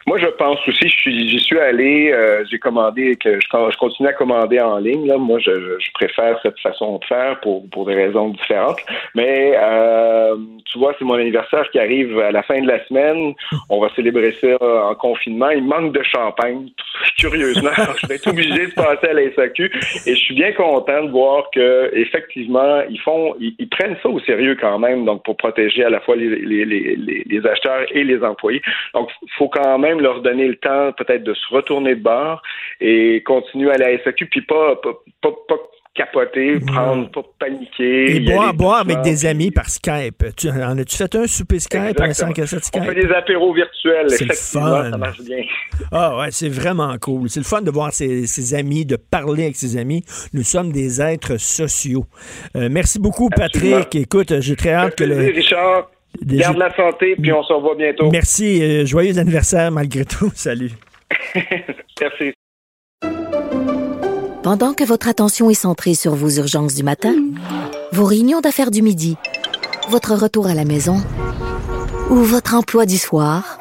Moi, 0.07 0.17
je 0.17 0.27
pense 0.27 0.59
aussi, 0.67 0.89
j'y 0.89 1.39
suis, 1.39 1.59
allé, 1.59 2.11
euh, 2.11 2.43
j'ai 2.49 2.57
commandé, 2.57 3.15
que 3.15 3.39
je, 3.39 3.77
continue 3.77 4.09
à 4.09 4.13
commander 4.13 4.59
en 4.59 4.77
ligne. 4.77 5.07
Là. 5.07 5.17
Moi, 5.17 5.39
je, 5.39 5.51
préfère 5.93 6.39
cette 6.41 6.59
façon 6.59 6.97
de 6.97 7.05
faire 7.05 7.39
pour, 7.41 7.69
pour 7.69 7.85
des 7.85 7.93
raisons 7.93 8.29
différentes. 8.29 8.79
Mais 9.13 9.53
euh, 9.55 10.35
tu 10.65 10.79
vois, 10.79 10.95
c'est 10.97 11.05
mon 11.05 11.15
anniversaire 11.15 11.69
qui 11.71 11.79
arrive 11.79 12.17
à 12.19 12.31
la 12.31 12.41
fin 12.43 12.59
de 12.61 12.67
la 12.67 12.83
semaine. 12.85 13.33
On 13.69 13.79
va 13.79 13.89
célébrer 13.95 14.35
ça 14.41 14.57
en 14.61 14.95
confinement. 14.95 15.49
Il 15.49 15.63
manque 15.65 15.93
de 15.93 16.03
champagne. 16.03 16.69
Curieusement, 17.17 17.69
je 18.01 18.07
vais 18.07 18.15
être 18.15 18.27
obligé 18.27 18.67
de 18.67 18.73
passer 18.73 19.07
à 19.07 19.13
la 19.13 19.31
SAQ. 19.33 19.71
Et 20.07 20.15
je 20.15 20.19
suis 20.19 20.35
bien 20.35 20.51
content 20.53 21.03
de 21.03 21.11
voir 21.11 21.49
que 21.53 21.91
effectivement, 21.93 22.81
ils 22.89 22.99
font, 22.99 23.35
ils, 23.39 23.69
prennent 23.69 23.97
ça 24.01 24.09
au 24.09 24.19
sérieux 24.19 24.57
quand 24.59 24.79
même, 24.79 25.05
donc 25.05 25.23
pour 25.23 25.37
protéger 25.37 25.83
à 25.83 25.89
la 25.89 25.99
fois 26.01 26.15
les, 26.15 26.29
les, 26.29 26.65
les, 26.65 27.23
les 27.25 27.47
acheteurs 27.47 27.85
et 27.91 28.03
les 28.03 28.23
employés. 28.23 28.61
Donc, 28.93 29.09
faut 29.37 29.47
quand 29.47 29.77
même 29.77 29.90
leur 29.99 30.21
donner 30.21 30.47
le 30.47 30.55
temps 30.55 30.91
peut-être 30.93 31.23
de 31.23 31.33
se 31.33 31.53
retourner 31.53 31.95
de 31.95 32.01
bord 32.01 32.41
et 32.79 33.21
continuer 33.23 33.71
à 33.71 33.77
la 33.77 34.01
SAQ, 34.03 34.27
puis 34.27 34.41
pas, 34.41 34.75
pas, 34.77 34.93
pas, 35.21 35.57
capoter, 35.93 36.59
prendre, 36.59 37.11
pas 37.11 37.21
paniquer. 37.39 38.15
Et 38.15 38.19
boire, 38.21 38.53
boire 38.53 38.79
avec 38.79 39.01
des 39.01 39.25
amis 39.25 39.51
par 39.51 39.69
Skype. 39.69 40.23
Tu, 40.37 40.49
en 40.49 40.77
as-tu 40.77 40.95
fait 40.95 41.15
un 41.15 41.27
souper 41.27 41.59
Skype, 41.59 41.99
un 41.99 42.13
5 42.13 42.39
à 42.39 42.47
7 42.47 42.63
Skype? 42.63 42.81
On 42.81 42.85
fait 42.85 42.95
des 42.95 43.11
apéros 43.11 43.53
virtuels, 43.53 44.09
c'est 44.09 44.25
le 44.25 44.33
fun. 44.33 44.89
ça 44.91 44.97
marche 44.97 45.21
bien. 45.21 45.43
Ah 45.91 46.17
ouais, 46.17 46.31
c'est 46.31 46.47
vraiment 46.47 46.95
cool. 46.99 47.29
C'est 47.29 47.39
le 47.39 47.45
fun 47.45 47.61
de 47.61 47.71
voir 47.71 47.91
ses, 47.91 48.25
ses, 48.25 48.53
amis, 48.53 48.85
de 48.85 48.95
parler 48.95 49.43
avec 49.43 49.55
ses 49.55 49.77
amis. 49.77 50.03
Nous 50.31 50.43
sommes 50.43 50.71
des 50.71 51.01
êtres 51.01 51.37
sociaux. 51.37 52.05
Euh, 52.55 52.69
merci 52.71 52.99
beaucoup, 52.99 53.29
Patrick. 53.29 53.93
Écoute, 53.95 54.39
j'ai 54.39 54.55
très 54.55 54.71
hâte 54.73 54.95
que 54.95 55.03
le... 55.03 55.17
Richard. 55.17 55.89
Garde 56.21 56.57
la 56.57 56.75
santé, 56.75 57.15
puis 57.15 57.31
on 57.31 57.43
se 57.43 57.53
revoit 57.53 57.75
bientôt. 57.75 58.11
Merci. 58.11 58.61
Euh, 58.61 58.85
joyeux 58.85 59.17
anniversaire 59.17 59.71
malgré 59.71 60.05
tout. 60.05 60.31
Salut. 60.35 60.71
Merci. 62.01 62.33
Pendant 64.43 64.73
que 64.73 64.83
votre 64.83 65.07
attention 65.07 65.49
est 65.49 65.55
centrée 65.55 65.93
sur 65.93 66.15
vos 66.15 66.29
urgences 66.29 66.73
du 66.73 66.83
matin, 66.83 67.13
vos 67.91 68.05
réunions 68.05 68.41
d'affaires 68.41 68.71
du 68.71 68.81
midi, 68.81 69.17
votre 69.89 70.15
retour 70.15 70.47
à 70.47 70.55
la 70.55 70.65
maison 70.65 70.97
ou 72.09 72.15
votre 72.15 72.55
emploi 72.55 72.85
du 72.85 72.97
soir, 72.97 73.59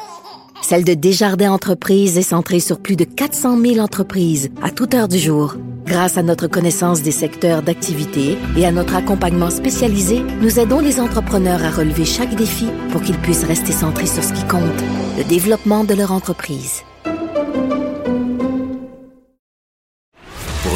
celle 0.63 0.85
de 0.85 0.95
Desjardins 0.95 1.53
Entreprises 1.53 2.19
est 2.19 2.23
centrée 2.23 2.61
sur 2.61 2.79
plus 2.81 2.97
de 2.97 3.05
400 3.05 3.61
000 3.61 3.79
entreprises 3.79 4.51
à 4.63 4.71
toute 4.71 4.95
heure 4.95 5.09
du 5.09 5.19
jour. 5.19 5.57
Grâce 5.87 6.17
à 6.17 6.23
notre 6.23 6.47
connaissance 6.47 7.03
des 7.03 7.11
secteurs 7.11 7.63
d'activité 7.63 8.39
et 8.57 8.67
à 8.67 8.73
notre 8.73 8.95
accompagnement 8.95 9.51
spécialisé, 9.51 10.23
nous 10.41 10.59
aidons 10.59 10.81
les 10.81 11.01
entrepreneurs 11.01 11.65
à 11.65 11.71
relever 11.71 12.05
chaque 12.05 12.35
défi 12.35 12.67
pour 12.91 13.03
qu'ils 13.03 13.19
puissent 13.19 13.45
rester 13.45 13.73
centrés 13.73 14.07
sur 14.07 14.23
ce 14.23 14.33
qui 14.33 14.47
compte, 14.47 14.63
le 15.19 15.25
développement 15.25 15.85
de 15.85 15.95
leur 15.95 16.13
entreprise. 16.13 16.83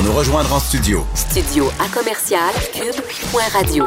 nous 0.05 0.12
rejoindre 0.12 0.53
en 0.53 0.61
studio. 0.61 1.05
Studio 1.14 1.70
à 1.80 1.89
commercial 1.89 2.53
cube.radio. 2.74 3.87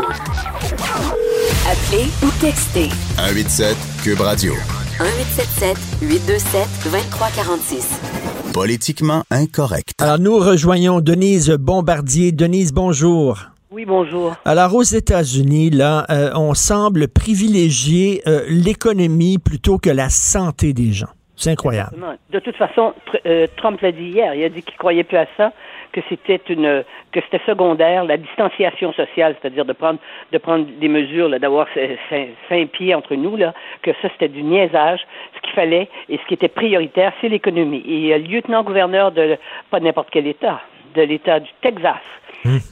Appelez 1.69 2.07
ou 2.23 2.29
textez 2.41 2.89
187 3.17 3.77
Cube 4.03 4.21
Radio. 4.21 4.53
1877 4.99 5.77
827 6.01 6.67
2346. 6.91 8.51
Politiquement 8.51 9.21
incorrect. 9.29 9.91
Alors, 10.01 10.17
nous 10.17 10.37
rejoignons 10.39 11.01
Denise 11.01 11.51
Bombardier. 11.51 12.31
Denise, 12.31 12.73
bonjour. 12.73 13.37
Oui, 13.69 13.85
bonjour. 13.85 14.35
Alors, 14.43 14.73
aux 14.73 14.81
États-Unis, 14.81 15.69
là, 15.69 16.07
euh, 16.09 16.31
on 16.33 16.55
semble 16.55 17.07
privilégier 17.09 18.23
euh, 18.25 18.45
l'économie 18.49 19.37
plutôt 19.37 19.77
que 19.77 19.91
la 19.91 20.09
santé 20.09 20.73
des 20.73 20.91
gens. 20.93 21.09
C'est 21.35 21.51
incroyable. 21.51 21.91
Exactement. 21.93 22.17
De 22.33 22.39
toute 22.39 22.55
façon, 22.55 22.93
tr- 23.13 23.19
euh, 23.27 23.45
Trump 23.57 23.79
l'a 23.81 23.91
dit 23.91 24.05
hier. 24.09 24.33
Il 24.33 24.43
a 24.43 24.49
dit 24.49 24.63
qu'il 24.63 24.77
croyait 24.77 25.03
plus 25.03 25.17
à 25.17 25.27
ça, 25.37 25.53
que 25.97 26.03
c'était 26.09 26.41
une, 26.53 26.83
que 27.11 27.19
c'était 27.21 27.43
secondaire, 27.45 28.05
la 28.05 28.17
distanciation 28.17 28.93
sociale, 28.93 29.35
c'est-à-dire 29.41 29.65
de 29.65 29.73
prendre, 29.73 29.97
de 30.31 30.37
prendre 30.37 30.65
des 30.79 30.87
mesures, 30.87 31.27
d'avoir 31.39 31.67
cinq, 31.73 32.27
cinq 32.47 32.69
pieds 32.69 32.93
entre 32.93 33.15
nous, 33.15 33.35
là, 33.35 33.53
que 33.81 33.91
ça 34.01 34.09
c'était 34.11 34.27
du 34.27 34.43
niaisage. 34.43 34.99
Ce 35.35 35.41
qu'il 35.41 35.53
fallait 35.53 35.89
et 36.07 36.17
ce 36.17 36.25
qui 36.27 36.35
était 36.35 36.49
prioritaire, 36.49 37.13
c'est 37.19 37.29
l'économie. 37.29 37.83
Et 37.87 38.15
le 38.15 38.27
lieutenant-gouverneur 38.27 39.11
de 39.11 39.37
pas 39.71 39.79
n'importe 39.79 40.09
quel 40.11 40.27
État, 40.27 40.61
de 40.93 41.01
l'État 41.01 41.39
du 41.39 41.49
Texas, 41.61 42.03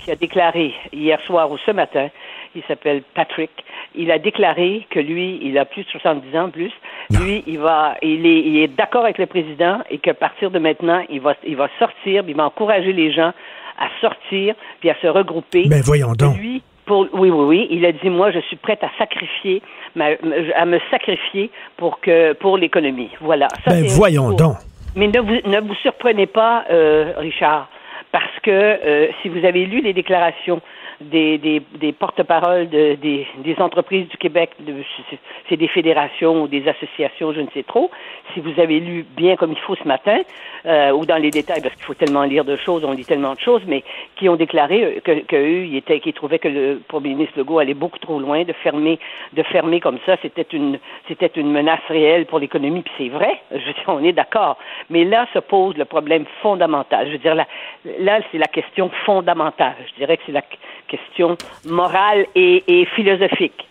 qui 0.04 0.12
a 0.12 0.16
déclaré 0.16 0.74
hier 0.94 1.20
soir 1.22 1.50
ou 1.50 1.58
ce 1.58 1.72
matin, 1.72 2.10
il 2.56 2.64
s'appelle 2.68 3.04
Patrick, 3.14 3.52
il 3.96 4.12
a 4.12 4.20
déclaré 4.20 4.88
que 4.90 5.00
lui, 5.00 5.40
il 5.42 5.58
a 5.58 5.66
plus 5.66 5.84
de 5.84 5.90
70 5.90 6.38
ans 6.38 6.50
plus, 6.50 6.72
lui, 7.12 7.44
il 7.48 7.60
va, 7.60 7.96
il 8.02 8.26
est, 8.26 8.40
il 8.40 8.58
est 8.58 8.68
d'accord 8.68 9.04
avec 9.04 9.18
le 9.18 9.26
président 9.26 9.80
et 9.90 9.98
qu'à 9.98 10.14
partir 10.14 10.52
de 10.52 10.60
maintenant, 10.60 11.04
il 11.10 11.22
va, 11.22 11.36
il 11.46 11.56
va 11.56 11.70
sortir, 11.80 12.24
il 12.28 12.36
va 12.36 12.46
encourager 12.46 12.94
les 12.94 13.12
gens 13.12 13.34
à 13.78 13.88
sortir 14.02 14.56
puis 14.80 14.90
à 14.90 14.96
se 15.02 15.08
regrouper. 15.08 15.68
Ben 15.68 15.82
voyons 15.84 16.14
donc. 16.14 16.38
Lui, 16.38 16.62
pour, 16.86 17.08
oui, 17.14 17.30
oui, 17.30 17.46
oui. 17.46 17.68
Il 17.72 17.86
a 17.86 17.92
dit, 17.92 18.10
moi, 18.10 18.32
je 18.32 18.40
suis 18.40 18.56
prête 18.56 18.84
à 18.84 18.92
sacrifier, 18.98 19.62
à 20.00 20.66
me 20.66 20.80
sacrifier 20.92 21.50
pour 21.78 22.00
que, 22.00 22.34
pour 22.34 22.58
l'économie. 22.58 23.10
Voilà. 23.22 23.48
Ça, 23.66 23.72
Ben 23.72 23.86
voyons 23.88 24.32
donc. 24.32 24.58
mais 24.96 25.08
ne 25.08 25.20
vous, 25.20 25.50
ne 25.50 25.60
vous 25.62 25.76
surprenez 25.76 26.28
pas, 26.28 26.66
euh, 26.70 27.14
Richard, 27.18 27.70
parce 28.12 28.40
que 28.44 28.52
euh, 28.52 29.08
si 29.22 29.30
vous 29.30 29.44
avez 29.46 29.66
lu 29.66 29.82
les 29.82 29.94
déclarations 29.94 30.62
des, 31.02 31.38
des, 31.38 31.62
des 31.76 31.92
porte-paroles 31.92 32.70
de- 32.70 32.96
des, 32.96 33.28
des 33.38 33.56
entreprises 33.60 34.08
du 34.10 34.18
Québec, 34.18 34.52
c'est- 35.50 35.56
des 35.58 35.68
fédérations 35.68 36.44
ou 36.44 36.48
des 36.48 36.68
associations, 36.68 37.34
je 37.34 37.42
ne 37.42 37.48
sais 37.54 37.64
trop, 37.64 37.90
si 38.34 38.40
vous 38.40 38.60
avez 38.60 38.80
lu 38.80 39.06
bien 39.16 39.36
comme 39.36 39.52
il 39.52 39.60
faut 39.60 39.76
ce 39.76 39.88
matin, 39.88 40.20
euh, 40.66 40.92
ou 40.92 41.06
dans 41.06 41.18
les 41.18 41.32
détails, 41.32 41.62
parce 41.62 41.74
qu'il 41.76 41.84
faut 41.86 41.94
tellement 41.94 42.24
lire 42.24 42.44
de 42.46 42.56
choses, 42.58 42.84
on 42.84 42.92
lit 42.92 43.06
tellement 43.06 43.34
de 43.34 43.40
choses, 43.40 43.62
mais 43.68 43.84
qui 44.16 44.28
ont 44.30 44.36
déclaré 44.36 45.02
que, 45.04 45.20
que 45.22 45.36
eux, 45.36 45.66
ils 45.66 45.78
étaient, 45.78 46.00
qu'ils 46.00 46.14
trouvaient 46.14 46.40
que 46.40 46.48
le 46.48 46.82
premier 46.88 47.10
ministre 47.10 47.38
Legault 47.38 47.60
allait 47.60 47.74
beaucoup 47.74 48.00
trop 48.00 48.20
loin 48.20 48.44
de 48.44 48.54
fermer, 48.54 49.00
de 49.34 49.44
fermer 49.44 49.80
comme 49.80 50.00
ça. 50.06 50.18
C'était 50.22 50.48
une, 50.54 50.80
c'était 51.08 51.32
une 51.36 51.52
menace 51.52 51.80
réelle 51.88 52.26
pour 52.26 52.40
l'économie, 52.40 52.82
puis 52.82 52.94
c'est 52.98 53.10
vrai. 53.10 53.40
Je 53.52 53.58
veux 53.58 53.74
dire, 53.74 53.84
on 53.88 54.04
est 54.04 54.14
d'accord. 54.14 54.58
Mais 54.90 55.04
là 55.06 55.28
se 55.34 55.40
pose 55.40 55.76
le 55.78 55.86
problème 55.86 56.26
fondamental. 56.42 57.08
Je 57.08 57.12
veux 57.14 57.18
dire, 57.20 57.36
là, 57.36 57.46
là 58.00 58.20
c'est 58.32 58.38
la 58.38 58.48
question 58.48 58.90
fondamentale. 59.06 59.76
Je 59.90 59.94
dirais 59.96 60.18
que 60.18 60.24
c'est 60.26 60.32
la 60.32 60.42
question 60.88 61.38
morale 61.66 62.26
et, 62.36 62.86
philosophique. 62.96 63.68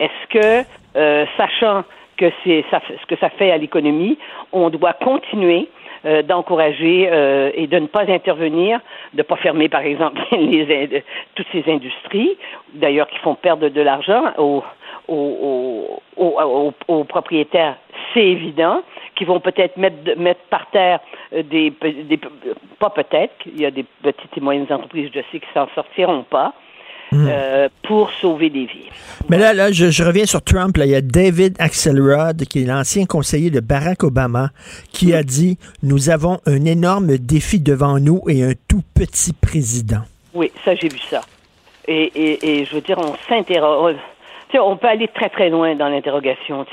Est-ce 0.00 0.38
que, 0.38 0.66
euh, 0.96 1.26
sachant 1.36 1.84
que 2.16 2.30
c'est 2.44 2.64
ce 2.70 3.06
que 3.06 3.16
ça 3.16 3.30
fait 3.30 3.50
à 3.50 3.58
l'économie, 3.58 4.18
on 4.52 4.70
doit 4.70 4.92
continuer 4.92 5.68
euh, 6.04 6.22
d'encourager 6.22 7.08
euh, 7.10 7.50
et 7.54 7.66
de 7.66 7.78
ne 7.78 7.86
pas 7.86 8.08
intervenir, 8.08 8.80
de 9.14 9.18
ne 9.18 9.22
pas 9.22 9.36
fermer, 9.36 9.68
par 9.68 9.80
exemple, 9.80 10.20
toutes 11.34 11.46
ces 11.52 11.64
industries, 11.66 12.36
d'ailleurs 12.74 13.08
qui 13.08 13.18
font 13.18 13.34
perdre 13.34 13.68
de 13.68 13.80
l'argent 13.80 14.22
aux, 14.38 14.62
aux, 15.08 16.00
aux, 16.16 16.72
aux- 16.88 17.04
propriétaires, 17.04 17.76
c'est 18.14 18.24
évident, 18.26 18.82
qui 19.16 19.24
vont 19.24 19.40
peut-être 19.40 19.76
mettre, 19.76 19.96
mettre 20.18 20.40
par 20.50 20.70
terre 20.70 21.00
euh, 21.34 21.42
des, 21.42 21.70
des 22.08 22.20
pas 22.78 22.90
peut-être, 22.90 23.34
il 23.46 23.60
y 23.60 23.66
a 23.66 23.70
des 23.70 23.84
petites 24.02 24.36
et 24.36 24.40
moyennes 24.40 24.66
entreprises, 24.70 25.10
je 25.14 25.20
sais, 25.32 25.40
qui 25.40 25.46
s'en 25.54 25.68
sortiront 25.74 26.24
pas. 26.24 26.52
euh, 27.14 27.70
pour 27.84 28.10
sauver 28.20 28.50
des 28.50 28.66
vies. 28.66 28.90
Mais 29.30 29.38
là, 29.38 29.54
là 29.54 29.72
je, 29.72 29.88
je 29.90 30.04
reviens 30.04 30.26
sur 30.26 30.42
Trump. 30.42 30.76
Là. 30.76 30.84
Il 30.84 30.90
y 30.90 30.94
a 30.94 31.00
David 31.00 31.56
Axelrod, 31.58 32.44
qui 32.44 32.62
est 32.62 32.66
l'ancien 32.66 33.06
conseiller 33.06 33.48
de 33.50 33.60
Barack 33.60 34.04
Obama, 34.04 34.50
qui 34.92 35.14
a 35.14 35.22
dit 35.22 35.56
Nous 35.82 36.10
avons 36.10 36.38
un 36.44 36.66
énorme 36.66 37.16
défi 37.16 37.60
devant 37.60 37.98
nous 37.98 38.20
et 38.28 38.42
un 38.44 38.52
tout 38.68 38.82
petit 38.94 39.32
président. 39.32 40.02
Oui, 40.34 40.52
ça, 40.66 40.74
j'ai 40.74 40.88
vu 40.90 40.98
ça. 41.10 41.22
Et, 41.86 42.12
et, 42.14 42.60
et 42.60 42.64
je 42.66 42.74
veux 42.74 42.82
dire, 42.82 42.98
on 42.98 43.14
s'interroge. 43.26 43.96
Sais, 44.52 44.58
on 44.58 44.76
peut 44.76 44.86
aller 44.86 45.08
très, 45.08 45.28
très 45.28 45.50
loin 45.50 45.74
dans 45.74 45.88
l'interrogation. 45.88 46.64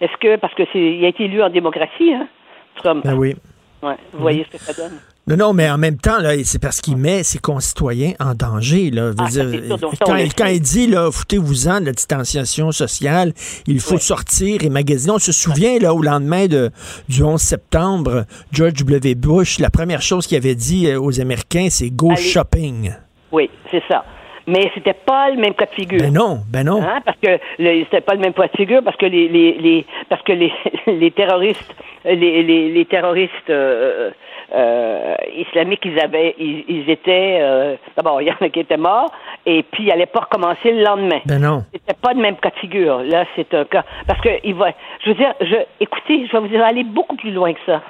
Est-ce 0.00 0.16
que, 0.20 0.36
parce 0.36 0.54
que 0.54 0.64
c'est, 0.72 0.78
il 0.78 1.04
a 1.04 1.08
été 1.08 1.24
élu 1.24 1.42
en 1.42 1.48
démocratie, 1.48 2.12
hein, 2.12 2.28
Trump? 2.76 3.04
Ben 3.04 3.14
oui. 3.14 3.34
Ouais, 3.82 3.96
vous 4.12 4.20
voyez 4.20 4.44
ce 4.44 4.56
que 4.56 4.62
ça 4.62 4.72
donne? 4.74 4.98
Non, 5.26 5.36
non, 5.36 5.52
mais 5.52 5.70
en 5.70 5.78
même 5.78 5.98
temps, 5.98 6.18
là, 6.18 6.32
c'est 6.44 6.60
parce 6.60 6.80
qu'il 6.80 6.96
met 6.96 7.22
ses 7.22 7.38
concitoyens 7.38 8.12
en 8.18 8.34
danger. 8.34 8.90
Là. 8.90 9.12
Ah, 9.18 9.26
dire, 9.28 9.78
sûr. 9.78 9.90
Quand, 10.04 10.46
il 10.46 10.60
dit, 10.60 10.88
là, 10.88 11.10
foutez-vous-en 11.12 11.80
de 11.80 11.86
la 11.86 11.92
distanciation 11.92 12.72
sociale, 12.72 13.32
il 13.68 13.78
faut 13.78 13.98
sortir 13.98 14.64
et 14.64 14.68
magasiner. 14.68 15.12
On 15.12 15.18
se 15.18 15.30
souvient, 15.30 15.78
là, 15.78 15.94
au 15.94 16.02
lendemain 16.02 16.48
de, 16.48 16.70
du 17.08 17.22
11 17.22 17.40
septembre, 17.40 18.24
George 18.50 18.74
W. 18.74 19.14
Bush, 19.14 19.60
la 19.60 19.70
première 19.70 20.02
chose 20.02 20.26
qu'il 20.26 20.36
avait 20.36 20.56
dit 20.56 20.88
euh, 20.88 21.00
aux 21.00 21.20
Américains, 21.20 21.68
c'est 21.70 21.90
go 21.90 22.10
Allez. 22.10 22.20
shopping. 22.20 22.92
Oui, 23.30 23.48
c'est 23.70 23.82
ça. 23.88 24.04
Mais 24.46 24.70
c'était 24.74 24.94
pas 24.94 25.30
le 25.30 25.36
même 25.36 25.54
cas 25.54 25.66
de 25.66 25.70
figure. 25.74 26.00
Ben 26.00 26.12
non, 26.12 26.40
ben 26.48 26.64
non. 26.64 26.82
Hein, 26.82 27.00
parce 27.04 27.18
que 27.18 27.38
c'était 27.58 28.00
pas 28.00 28.14
le 28.14 28.20
même 28.20 28.32
cas 28.32 28.48
de 28.48 28.56
figure 28.56 28.82
parce 28.82 28.96
que 28.96 29.06
les, 29.06 29.28
les, 29.28 29.52
les 29.58 29.86
parce 30.08 30.22
que 30.22 30.32
les, 30.32 30.52
les 30.86 31.10
terroristes 31.10 31.74
les, 32.04 32.42
les, 32.42 32.72
les 32.72 32.84
terroristes 32.86 33.50
euh, 33.50 34.10
euh, 34.54 35.14
islamiques 35.36 35.84
ils 35.84 35.98
avaient 36.00 36.34
ils, 36.38 36.64
ils 36.68 36.90
étaient 36.90 37.38
euh, 37.40 37.76
d'abord 37.96 38.20
il 38.20 38.28
y 38.28 38.30
en 38.30 38.36
a 38.40 38.48
qui 38.48 38.60
étaient 38.60 38.76
morts 38.76 39.12
et 39.46 39.62
puis 39.62 39.84
ils 39.84 39.92
allaient 39.92 40.06
pas 40.06 40.20
recommencer 40.20 40.72
le 40.72 40.82
lendemain. 40.82 41.20
Ben 41.26 41.40
non. 41.40 41.64
C'était 41.72 41.98
pas 42.00 42.12
le 42.12 42.20
même 42.20 42.36
cas 42.36 42.50
de 42.50 42.56
figure. 42.56 43.02
Là, 43.02 43.24
c'est 43.36 43.52
un 43.54 43.64
cas 43.64 43.84
parce 44.06 44.20
que 44.20 44.28
il 44.44 44.54
va 44.54 44.72
je 45.04 45.10
veux 45.10 45.16
dire 45.16 45.34
je 45.40 45.56
écoutez, 45.80 46.26
je 46.26 46.32
vais 46.32 46.40
vous 46.40 46.48
dire 46.48 46.64
aller 46.64 46.84
beaucoup 46.84 47.16
plus 47.16 47.30
loin 47.32 47.52
que 47.52 47.60
ça. 47.66 47.82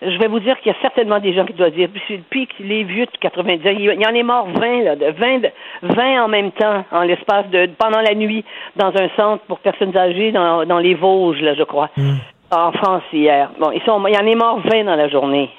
Je 0.00 0.16
vais 0.18 0.28
vous 0.28 0.38
dire 0.38 0.56
qu'il 0.60 0.70
y 0.70 0.74
a 0.74 0.78
certainement 0.80 1.18
des 1.18 1.32
gens 1.32 1.44
qui 1.44 1.54
doivent 1.54 1.72
dire, 1.72 1.88
puis 2.30 2.48
les 2.60 2.84
vieux 2.84 3.06
de 3.06 3.10
90 3.20 3.66
ans, 3.68 3.74
il 3.76 4.00
y 4.00 4.06
en 4.06 4.14
est 4.14 4.22
mort 4.22 4.46
20, 4.48 4.82
là, 4.84 4.94
de 4.96 5.06
20, 5.06 5.38
de- 5.40 5.50
20 5.82 6.22
en 6.24 6.28
même 6.28 6.52
temps, 6.52 6.84
en 6.92 7.02
l'espace 7.02 7.48
de, 7.50 7.68
pendant 7.78 8.00
la 8.00 8.14
nuit, 8.14 8.44
dans 8.76 8.92
un 8.96 9.08
centre 9.16 9.42
pour 9.48 9.58
personnes 9.58 9.96
âgées, 9.96 10.30
dans, 10.30 10.64
dans 10.66 10.78
les 10.78 10.94
Vosges, 10.94 11.40
là, 11.40 11.54
je 11.54 11.64
crois, 11.64 11.90
en 12.52 12.70
France 12.72 13.02
hier. 13.12 13.50
Bon, 13.58 13.72
ils 13.72 13.82
sont, 13.82 14.00
il 14.06 14.14
y 14.14 14.18
en 14.18 14.26
est 14.26 14.36
mort 14.36 14.60
20 14.60 14.84
dans 14.84 14.94
la 14.96 15.08
journée. 15.08 15.50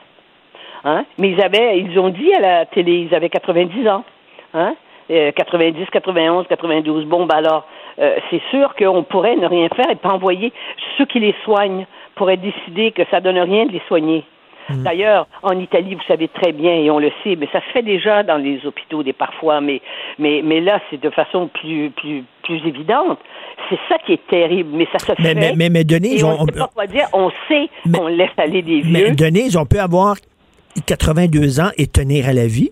Hein? 0.86 1.04
Mais 1.18 1.32
ils 1.32 1.42
avaient, 1.44 1.78
ils 1.80 2.00
ont 2.00 2.08
dit 2.10 2.34
à 2.34 2.40
la 2.40 2.66
télé, 2.66 3.08
ils 3.10 3.14
avaient 3.14 3.30
90 3.30 3.88
ans. 3.90 4.06
Hein? 4.54 4.74
Euh, 5.12 5.32
90, 5.34 5.86
91, 5.92 6.48
92. 6.48 7.06
Bon, 7.06 7.26
ben 7.26 7.36
alors, 7.36 7.66
euh, 8.00 8.16
c'est 8.30 8.42
sûr 8.52 8.74
qu'on 8.76 9.04
pourrait 9.04 9.36
ne 9.36 9.48
rien 9.48 9.68
faire 9.76 9.90
et 9.92 9.96
pas 9.96 10.10
envoyer 10.14 10.54
ceux 10.98 11.06
qui 11.06 11.20
les 11.20 11.36
soignent 11.44 11.86
pourraient 12.20 12.38
décider 12.38 12.92
que 12.92 13.02
ça 13.10 13.20
donne 13.22 13.40
rien 13.40 13.66
de 13.66 13.72
les 13.72 13.82
soigner. 13.88 14.24
D'ailleurs, 14.70 15.26
en 15.42 15.58
Italie, 15.60 15.96
vous 15.96 16.04
savez 16.08 16.28
très 16.28 16.52
bien, 16.52 16.72
et 16.76 16.92
on 16.92 17.00
le 17.00 17.12
sait, 17.24 17.36
mais 17.36 17.48
ça 17.52 17.60
se 17.60 17.72
fait 17.74 17.82
déjà 17.82 18.22
dans 18.22 18.38
les 18.38 18.64
hôpitaux 18.68 19.02
des 19.02 19.14
parfois, 19.14 19.62
mais, 19.62 19.82
mais, 20.20 20.42
mais 20.44 20.62
là, 20.62 20.80
c'est 20.92 21.02
de 21.02 21.10
façon 21.10 21.48
plus, 21.48 21.90
plus, 21.90 22.24
plus 22.44 22.58
évidente. 22.68 23.18
C'est 23.68 23.80
ça 23.90 23.98
qui 24.06 24.14
est 24.14 24.28
terrible, 24.28 24.70
mais 24.78 24.88
ça 24.92 25.00
se 25.00 25.12
Mais- 25.20 25.30
fait. 25.30 25.34
mais- 25.34 25.54
mais- 25.56 25.70
mais 25.72 25.84
Denise, 25.84 26.22
et 26.22 26.24
on 26.24 26.46
sait 26.46 26.52
pas 26.52 26.70
quoi 26.72 26.86
dire. 26.86 27.08
On 27.14 27.32
sait 27.48 27.68
qu'on 27.92 28.06
laisse 28.10 28.30
aller 28.38 28.62
des 28.62 28.82
vieux. 28.82 28.92
Mais 29.08 29.12
Denise, 29.16 29.58
on 29.58 29.66
peut 29.66 29.80
avoir 29.80 30.18
82 30.86 31.60
ans 31.60 31.70
et 31.78 31.88
tenir 31.88 32.28
à 32.30 32.34
la 32.34 32.46
vie. 32.46 32.70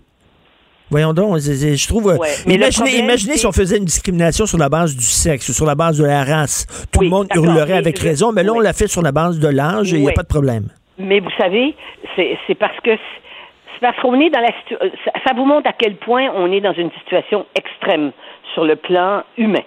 Voyons 0.90 1.12
donc, 1.12 1.38
je 1.38 1.88
trouve. 1.88 2.08
euh, 2.10 2.16
Ouais, 2.16 2.28
mais 2.46 2.54
imaginez 2.54 2.86
problème, 2.86 3.04
imaginez 3.04 3.36
si 3.36 3.46
on 3.46 3.52
faisait 3.52 3.76
une 3.78 3.84
discrimination 3.84 4.46
sur 4.46 4.58
la 4.58 4.68
base 4.68 4.96
du 4.96 5.04
sexe, 5.04 5.52
sur 5.52 5.66
la 5.66 5.74
base 5.74 5.98
de 5.98 6.04
la 6.04 6.24
race. 6.24 6.66
Tout 6.92 7.00
le 7.00 7.08
monde 7.08 7.28
hurlerait 7.34 7.74
avec 7.76 7.98
raison, 7.98 8.32
mais 8.32 8.42
là, 8.42 8.52
on 8.54 8.60
l'a 8.60 8.72
fait 8.72 8.88
sur 8.88 9.02
la 9.02 9.12
base 9.12 9.38
de 9.38 9.48
l'âge 9.48 9.92
et 9.92 9.96
il 9.96 10.02
n'y 10.02 10.08
a 10.08 10.12
pas 10.12 10.22
de 10.22 10.28
problème. 10.28 10.68
Mais 10.98 11.20
vous 11.20 11.30
savez, 11.38 11.74
c'est 12.16 12.36
c'est 12.46 12.54
parce 12.56 12.78
que 12.80 12.90
c'est 12.90 13.80
parce 13.80 14.00
qu'on 14.00 14.18
est 14.20 14.30
dans 14.30 14.40
la 14.40 14.48
euh, 14.82 14.88
ça, 15.04 15.12
ça 15.26 15.32
vous 15.36 15.44
montre 15.44 15.68
à 15.68 15.72
quel 15.72 15.96
point 15.96 16.28
on 16.34 16.50
est 16.50 16.60
dans 16.60 16.72
une 16.72 16.90
situation 17.00 17.46
extrême 17.54 18.10
sur 18.54 18.64
le 18.64 18.74
plan 18.76 19.22
humain. 19.36 19.62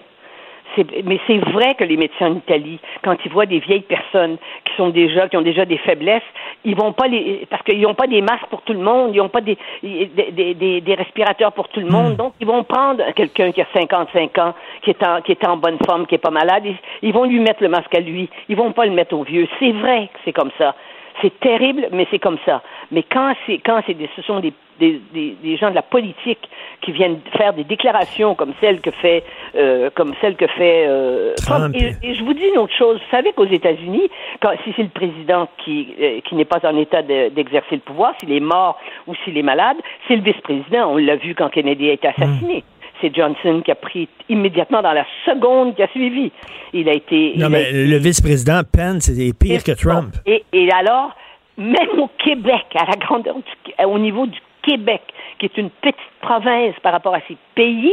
Mais 1.04 1.18
c'est 1.26 1.38
vrai 1.38 1.74
que 1.74 1.84
les 1.84 1.96
médecins 1.96 2.28
en 2.32 2.36
Italie, 2.36 2.78
quand 3.02 3.16
ils 3.24 3.30
voient 3.32 3.46
des 3.46 3.58
vieilles 3.58 3.82
personnes 3.82 4.36
qui 4.64 4.74
sont 4.76 4.88
déjà, 4.90 5.28
qui 5.28 5.36
ont 5.36 5.42
déjà 5.42 5.64
des 5.64 5.78
faiblesses, 5.78 6.22
ils 6.64 6.74
vont 6.76 6.92
pas 6.92 7.08
les, 7.08 7.46
parce 7.50 7.62
qu'ils 7.62 7.80
n'ont 7.80 7.94
pas 7.94 8.06
des 8.06 8.22
masques 8.22 8.46
pour 8.50 8.62
tout 8.62 8.72
le 8.72 8.78
monde, 8.80 9.10
ils 9.14 9.18
n'ont 9.18 9.28
pas 9.28 9.40
des, 9.40 9.58
des, 9.82 10.54
des, 10.54 10.80
des- 10.80 10.94
respirateurs 10.94 11.52
pour 11.52 11.68
tout 11.68 11.80
le 11.80 11.86
monde, 11.86 12.16
donc 12.16 12.34
ils 12.40 12.46
vont 12.46 12.62
prendre 12.64 13.02
quelqu'un 13.14 13.50
qui 13.52 13.60
a 13.60 13.66
55 13.74 14.38
ans, 14.38 14.54
qui 14.82 14.90
est 14.90 15.02
en, 15.06 15.20
qui 15.20 15.32
est 15.32 15.46
en 15.46 15.56
bonne 15.56 15.78
forme, 15.86 16.06
qui 16.06 16.14
est 16.14 16.18
pas 16.18 16.30
malade, 16.30 16.64
ils, 16.64 16.76
ils 17.02 17.12
vont 17.12 17.24
lui 17.24 17.40
mettre 17.40 17.62
le 17.62 17.68
masque 17.68 17.94
à 17.94 18.00
lui, 18.00 18.28
ils 18.48 18.56
vont 18.56 18.72
pas 18.72 18.86
le 18.86 18.92
mettre 18.92 19.14
au 19.16 19.24
vieux. 19.24 19.48
C'est 19.58 19.72
vrai 19.72 20.08
que 20.12 20.18
c'est 20.24 20.32
comme 20.32 20.50
ça. 20.58 20.74
C'est 21.20 21.38
terrible, 21.40 21.88
mais 21.92 22.06
c'est 22.10 22.18
comme 22.18 22.38
ça. 22.46 22.62
Mais 22.90 23.02
quand 23.02 23.34
c'est 23.46 23.58
quand 23.58 23.80
c'est 23.86 23.94
des, 23.94 24.08
ce 24.16 24.22
sont 24.22 24.40
des, 24.40 24.52
des, 24.80 25.00
des, 25.12 25.36
des 25.42 25.56
gens 25.56 25.70
de 25.70 25.74
la 25.74 25.82
politique 25.82 26.48
qui 26.80 26.90
viennent 26.92 27.20
faire 27.36 27.52
des 27.52 27.64
déclarations 27.64 28.34
comme 28.34 28.54
celle 28.60 28.80
que 28.80 28.90
fait 28.90 29.22
euh, 29.54 29.90
comme 29.94 30.14
celle 30.20 30.36
que 30.36 30.46
fait 30.46 30.86
euh, 30.88 31.34
Trump. 31.46 31.74
Et, 32.02 32.08
et 32.08 32.14
je 32.14 32.24
vous 32.24 32.32
dis 32.32 32.46
une 32.52 32.58
autre 32.58 32.74
chose. 32.74 32.96
Vous 32.98 33.10
savez 33.16 33.32
qu'aux 33.34 33.46
États-Unis, 33.46 34.08
quand 34.40 34.52
si 34.64 34.72
c'est 34.74 34.82
le 34.84 34.88
président 34.88 35.48
qui 35.64 35.94
euh, 36.00 36.20
qui 36.24 36.34
n'est 36.34 36.46
pas 36.46 36.60
en 36.66 36.76
état 36.76 37.02
de- 37.02 37.28
d'exercer 37.28 37.76
le 37.76 37.82
pouvoir, 37.82 38.14
s'il 38.18 38.32
est 38.32 38.40
mort 38.40 38.78
ou 39.06 39.14
s'il 39.24 39.36
est 39.36 39.42
malade, 39.42 39.76
c'est 40.08 40.16
le 40.16 40.22
vice-président. 40.22 40.90
On 40.92 40.96
l'a 40.96 41.16
vu 41.16 41.34
quand 41.34 41.50
Kennedy 41.50 41.90
a 41.90 41.92
été 41.92 42.08
assassiné. 42.08 42.64
C'est 43.02 43.14
Johnson 43.14 43.60
qui 43.64 43.70
a 43.70 43.74
pris 43.74 44.08
immédiatement 44.30 44.80
dans 44.80 44.92
la 44.92 45.04
seconde 45.26 45.74
qui 45.76 45.82
a 45.82 45.88
suivi. 45.88 46.32
Il 46.72 46.88
a 46.88 46.92
été. 46.94 47.34
Non, 47.36 47.50
mais 47.50 47.70
le 47.72 47.96
vice-président 47.98 48.60
Pence, 48.72 49.10
c'est 49.12 49.32
pire 49.38 49.62
que 49.62 49.72
Trump. 49.72 50.14
et, 50.24 50.42
et 50.54 50.70
alors, 50.72 51.10
même 51.58 51.98
au 51.98 52.08
Québec, 52.24 52.64
à 52.76 52.86
la 52.86 52.96
grandeur 52.96 53.34
du- 53.36 53.84
au 53.84 53.98
niveau 53.98 54.26
du 54.26 54.38
Québec, 54.62 55.02
qui 55.38 55.46
est 55.46 55.58
une 55.58 55.68
petite 55.70 55.96
province 56.20 56.74
par 56.82 56.92
rapport 56.92 57.14
à 57.14 57.20
ces 57.28 57.36
pays, 57.56 57.92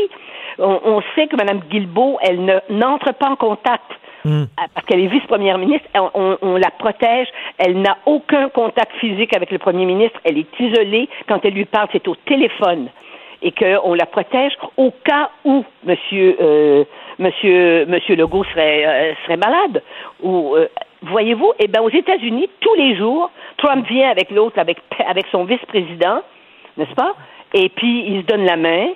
on, 0.60 0.80
on 0.86 1.01
sait 1.16 1.28
que 1.28 1.36
Mme 1.36 1.62
Guilbeault, 1.70 2.20
elle 2.22 2.45
ne- 2.45 2.60
n'entre 2.70 3.12
pas 3.14 3.30
en 3.30 3.36
contact. 3.36 3.91
Hmm. 4.26 4.43
à- 4.57 4.68
Parce 4.74 4.86
qu'elle 4.86 4.99
est 4.99 5.07
vice-première 5.07 5.57
ministre, 5.57 5.88
on, 5.95 6.10
on- 6.14 6.38
on 6.41 6.55
la 6.57 6.70
protège. 6.78 7.28
Elle 7.57 7.82
n'a 7.82 7.97
aucun 8.05 8.49
contact 8.49 8.91
physique 8.99 9.36
avec 9.36 9.49
le 9.49 9.57
premier 9.57 9.86
ministre. 9.86 10.20
Elle 10.26 10.38
est 10.38 10.60
isolée. 10.60 11.10
Quand 11.28 11.43
elle 11.43 11.53
lui 11.53 11.66
parle, 11.66 11.88
c'est 11.93 12.07
au 12.07 12.16
téléphone. 12.16 12.89
Et 13.42 13.52
qu'on 13.52 13.94
la 13.94 14.06
protège 14.06 14.52
au 14.76 14.92
cas 15.04 15.30
où 15.46 15.64
Monsieur, 15.84 16.36
euh, 16.42 16.84
Monsieur, 17.20 17.86
Monsieur 17.86 18.16
Legault 18.16 18.44
serait, 18.46 18.86
euh, 18.86 19.14
serait 19.24 19.38
malade. 19.38 19.82
Ou, 20.22 20.56
euh, 20.56 20.68
voyez-vous, 21.04 21.54
eh 21.60 21.68
ben, 21.68 21.82
aux 21.82 21.90
États-Unis, 21.90 22.50
tous 22.60 22.76
les 22.76 22.98
jours, 22.98 23.32
Trump 23.58 23.88
vient 23.88 24.10
avec 24.10 24.30
l'autre, 24.32 24.60
avec, 24.60 24.78
avec 25.08 25.26
son 25.32 25.46
vice-président, 25.46 26.22
n'est-ce 26.78 26.96
pas? 26.96 27.14
Et 27.54 27.70
puis, 27.70 28.06
ils 28.08 28.22
se 28.22 28.26
donnent 28.26 28.46
la 28.46 28.58
main, 28.58 28.90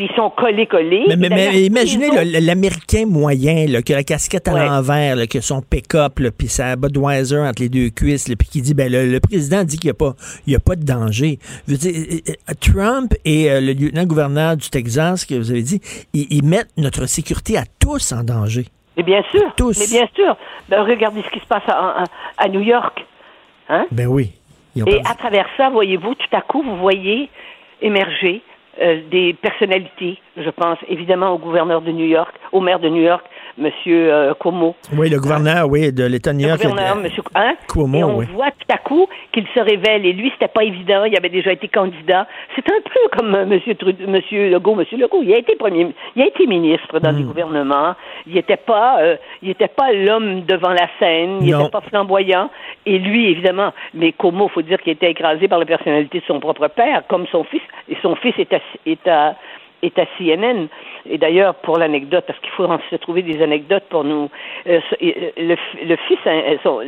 puis 0.00 0.08
ils 0.10 0.16
sont 0.16 0.30
collés-collés. 0.30 1.04
Mais, 1.18 1.28
mais- 1.28 1.62
imaginez 1.64 2.08
l'Américain 2.40 3.04
moyen 3.06 3.66
là, 3.66 3.82
qui 3.82 3.92
a 3.92 3.96
la 3.96 4.02
casquette 4.04 4.48
à 4.48 4.54
Ouais. 4.54 4.64
l'envers, 4.66 5.16
qui 5.28 5.36
a 5.38 5.42
son 5.42 5.60
pick-up, 5.60 6.18
puis 6.38 6.48
sa 6.48 6.74
Budweiser 6.76 7.38
entre 7.40 7.60
les 7.62 7.68
deux 7.68 7.90
cuisses, 7.90 8.28
là, 8.28 8.34
puis 8.36 8.48
qui 8.48 8.62
dit 8.62 8.72
ben, 8.72 8.90
le, 8.90 9.06
le 9.12 9.20
président 9.20 9.62
dit 9.62 9.76
qu'il 9.78 9.88
n'y 9.88 9.92
a, 9.92 9.94
pas- 9.94 10.14
il 10.46 10.52
y 10.54 10.56
a 10.56 10.58
pas 10.58 10.74
de 10.76 10.84
danger. 10.84 11.38
Je 11.68 11.72
veux 11.72 11.78
dire, 11.78 11.92
euh, 11.94 12.32
euh, 12.50 12.54
Trump 12.60 13.12
et 13.26 13.50
euh, 13.50 13.60
le 13.60 13.72
lieutenant-gouverneur 13.74 14.56
du 14.56 14.70
Texas, 14.70 15.26
que 15.26 15.34
vous 15.34 15.50
avez 15.50 15.62
dit, 15.62 15.80
ils, 16.14 16.26
ils 16.30 16.44
mettent 16.44 16.70
notre 16.78 17.04
sécurité 17.04 17.58
à 17.58 17.64
tous 17.78 18.12
en 18.12 18.24
danger. 18.24 18.64
Mais 18.96 19.02
bien 19.02 19.22
sûr. 19.30 19.52
Tous. 19.56 19.78
Mais 19.78 19.86
bien 19.98 20.08
sûr. 20.14 20.34
Ben, 20.70 20.82
regardez 20.82 21.20
ce 21.22 21.30
qui 21.30 21.40
se 21.40 21.46
passe 21.46 21.62
à, 21.68 21.72
à- 21.72 22.04
à 22.38 22.48
New 22.48 22.60
York. 22.62 23.04
Hein? 23.68 23.86
Ben 23.92 24.06
oui. 24.06 24.30
Et 24.76 25.00
à 25.04 25.14
travers 25.14 25.46
ça, 25.58 25.68
voyez-vous, 25.68 26.14
tout 26.14 26.36
à 26.36 26.40
coup, 26.40 26.62
vous 26.62 26.76
voyez 26.76 27.28
émerger 27.82 28.40
euh, 28.40 28.49
des 28.80 29.34
personnalités. 29.34 30.18
Je 30.36 30.50
pense 30.50 30.78
évidemment 30.88 31.32
au 31.32 31.38
gouverneur 31.38 31.82
de 31.82 31.92
New 31.92 32.06
York, 32.06 32.34
au 32.52 32.60
maire 32.60 32.80
de 32.80 32.88
New 32.88 33.02
York, 33.02 33.24
Monsieur 33.60 34.12
euh, 34.12 34.34
Cuomo. 34.34 34.74
Oui, 34.96 35.10
le 35.10 35.18
gouverneur, 35.20 35.68
oui, 35.68 35.92
de 35.92 36.04
l'État 36.04 36.32
de 36.32 36.38
New 36.38 36.44
Le 36.44 36.48
York. 36.48 36.62
gouverneur, 36.62 36.96
euh, 36.96 37.02
Monsieur 37.02 37.22
hein? 37.34 37.54
Cuomo, 37.68 37.98
et 37.98 38.04
on 38.04 38.16
oui. 38.18 38.26
voit 38.34 38.50
tout 38.50 38.72
à 38.72 38.78
coup 38.78 39.06
qu'il 39.32 39.46
se 39.54 39.60
révèle. 39.60 40.04
Et 40.06 40.12
lui, 40.12 40.30
c'était 40.32 40.48
pas 40.48 40.64
évident. 40.64 41.04
Il 41.04 41.16
avait 41.16 41.28
déjà 41.28 41.52
été 41.52 41.68
candidat. 41.68 42.26
C'est 42.56 42.68
un 42.70 42.80
peu 42.82 43.16
comme 43.18 43.34
euh, 43.34 43.44
Monsieur 43.46 43.74
Trud- 43.74 44.06
Monsieur 44.08 44.48
Legault. 44.50 44.74
Monsieur 44.74 44.96
Legault, 44.98 45.20
il 45.22 45.32
a 45.34 45.38
été 45.38 45.54
premier, 45.56 45.88
il 46.16 46.22
a 46.22 46.26
été 46.26 46.46
ministre 46.46 46.98
dans 46.98 47.12
Hmm. 47.12 47.16
des 47.16 47.22
gouvernements. 47.24 47.94
Il 48.26 48.34
n'était 48.34 48.56
pas, 48.56 49.00
euh, 49.02 49.16
il 49.42 49.50
était 49.50 49.68
pas 49.68 49.92
l'homme 49.92 50.42
devant 50.46 50.70
la 50.70 50.88
scène. 50.98 51.38
Il 51.42 51.54
n'était 51.54 51.70
pas 51.70 51.82
flamboyant. 51.82 52.50
Et 52.86 52.98
lui, 52.98 53.30
évidemment, 53.30 53.72
mais 53.94 54.12
Como, 54.12 54.48
faut 54.48 54.62
dire 54.62 54.78
qu'il 54.80 54.92
était 54.92 55.10
écrasé 55.10 55.48
par 55.48 55.58
la 55.58 55.66
personnalité 55.66 56.20
de 56.20 56.24
son 56.26 56.40
propre 56.40 56.68
père, 56.68 57.02
comme 57.08 57.26
son 57.30 57.44
fils. 57.44 57.60
Et 57.88 57.96
son 58.02 58.14
fils 58.16 58.34
est 58.38 58.52
à, 58.52 58.60
est 58.86 59.06
à 59.08 59.34
est 59.82 59.98
à 59.98 60.04
CNN. 60.18 60.66
Et 61.08 61.18
d'ailleurs, 61.18 61.54
pour 61.56 61.78
l'anecdote, 61.78 62.24
parce 62.26 62.38
qu'il 62.40 62.50
faut 62.50 62.64
en- 62.64 62.78
se 62.90 62.96
trouver 62.96 63.22
des 63.22 63.42
anecdotes 63.42 63.84
pour 63.88 64.04
nous, 64.04 64.30
euh, 64.66 64.80
euh, 65.02 65.30
le, 65.36 65.56
le 65.86 65.96
fils, 66.08 66.18
hein, 66.26 66.40
euh, 66.48 66.56
son- 66.62 66.80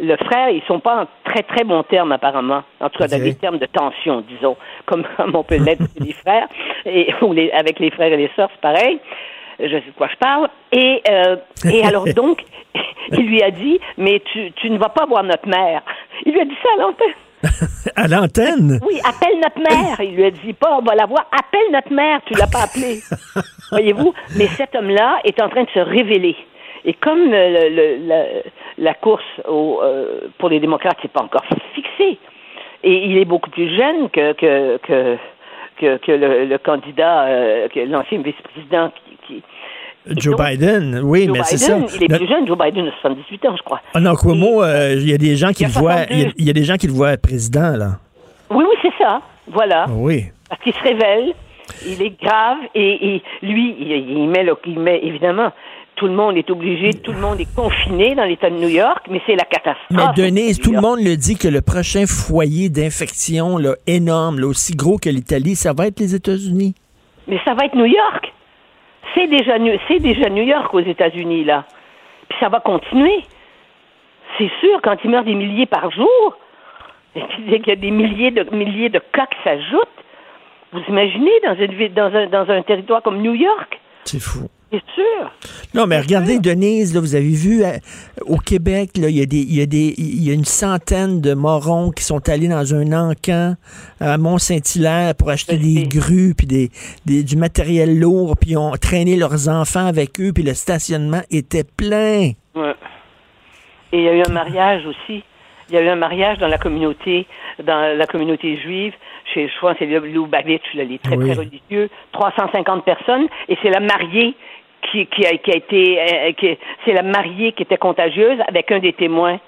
le 0.00 0.16
frère, 0.16 0.48
ils 0.50 0.62
sont 0.66 0.80
pas 0.80 1.02
en 1.02 1.06
très 1.24 1.42
très 1.42 1.64
bons 1.64 1.82
termes 1.84 2.12
apparemment. 2.12 2.62
En 2.80 2.88
tout 2.90 2.98
cas, 2.98 3.06
dans 3.08 3.18
des 3.24 3.34
termes 3.36 3.58
de 3.58 3.66
tension, 3.66 4.22
disons, 4.28 4.56
comme, 4.86 5.04
comme 5.16 5.34
on 5.36 5.42
peut 5.44 5.56
l'être 5.58 5.82
avec 5.82 6.00
les 6.06 6.12
frères 6.12 6.48
et 6.86 7.12
ou 7.22 7.32
les, 7.32 7.50
avec 7.52 7.78
les 7.78 7.90
frères 7.90 8.12
et 8.12 8.16
les 8.16 8.30
sœurs, 8.36 8.48
c'est 8.52 8.60
pareil. 8.60 8.98
Je 9.60 9.68
sais 9.68 9.80
de 9.86 9.92
quoi 9.96 10.08
je 10.08 10.16
parle. 10.16 10.48
Et, 10.72 11.02
euh, 11.10 11.36
et 11.70 11.84
alors 11.84 12.04
donc, 12.16 12.42
il 13.12 13.26
lui 13.28 13.42
a 13.42 13.50
dit, 13.50 13.78
mais 13.96 14.20
tu, 14.32 14.50
tu 14.52 14.70
ne 14.70 14.78
vas 14.78 14.88
pas 14.88 15.06
voir 15.06 15.22
notre 15.22 15.46
mère. 15.48 15.82
Il 16.24 16.32
lui 16.32 16.40
a 16.40 16.44
dit 16.44 16.56
ça 16.62 16.68
à 16.76 16.82
l'antenne. 16.82 17.12
À 17.96 18.08
l'antenne? 18.08 18.78
Oui, 18.86 18.98
appelle 19.04 19.36
notre 19.36 19.58
mère. 19.58 20.00
Il 20.00 20.14
lui 20.16 20.24
a 20.24 20.30
dit 20.30 20.52
pas, 20.52 20.78
on 20.78 20.82
va 20.82 20.94
la 20.94 21.06
voir. 21.06 21.26
Appelle 21.32 21.72
notre 21.72 21.92
mère. 21.92 22.20
Tu 22.26 22.34
l'as 22.34 22.46
pas 22.46 22.62
appelée. 22.64 23.00
Voyez-vous? 23.70 24.14
Mais 24.36 24.46
cet 24.48 24.74
homme-là 24.74 25.20
est 25.24 25.40
en 25.40 25.48
train 25.48 25.64
de 25.64 25.70
se 25.70 25.80
révéler. 25.80 26.36
Et 26.84 26.94
comme 26.94 27.32
euh, 27.32 27.68
le- 27.68 27.74
le- 27.98 28.06
la, 28.08 28.24
la 28.78 28.94
course 28.94 29.22
au, 29.48 29.80
euh, 29.82 30.28
pour 30.38 30.48
les 30.48 30.58
démocrates 30.60 31.02
n'est 31.02 31.10
pas 31.10 31.22
encore 31.22 31.44
fixée, 31.74 32.18
et 32.82 33.04
il 33.06 33.18
est 33.18 33.24
beaucoup 33.24 33.50
plus 33.50 33.68
jeune 33.76 34.10
que, 34.10 34.32
que, 34.32 34.76
que, 34.78 35.16
que, 35.78 35.96
que 35.98 36.12
le, 36.12 36.44
le 36.46 36.58
candidat, 36.58 37.22
euh, 37.26 37.68
que 37.68 37.80
l'ancien 37.80 38.18
vice-président 38.20 38.90
qui, 38.90 39.16
qui- 39.26 39.42
Joe 40.08 40.36
Biden, 40.36 41.00
oui, 41.04 41.26
Joe 41.26 41.36
mais 41.38 41.44
c'est 41.44 41.58
ça. 41.58 41.78
Il 41.96 42.04
est 42.04 42.08
Le- 42.08 42.18
plus 42.18 42.28
jeune. 42.28 42.46
Joe 42.46 42.58
Biden 42.58 42.86
a 42.88 42.92
78 43.00 43.44
ans, 43.46 43.56
je 43.56 43.62
crois. 43.62 43.80
Ah 43.94 44.00
non, 44.00 44.14
Cuomo, 44.14 44.62
euh, 44.62 44.94
il 44.98 45.08
y 45.08 45.14
a 45.14 45.18
des 45.18 45.36
gens 45.36 45.52
qui 45.52 45.64
le 45.64 45.70
voient, 45.70 45.98
62. 46.06 46.14
il 46.14 46.20
y 46.20 46.24
a- 46.26 46.32
il 46.38 46.44
y 46.46 46.50
a 46.50 46.52
des 46.52 46.64
gens 46.64 46.76
qui 46.76 46.86
le 46.88 46.92
voient 46.92 47.16
président, 47.16 47.76
là. 47.76 47.98
Oui, 48.50 48.64
oui, 48.68 48.76
c'est 48.82 49.02
ça. 49.02 49.22
Voilà. 49.50 49.84
Ah 49.88 49.92
Oui. 49.94 50.24
Parce 50.48 50.60
qu'il 50.62 50.72
se 50.74 50.82
révèle, 50.82 51.32
il 51.86 52.02
est 52.02 52.20
grave 52.20 52.58
et, 52.74 53.14
et 53.16 53.22
lui, 53.42 53.76
il, 53.78 53.90
il 53.92 54.28
met, 54.28 54.42
le- 54.44 54.56
il 54.66 54.78
met 54.78 55.00
évidemment. 55.02 55.52
Tout 55.94 56.06
le 56.06 56.14
monde 56.14 56.36
est 56.36 56.50
obligé, 56.50 56.90
tout 56.94 57.12
le 57.12 57.20
monde 57.20 57.38
est 57.38 57.54
confiné 57.54 58.14
dans 58.14 58.24
l'État 58.24 58.50
de 58.50 58.56
New 58.56 58.68
York, 58.68 59.04
mais 59.10 59.20
c'est 59.26 59.36
la 59.36 59.44
catastrophe. 59.44 59.76
Mais 59.90 60.02
Denise, 60.16 60.58
tout 60.58 60.72
le 60.72 60.80
monde 60.80 60.98
le 61.00 61.16
dit 61.16 61.36
que 61.36 61.46
le 61.48 61.60
prochain 61.60 62.06
foyer 62.06 62.70
d'infection, 62.70 63.56
là, 63.58 63.74
énorme, 63.86 64.40
là, 64.40 64.46
aussi 64.46 64.74
gros 64.74 64.96
que 64.98 65.10
l'Italie, 65.10 65.54
ça 65.54 65.72
va 65.74 65.86
être 65.86 66.00
les 66.00 66.14
États-Unis. 66.14 66.74
Mais 67.28 67.38
ça 67.44 67.54
va 67.54 67.66
être 67.66 67.76
New 67.76 67.84
York. 67.86 68.32
C'est 69.14 69.26
déjà, 69.26 69.58
New- 69.58 70.42
York 70.42 70.72
aux 70.74 70.80
États-Unis, 70.80 71.44
là. 71.44 71.64
Puis 72.28 72.38
ça 72.40 72.48
va 72.48 72.60
continuer. 72.60 73.24
C'est 74.38 74.50
sûr, 74.60 74.80
quand 74.82 74.96
il 75.04 75.10
meurt 75.10 75.24
des 75.24 75.34
milliers 75.34 75.66
par 75.66 75.90
jour, 75.90 76.36
et 77.14 77.20
qu'il 77.60 77.68
y 77.68 77.72
a 77.72 77.76
des 77.76 77.90
milliers 77.90 78.30
de, 78.30 78.44
milliers 78.54 78.88
de 78.88 79.00
cas 79.12 79.26
qui 79.26 79.36
s'ajoutent, 79.44 79.88
vous 80.72 80.82
imaginez 80.88 81.32
dans, 81.44 81.54
une 81.54 81.88
dans, 81.88 82.14
un, 82.14 82.26
dans 82.26 82.50
un 82.50 82.62
territoire 82.62 83.02
comme 83.02 83.20
New 83.20 83.34
York? 83.34 83.78
C'est 84.04 84.20
fou. 84.20 84.48
C'est 84.72 84.82
sûr. 84.94 85.30
Non, 85.74 85.86
mais 85.86 86.00
regardez, 86.00 86.38
Denise, 86.38 86.94
là, 86.94 87.00
vous 87.00 87.14
avez 87.14 87.28
vu 87.28 87.62
euh, 87.62 87.72
au 88.26 88.38
Québec, 88.38 88.90
il 88.96 89.10
y, 89.10 89.20
a 89.20 89.26
des- 89.26 89.36
il 89.36 89.54
y, 89.54 89.60
a 89.60 89.66
des- 89.66 89.94
il 89.98 90.26
y 90.26 90.30
a 90.30 90.34
une 90.34 90.46
centaine 90.46 91.20
de 91.20 91.34
morons 91.34 91.90
qui 91.90 92.02
sont 92.02 92.26
allés 92.28 92.48
dans 92.48 92.74
un 92.74 92.90
encan 93.10 93.54
à 94.00 94.16
Mont-Saint-Hilaire 94.16 95.14
pour 95.14 95.28
acheter 95.30 95.58
des 95.58 95.82
grues 95.84 96.34
puis 96.36 96.46
des, 96.46 96.70
des- 97.04 97.22
du 97.22 97.36
matériel 97.36 97.98
lourd, 97.98 98.34
puis 98.40 98.52
ils 98.52 98.56
ont 98.56 98.72
traîné 98.80 99.16
leurs 99.16 99.48
enfants 99.50 99.86
avec 99.86 100.18
eux, 100.20 100.32
puis 100.32 100.42
le 100.42 100.54
stationnement 100.54 101.20
était 101.30 101.64
plein. 101.64 102.30
Ouais. 102.54 102.74
Et 103.92 103.98
il 103.98 104.04
y 104.04 104.08
a 104.08 104.14
eu 104.14 104.22
un 104.26 104.32
mariage 104.32 104.86
aussi. 104.86 105.22
Il 105.68 105.74
y 105.76 105.78
a 105.78 105.82
eu 105.82 105.88
un 105.88 105.96
mariage 105.96 106.38
dans 106.38 106.48
la 106.48 106.58
communauté, 106.58 107.26
dans 107.64 107.96
la 107.96 108.06
communauté 108.06 108.58
juive, 108.58 108.92
chez, 109.32 109.48
je 109.48 109.56
crois, 109.58 109.74
que 109.74 109.78
c'est 109.80 109.86
Lubavitch, 109.86 110.62
là, 110.74 110.84
les 110.84 110.98
très, 110.98 111.16
Oui. 111.16 111.30
très 111.30 111.38
religieux. 111.38 111.88
350 112.12 112.84
personnes, 112.84 113.26
et 113.48 113.56
c'est 113.62 113.70
la 113.70 113.80
mariée 113.80 114.34
qui, 114.90 115.06
qui, 115.06 115.24
a, 115.26 115.36
qui 115.38 115.50
a 115.52 115.56
été, 115.56 116.00
euh, 116.00 116.32
qui- 116.32 116.58
c'est 116.84 116.92
la 116.92 117.02
mariée 117.02 117.52
qui 117.52 117.62
était 117.62 117.76
contagieuse 117.78 118.38
avec 118.48 118.70
un 118.72 118.78
des 118.80 118.92
témoins. 118.92 119.38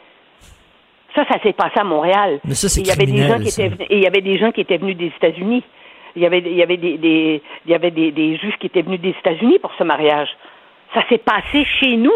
Ça, 1.15 1.25
ça 1.31 1.41
s'est 1.43 1.53
passé 1.53 1.75
à 1.79 1.85
Montréal. 1.85 2.41
Mais 2.45 2.55
ça, 2.55 2.69
c'est 2.69 2.81
il 2.81 2.87
y 2.87 2.91
avait 2.91 3.07
des 3.07 3.19
gens 3.29 3.39
qui 3.39 3.49
étaient, 3.49 3.69
venus- 3.69 3.87
et 3.91 3.97
il 3.97 4.03
y 4.03 4.07
avait 4.07 4.21
des 4.21 4.39
gens 4.39 4.51
qui 4.53 4.61
étaient 4.63 4.79
venus 4.79 4.97
des 4.97 5.07
États-Unis. 5.17 5.63
Il 6.17 6.23
y 6.23 6.27
avait, 6.27 6.39
il 6.39 6.55
y 6.57 6.63
avait 6.63 6.77
des, 6.77 6.99
des- 6.99 7.43
il 7.67 7.71
y 7.73 7.75
avait 7.75 7.91
des, 7.91 8.11
des 8.13 8.37
juifs 8.37 8.57
qui 8.61 8.67
étaient 8.67 8.83
venus 8.83 9.01
des 9.01 9.11
États-Unis 9.21 9.59
pour 9.61 9.73
ce 9.79 9.85
mariage. 9.85 10.29
Ça 10.95 11.03
s'est 11.09 11.19
passé 11.19 11.65
chez 11.81 11.97
nous. 11.97 12.13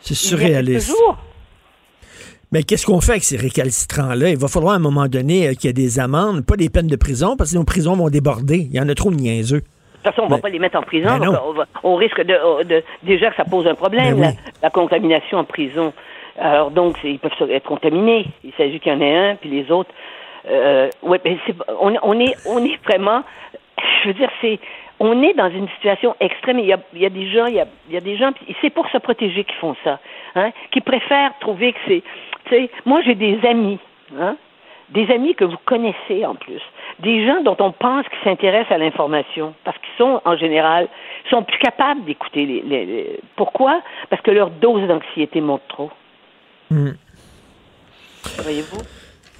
C'est 0.00 0.14
surréaliste. 0.14 0.94
Mais 2.50 2.62
qu'est-ce 2.64 2.84
qu'on 2.84 3.00
fait 3.00 3.12
avec 3.12 3.24
ces 3.24 3.38
récalcitrants-là? 3.38 4.28
Il 4.28 4.36
va 4.36 4.48
falloir 4.48 4.74
à 4.74 4.76
un 4.76 4.80
moment 4.80 5.08
donné 5.08 5.48
euh, 5.48 5.54
qu'il 5.54 5.68
y 5.68 5.70
ait 5.70 5.72
des 5.72 5.98
amendes, 5.98 6.44
pas 6.44 6.56
des 6.56 6.68
peines 6.68 6.86
de 6.86 6.96
prison, 6.96 7.34
parce 7.36 7.52
que 7.52 7.56
nos 7.56 7.64
prisons 7.64 7.96
vont 7.96 8.10
déborder. 8.10 8.66
Il 8.70 8.74
y 8.74 8.80
en 8.80 8.88
a 8.90 8.94
trop 8.94 9.10
de 9.10 9.16
niaiseux. 9.16 9.62
De 10.02 10.08
toute 10.08 10.14
façon, 10.16 10.22
on 10.22 10.30
ne 10.30 10.30
va 10.36 10.38
pas 10.42 10.48
les 10.48 10.58
mettre 10.58 10.78
en 10.78 10.82
prison. 10.82 11.08
On, 11.46 11.52
va- 11.52 11.66
on 11.84 11.94
risque 11.94 12.20
de, 12.22 12.64
de- 12.64 12.82
déjà 13.02 13.30
que 13.30 13.36
ça 13.36 13.44
pose 13.44 13.66
un 13.68 13.74
problème, 13.74 14.14
oui. 14.14 14.20
la, 14.22 14.30
la 14.64 14.70
contamination 14.70 15.38
en 15.38 15.44
prison. 15.44 15.92
Alors 16.38 16.70
donc, 16.70 16.96
ils 17.04 17.18
peuvent 17.18 17.50
être 17.50 17.66
contaminés. 17.68 18.26
Il 18.42 18.52
s'agit 18.54 18.80
qu'il 18.80 18.92
y 18.92 18.96
en 18.96 19.00
ait 19.00 19.16
un, 19.30 19.34
puis 19.36 19.48
les 19.50 19.70
autres. 19.70 19.90
Euh, 20.50 20.88
ouais, 21.02 21.20
ben, 21.24 21.38
c'est- 21.46 21.54
on, 21.80 21.94
on 22.02 22.18
est, 22.20 22.34
on 22.46 22.64
est 22.64 22.82
vraiment. 22.84 23.22
Je 24.02 24.08
veux 24.08 24.14
dire, 24.14 24.30
c'est, 24.40 24.58
on 24.98 25.22
est 25.22 25.34
dans 25.34 25.50
une 25.50 25.68
situation 25.70 26.16
extrême. 26.20 26.58
Il 26.58 26.66
y 26.66 26.72
a, 26.72 26.78
il 26.94 27.00
y 27.02 27.06
a 27.06 27.10
des 27.10 27.28
gens, 27.30 27.46
il 27.46 27.54
y 27.54 27.60
a, 27.60 27.66
il 27.88 27.94
y 27.94 27.96
a 27.96 28.00
des 28.00 28.16
gens, 28.16 28.30
c'est 28.60 28.70
pour 28.70 28.88
se 28.90 28.98
protéger 28.98 29.44
qu'ils 29.44 29.56
font 29.56 29.76
ça, 29.84 30.00
hein, 30.34 30.50
qui 30.72 30.80
préfèrent 30.80 31.32
trouver 31.40 31.72
que 31.74 31.78
c'est, 32.50 32.70
moi 32.86 33.00
j'ai 33.04 33.14
des 33.14 33.38
amis, 33.48 33.78
hein, 34.20 34.36
des 34.90 35.10
amis 35.12 35.34
que 35.34 35.44
vous 35.44 35.56
connaissez 35.64 36.26
en 36.26 36.34
plus, 36.34 36.60
des 37.00 37.26
gens 37.26 37.42
dont 37.42 37.56
on 37.60 37.72
pense 37.72 38.06
qu'ils 38.08 38.22
s'intéressent 38.24 38.72
à 38.72 38.78
l'information, 38.78 39.54
parce 39.64 39.76
qu'ils 39.78 39.96
sont 39.98 40.20
en 40.24 40.36
général, 40.36 40.88
sont 41.30 41.42
plus 41.42 41.58
capables 41.58 42.04
d'écouter 42.04 42.46
les, 42.46 42.60
les- 42.62 42.86
les- 42.86 43.20
Pourquoi? 43.36 43.80
Parce 44.10 44.22
que 44.22 44.30
leur 44.30 44.50
dose 44.50 44.86
d'anxiété 44.88 45.40
monte 45.40 45.62
trop. 45.68 45.90
Hmm. 46.70 46.90
Voyez-vous? 48.38 48.78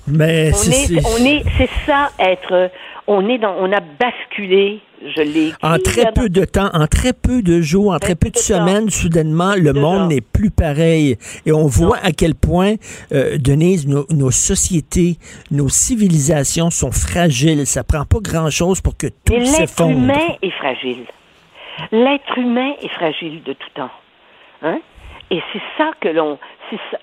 Mais 0.08 0.50
On 0.52 0.56
c'est- 0.56 0.94
est, 0.94 1.00
c'est- 1.00 1.06
on 1.06 1.24
est, 1.24 1.42
c'est 1.56 1.70
ça 1.86 2.10
être. 2.18 2.70
On 3.06 3.28
est 3.28 3.38
dans, 3.38 3.54
on 3.58 3.70
a 3.72 3.80
basculé. 3.80 4.80
Je 5.16 5.22
l'ai. 5.22 5.48
écrit, 5.48 5.58
En 5.62 5.78
très 5.78 6.04
là, 6.04 6.12
peu 6.12 6.28
de 6.28 6.44
temps, 6.44 6.70
en 6.72 6.86
très 6.86 7.12
peu 7.12 7.42
de 7.42 7.60
jours, 7.60 7.92
en 7.92 7.98
très 7.98 8.14
peu 8.14 8.30
de 8.30 8.36
semaines, 8.38 8.90
soudainement, 8.90 9.54
le 9.56 9.72
monde 9.72 10.08
n'est 10.10 10.20
plus 10.20 10.50
pareil. 10.50 11.16
Et 11.46 11.52
on 11.52 11.66
voit 11.66 11.98
à 12.02 12.12
quel 12.12 12.34
point, 12.34 12.74
euh, 13.12 13.36
Denise, 13.38 13.86
nos, 13.88 14.06
nos 14.10 14.30
sociétés, 14.30 15.16
nos 15.50 15.68
civilisations 15.68 16.70
sont 16.70 16.92
fragiles. 16.92 17.66
Ça 17.66 17.84
prend 17.84 18.04
pas 18.04 18.18
grand-chose 18.20 18.80
pour 18.80 18.96
que 18.96 19.08
tout 19.08 19.14
Mais 19.30 19.38
l'être 19.40 19.48
s'effondre. 19.48 19.92
humain 19.98 20.36
est 20.42 20.50
fragile. 20.50 21.04
L'être 21.90 22.38
humain 22.38 22.72
est 22.82 22.88
fragile 22.90 23.42
de 23.44 23.52
tout 23.54 23.68
temps. 23.74 23.90
Hein? 24.62 24.78
Et 25.30 25.40
c'est 25.52 25.62
ça 25.78 25.90
que 26.00 26.08
l'on. 26.08 26.38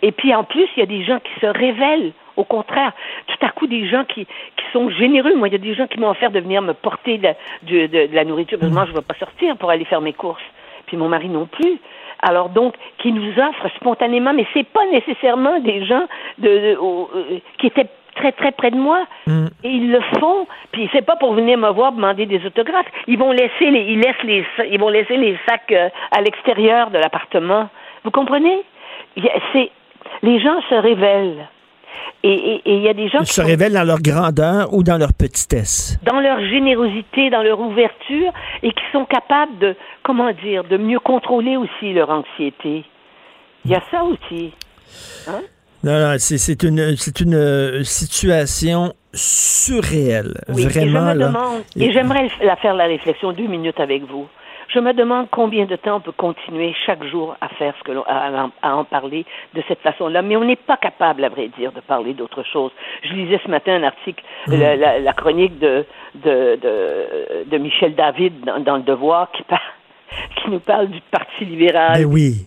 Et 0.02 0.12
puis 0.12 0.34
en 0.34 0.44
plus, 0.44 0.66
il 0.78 0.80
y 0.80 0.84
a 0.84 0.86
des 0.86 1.04
gens 1.04 1.20
qui 1.20 1.40
se 1.42 1.48
révèlent. 1.48 2.14
Au 2.40 2.46
contraire, 2.46 2.94
tout 3.28 3.46
à 3.46 3.50
coup, 3.50 3.68
des 3.68 3.86
gens 3.88 4.06
qui, 4.06 4.26
qui 4.26 4.66
sont 4.72 4.90
généreux. 4.90 5.36
Moi, 5.36 5.50
il 5.50 5.52
y 5.52 5.56
a 5.56 5.60
des 5.70 5.76
gens 5.76 5.88
qui 5.88 6.00
m'ont 6.00 6.10
offert 6.10 6.32
de 6.32 6.40
venir 6.40 6.62
me 6.62 6.74
porter 6.74 7.18
de, 7.18 7.30
de- 7.64 7.88
de- 7.88 8.08
de 8.08 8.16
la 8.16 8.24
nourriture. 8.24 8.58
Parce 8.58 8.70
que 8.70 8.74
moi, 8.76 8.86
je 8.86 8.92
ne 8.92 8.96
vais 8.98 9.04
pas 9.12 9.16
sortir 9.16 9.58
pour 9.58 9.70
aller 9.70 9.86
faire 9.86 10.02
mes 10.02 10.14
courses. 10.14 10.42
Puis 10.88 10.96
mon 10.98 11.10
mari 11.10 11.28
non 11.30 11.46
plus. 11.46 11.78
Alors 12.22 12.50
donc, 12.50 12.76
qui 13.00 13.12
nous 13.12 13.32
offrent 13.40 13.70
spontanément, 13.76 14.34
mais 14.34 14.46
c'est 14.54 14.68
pas 14.68 14.86
nécessairement 14.92 15.60
des 15.60 15.86
gens 15.86 16.06
de, 16.38 16.76
au- 16.78 17.10
euh, 17.16 17.40
qui 17.58 17.68
étaient 17.68 17.88
très 18.16 18.32
très 18.32 18.52
près 18.54 18.72
de 18.72 18.78
moi. 18.78 19.06
Et 19.64 19.70
ils 19.70 19.92
le 19.92 20.02
font. 20.20 20.48
Puis 20.72 20.90
c'est 20.94 21.06
pas 21.06 21.16
pour 21.18 21.34
venir 21.34 21.58
me 21.58 21.70
voir 21.70 21.92
demander 21.92 22.26
des 22.26 22.46
autographes. 22.46 22.88
Ils 23.08 23.18
vont 23.20 23.32
laisser 23.32 23.70
les, 23.70 23.82
ils 23.94 24.00
laissent 24.00 24.24
les, 24.24 24.46
ils 24.72 24.80
vont 24.80 24.90
laisser 24.90 25.18
les 25.18 25.38
sacs 25.48 25.72
euh, 25.74 25.90
à 26.12 26.22
l'extérieur 26.22 26.90
de 26.90 26.98
l'appartement. 26.98 27.70
Vous 28.04 28.12
comprenez? 28.12 28.60
C'est 29.54 29.70
les 30.24 30.40
gens 30.40 30.60
se 30.70 30.76
révèlent. 30.76 31.48
Et 32.24 32.62
il 32.66 32.82
y 32.82 32.90
a 32.90 32.94
des 32.94 33.08
gens 33.08 33.20
Ils 33.22 33.26
qui 33.26 33.34
se 33.34 33.42
sont 33.42 33.48
révèlent 33.48 33.74
dans 33.74 33.84
leur 33.86 34.02
grandeur 34.02 34.74
ou 34.74 34.84
dans 34.84 34.98
leur 34.98 35.14
petitesse. 35.14 35.98
dans 36.04 36.20
leur 36.20 36.40
générosité, 36.42 37.30
dans 37.30 37.44
leur 37.44 37.60
ouverture, 37.60 38.34
et 38.62 38.72
qui 38.72 38.84
sont 38.92 39.06
capables 39.06 39.58
de, 39.60 39.76
comment 40.04 40.32
dire, 40.34 40.66
de 40.66 40.78
mieux 40.78 41.00
contrôler 41.00 41.56
aussi 41.56 41.94
leur 41.94 42.10
anxiété. 42.10 42.84
Il 43.64 43.72
y 43.72 43.76
a 43.76 43.82
ça 43.90 44.04
aussi. 44.04 44.54
Hein? 45.28 45.42
Non, 45.84 45.98
non, 45.98 46.16
c'est 46.18 46.64
une, 46.64 46.98
c'est 46.98 47.22
une 47.22 47.36
euh, 47.36 47.84
situation 47.84 48.94
surréelle. 49.14 50.34
Oui, 50.50 50.66
Vraiment, 50.66 51.14
et 51.78 51.92
j'aimerais 51.94 52.30
la 52.44 52.58
faire 52.58 52.74
la 52.74 52.86
réflexion 52.86 53.32
deux 53.32 53.48
minutes 53.48 53.80
avec 53.80 54.04
vous. 54.04 54.28
Je 54.70 54.80
me 54.80 54.94
demande 54.94 55.28
combien 55.32 55.66
de 55.66 55.76
temps 55.76 55.96
on 55.98 56.00
peut 56.00 56.12
continuer 56.12 56.74
chaque 56.86 57.04
jour 57.06 57.36
à 57.42 57.48
faire 57.50 57.74
ce 57.80 57.84
que 57.84 57.92
l'on, 57.92 58.04
à, 58.04 58.50
à- 58.62 58.76
en 58.76 58.84
parler 58.84 59.26
de 59.56 59.64
cette 59.68 59.80
façon-là, 59.82 60.22
mais 60.22 60.36
on 60.36 60.44
n'est 60.46 60.56
pas 60.56 60.78
capable, 60.78 61.24
à 61.24 61.30
vrai 61.30 61.48
dire, 61.58 61.72
de 61.72 61.80
parler 61.82 62.14
d'autre 62.14 62.44
chose. 62.44 62.72
Je 63.04 63.14
lisais 63.14 63.40
ce 63.44 63.50
matin 63.50 63.74
un 63.74 63.84
article, 63.84 64.24
Mm. 64.48 64.60
la, 64.60 64.76
la- 64.76 65.00
la 65.00 65.14
chronique 65.14 65.58
de, 65.60 65.86
de, 66.16 66.56
de, 66.62 67.44
de 67.50 67.58
Michel 67.58 67.96
David 67.96 68.42
dans, 68.46 68.60
dans 68.60 68.78
Le 68.78 68.84
Devoir 68.84 69.32
qui 69.32 69.44
parle 69.44 69.62
qui 70.42 70.50
nous 70.52 70.60
parle 70.60 70.90
du 70.90 71.00
Parti 71.12 71.46
libéral. 71.46 72.02
Ben 72.04 72.06
oui. 72.06 72.46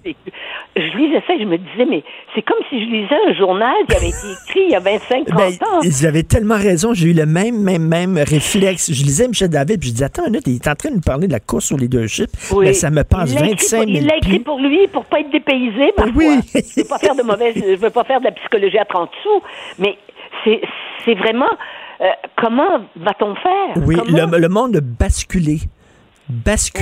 Je 0.74 0.96
lisais 0.96 1.22
ça 1.26 1.34
et 1.34 1.40
je 1.40 1.44
me 1.44 1.58
disais, 1.58 1.84
mais 1.84 2.02
c'est 2.34 2.40
comme 2.42 2.56
si 2.70 2.80
je 2.84 2.90
lisais 2.90 3.14
un 3.28 3.34
journal 3.34 3.74
qui 3.88 3.94
avait 3.96 4.08
été 4.08 4.16
écrit 4.46 4.60
il 4.66 4.70
y 4.70 4.74
a 4.74 4.80
25, 4.80 5.26
30 5.26 5.36
Ben, 5.36 5.52
ans. 5.66 5.80
ils 5.82 6.06
avaient 6.06 6.22
tellement 6.22 6.56
raison. 6.56 6.94
J'ai 6.94 7.08
eu 7.08 7.12
le 7.12 7.26
même, 7.26 7.60
même, 7.62 7.86
même 7.86 8.16
réflexe. 8.16 8.90
Je 8.92 9.02
lisais 9.04 9.28
Michel 9.28 9.50
David, 9.50 9.80
puis 9.80 9.88
je 9.90 9.94
disais, 9.94 10.04
attends 10.06 10.24
une 10.24 10.30
minute, 10.32 10.46
il 10.46 10.54
est 10.56 10.68
en 10.68 10.74
train 10.74 10.88
de 10.90 10.94
nous 10.94 11.00
parler 11.02 11.26
de 11.26 11.32
la 11.32 11.40
course 11.40 11.72
au 11.72 11.76
leadership. 11.76 12.30
Oui. 12.52 12.66
Mais 12.66 12.72
ça 12.72 12.90
me 12.90 13.04
passe 13.04 13.32
Il 13.32 13.40
l'a 13.40 13.46
écrit 13.50 13.66
25 13.66 13.76
pour- 13.76 13.86
000 13.86 13.98
Il 13.98 14.06
l'a 14.06 14.16
écrit 14.16 14.38
pour 14.38 14.58
lui, 14.60 14.88
pour 14.88 15.04
pas 15.04 15.20
être 15.20 15.30
dépaysé 15.30 15.92
parfois. 15.96 16.22
je 16.54 16.80
veux 16.80 16.88
pas 16.88 16.98
faire 16.98 17.14
de 17.16 17.22
mauvaise, 17.22 17.54
je 17.56 17.76
veux 17.76 17.90
pas 17.90 18.04
faire 18.04 18.20
de 18.20 18.24
la 18.24 18.32
psychologie 18.32 18.78
à 18.78 18.84
30 18.86 19.10
sous, 19.22 19.42
mais 19.78 19.96
c'est, 20.44 21.14
vraiment 21.14 21.50
euh, 22.00 22.06
comment 22.36 22.80
va-t-on 22.96 23.34
faire? 23.36 23.84
Oui, 23.86 23.96
le, 24.08 24.38
le 24.38 24.48
monde 24.48 24.76
a 24.76 24.80
basculé. 24.80 25.58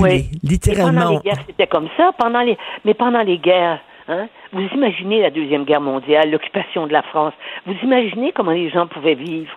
Oui. 0.00 0.10
Et 0.10 0.22
pendant 0.22 0.38
littéralement. 0.42 1.10
les 1.10 1.18
guerres, 1.18 1.44
c'était 1.46 1.66
comme 1.66 1.88
ça. 1.96 2.12
Pendant 2.18 2.40
les, 2.40 2.56
mais 2.84 2.94
pendant 2.94 3.22
les 3.22 3.38
guerres, 3.38 3.80
hein, 4.08 4.28
vous 4.52 4.66
imaginez 4.74 5.22
la 5.22 5.30
deuxième 5.30 5.64
guerre 5.64 5.80
mondiale, 5.80 6.30
l'occupation 6.30 6.86
de 6.86 6.92
la 6.92 7.02
France. 7.02 7.34
Vous 7.66 7.74
imaginez 7.82 8.32
comment 8.32 8.52
les 8.52 8.70
gens 8.70 8.86
pouvaient 8.86 9.14
vivre, 9.14 9.52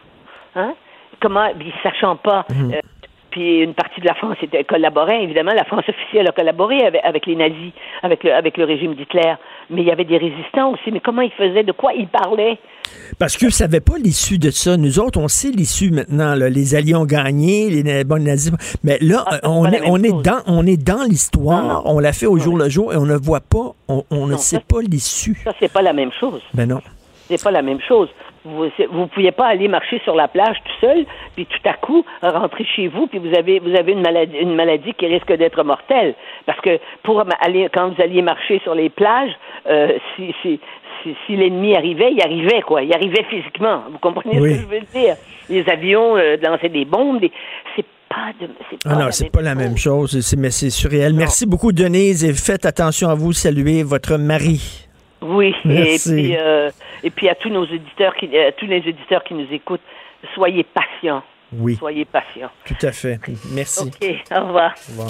hein 0.55 0.73
Comment, 1.21 1.47
sachant 1.83 2.17
pas. 2.17 2.45
Mhm. 2.49 2.73
euh, 2.73 2.81
puis 3.33 3.61
une 3.61 3.73
partie 3.73 3.99
de 3.99 4.05
la 4.05 4.13
France 4.13 4.37
était 4.43 4.63
collaborait, 4.63 5.23
évidemment, 5.23 5.53
la 5.53 5.63
France 5.65 5.85
officielle 5.89 6.27
a 6.27 6.31
collaboré 6.31 6.85
avec, 6.85 7.01
avec 7.03 7.25
les 7.25 7.35
nazis, 7.35 7.71
avec 8.03 8.23
le, 8.23 8.31
avec 8.31 8.57
le 8.57 8.63
régime 8.65 8.93
d'Hitler. 8.93 9.33
Mais 9.71 9.81
il 9.81 9.87
y 9.87 9.91
avait 9.91 10.03
des 10.05 10.17
résistants 10.17 10.71
aussi. 10.71 10.91
Mais 10.91 10.99
comment 10.99 11.23
ils 11.23 11.31
faisaient, 11.31 11.63
de 11.63 11.71
quoi 11.71 11.93
ils 11.93 12.07
parlaient? 12.07 12.59
Parce 13.17 13.35
qu'eux 13.35 13.47
ne 13.47 13.51
savaient 13.51 13.79
pas 13.79 13.97
l'issue 13.97 14.37
de 14.37 14.51
ça. 14.51 14.77
Nous 14.77 14.99
autres, 14.99 15.19
on 15.19 15.27
sait 15.27 15.49
l'issue 15.49 15.89
maintenant. 15.89 16.35
là. 16.35 16.47
Les 16.49 16.75
Alliés 16.75 16.93
ont 16.95 17.05
gagné, 17.05 17.69
les 17.71 18.03
bon, 18.03 18.21
nazis. 18.23 18.51
Mais 18.83 18.99
là, 19.01 19.23
Ah, 19.25 19.39
on, 19.45 19.65
est, 19.65 19.81
on, 19.83 19.97
dans, 20.21 20.41
on 20.45 20.67
est 20.67 20.77
dans 20.77 21.03
l'histoire. 21.09 21.81
On 21.85 21.99
l'a 21.99 22.13
fait 22.13 22.27
au 22.27 22.37
jour 22.37 22.55
le 22.55 22.69
jour 22.69 22.93
et 22.93 22.97
on 22.97 23.05
ne 23.07 23.15
voit 23.15 23.41
pas, 23.41 23.71
on, 23.87 24.03
on 24.11 24.27
ne 24.27 24.37
sait 24.37 24.57
ça, 24.57 24.61
pas 24.67 24.81
l'issue. 24.81 25.35
Ça, 25.43 25.53
c'est 25.59 25.71
pas 25.73 25.81
la 25.81 25.93
même 25.93 26.11
chose. 26.19 26.41
Ben 26.53 26.69
non. 26.69 26.81
C'est 27.27 27.41
pas 27.41 27.51
la 27.51 27.63
même 27.63 27.79
chose. 27.87 28.09
Vous 28.45 28.65
ne 28.65 29.05
pouviez 29.05 29.31
pas 29.31 29.47
aller 29.47 29.67
marcher 29.67 30.01
sur 30.03 30.15
la 30.15 30.27
plage 30.27 30.57
tout 30.65 30.85
seul, 30.85 31.05
puis 31.35 31.45
tout 31.45 31.69
à 31.69 31.73
coup 31.73 32.05
rentrer 32.21 32.65
chez 32.65 32.87
vous, 32.89 33.07
puis 33.07 33.19
vous 33.19 33.33
avez 33.37 33.59
vous 33.59 33.75
avez 33.75 33.93
une 33.93 34.01
maladie 34.01 34.37
une 34.37 34.55
maladie 34.55 34.93
qui 34.93 35.07
risque 35.07 35.31
d'être 35.31 35.63
mortelle. 35.63 36.13
Parce 36.45 36.59
que 36.61 36.79
pour 37.03 37.23
aller 37.41 37.69
quand 37.73 37.89
vous 37.89 38.01
alliez 38.01 38.21
marcher 38.21 38.59
sur 38.63 38.75
les 38.75 38.89
plages, 38.89 39.31
euh, 39.69 39.97
si 40.15 40.33
si 40.41 40.59
si, 41.03 41.15
si 41.25 41.35
l'ennemi 41.35 41.75
arrivait, 41.75 42.11
il 42.11 42.21
arrivait 42.21 42.61
quoi, 42.61 42.81
il 42.81 42.93
arrivait 42.93 43.23
physiquement. 43.29 43.83
Vous 43.91 43.97
comprenez 43.99 44.39
Oui. 44.39 44.51
ce 44.51 44.55
que 44.55 44.61
je 44.61 44.67
veux 44.67 44.85
dire? 44.93 45.15
Les 45.49 45.67
avions 45.69 46.15
euh, 46.17 46.37
lançaient 46.41 46.69
des 46.69 46.85
bombes, 46.85 47.19
des... 47.19 47.31
c'est 47.75 47.85
pas 48.09 48.31
de 48.39 48.47
pas 48.47 48.53
Ah 48.85 48.95
non, 48.95 49.07
c'est 49.11 49.31
pas 49.31 49.41
la 49.41 49.55
même 49.55 49.75
chose, 49.77 50.35
mais 50.37 50.51
c'est 50.51 50.69
surréel. 50.69 51.13
Merci 51.13 51.45
beaucoup, 51.45 51.71
Denise, 51.71 52.23
et 52.23 52.33
faites 52.33 52.65
attention 52.65 53.09
à 53.09 53.15
vous. 53.15 53.33
Saluez 53.33 53.83
votre 53.83 54.17
mari. 54.17 54.87
Oui, 55.23 55.55
et 55.65 55.67
Merci. 55.67 56.11
puis 56.11 56.37
euh, 56.37 56.69
et 57.03 57.09
puis 57.09 57.29
à 57.29 57.35
tous 57.35 57.49
nos 57.49 57.65
qui 57.65 58.37
à 58.37 58.51
tous 58.51 58.65
les 58.65 58.79
auditeurs 58.79 59.23
qui 59.23 59.33
nous 59.33 59.47
écoutent, 59.51 59.81
soyez 60.35 60.63
patients. 60.63 61.23
Oui. 61.55 61.75
Soyez 61.77 62.05
patients. 62.05 62.49
Tout 62.65 62.85
à 62.85 62.91
fait. 62.91 63.19
Merci. 63.51 63.81
OK, 63.81 64.09
au 64.31 64.45
revoir. 64.47 64.73
Au 64.89 64.91
revoir. 64.91 65.09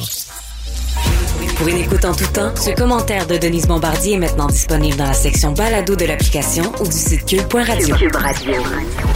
Pour 1.58 1.68
une 1.68 1.78
écoute 1.78 2.04
en 2.06 2.14
tout 2.14 2.32
temps, 2.34 2.56
ce 2.56 2.72
commentaire 2.72 3.28
de 3.28 3.38
Denise 3.38 3.68
Bombardier 3.68 4.14
est 4.16 4.18
maintenant 4.18 4.48
disponible 4.48 4.98
dans 4.98 5.06
la 5.06 5.14
section 5.14 5.52
balado 5.52 5.96
de 5.96 6.06
l'application 6.06 6.64
ou 6.80 6.86
du 6.86 6.92
site 6.92 7.26
cube.radio. 7.26 7.96
Cube 7.96 8.16
Radio. 8.16 8.62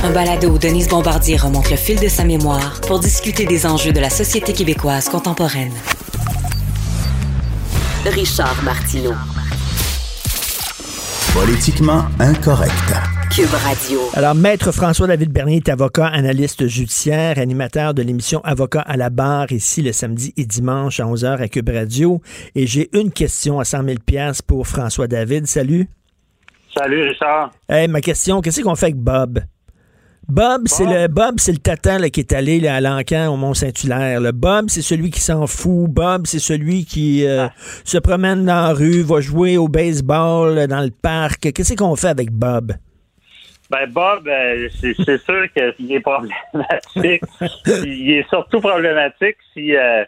Un 0.04 0.12
balado 0.12 0.50
où 0.50 0.58
Denise 0.58 0.88
Bombardier 0.88 1.38
remonte 1.38 1.70
le 1.70 1.78
fil 1.78 2.00
de 2.00 2.08
sa 2.08 2.24
mémoire 2.24 2.80
pour 2.88 3.00
discuter 3.00 3.46
des 3.46 3.66
enjeux 3.66 3.92
de 3.92 4.00
la 4.00 4.10
société 4.10 4.54
québécoise 4.54 5.10
contemporaine. 5.10 5.74
Richard 8.06 8.64
Martineau. 8.64 9.14
Politiquement 11.38 12.02
incorrect. 12.20 12.74
Cube 13.30 13.54
Radio. 13.64 14.00
Alors, 14.16 14.34
Maître 14.34 14.72
François-David 14.72 15.32
Bernier 15.32 15.58
est 15.58 15.70
avocat, 15.70 16.08
analyste 16.08 16.66
judiciaire, 16.66 17.38
animateur 17.38 17.94
de 17.94 18.02
l'émission 18.02 18.42
Avocat 18.44 18.82
à 18.82 18.98
la 18.98 19.12
barre, 19.12 19.52
ici 19.52 19.84
le 19.84 19.92
samedi 19.92 20.34
et 20.36 20.46
dimanche 20.46 21.00
à 21.00 21.04
11h 21.04 21.40
à 21.40 21.48
Cube 21.48 21.70
Radio. 21.70 22.22
Et 22.56 22.66
j'ai 22.66 22.90
une 22.98 23.12
question 23.12 23.60
à 23.60 23.66
100 23.66 23.84
000 23.84 23.98
pour 24.48 24.66
François-David. 24.66 25.46
Salut. 25.46 25.88
Salut, 26.76 27.04
Richard. 27.04 27.52
Hey, 27.70 27.88
ma 27.88 28.02
question, 28.02 28.42
qu'est-ce 28.42 28.62
qu'on 28.62 28.76
fait 28.76 28.88
avec 28.88 28.98
Bob? 28.98 29.40
Bob, 30.30 30.64
c'est 30.66 30.86
le 30.86 31.08
Bob, 31.08 31.36
c'est 31.38 31.54
le 31.54 31.58
tatan 31.58 32.00
là, 32.00 32.10
qui 32.10 32.20
est 32.20 32.34
allé 32.34 32.60
là, 32.60 32.76
à 32.76 32.82
l'encan 32.82 33.34
au 33.34 33.38
Mont-Saint-Hilaire. 33.38 34.20
là. 34.20 34.32
Bob, 34.34 34.66
c'est 34.68 34.82
celui 34.82 35.10
qui 35.10 35.22
s'en 35.22 35.48
fout. 35.48 35.90
Bob, 35.90 36.28
c'est 36.28 36.40
celui 36.40 36.86
qui 36.86 37.26
euh, 37.26 37.48
se 37.86 37.98
promène 37.98 38.46
dans 38.46 38.68
la 38.68 38.74
rue, 38.74 39.04
va 39.04 39.22
jouer 39.22 39.58
au 39.58 39.70
baseball 39.70 40.68
dans 40.68 40.82
le 40.82 40.92
parc. 40.92 41.54
Qu'est-ce 41.54 41.76
qu'on 41.76 41.96
fait 41.96 42.10
avec 42.10 42.32
Bob? 42.32 42.74
Ben 43.70 43.86
Bob, 43.90 44.28
euh, 44.28 44.70
c'est 44.80 44.94
c'est 45.06 45.22
sûr 45.24 45.46
qu'il 45.54 45.92
est 45.92 46.00
problématique. 46.00 47.24
il 47.86 48.12
est 48.12 48.30
surtout 48.30 48.62
problématique 48.62 49.38
si 49.54 49.76
euh, 49.76 50.04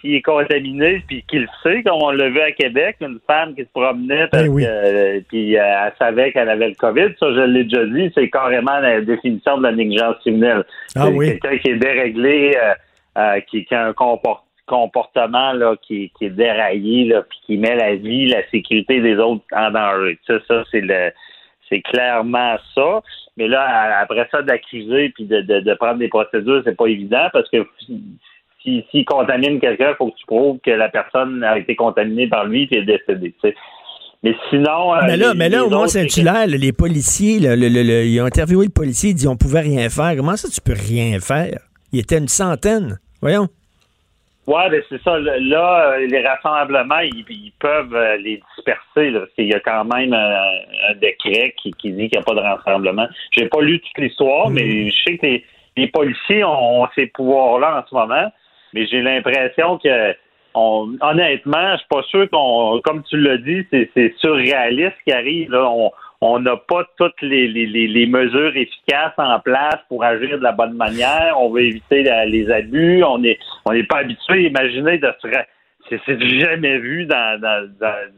s'il 0.00 0.14
est 0.14 0.22
contaminé 0.22 1.02
puis 1.06 1.24
qu'il 1.28 1.42
le 1.42 1.48
sait, 1.62 1.82
comme 1.82 2.02
on 2.02 2.10
l'a 2.10 2.28
vu 2.28 2.40
à 2.40 2.52
Québec, 2.52 2.96
une 3.00 3.18
femme 3.26 3.54
qui 3.54 3.62
se 3.62 3.68
promenait 3.72 4.26
parce 4.28 4.44
Eh 4.44 4.48
oui. 4.48 4.64
que 4.64 4.68
euh, 4.68 5.20
puis 5.28 5.56
euh, 5.58 5.62
elle 5.62 5.92
savait 5.98 6.32
qu'elle 6.32 6.48
avait 6.48 6.68
le 6.68 6.74
COVID. 6.74 7.14
Ça, 7.18 7.32
je 7.32 7.40
l'ai 7.40 7.64
déjà 7.64 7.84
dit, 7.86 8.10
c'est 8.14 8.30
carrément 8.30 8.78
la 8.78 9.00
définition 9.00 9.58
de 9.58 9.62
la 9.64 9.72
négligence 9.72 10.16
criminelle. 10.20 10.64
Ah 10.96 11.06
c'est 11.06 11.12
oui. 11.12 11.26
quelqu'un 11.28 11.58
qui 11.58 11.68
est 11.70 11.76
déréglé, 11.76 12.56
euh, 12.56 12.74
euh, 13.18 13.40
qui, 13.40 13.64
qui 13.64 13.74
a 13.74 13.86
un 13.86 13.92
comport- 13.92 14.46
comportement 14.66 15.52
là, 15.52 15.74
qui, 15.82 16.12
qui 16.18 16.26
est 16.26 16.30
déraillé, 16.30 17.06
là, 17.06 17.22
puis 17.22 17.38
qui 17.46 17.56
met 17.58 17.74
la 17.74 17.94
vie, 17.96 18.26
la 18.28 18.46
sécurité 18.50 19.00
des 19.00 19.16
autres 19.16 19.42
en 19.52 19.70
danger. 19.70 20.18
Ça, 20.26 20.34
ça 20.46 20.62
c'est 20.70 20.80
le 20.82 21.10
c'est 21.70 21.80
clairement 21.82 22.56
ça. 22.74 23.02
Mais 23.36 23.46
là, 23.46 23.98
après 24.00 24.26
ça, 24.30 24.40
d'accuser 24.42 25.10
puis 25.10 25.24
de, 25.26 25.42
de, 25.42 25.60
de 25.60 25.74
prendre 25.74 25.98
des 25.98 26.08
procédures, 26.08 26.62
c'est 26.64 26.76
pas 26.76 26.86
évident 26.86 27.28
parce 27.32 27.48
que 27.50 27.58
si, 28.62 28.84
s'il 28.90 29.04
contamine 29.04 29.60
quelqu'un, 29.60 29.90
il 29.90 29.96
faut 29.96 30.10
que 30.10 30.16
tu 30.18 30.26
prouves 30.26 30.58
que 30.64 30.70
la 30.70 30.88
personne 30.88 31.42
a 31.44 31.58
été 31.58 31.74
contaminée 31.76 32.26
par 32.26 32.44
lui 32.44 32.68
et 32.70 32.78
est 32.78 32.82
décédée. 32.84 33.34
Mais 34.22 34.34
sinon. 34.50 34.94
euh, 34.94 35.00
Mais 35.06 35.16
là, 35.16 35.32
les- 35.32 35.38
mais 35.38 35.48
là 35.48 35.64
au 35.64 35.70
Mont-Saint-Hilaire, 35.70 36.46
les 36.48 36.72
policiers, 36.72 37.38
là, 37.38 37.54
le- 37.54 37.68
le- 37.68 37.82
le- 37.84 38.04
ils 38.04 38.20
ont 38.20 38.24
interviewé 38.26 38.66
le 38.66 38.72
policier, 38.72 39.10
il 39.10 39.14
dit 39.14 39.28
on 39.28 39.36
pouvait 39.36 39.60
rien 39.60 39.88
faire. 39.88 40.16
Comment 40.16 40.36
ça, 40.36 40.48
tu 40.48 40.60
peux 40.60 40.76
rien 40.78 41.20
faire? 41.20 41.58
Il 41.92 42.00
était 42.00 42.18
une 42.18 42.26
centaine. 42.28 42.98
Voyons. 43.22 43.46
Ouais, 44.48 44.70
ben 44.70 44.82
c'est 44.88 45.00
ça. 45.02 45.18
Là, 45.18 45.98
les 46.00 46.26
rassemblements, 46.26 47.00
ils, 47.00 47.24
ils 47.28 47.52
peuvent 47.60 47.94
euh, 47.94 48.16
les 48.16 48.40
disperser. 48.56 49.10
Là, 49.10 49.20
qu'il 49.36 49.46
y 49.46 49.52
a 49.54 49.60
quand 49.60 49.84
même 49.84 50.12
euh, 50.14 50.90
un 50.90 50.94
décret 51.00 51.54
qui, 51.62 51.70
qui 51.72 51.92
dit 51.92 52.08
qu'il 52.08 52.18
n'y 52.18 52.22
a 52.22 52.22
pas 52.22 52.34
de 52.34 52.40
rassemblement. 52.40 53.06
J'ai 53.32 53.46
pas 53.46 53.60
lu 53.60 53.78
toute 53.78 53.98
l'histoire, 54.02 54.48
mais 54.50 54.90
je 54.90 54.96
sais 55.06 55.18
que 55.18 55.26
les, 55.26 55.44
les 55.76 55.86
policiers 55.88 56.42
ont, 56.44 56.82
ont 56.82 56.88
ces 56.94 57.06
pouvoirs-là 57.08 57.80
en 57.84 57.88
ce 57.88 57.94
moment. 57.94 58.32
Mais 58.74 58.86
j'ai 58.86 59.02
l'impression 59.02 59.78
que 59.78 60.14
on, 60.54 60.96
honnêtement, 61.00 61.72
je 61.72 61.78
suis 61.78 61.88
pas 61.88 62.02
sûr 62.04 62.30
qu'on, 62.30 62.80
comme 62.82 63.02
tu 63.04 63.16
l'as 63.18 63.38
dit, 63.38 63.66
c'est, 63.70 64.14
surréaliste 64.18 64.96
qui 65.06 65.12
arrive. 65.12 65.50
Là. 65.50 65.68
On 65.70 65.92
on 66.20 66.40
n'a 66.40 66.56
pas 66.56 66.84
toutes 66.96 67.22
les, 67.22 67.46
les, 67.46 67.66
les, 67.66 68.06
mesures 68.06 68.56
efficaces 68.56 69.12
en 69.18 69.38
place 69.38 69.78
pour 69.88 70.02
agir 70.02 70.38
de 70.38 70.42
la 70.42 70.50
bonne 70.50 70.72
manière. 70.72 71.36
On 71.38 71.50
veut 71.50 71.62
éviter 71.62 72.02
les 72.26 72.50
abus. 72.50 73.04
On 73.04 73.22
est 73.22 73.38
on 73.64 73.72
n'est 73.72 73.84
pas 73.84 73.98
habitué. 73.98 74.46
Imaginez 74.46 74.98
de 74.98 75.12
se 75.22 75.28
c'est, 75.88 76.40
jamais 76.40 76.78
vu 76.78 77.06
dans, 77.06 77.40
dans, 77.40 77.70
dans- 77.80 78.12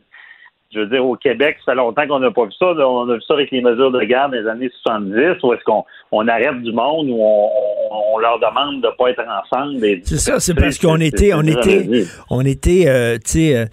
je 0.73 0.79
veux 0.81 0.87
dire, 0.87 1.05
au 1.05 1.17
Québec, 1.17 1.57
ça 1.65 1.73
fait 1.73 1.77
longtemps 1.77 2.07
qu'on 2.07 2.21
n'a 2.21 2.31
pas 2.31 2.45
vu 2.45 2.53
ça. 2.59 2.67
On 2.67 3.09
a 3.11 3.15
vu 3.15 3.23
ça 3.27 3.35
avec 3.35 3.51
les 3.51 3.61
mesures 3.61 3.91
de 3.91 4.01
garde 4.05 4.33
des 4.33 4.47
années 4.49 4.71
70, 4.85 5.43
où 5.43 5.53
est-ce 5.53 5.65
qu'on 5.65 5.85
on 6.13 6.29
arrête 6.29 6.63
du 6.63 6.73
monde, 6.73 7.09
où 7.09 7.19
on, 7.21 7.49
on- 7.91 8.19
leur 8.21 8.39
demande 8.39 8.83
de 8.83 8.87
ne 8.87 8.93
pas 8.99 9.09
être 9.11 9.23
ensemble. 9.23 9.81
C'est 10.05 10.19
ça, 10.19 10.39
c'est 10.41 10.55
parce 10.55 10.79
qu'on 10.79 11.01
était, 11.01 11.33
on 11.33 11.41
était, 11.43 12.05
on 12.29 12.45
était, 12.45 12.85
euh, 12.87 13.15
tu 13.17 13.31
sais, 13.31 13.57
euh, 13.57 13.65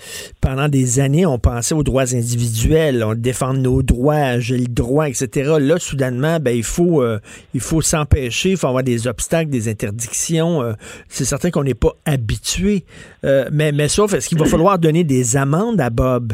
pendant 0.41 0.69
des 0.69 0.99
années, 1.02 1.26
on 1.26 1.38
pensait 1.38 1.76
aux 1.76 1.84
droits 1.84 2.14
individuels, 2.15 3.03
on 3.03 3.14
défend 3.14 3.53
nos 3.53 3.84
droits, 3.84 4.40
j'ai 4.40 4.57
le 4.57 4.68
droit, 4.68 5.10
etc. 5.10 5.56
Là, 5.60 5.78
soudainement, 5.80 6.38
ben 6.40 6.56
il 6.56 6.64
faut, 6.64 7.02
euh, 7.02 7.19
il 7.53 7.60
faut 7.60 7.82
s'empêcher, 7.82 8.52
il 8.52 8.57
faut 8.57 8.68
avoir 8.68 8.84
des 8.84 9.07
obstacles, 9.07 9.49
des 9.49 9.68
interdictions. 9.68 10.64
c'est 11.10 11.26
certain 11.26 11.49
qu'on 11.52 11.64
n'est 11.65 11.74
pas 11.74 11.91
habitué, 12.06 12.86
mais, 13.24 13.72
mais 13.74 13.88
sauf, 13.90 14.14
est-ce 14.14 14.30
qu'il 14.30 14.40
va 14.40 14.45
falloir 14.45 14.80
donner 14.80 15.03
des 15.03 15.36
amendes 15.36 15.82
à 15.82 15.90
Bob? 15.90 16.34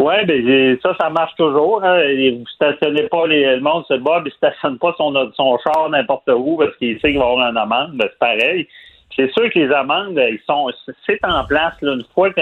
Oui, 0.00 0.14
ben 0.24 0.78
ça, 0.82 0.96
ça 0.98 1.10
marche 1.10 1.34
toujours. 1.36 1.84
Hein. 1.84 2.00
Vous 2.32 2.46
stationnez 2.54 3.02
pas 3.08 3.26
les, 3.26 3.56
le 3.56 3.60
monde 3.60 3.84
se 3.86 3.94
bat, 3.98 4.22
il 4.24 4.32
stationne 4.32 4.78
pas 4.78 4.94
son, 4.96 5.12
son 5.34 5.58
char 5.58 5.90
n'importe 5.90 6.30
où 6.34 6.56
parce 6.56 6.74
qu'il 6.76 6.98
sait 7.00 7.10
qu'il 7.10 7.18
va 7.18 7.26
avoir 7.26 7.50
une 7.50 7.58
amende. 7.58 7.92
Ben, 7.96 8.08
c'est 8.10 8.18
pareil. 8.18 8.66
C'est 9.14 9.30
sûr 9.32 9.50
que 9.50 9.58
les 9.58 9.70
amendes, 9.70 10.18
ils 10.18 10.40
sont 10.46 10.70
c'est 11.04 11.22
en 11.22 11.44
place 11.44 11.74
là, 11.82 11.92
une 11.92 12.04
fois 12.14 12.30
que 12.32 12.40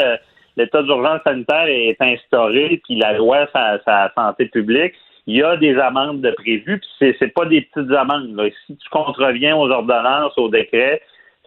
l'état 0.56 0.85
d'urgence 0.85 1.20
sanitaire 1.24 1.66
est 1.66 2.01
instauré, 2.01 2.80
puis 2.85 2.94
la 2.94 3.14
loi 3.14 3.48
sur 3.48 3.60
la 3.89 4.12
santé 4.14 4.47
publique, 4.47 4.94
il 5.26 5.39
y 5.39 5.43
a 5.43 5.56
des 5.56 5.76
amendes 5.78 6.20
de 6.20 6.30
prévues, 6.30 6.78
puis 6.78 6.89
c'est, 7.01 7.16
c'est 7.18 7.35
pas 7.35 7.44
des 7.47 7.62
petites 7.62 7.90
amendes. 7.90 8.36
Là. 8.36 8.44
Si 8.66 8.76
tu 8.76 8.89
contreviens 8.90 9.56
aux 9.56 9.68
ordonnances, 9.68 10.39
aux 10.39 10.48
décrets, 10.48 11.02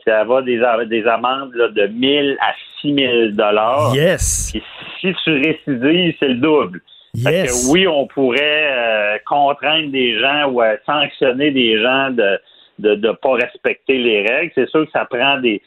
ça 0.05 0.23
va 0.23 0.41
des, 0.41 0.61
des 0.87 1.05
amendes 1.05 1.53
là, 1.55 1.69
de 1.69 1.87
1000 1.87 2.37
à 2.39 2.53
6000 2.81 3.35
dollars. 3.35 3.95
Yes. 3.95 4.53
Si 4.99 5.13
tu 5.23 5.31
récidives, 5.31 6.15
c'est 6.19 6.27
le 6.29 6.35
double. 6.35 6.81
Yes. 7.13 7.67
que 7.67 7.71
oui, 7.71 7.87
on 7.87 8.07
pourrait 8.07 8.71
euh, 8.71 9.17
contraindre 9.25 9.91
des 9.91 10.17
gens 10.17 10.49
ou 10.49 10.61
euh, 10.61 10.77
sanctionner 10.85 11.51
des 11.51 11.81
gens 11.81 12.09
de 12.11 12.39
de 12.81 12.95
ne 12.95 13.11
pas 13.13 13.33
respecter 13.33 13.97
les 13.97 14.21
règles. 14.27 14.51
C'est 14.55 14.69
sûr 14.69 14.85
que 14.85 14.91
ça 14.91 15.05
prend 15.05 15.37
des. 15.39 15.61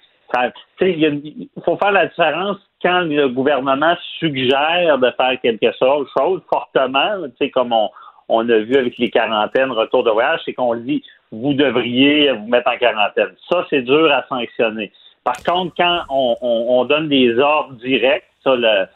il 0.80 1.48
faut 1.64 1.76
faire 1.76 1.92
la 1.92 2.06
différence 2.06 2.58
quand 2.82 3.00
le 3.02 3.28
gouvernement 3.28 3.94
suggère 4.18 4.98
de 4.98 5.10
faire 5.16 5.40
quelque 5.40 5.70
chose, 5.78 6.06
chose 6.16 6.42
fortement, 6.52 7.26
comme 7.52 7.72
on, 7.72 7.88
on 8.28 8.48
a 8.48 8.58
vu 8.58 8.76
avec 8.76 8.98
les 8.98 9.10
quarantaines, 9.10 9.70
retour 9.70 10.04
de 10.04 10.10
voyage, 10.10 10.40
c'est 10.44 10.52
qu'on 10.52 10.74
dit 10.74 11.02
vous 11.42 11.54
devriez 11.54 12.32
vous 12.32 12.46
mettre 12.48 12.70
en 12.70 12.76
quarantaine. 12.78 13.34
Ça, 13.50 13.66
c'est 13.70 13.82
dur 13.82 14.10
à 14.12 14.24
sanctionner. 14.28 14.92
Par 15.24 15.42
contre, 15.42 15.74
quand 15.76 16.00
on, 16.10 16.36
on- 16.42 16.66
on 16.80 16.84
donne 16.84 17.08
des 17.08 17.36
ordres 17.38 17.74
directs, 17.74 18.24
ça, 18.42 18.54
le, 18.56 18.86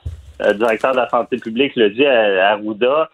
le 0.46 0.54
directeur 0.54 0.92
de 0.92 0.98
la 0.98 1.08
santé 1.08 1.36
publique 1.38 1.72
le 1.76 1.90
dit 1.90 2.04
à, 2.06 2.48
à 2.48 2.52
Arruda, 2.52 3.08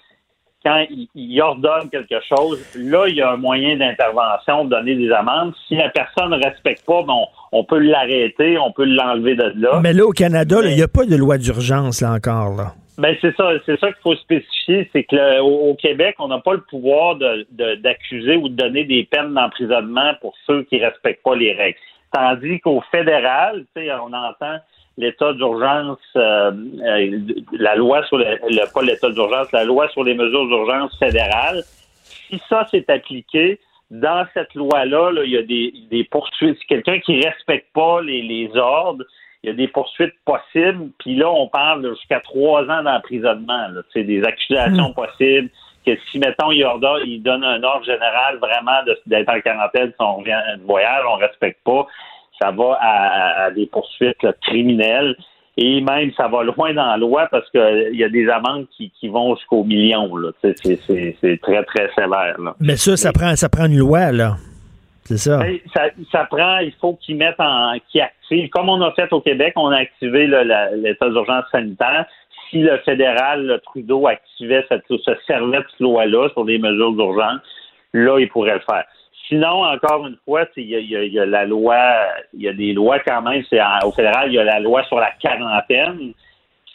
quand 0.64 0.84
il, 0.88 1.08
il 1.14 1.40
ordonne 1.42 1.90
quelque 1.90 2.16
chose, 2.26 2.58
là, 2.76 3.06
il 3.06 3.16
y 3.16 3.20
a 3.22 3.32
un 3.32 3.36
moyen 3.36 3.76
d'intervention, 3.76 4.64
de 4.64 4.70
donner 4.70 4.94
des 4.94 5.10
amendes. 5.12 5.52
Si 5.68 5.76
la 5.76 5.90
personne 5.90 6.30
ne 6.30 6.42
respecte 6.42 6.84
pas, 6.86 7.02
ben, 7.02 7.14
on, 7.52 7.64
peut 7.64 7.78
l'arrêter, 7.78 8.56
on 8.58 8.72
peut 8.72 8.84
l'enlever 8.86 9.34
de 9.36 9.52
là. 9.56 9.80
Mais 9.82 9.92
là, 9.92 10.06
au 10.06 10.10
Canada, 10.12 10.56
il 10.64 10.74
n'y 10.74 10.82
a 10.82 10.88
pas 10.88 11.04
de 11.04 11.16
loi 11.16 11.36
d'urgence, 11.38 12.00
là, 12.00 12.12
encore, 12.14 12.56
là. 12.56 12.72
Ben 12.96 13.16
c'est 13.20 13.34
ça, 13.36 13.50
c'est 13.66 13.78
ça 13.80 13.88
qu'il 13.92 14.02
faut 14.02 14.14
spécifier, 14.14 14.88
c'est 14.92 15.02
que 15.02 15.16
le- 15.16 15.42
au, 15.42 15.74
Québec, 15.74 16.14
on 16.20 16.28
n'a 16.28 16.38
pas 16.38 16.52
le 16.54 16.60
pouvoir 16.60 17.16
de- 17.16 17.44
de- 17.50 17.74
d'accuser 17.76 18.36
ou 18.36 18.48
de 18.48 18.54
donner 18.54 18.84
des 18.84 19.02
peines 19.04 19.34
d'emprisonnement 19.34 20.12
pour 20.20 20.34
ceux 20.46 20.62
qui 20.64 20.78
respectent 20.78 21.24
pas 21.24 21.34
les 21.34 21.52
règles. 21.54 21.78
Tandis 22.12 22.60
qu'au 22.60 22.80
fédéral, 22.92 23.64
on 23.76 24.12
entend 24.12 24.58
l'état 24.96 25.32
d'urgence, 25.32 25.98
euh, 26.14 26.52
euh, 26.86 27.18
la 27.52 27.74
loi 27.74 28.04
sur 28.06 28.16
le, 28.18 28.26
le- 28.48 28.72
pas 28.72 28.82
l'état 28.82 29.10
d'urgence, 29.10 29.50
la 29.50 29.64
loi 29.64 29.88
sur 29.88 30.04
les 30.04 30.14
mesures 30.14 30.46
d'urgence 30.46 30.96
fédérales. 30.96 31.62
Si 32.28 32.40
ça 32.48 32.64
s'est 32.70 32.88
appliqué, 32.88 33.58
dans 33.90 34.24
cette 34.34 34.54
loi-là, 34.54 35.10
là, 35.10 35.24
il 35.24 35.30
y 35.32 35.36
a 35.36 35.42
des, 35.42 35.72
des 35.90 36.04
poursuites. 36.04 36.58
Si 36.60 36.66
quelqu'un 36.66 37.00
qui 37.00 37.20
respecte 37.20 37.72
pas 37.74 38.00
les, 38.02 38.22
les 38.22 38.56
ordres, 38.56 39.04
il 39.44 39.48
y 39.48 39.50
a 39.50 39.54
des 39.54 39.68
poursuites 39.68 40.14
possibles. 40.24 40.88
Puis 40.98 41.16
là, 41.16 41.28
on 41.30 41.48
parle 41.48 41.82
de 41.82 41.90
jusqu'à 41.90 42.20
trois 42.20 42.62
ans 42.62 42.82
d'emprisonnement. 42.82 43.68
des 43.94 44.24
accusations 44.24 44.92
possibles. 44.94 45.50
Que 45.84 45.92
si, 46.10 46.18
mettons, 46.18 46.50
il, 46.50 46.64
ordonne, 46.64 47.02
il 47.04 47.22
donne 47.22 47.44
un 47.44 47.62
ordre 47.62 47.84
général 47.84 48.38
vraiment 48.38 48.80
d'être 49.04 49.28
en 49.28 49.38
quarantaine 49.42 49.88
si 49.88 49.96
on 50.00 50.16
revient 50.16 50.40
de 50.58 50.64
voyage, 50.64 51.02
on 51.06 51.16
respecte 51.16 51.60
pas, 51.62 51.86
ça 52.40 52.50
va 52.52 52.78
à, 52.80 52.88
à- 52.88 53.44
à 53.44 53.50
des 53.50 53.66
poursuites 53.66 54.22
là, 54.22 54.32
criminelles. 54.40 55.14
Et 55.58 55.82
même, 55.82 56.10
ça 56.16 56.26
va 56.26 56.42
loin 56.42 56.72
dans 56.72 56.86
la 56.86 56.96
loi 56.96 57.28
parce 57.30 57.48
qu'il 57.50 57.90
y 57.96 58.02
a 58.02 58.08
des 58.08 58.26
amendes 58.30 58.66
qui, 58.74 58.90
qui 58.98 59.08
vont 59.08 59.36
jusqu'au 59.36 59.62
million. 59.62 60.10
C'est 60.42 60.54
très, 61.42 61.62
très 61.64 61.90
sévère. 61.94 62.40
Là. 62.40 62.54
Mais 62.60 62.76
ça, 62.76 62.96
ça 62.96 63.12
prend, 63.12 63.36
ça 63.36 63.50
prend 63.50 63.66
une 63.66 63.76
loi, 63.76 64.10
là. 64.10 64.36
C'est 65.04 65.18
ça. 65.18 65.38
Ben, 65.38 65.58
ça, 65.74 65.82
ça 66.10 66.24
prend, 66.24 66.58
il 66.58 66.72
faut 66.80 66.94
qu'ils 66.94 67.16
mettent 67.16 67.38
en, 67.38 67.74
qu'ils 67.90 68.00
activent, 68.00 68.48
comme 68.50 68.68
on 68.70 68.80
a 68.80 68.90
fait 68.92 69.12
au 69.12 69.20
Québec, 69.20 69.52
on 69.56 69.68
a 69.68 69.76
activé 69.78 70.26
l'état 70.26 71.08
d'urgence 71.10 71.44
sanitaire. 71.52 72.06
Si 72.48 72.60
le 72.60 72.78
fédéral, 72.78 73.46
le 73.46 73.58
Trudeau, 73.58 74.06
activait 74.06 74.64
cette, 74.68 74.84
se 74.88 75.10
servait 75.26 75.58
de 75.58 75.64
cette 75.70 75.80
loi-là 75.80 76.28
sur 76.30 76.44
des 76.44 76.58
mesures 76.58 76.92
d'urgence, 76.92 77.40
là, 77.92 78.18
il 78.18 78.28
pourrait 78.28 78.54
le 78.54 78.60
faire. 78.60 78.84
Sinon, 79.28 79.64
encore 79.64 80.06
une 80.06 80.16
fois, 80.24 80.44
il 80.56 80.64
y 80.64 81.10
y 81.12 81.18
a- 81.18 81.26
la 81.26 81.44
loi, 81.46 81.76
il 82.34 82.42
y 82.42 82.48
a 82.48 82.52
des 82.52 82.72
lois 82.72 82.98
quand 83.00 83.22
même, 83.22 83.42
c'est 83.48 83.60
au 83.84 83.90
fédéral, 83.92 84.28
il 84.28 84.34
y 84.34 84.38
a 84.38 84.44
la 84.44 84.60
loi 84.60 84.84
sur 84.84 84.98
la 84.98 85.10
quarantaine 85.12 86.12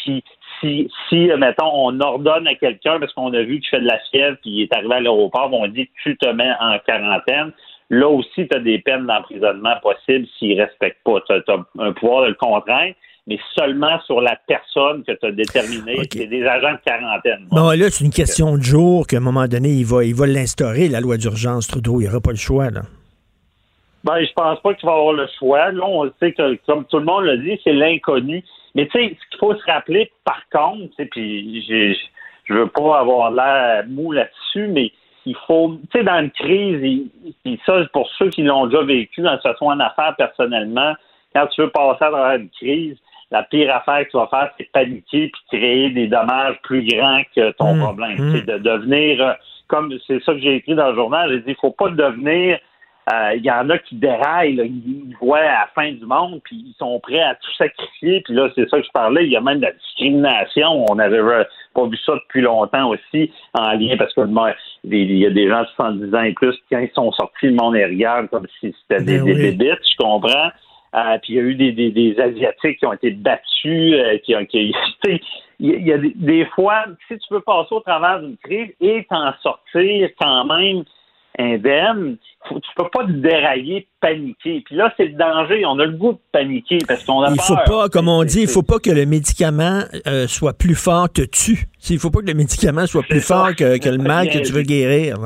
qui, 0.04 0.24
si, 0.60 0.90
si, 1.08 1.30
mettons, 1.38 1.72
on 1.74 2.00
ordonne 2.00 2.48
à 2.48 2.56
quelqu'un, 2.56 3.00
parce 3.00 3.14
qu'on 3.14 3.34
a 3.34 3.42
vu 3.42 3.60
qu'il 3.60 3.70
fait 3.70 3.82
de 3.82 3.88
la 3.88 4.00
fièvre, 4.12 4.38
puis 4.42 4.50
il 4.52 4.62
est 4.64 4.74
arrivé 4.74 4.96
à 4.96 5.00
l'aéroport, 5.00 5.50
on 5.54 5.68
dit 5.68 5.90
tu 6.04 6.18
te 6.18 6.28
mets 6.28 6.52
en 6.60 6.78
quarantaine. 6.80 7.52
Là 7.90 8.08
aussi, 8.08 8.48
tu 8.48 8.56
as 8.56 8.60
des 8.60 8.80
peines 8.80 9.08
d'emprisonnement 9.08 9.76
possibles 9.82 10.28
s'il 10.38 10.58
ne 10.58 10.64
respecte 10.64 10.98
pas. 11.04 11.22
Tu 11.22 11.34
as, 11.34 11.56
un 11.80 11.92
pouvoir 11.94 12.24
de 12.24 12.28
le 12.28 12.34
contraindre, 12.36 12.94
mais 13.26 13.40
seulement 13.56 14.00
sur 14.02 14.22
la 14.22 14.38
personne 14.48 15.04
que 15.04 15.14
tu 15.14 15.26
as 15.26 15.32
déterminée. 15.32 16.00
C'est 16.12 16.28
des 16.28 16.46
agents 16.46 16.74
de 16.74 16.80
quarantaine. 16.86 17.48
Bon, 17.50 17.72
là, 17.72 17.90
c'est 17.90 18.06
une 18.06 18.12
question 18.12 18.58
de 18.58 18.62
jour 18.62 19.08
qu'à 19.08 19.18
un 19.18 19.22
moment 19.22 19.48
donné, 19.48 19.70
il 19.70 19.86
va 19.86 20.04
il 20.04 20.14
va 20.14 20.28
l'instaurer, 20.28 20.88
la 20.88 21.02
loi 21.02 21.18
d'urgence, 21.18 21.68
Trudeau. 21.68 22.00
Il 22.00 22.04
n'y 22.04 22.10
aura 22.10 22.22
pas 22.22 22.32
le 22.32 22.38
choix, 22.38 22.70
là. 22.70 22.82
Ben, 24.04 24.24
je 24.24 24.32
pense 24.34 24.60
pas 24.62 24.74
qu'il 24.76 24.88
va 24.88 24.94
avoir 24.94 25.14
le 25.14 25.28
choix. 25.38 25.72
Là, 25.72 25.86
on 25.86 26.10
sait 26.20 26.32
que, 26.32 26.56
comme 26.66 26.86
tout 26.86 27.00
le 27.00 27.06
monde 27.06 27.26
l'a 27.26 27.38
dit, 27.38 27.60
c'est 27.64 27.74
l'inconnu. 27.74 28.44
Mais 28.76 28.88
tu 28.88 28.92
sais, 28.92 29.18
ce 29.20 29.30
qu'il 29.30 29.40
faut 29.40 29.56
se 29.56 29.66
rappeler, 29.66 30.12
par 30.24 30.42
contre, 30.52 30.96
tu 30.98 31.06
puis 31.08 31.66
je 32.46 32.54
veux 32.54 32.68
pas 32.68 33.00
avoir 33.00 33.32
l'air 33.32 33.86
mou 33.88 34.12
là-dessus, 34.12 34.68
mais 34.68 34.92
il 35.30 35.36
faut, 35.48 35.78
tu 35.92 36.00
sais, 36.00 36.04
dans 36.04 36.20
une 36.20 36.32
crise, 36.32 37.06
puis 37.44 37.60
ça, 37.66 37.86
pour 37.94 38.10
ceux 38.18 38.30
qui 38.30 38.44
l'ont 38.44 38.66
déjà 38.66 38.84
vécu, 38.84 39.22
que 39.22 39.30
ce 39.44 39.54
soit 39.54 39.74
en 39.74 39.80
affaires 39.80 40.16
personnellement, 40.18 40.94
quand 41.36 41.46
tu 41.48 41.62
veux 41.62 41.70
passer 41.70 42.04
à 42.04 42.10
travers 42.10 42.40
une 42.40 42.50
crise, 42.50 42.98
la 43.32 43.44
pire 43.44 43.76
affaire 43.76 44.06
que 44.06 44.12
tu 44.12 44.18
vas 44.18 44.28
faire, 44.28 44.52
c'est 44.58 44.72
paniquer 44.72 45.32
puis 45.32 45.58
créer 45.58 45.90
des 45.92 46.08
dommages 46.08 46.58
plus 46.64 46.84
grands 46.84 47.22
que 47.36 47.52
ton 47.52 47.76
Mm. 47.76 47.80
problème. 47.80 48.18
C'est 48.34 48.46
de 48.48 48.58
devenir, 48.58 49.22
euh, 49.22 49.34
comme 49.68 49.94
c'est 50.08 50.22
ça 50.24 50.34
que 50.34 50.40
j'ai 50.40 50.56
écrit 50.56 50.74
dans 50.74 50.90
le 50.90 50.96
journal, 50.96 51.30
j'ai 51.30 51.40
dit, 51.42 51.52
il 51.52 51.56
faut 51.62 51.72
pas 51.72 51.90
devenir 51.90 52.58
euh, 53.12 53.34
il 53.36 53.44
y 53.44 53.50
en 53.50 53.68
a 53.70 53.78
qui 53.80 53.96
déraillent, 53.96 54.56
là, 54.56 54.66
ils, 54.66 55.16
voient 55.20 55.40
à 55.40 55.62
la 55.62 55.70
fin 55.74 55.92
du 55.92 56.06
monde, 56.06 56.42
puis 56.44 56.58
ils 56.58 56.76
sont 56.78 57.00
prêts 57.00 57.22
à 57.22 57.34
tout 57.36 57.52
sacrifier. 57.58 58.22
Puis 58.22 58.36
là, 58.36 58.50
c'est 58.54 58.70
ça 58.70 58.80
que 58.80 58.86
je 58.86 58.92
parlais. 58.92 59.26
Il 59.26 59.32
y 59.32 59.36
a 59.36 59.42
même 59.42 59.58
de 59.58 59.66
la 59.66 59.72
discrimination. 59.72 60.86
On 60.92 61.00
avait 61.00 61.22
pas 61.80 61.88
vu 61.88 61.98
ça 62.06 62.14
depuis 62.16 62.42
longtemps 62.42 62.90
aussi, 62.90 63.32
en 63.54 63.72
lien, 63.74 63.96
parce 63.98 64.14
que 64.14 64.22
il 64.84 65.18
y 65.18 65.26
a 65.26 65.30
des 65.30 65.48
gens 65.50 65.62
de 65.62 65.68
70 65.76 66.16
ans 66.16 66.22
et 66.24 66.34
plus 66.34 66.54
qui, 66.54 66.62
quand 66.72 66.80
ils 66.80 66.92
sont 66.94 67.12
sortis, 67.14 67.48
le 67.48 67.54
monde 67.56 67.76
les 67.76 67.86
regarde 67.86 68.30
comme 68.30 68.48
si 68.60 68.74
c'était 68.82 69.04
des, 69.04 69.18
Ben 69.18 69.26
des 69.26 69.34
oui. 69.34 69.42
bébites, 69.58 69.80
je 69.90 69.98
comprends. 69.98 70.50
Euh, 70.96 71.18
puis 71.22 71.34
il 71.34 71.36
y 71.36 71.40
a 71.40 71.44
eu 71.44 71.56
des, 71.56 71.72
des, 71.72 71.92
des 71.92 72.20
Asiatiques 72.20 72.80
qui 72.80 72.86
ont 72.86 72.94
été 72.94 73.12
battus, 73.12 73.94
euh, 73.94 74.18
qui 74.20 74.36
ont 74.36 74.46
qui, 74.46 74.74
il 75.60 75.70
y 75.70 75.74
a- 75.74 75.78
il 75.78 75.88
y 75.88 75.94
a 75.94 75.98
des, 76.00 76.14
des 76.16 76.46
fois, 76.56 76.86
si 77.08 77.18
tu 77.20 77.34
veux 77.34 77.42
passer 77.42 77.76
au 77.76 77.80
travers 77.82 78.22
d'une 78.22 78.38
crise 78.38 78.74
et 78.82 79.06
t'en 79.10 79.32
sortir 79.44 80.10
quand 80.20 80.46
même 80.46 80.84
indemne, 81.40 82.18
faut, 82.48 82.60
tu 82.60 82.70
peux 82.76 82.90
pas 82.92 83.06
te 83.06 83.12
dérailler, 83.12 83.88
paniquer. 84.02 84.62
Puis 84.66 84.76
là, 84.76 84.94
c'est 84.98 85.06
le 85.06 85.14
danger. 85.14 85.66
On 85.66 85.80
a 85.80 85.86
le 85.86 85.94
goût 85.94 86.14
de 86.14 86.20
paniquer 86.32 86.80
parce 86.88 87.04
qu'on 87.06 87.22
a 87.22 87.30
Il 87.32 87.38
peur. 87.38 87.46
faut 87.46 87.56
pas, 87.66 87.90
comme 87.90 88.08
on 88.10 88.24
dit, 88.24 88.42
il 88.42 88.48
faut 88.48 88.62
pas 88.64 88.80
que 88.80 88.92
le 88.92 89.06
médicament 89.06 89.82
euh, 90.08 90.28
soit 90.28 90.54
plus 90.54 90.76
fort 90.76 91.10
te 91.12 91.22
tue. 91.22 91.66
Il 91.90 91.98
faut 92.00 92.12
pas 92.12 92.20
que 92.22 92.28
le 92.28 92.34
médicament 92.34 92.86
soit 92.86 93.04
plus 93.04 93.22
ça. 93.22 93.36
fort 93.36 93.56
que, 93.56 93.78
que 93.80 93.90
le 93.90 93.98
mal 93.98 94.30
que 94.30 94.40
tu 94.40 94.52
veux 94.52 94.62
guérir. 94.74 95.18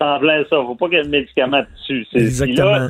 en 0.00 0.18
plein 0.18 0.42
ça. 0.50 0.56
Faut 0.56 0.74
pas 0.74 0.86
ait 0.92 1.02
de 1.04 1.08
médicaments 1.08 1.62
dessus. 1.74 2.06
C'est- 2.12 2.18
Exactement. 2.18 2.70
là, 2.70 2.88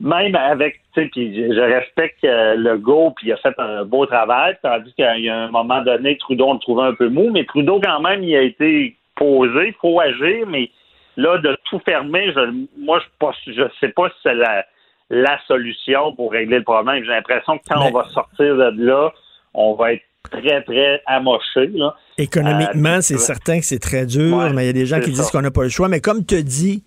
même 0.00 0.36
avec, 0.36 0.80
tu 0.94 1.02
sais, 1.02 1.08
puis 1.12 1.34
je 1.34 1.52
je 1.54 1.60
respecte 1.60 2.22
euh, 2.24 2.54
le 2.54 2.78
go, 2.78 3.12
puis 3.16 3.26
il 3.28 3.32
a 3.32 3.36
fait 3.38 3.54
un 3.58 3.84
beau 3.84 4.06
travail, 4.06 4.56
tandis 4.62 4.92
qu'il 4.94 5.24
y 5.24 5.28
a 5.28 5.36
un 5.36 5.50
moment 5.50 5.82
donné, 5.82 6.16
Trudeau, 6.18 6.46
on 6.50 6.52
le 6.54 6.60
trouvait 6.60 6.84
un 6.84 6.94
peu 6.94 7.08
mou, 7.08 7.30
mais 7.32 7.44
Trudeau, 7.44 7.80
quand 7.82 8.00
même, 8.00 8.22
il 8.22 8.36
a 8.36 8.42
été 8.42 8.96
posé, 9.16 9.74
faut 9.80 9.98
agir, 9.98 10.46
mais 10.46 10.70
là, 11.18 11.36
de 11.38 11.56
tout 11.68 11.80
fermer, 11.84 12.32
je, 12.34 12.64
moi, 12.80 13.00
je 13.46 13.52
je 13.52 13.62
sais 13.80 13.88
pas 13.90 14.08
si 14.08 14.14
c'est 14.22 14.34
la, 14.34 14.64
la 15.10 15.38
solution 15.46 16.14
pour 16.16 16.32
régler 16.32 16.58
le 16.58 16.64
problème. 16.64 17.02
J'ai 17.04 17.10
l'impression 17.10 17.58
que 17.58 17.64
quand 17.68 17.80
Mais- 17.80 17.90
on 17.90 17.98
va 17.98 18.08
sortir 18.08 18.56
de 18.56 18.72
là, 18.86 19.12
on 19.52 19.74
va 19.74 19.92
être 19.94 20.04
très, 20.30 20.62
très 20.62 21.02
amoché, 21.06 21.66
là. 21.74 21.94
Économiquement, 22.18 22.96
Euh, 22.98 23.00
c'est 23.00 23.18
certain 23.18 23.58
que 23.60 23.64
c'est 23.64 23.78
très 23.78 24.06
dur, 24.06 24.36
Ouais, 24.36 24.52
mais 24.52 24.64
il 24.64 24.66
y 24.66 24.70
a 24.70 24.72
des 24.72 24.86
gens 24.86 25.00
qui 25.00 25.10
disent 25.10 25.30
qu'on 25.30 25.40
n'a 25.42 25.50
pas 25.50 25.62
le 25.64 25.68
choix. 25.68 25.88
Mais 25.88 26.00
comme 26.00 26.24
te 26.24 26.34
dit 26.34 26.84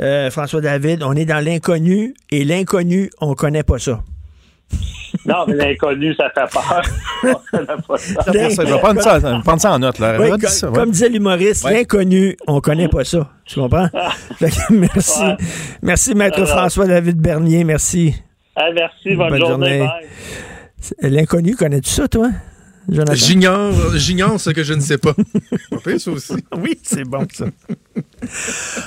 euh, 0.00 0.30
François 0.30 0.60
David, 0.60 1.02
on 1.02 1.12
est 1.14 1.24
dans 1.24 1.44
l'inconnu 1.44 2.14
et 2.30 2.44
l'inconnu, 2.44 3.10
on 3.20 3.34
connaît 3.34 3.64
pas 3.64 3.78
ça. 3.78 4.00
Non, 5.24 5.44
mais 5.46 5.54
l'inconnu, 5.54 6.14
ça 6.14 6.30
fait 6.30 6.50
peur. 6.52 6.82
On 7.24 7.56
connaît 7.56 7.82
pas 7.86 7.96
ça. 7.98 8.22
Je 8.26 8.72
vais 8.72 8.78
prendre 8.78 9.00
ça, 9.02 9.20
prendre 9.44 9.60
ça 9.60 9.72
en 9.72 9.78
note. 9.78 9.98
Là. 9.98 10.16
Oui, 10.20 10.30
comme, 10.30 10.40
ça, 10.40 10.68
ouais. 10.70 10.78
comme 10.78 10.90
disait 10.90 11.08
l'humoriste, 11.08 11.64
Ouais. 11.64 11.72
l'inconnu, 11.74 12.36
on 12.46 12.60
connaît 12.60 12.88
pas 12.88 13.04
ça. 13.04 13.28
Tu 13.44 13.58
comprends? 13.60 13.88
Que 14.38 14.72
merci. 14.72 15.22
Merci, 15.82 16.14
Maître 16.14 16.36
Alors. 16.36 16.48
François-David 16.50 17.16
Bernier. 17.20 17.64
Merci. 17.64 18.14
Ah, 18.54 18.68
merci, 18.74 19.14
bonne, 19.16 19.30
Bonne 19.30 19.40
journée. 19.40 19.78
journée. 19.78 19.90
L'inconnu, 21.02 21.56
connais-tu 21.56 21.90
ça, 21.90 22.06
toi? 22.08 22.28
Jonathan? 22.88 23.14
J'ignore, 23.14 23.96
j'ignore 23.96 24.40
ce 24.40 24.50
que 24.50 24.64
je 24.64 24.72
ne 24.74 24.80
sais 24.80 24.98
pas. 24.98 25.14
Pas 25.70 25.76
pire, 25.84 26.00
ça 26.00 26.10
aussi. 26.10 26.32
Oui, 26.56 26.78
c'est 26.82 27.04
bon, 27.04 27.26
ça. 27.32 27.46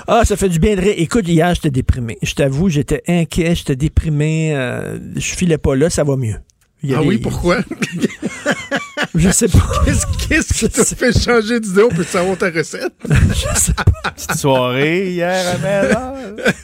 Ah, 0.07 0.23
ça 0.25 0.35
fait 0.35 0.49
du 0.49 0.59
bien 0.59 0.75
de 0.75 0.81
rire. 0.81 0.93
Écoute, 0.97 1.27
hier, 1.27 1.53
j'étais 1.53 1.69
déprimé. 1.71 2.17
Je 2.23 2.33
t'avoue, 2.33 2.69
j'étais 2.69 3.03
inquiet, 3.07 3.55
j'étais 3.55 3.75
déprimé. 3.75 4.55
euh, 4.55 4.97
je 5.15 5.35
filais 5.35 5.57
pas 5.57 5.75
là, 5.75 5.89
ça 5.89 6.03
va 6.03 6.15
mieux. 6.17 6.35
Il 6.83 6.89
y 6.89 6.95
a 6.95 6.97
Ah 6.97 7.03
oui, 7.03 7.19
pourquoi? 7.19 7.59
Je 9.15 9.29
sais 9.29 9.47
pas. 9.47 9.59
Qu'est-ce 9.85 10.53
qui 10.53 10.69
t'a 10.69 10.83
fait 10.85 11.11
changer 11.17 11.59
d'idée? 11.59 11.83
On 11.83 11.89
peut 11.89 12.03
savoir 12.03 12.37
ta 12.37 12.49
recette? 12.49 12.93
je 13.09 13.59
sais 13.59 13.73
pas. 13.73 14.11
Petite 14.11 14.35
soirée 14.35 15.11
hier 15.11 15.45
à. 15.63 16.13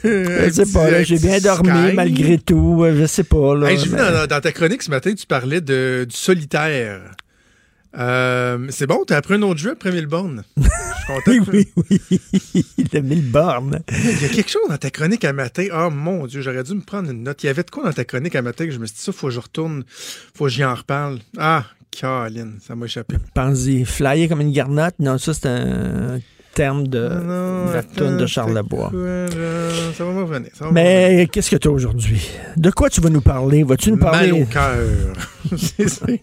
Je 0.02 0.50
sais 0.52 0.72
pas, 0.72 1.02
j'ai 1.04 1.18
bien 1.18 1.38
dormi 1.40 1.92
malgré 1.94 2.38
tout. 2.38 2.82
euh, 2.84 2.96
Je 3.00 3.06
sais 3.06 3.22
pas. 3.24 3.54
Là, 3.54 3.70
Hey, 3.70 3.78
J'ai 3.78 3.84
vu 3.84 3.92
mais- 3.92 3.98
dans, 4.12 4.26
dans 4.26 4.40
ta 4.40 4.50
chronique 4.52 4.82
ce 4.82 4.90
matin, 4.90 5.12
tu 5.14 5.26
parlais 5.26 5.60
de, 5.60 6.06
du 6.08 6.16
solitaire. 6.16 7.00
Euh, 7.96 8.66
c'est 8.70 8.86
bon, 8.86 9.04
t'as 9.06 9.16
appris 9.16 9.34
un 9.34 9.42
autre 9.42 9.58
jeu 9.58 9.72
après 9.72 9.90
Milborn. 9.90 10.44
Je 10.56 10.62
suis 10.62 11.06
content. 11.06 11.50
Oui, 11.52 11.68
oui, 11.76 12.00
oui. 12.10 12.66
Le 12.92 13.00
mille 13.00 13.30
bornes. 13.30 13.80
Il 13.90 14.22
y 14.22 14.24
a 14.24 14.28
quelque 14.28 14.50
chose 14.50 14.68
dans 14.68 14.76
ta 14.76 14.90
chronique 14.90 15.24
à 15.24 15.32
matin. 15.32 15.66
Oh 15.72 15.90
mon 15.90 16.26
Dieu, 16.26 16.42
j'aurais 16.42 16.64
dû 16.64 16.74
me 16.74 16.82
prendre 16.82 17.10
une 17.10 17.22
note. 17.22 17.42
Il 17.42 17.46
y 17.46 17.50
avait 17.50 17.62
de 17.62 17.70
quoi 17.70 17.84
dans 17.84 17.92
ta 17.92 18.04
chronique 18.04 18.36
à 18.36 18.42
matin 18.42 18.66
que 18.66 18.72
je 18.72 18.78
me 18.78 18.86
suis 18.86 18.96
dit, 18.96 19.02
ça, 19.02 19.12
faut 19.12 19.28
que 19.28 19.32
je 19.32 19.40
retourne, 19.40 19.84
faut 20.34 20.44
que 20.44 20.50
j'y 20.50 20.64
en 20.64 20.74
reparle. 20.74 21.18
Ah, 21.38 21.64
Caroline, 21.90 22.58
ça 22.60 22.74
m'a 22.76 22.86
échappé. 22.86 23.16
Pense-y. 23.34 23.84
Flyer 23.84 24.28
comme 24.28 24.40
une 24.40 24.52
garnotte? 24.52 24.94
Non, 24.98 25.18
ça, 25.18 25.32
c'est 25.32 25.48
un 25.48 26.20
terme 26.58 26.88
de, 26.88 27.08
Non, 27.08 27.66
de 27.68 27.72
la 27.72 27.82
toune 27.84 28.16
de 28.16 28.26
Charles 28.26 28.52
là? 28.52 28.62
Ça 29.96 30.04
va 30.04 30.10
me 30.12 30.22
revenir. 30.22 30.50
ça 30.58 30.64
va. 30.64 30.72
Mais 30.72 31.28
qu'est-ce 31.30 31.50
que 31.52 31.56
tu 31.56 31.68
as 31.68 31.70
aujourd'hui? 31.70 32.20
De 32.56 32.70
quoi 32.72 32.90
tu 32.90 33.00
vas 33.00 33.10
nous 33.10 33.20
parler? 33.20 33.62
Vas-tu 33.62 33.92
nous 33.92 33.98
parler? 33.98 34.32
Mal 34.32 34.42
au 34.42 34.46
cœur. 34.46 34.76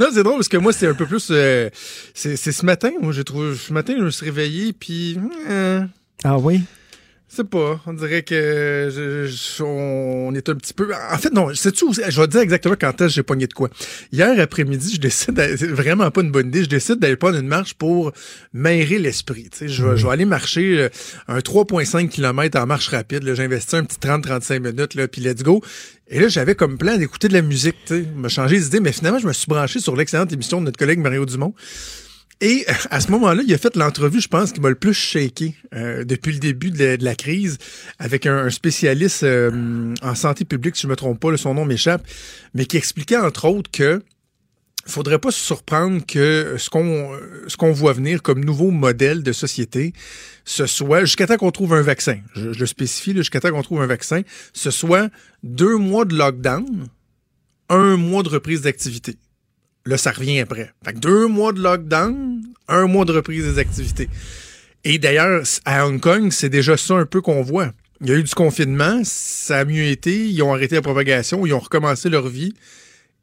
Non, 0.00 0.06
c'est 0.12 0.22
drôle 0.22 0.36
parce 0.36 0.48
que 0.48 0.56
moi, 0.56 0.72
c'est 0.72 0.88
un 0.88 0.94
peu 0.94 1.06
plus. 1.06 1.28
euh, 1.30 1.70
c'est 2.14 2.36
c'est 2.36 2.52
ce 2.52 2.66
matin, 2.66 2.90
moi, 3.00 3.12
j'ai 3.12 3.24
trouvé. 3.24 3.54
Ce 3.54 3.72
matin, 3.72 3.94
je 3.96 4.02
me 4.04 4.10
suis 4.10 4.24
réveillé, 4.26 4.72
puis. 4.72 5.18
euh, 5.48 5.84
Ah 6.24 6.36
oui? 6.38 6.62
Je 7.34 7.42
sais 7.42 7.48
pas. 7.48 7.80
On 7.86 7.92
dirait 7.94 8.22
que 8.22 8.88
je- 8.94 9.26
je- 9.26 9.62
on 9.62 10.32
est 10.34 10.48
un 10.48 10.54
petit 10.54 10.72
peu. 10.72 10.88
En 11.12 11.18
fait, 11.18 11.32
non, 11.32 11.52
sais-tu 11.54 11.84
où- 11.84 11.92
Je 11.92 12.00
vais 12.02 12.26
te 12.26 12.30
dire 12.32 12.40
exactement 12.40 12.76
quand 12.80 12.92
est-ce 12.92 13.06
que 13.08 13.08
j'ai 13.08 13.22
pogné 13.24 13.46
de 13.46 13.52
quoi. 13.52 13.68
Hier 14.12 14.38
après-midi, 14.40 14.94
je 14.94 15.00
décide. 15.00 15.36
C'est 15.58 15.66
vraiment 15.66 16.10
pas 16.10 16.20
une 16.20 16.30
bonne 16.30 16.48
idée. 16.48 16.64
Je 16.64 16.68
décide 16.68 17.00
d'aller 17.00 17.16
prendre 17.16 17.38
une 17.38 17.48
marche 17.48 17.74
pour 17.74 18.12
m'aérer 18.52 18.98
l'esprit. 18.98 19.48
Tu 19.50 19.58
sais, 19.58 19.68
je, 19.68 19.84
vais- 19.84 19.96
je 19.96 20.06
vais 20.06 20.12
aller 20.12 20.24
marcher 20.24 20.78
euh, 20.78 20.88
un 21.28 21.40
3,5 21.40 22.08
km 22.08 22.58
en 22.60 22.66
marche 22.66 22.88
rapide. 22.88 23.24
investi 23.28 23.76
un 23.76 23.84
petit 23.84 23.98
30-35 23.98 24.60
minutes, 24.60 24.94
là, 24.94 25.08
puis 25.08 25.20
let's 25.20 25.42
go. 25.42 25.60
Et 26.08 26.20
là, 26.20 26.28
j'avais 26.28 26.54
comme 26.54 26.78
plan 26.78 26.96
d'écouter 26.96 27.28
de 27.28 27.32
la 27.32 27.42
musique, 27.42 27.76
tu 27.86 27.94
sais, 28.02 28.06
me 28.14 28.28
changer 28.28 28.60
d'idée, 28.60 28.78
mais 28.80 28.92
finalement, 28.92 29.18
je 29.18 29.26
me 29.26 29.32
suis 29.32 29.46
branché 29.48 29.80
sur 29.80 29.96
l'excellente 29.96 30.32
émission 30.32 30.60
de 30.60 30.66
notre 30.66 30.78
collègue 30.78 30.98
Mario 31.00 31.26
Dumont. 31.26 31.52
Et 32.44 32.66
euh, 32.68 32.72
à 32.90 33.00
ce 33.00 33.10
moment-là, 33.12 33.42
il 33.46 33.54
a 33.54 33.58
fait 33.58 33.74
l'entrevue, 33.74 34.20
je 34.20 34.28
pense, 34.28 34.52
qui 34.52 34.60
m'a 34.60 34.68
le 34.68 34.74
plus 34.74 34.92
shaké 34.92 35.54
euh, 35.74 36.04
depuis 36.04 36.30
le 36.30 36.38
début 36.38 36.70
de 36.70 36.98
la, 37.00 37.14
crise, 37.14 37.56
avec 37.98 38.26
un, 38.26 38.50
spécialiste 38.50 39.22
euh, 39.22 39.94
en 40.02 40.14
santé 40.14 40.44
publique, 40.44 40.76
si 40.76 40.82
je 40.82 40.88
me 40.88 40.94
trompe 40.94 41.18
pas, 41.18 41.34
son 41.38 41.54
nom 41.54 41.64
m'échappe, 41.64 42.06
mais 42.52 42.66
qui 42.66 42.76
expliquait 42.76 43.16
entre 43.16 43.46
autres 43.46 43.70
que 43.70 44.02
faudrait 44.84 45.18
pas 45.18 45.30
se 45.30 45.40
surprendre 45.40 46.04
que 46.04 46.56
ce 46.58 46.68
qu'on 46.68 47.72
voit 47.72 47.94
venir 47.94 48.20
comme 48.20 48.44
nouveau 48.44 48.70
modèle 48.70 49.22
de 49.22 49.32
société, 49.32 49.94
ce 50.44 50.66
soit, 50.66 51.00
jusqu'à 51.00 51.26
temps 51.26 51.38
qu'on 51.38 51.50
trouve 51.50 51.72
un 51.72 51.80
vaccin, 51.80 52.18
je, 52.34 52.52
je 52.52 52.60
le 52.60 52.66
spécifie, 52.66 53.16
jusqu'à 53.16 53.40
temps 53.40 53.52
qu'on 53.52 53.62
trouve 53.62 53.80
un 53.80 53.86
vaccin, 53.86 54.20
ce 54.52 54.70
soit 54.70 55.08
deux 55.42 55.78
mois 55.78 56.04
de 56.04 56.14
lockdown, 56.14 56.88
un 57.70 57.96
mois 57.96 58.22
de 58.22 58.28
reprise 58.28 58.60
d'activité. 58.60 59.16
Là, 59.86 59.98
ça 59.98 60.12
revient 60.12 60.40
après. 60.40 60.72
Fait 60.84 60.94
que 60.94 60.98
deux 60.98 61.26
mois 61.26 61.52
de 61.52 61.60
lockdown, 61.60 62.42
un 62.68 62.86
mois 62.86 63.04
de 63.04 63.12
reprise 63.12 63.44
des 63.44 63.58
activités. 63.58 64.08
Et 64.84 64.98
d'ailleurs, 64.98 65.42
à 65.64 65.86
Hong 65.86 66.00
Kong, 66.00 66.30
c'est 66.30 66.48
déjà 66.48 66.76
ça 66.76 66.94
un 66.94 67.06
peu 67.06 67.20
qu'on 67.20 67.42
voit. 67.42 67.72
Il 68.00 68.08
y 68.08 68.12
a 68.12 68.16
eu 68.16 68.22
du 68.22 68.34
confinement, 68.34 69.00
ça 69.04 69.58
a 69.58 69.64
mieux 69.64 69.84
été, 69.84 70.28
ils 70.28 70.42
ont 70.42 70.52
arrêté 70.52 70.74
la 70.74 70.82
propagation, 70.82 71.46
ils 71.46 71.54
ont 71.54 71.58
recommencé 71.58 72.08
leur 72.08 72.28
vie. 72.28 72.54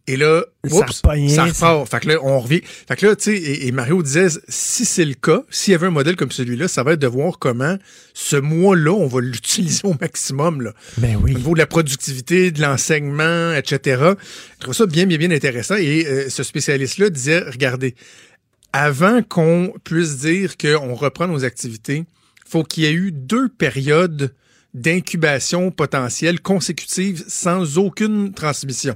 Et 0.08 0.18
là, 0.18 0.44
Ça 0.68 0.76
oups, 0.78 0.94
ça 0.94 1.54
ça. 1.54 1.72
repart. 1.74 1.90
Fait 1.90 2.00
que 2.00 2.08
là, 2.10 2.16
on 2.24 2.40
revient. 2.40 2.62
Fait 2.64 2.96
que 2.96 3.06
là, 3.06 3.16
tu 3.16 3.24
sais, 3.26 3.38
et, 3.38 3.68
et 3.68 3.72
Mario 3.72 4.02
disait, 4.02 4.28
si 4.48 4.84
c'est 4.84 5.06
le 5.06 5.14
cas, 5.14 5.44
s'il 5.50 5.72
y 5.72 5.76
avait 5.76 5.88
un 5.88 5.92
modèle 5.92 6.16
comme 6.16 6.32
celui-là, 6.32 6.68
ça 6.68 6.84
va 6.84 6.94
être 6.94 7.00
de 7.00 7.08
voir 7.08 7.38
comment 7.40 7.78
ce 8.14 8.36
mois-là, 8.36 8.92
on 8.92 9.08
va 9.08 9.22
l'utiliser 9.22 9.82
au 9.84 9.96
maximum, 10.02 10.62
là. 10.62 10.74
Ben 10.98 11.18
oui. 11.22 11.34
Au 11.34 11.38
niveau 11.38 11.54
de 11.54 11.60
la 11.60 11.68
productivité, 11.68 12.52
de 12.52 12.62
l'enseignement, 12.62 13.54
etc. 13.54 14.02
Je 14.56 14.60
trouve 14.60 14.74
ça 14.74 14.86
bien, 14.88 15.06
bien, 15.06 15.18
bien 15.18 15.32
intéressant. 15.32 15.76
Et 15.76 16.06
euh, 16.08 16.30
ce 16.30 16.44
spécialiste-là 16.44 17.10
disait, 17.10 17.40
regardez, 17.40 17.96
avant 18.74 19.22
qu'on 19.22 19.74
puisse 19.84 20.18
dire 20.18 20.58
qu'on 20.58 20.96
reprend 20.96 21.28
nos 21.28 21.44
activités, 21.46 22.06
faut 22.48 22.64
qu'il 22.64 22.84
y 22.84 22.86
ait 22.88 22.94
eu 22.94 23.12
deux 23.12 23.50
périodes 23.50 24.34
d'incubation 24.74 25.72
potentielle 25.72 26.40
consécutive 26.40 27.24
sans 27.28 27.78
aucune 27.78 28.34
transmission. 28.34 28.96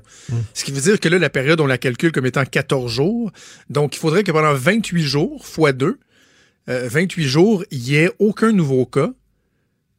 Ce 0.54 0.64
qui 0.64 0.72
veut 0.72 0.82
dire 0.82 1.00
que 1.00 1.10
là, 1.10 1.20
la 1.20 1.30
période, 1.30 1.60
on 1.60 1.68
la 1.68 1.78
calcule 1.78 2.12
comme 2.12 2.26
étant 2.26 2.46
14 2.46 2.92
jours. 2.92 3.32
Donc, 3.70 3.96
il 3.96 4.00
faudrait 4.00 4.24
que 4.24 4.32
pendant 4.32 4.54
28 4.54 5.04
jours, 5.04 5.46
fois 5.46 5.74
2, 5.74 5.98
28 6.68 7.26
jours, 7.26 7.64
il 7.72 7.80
n'y 7.80 7.96
ait 7.96 8.12
aucun 8.20 8.52
nouveau 8.52 8.86
cas 8.86 9.12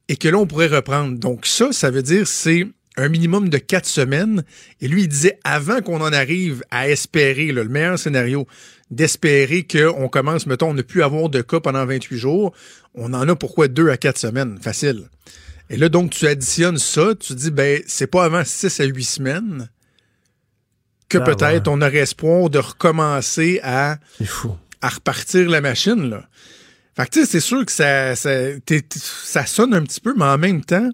et 0.08 0.16
que 0.16 0.28
là, 0.28 0.38
on 0.38 0.46
pourrait 0.46 0.68
reprendre. 0.68 1.18
Donc, 1.18 1.46
ça, 1.46 1.72
ça 1.72 1.90
veut 1.90 2.02
dire 2.02 2.26
c'est 2.26 2.66
un 2.96 3.08
minimum 3.08 3.50
de 3.50 3.58
4 3.58 3.86
semaines. 3.86 4.44
Et 4.80 4.88
lui, 4.88 5.02
il 5.02 5.08
disait, 5.08 5.38
avant 5.44 5.80
qu'on 5.82 6.00
en 6.00 6.12
arrive 6.12 6.64
à 6.70 6.88
espérer, 6.88 7.52
là, 7.52 7.62
le 7.62 7.68
meilleur 7.68 7.98
scénario, 7.98 8.46
d'espérer 8.90 9.66
qu'on 9.66 10.08
commence, 10.08 10.46
mettons, 10.46 10.70
on 10.70 10.74
ne 10.74 10.82
plus 10.82 11.02
avoir 11.02 11.28
de 11.28 11.42
cas 11.42 11.60
pendant 11.60 11.84
28 11.84 12.16
jours, 12.16 12.54
on 12.94 13.12
en 13.12 13.28
a 13.28 13.36
pourquoi 13.36 13.68
2 13.68 13.90
à 13.90 13.96
4 13.96 14.16
semaines? 14.16 14.58
Facile. 14.60 15.08
Et 15.70 15.76
là, 15.76 15.88
donc, 15.88 16.10
tu 16.10 16.26
additionnes 16.26 16.78
ça, 16.78 17.14
tu 17.18 17.34
dis, 17.34 17.50
ben, 17.50 17.82
c'est 17.86 18.06
pas 18.06 18.24
avant 18.24 18.44
6 18.44 18.80
à 18.80 18.84
8 18.84 19.04
semaines 19.04 19.68
que 21.08 21.18
Ah, 21.18 21.22
peut-être 21.22 21.68
on 21.68 21.80
aurait 21.82 21.98
espoir 21.98 22.50
de 22.50 22.58
recommencer 22.58 23.60
à, 23.62 23.98
à 24.80 24.88
repartir 24.88 25.48
la 25.48 25.60
machine, 25.60 26.08
là. 26.10 26.28
Fait 26.96 27.04
que, 27.06 27.10
tu 27.10 27.20
sais, 27.20 27.26
c'est 27.26 27.40
sûr 27.40 27.64
que 27.66 27.72
ça, 27.72 28.16
ça, 28.16 29.46
sonne 29.46 29.74
un 29.74 29.82
petit 29.82 30.00
peu, 30.00 30.14
mais 30.16 30.24
en 30.24 30.38
même 30.38 30.64
temps, 30.64 30.88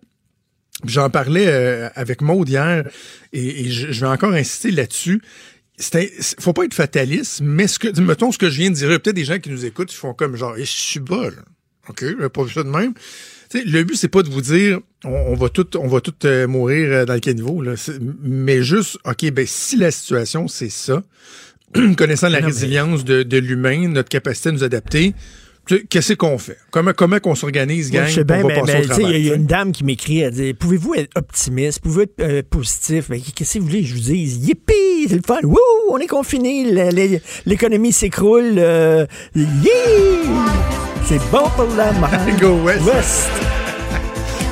j'en 0.85 1.11
parlais 1.11 1.47
euh, 1.47 1.89
avec 1.95 2.23
Maud 2.23 2.49
hier, 2.49 2.89
et, 3.33 3.63
et 3.67 3.71
je, 3.71 3.93
je 3.93 4.01
vais 4.01 4.09
encore 4.11 4.33
insister 4.33 4.71
là-dessus. 4.73 5.23
c'est- 5.79 6.41
faut 6.41 6.53
pas 6.53 6.65
être 6.65 6.75
fataliste, 6.75 7.41
mais 7.43 7.69
ce 7.69 7.79
que, 7.79 8.01
mettons 8.01 8.33
ce 8.33 8.39
que 8.39 8.51
je 8.51 8.57
viens 8.59 8.71
de 8.71 8.75
dire, 8.75 8.89
peut-être 9.01 9.15
des 9.15 9.25
gens 9.25 9.39
qui 9.39 9.51
nous 9.51 9.65
écoutent, 9.65 9.93
ils 9.93 9.97
font 9.97 10.13
comme 10.15 10.35
genre, 10.37 10.55
Eh, 10.57 10.65
je 10.65 10.71
suis 10.73 11.01
bas, 11.01 11.31
là. 11.31 11.43
OK, 11.89 12.05
pas 12.29 12.43
vu 12.45 12.53
ça 12.53 12.63
de 12.65 12.69
même. 12.69 12.95
Le 13.55 13.83
but, 13.83 13.97
c'est 13.97 14.09
pas 14.09 14.23
de 14.23 14.31
vous 14.31 14.41
dire, 14.41 14.81
on, 15.05 15.11
on 15.11 15.35
va 15.35 15.49
tout, 15.49 15.77
on 15.77 15.87
va 15.89 16.01
tout 16.01 16.15
euh, 16.25 16.47
mourir 16.47 16.89
euh, 16.93 17.05
dans 17.05 17.15
le 17.15 17.21
caniveau, 17.21 17.61
là. 17.63 17.75
Mais 18.23 18.63
juste, 18.63 18.99
OK, 19.05 19.31
ben, 19.31 19.45
si 19.47 19.77
la 19.77 19.91
situation, 19.91 20.49
c'est 20.49 20.71
ça, 20.71 21.03
connaissant 21.97 22.29
la 22.29 22.41
Non, 22.41 22.47
mais- 22.47 22.53
résilience 22.53 23.05
de, 23.05 23.23
de 23.23 23.37
l'humain, 23.39 23.89
notre 23.89 24.09
capacité 24.09 24.49
à 24.51 24.53
nous 24.53 24.65
adapter, 24.65 25.15
qu'est-ce 25.89 26.15
qu'on 26.15 26.39
fait? 26.39 26.59
Comment, 26.71 26.93
comment 26.93 27.19
qu'on 27.19 27.35
s'organise, 27.35 27.91
gang, 27.91 28.05
au 28.05 28.07
tu 28.09 28.13
sais, 28.15 28.25
travail? 28.25 29.21
il 29.21 29.27
y 29.27 29.31
a 29.31 29.35
une 29.35 29.47
dame 29.47 29.73
qui 29.73 29.85
m'écrit, 29.85 30.21
elle 30.21 30.33
dit 30.33 30.55
Pouvez-vous 30.55 30.95
être 30.95 31.11
optimiste 31.17 31.81
Pouvez-vous 31.81 32.01
être 32.03 32.21
euh, 32.21 32.43
positif? 32.49 33.07
Mais 33.09 33.21
Qu'est-ce 33.21 33.55
que 33.55 33.59
vous 33.61 33.67
voulez 33.67 33.83
que 33.83 33.89
je 33.89 33.95
vous 33.95 34.01
dise? 34.01 34.37
Yippee 34.47 35.09
C'est 35.09 35.17
le 35.17 35.23
fun 35.27 35.39
Wouh 35.45 35.59
On 35.91 35.99
est 35.99 36.07
confiné 36.07 36.65
L'économie 37.47 37.93
s'écroule 37.93 38.55
euh, 38.59 39.07
yeah! 39.35 39.43
C'est 41.05 41.19
bon 41.31 41.49
pour 41.57 41.67
la 41.77 41.93
marque. 42.01 42.41
Go 42.41 42.59
West. 42.65 43.29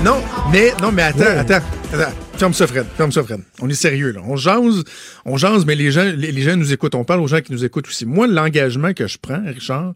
Non, 0.03 0.17
mais 0.51 0.73
non, 0.81 0.91
mais 0.93 1.03
attends, 1.03 1.19
Ouais. 1.21 1.27
attends, 1.27 1.61
attends. 1.93 2.13
Ferme 2.39 2.55
ça, 2.55 2.67
Fred. 2.67 2.87
Ferme 2.97 3.13
ça, 3.13 3.23
Fred. 3.23 3.41
On 3.61 3.69
est 3.69 3.75
sérieux, 3.75 4.13
là. 4.13 4.23
On 4.27 4.35
jase, 4.35 4.83
on 5.27 5.37
jase, 5.37 5.67
mais 5.67 5.75
les 5.75 5.91
gens, 5.91 6.05
les, 6.17 6.33
les 6.33 6.41
gens 6.41 6.57
nous 6.57 6.73
écoutent. 6.73 6.95
On 6.95 7.05
parle 7.05 7.21
aux 7.21 7.27
gens 7.27 7.43
qui 7.43 7.53
nous 7.53 7.67
écoutent 7.67 7.87
aussi. 7.87 8.07
Moi, 8.07 8.27
l'engagement 8.27 8.95
que 8.95 9.07
je 9.07 9.19
prends, 9.21 9.43
Richard, 9.47 9.93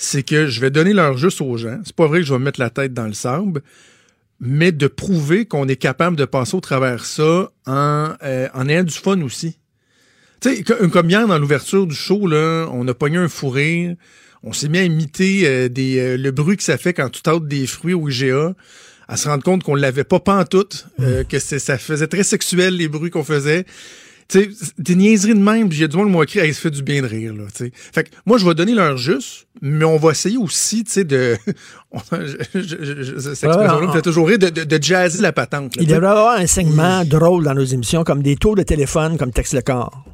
c'est 0.00 0.22
que 0.22 0.46
je 0.46 0.60
vais 0.60 0.70
donner 0.70 0.92
leur 0.92 1.18
juste 1.18 1.40
aux 1.40 1.56
gens. 1.56 1.80
C'est 1.84 1.94
pas 1.94 2.06
vrai 2.06 2.20
que 2.20 2.24
je 2.26 2.32
vais 2.32 2.38
me 2.38 2.44
mettre 2.44 2.60
la 2.60 2.70
tête 2.70 2.94
dans 2.94 3.06
le 3.08 3.12
sable, 3.14 3.62
mais 4.40 4.70
de 4.70 4.86
prouver 4.86 5.44
qu'on 5.44 5.66
est 5.66 5.74
capable 5.76 6.16
de 6.16 6.24
passer 6.24 6.56
au 6.56 6.60
travers 6.60 7.04
ça 7.04 7.50
en, 7.66 8.12
euh, 8.22 8.48
en 8.54 8.68
ayant 8.68 8.84
du 8.84 8.94
fun 8.94 9.20
aussi. 9.22 9.58
Tu 10.40 10.54
sais, 10.54 10.62
que- 10.62 10.86
comme 10.86 11.10
hier 11.10 11.26
dans 11.26 11.38
l'ouverture 11.40 11.84
du 11.84 11.96
show, 11.96 12.28
là, 12.28 12.68
on 12.72 12.86
a 12.86 12.94
pogné 12.94 13.16
un 13.16 13.28
fou 13.28 13.48
rire. 13.48 13.96
On 14.44 14.52
s'est 14.52 14.68
mis 14.68 14.78
à 14.78 14.84
imiter 14.84 15.42
euh, 15.48 15.68
des, 15.68 15.98
euh, 15.98 16.16
le 16.16 16.30
bruit 16.30 16.56
que 16.56 16.62
ça 16.62 16.78
fait 16.78 16.92
quand 16.94 17.08
tu 17.10 17.20
tâtes 17.22 17.48
des 17.48 17.66
fruits 17.66 17.94
au 17.94 18.08
IGA, 18.08 18.54
à 19.08 19.16
se 19.16 19.28
rendre 19.28 19.42
compte 19.42 19.64
qu'on 19.64 19.74
l'avait 19.74 20.04
pas 20.04 20.20
pantoute, 20.20 20.86
euh, 21.00 21.24
que 21.24 21.40
c'est- 21.40 21.58
ça 21.58 21.76
faisait 21.76 22.06
très 22.06 22.22
sexuel 22.22 22.76
les 22.76 22.86
bruits 22.86 23.10
qu'on 23.10 23.24
faisait. 23.24 23.64
Tu 24.30 24.54
sais, 24.54 24.72
des 24.78 24.94
niaiseries 24.94 25.32
de 25.34 25.38
même, 25.40 25.70
puis 25.70 25.78
il 25.78 25.80
y 25.80 25.84
a 25.84 25.88
du 25.88 25.96
monde 25.96 26.08
qui 26.10 26.16
m'a 26.16 26.22
écrit, 26.22 26.38
Hey, 26.40 26.52
ça 26.52 26.60
fait 26.60 26.70
du 26.70 26.82
bien 26.82 27.00
de 27.00 27.06
rire, 27.06 27.32
là, 27.34 27.44
tu 27.50 27.64
sais. 27.64 27.72
Fait 27.74 28.04
que 28.04 28.10
moi, 28.26 28.36
je 28.36 28.46
vais 28.46 28.54
donner 28.54 28.74
leur 28.74 28.98
juste, 28.98 29.46
mais 29.62 29.86
on 29.86 29.96
va 29.96 30.10
essayer 30.10 30.36
aussi, 30.36 30.84
tu 30.84 30.92
sais, 30.92 31.04
de... 31.04 31.38
je- 32.12 32.18
je- 32.54 33.18
cette 33.18 33.44
expression-là 33.44 33.86
me 33.86 33.92
fait 33.92 34.02
toujours 34.02 34.28
rire, 34.28 34.38
de, 34.38 34.50
de, 34.50 34.64
de 34.64 34.82
jazzer 34.82 35.22
la 35.22 35.32
patente. 35.32 35.76
là, 35.76 35.82
Il 35.82 35.88
devrait 35.88 36.06
y 36.06 36.10
avoir 36.10 36.36
un 36.38 36.46
segment 36.46 37.04
drôle 37.06 37.44
dans 37.44 37.54
nos 37.54 37.64
émissions, 37.64 38.04
comme 38.04 38.22
des 38.22 38.36
tours 38.36 38.54
de 38.54 38.62
téléphone, 38.64 39.16
comme 39.16 39.32
Texte 39.32 39.54
le 39.54 39.62
corps. 39.62 40.04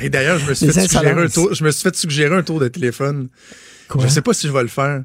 Et 0.00 0.08
d'ailleurs, 0.08 0.38
je 0.38 0.46
me 0.48 0.54
suis 0.54 0.66
fait 0.72 0.88
suggérer 0.88 1.10
un 1.22 1.28
tour, 1.28 1.52
je 1.54 1.64
me 1.64 1.70
suis 1.70 1.82
fait 1.82 1.94
suggérer 1.94 2.34
un 2.34 2.42
tour 2.42 2.58
de 2.58 2.68
téléphone. 2.68 3.28
Quoi? 3.88 4.02
Je 4.02 4.08
sais 4.08 4.22
pas 4.22 4.32
si 4.32 4.46
je 4.48 4.52
vais 4.52 4.62
le 4.62 4.68
faire. 4.68 5.02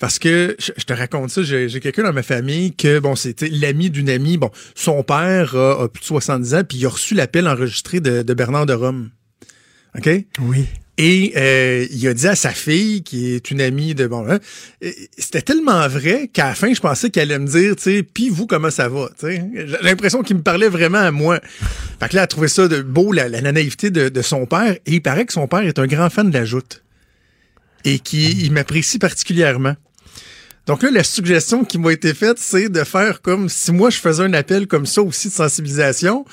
Parce 0.00 0.18
que 0.18 0.56
je, 0.58 0.72
je 0.76 0.84
te 0.84 0.92
raconte 0.92 1.30
ça, 1.30 1.42
j'ai 1.42 1.68
j'ai 1.68 1.78
quelqu'un 1.78 2.02
dans 2.02 2.12
ma 2.12 2.22
famille 2.22 2.74
que 2.74 2.98
bon, 2.98 3.14
c'était 3.14 3.48
l'ami 3.48 3.90
d'une 3.90 4.08
amie. 4.08 4.38
Bon, 4.38 4.50
son 4.74 5.04
père 5.04 5.54
a, 5.54 5.84
a 5.84 5.88
plus 5.88 6.00
de 6.00 6.06
70 6.06 6.54
ans, 6.54 6.62
puis 6.68 6.78
il 6.78 6.86
a 6.86 6.88
reçu 6.88 7.14
l'appel 7.14 7.46
enregistré 7.46 8.00
de, 8.00 8.22
de 8.22 8.34
Bernard 8.34 8.66
de 8.66 8.72
Rome. 8.72 9.10
OK? 9.96 10.08
Oui. 10.40 10.66
Et 10.96 11.32
euh, 11.36 11.86
il 11.90 12.06
a 12.08 12.14
dit 12.14 12.28
à 12.28 12.34
sa 12.34 12.50
fille, 12.50 13.02
qui 13.02 13.32
est 13.32 13.50
une 13.50 13.60
amie 13.60 13.94
de 13.94 14.06
bon, 14.06 14.26
hein, 14.28 14.38
c'était 15.16 15.40
tellement 15.40 15.88
vrai 15.88 16.28
qu'à 16.30 16.48
la 16.48 16.54
fin, 16.54 16.74
je 16.74 16.80
pensais 16.80 17.08
qu'elle 17.08 17.30
allait 17.30 17.38
me 17.38 17.46
dire, 17.46 17.76
tu 17.76 17.84
sais, 17.84 18.02
puis 18.02 18.28
vous 18.28 18.46
comment 18.46 18.70
ça 18.70 18.88
va, 18.88 19.08
tu 19.18 19.26
sais. 19.26 19.44
J'ai 19.54 19.78
l'impression 19.82 20.22
qu'il 20.22 20.36
me 20.36 20.42
parlait 20.42 20.68
vraiment 20.68 20.98
à 20.98 21.10
moi. 21.10 21.40
Fait 22.00 22.08
que 22.08 22.16
là, 22.16 22.20
elle 22.22 22.24
a 22.24 22.26
trouvé 22.26 22.48
ça 22.48 22.68
de 22.68 22.82
beau 22.82 23.12
la, 23.12 23.28
la 23.28 23.40
naïveté 23.52 23.90
de, 23.90 24.10
de 24.10 24.22
son 24.22 24.44
père, 24.44 24.72
et 24.72 24.92
il 24.92 25.00
paraît 25.00 25.24
que 25.24 25.32
son 25.32 25.46
père 25.46 25.60
est 25.60 25.78
un 25.78 25.86
grand 25.86 26.10
fan 26.10 26.28
de 26.30 26.38
la 26.38 26.44
joute 26.44 26.82
et 27.84 27.98
qui 27.98 28.32
il 28.44 28.52
m'apprécie 28.52 28.98
particulièrement. 28.98 29.76
Donc 30.70 30.84
là, 30.84 30.90
la 30.92 31.02
suggestion 31.02 31.64
qui 31.64 31.78
m'a 31.78 31.90
été 31.92 32.14
faite, 32.14 32.36
c'est 32.38 32.68
de 32.68 32.84
faire 32.84 33.22
comme 33.22 33.48
si 33.48 33.72
moi 33.72 33.90
je 33.90 33.96
faisais 33.98 34.22
un 34.22 34.32
appel 34.34 34.68
comme 34.68 34.86
ça 34.86 35.02
aussi 35.02 35.26
de 35.26 35.32
sensibilisation, 35.32 36.24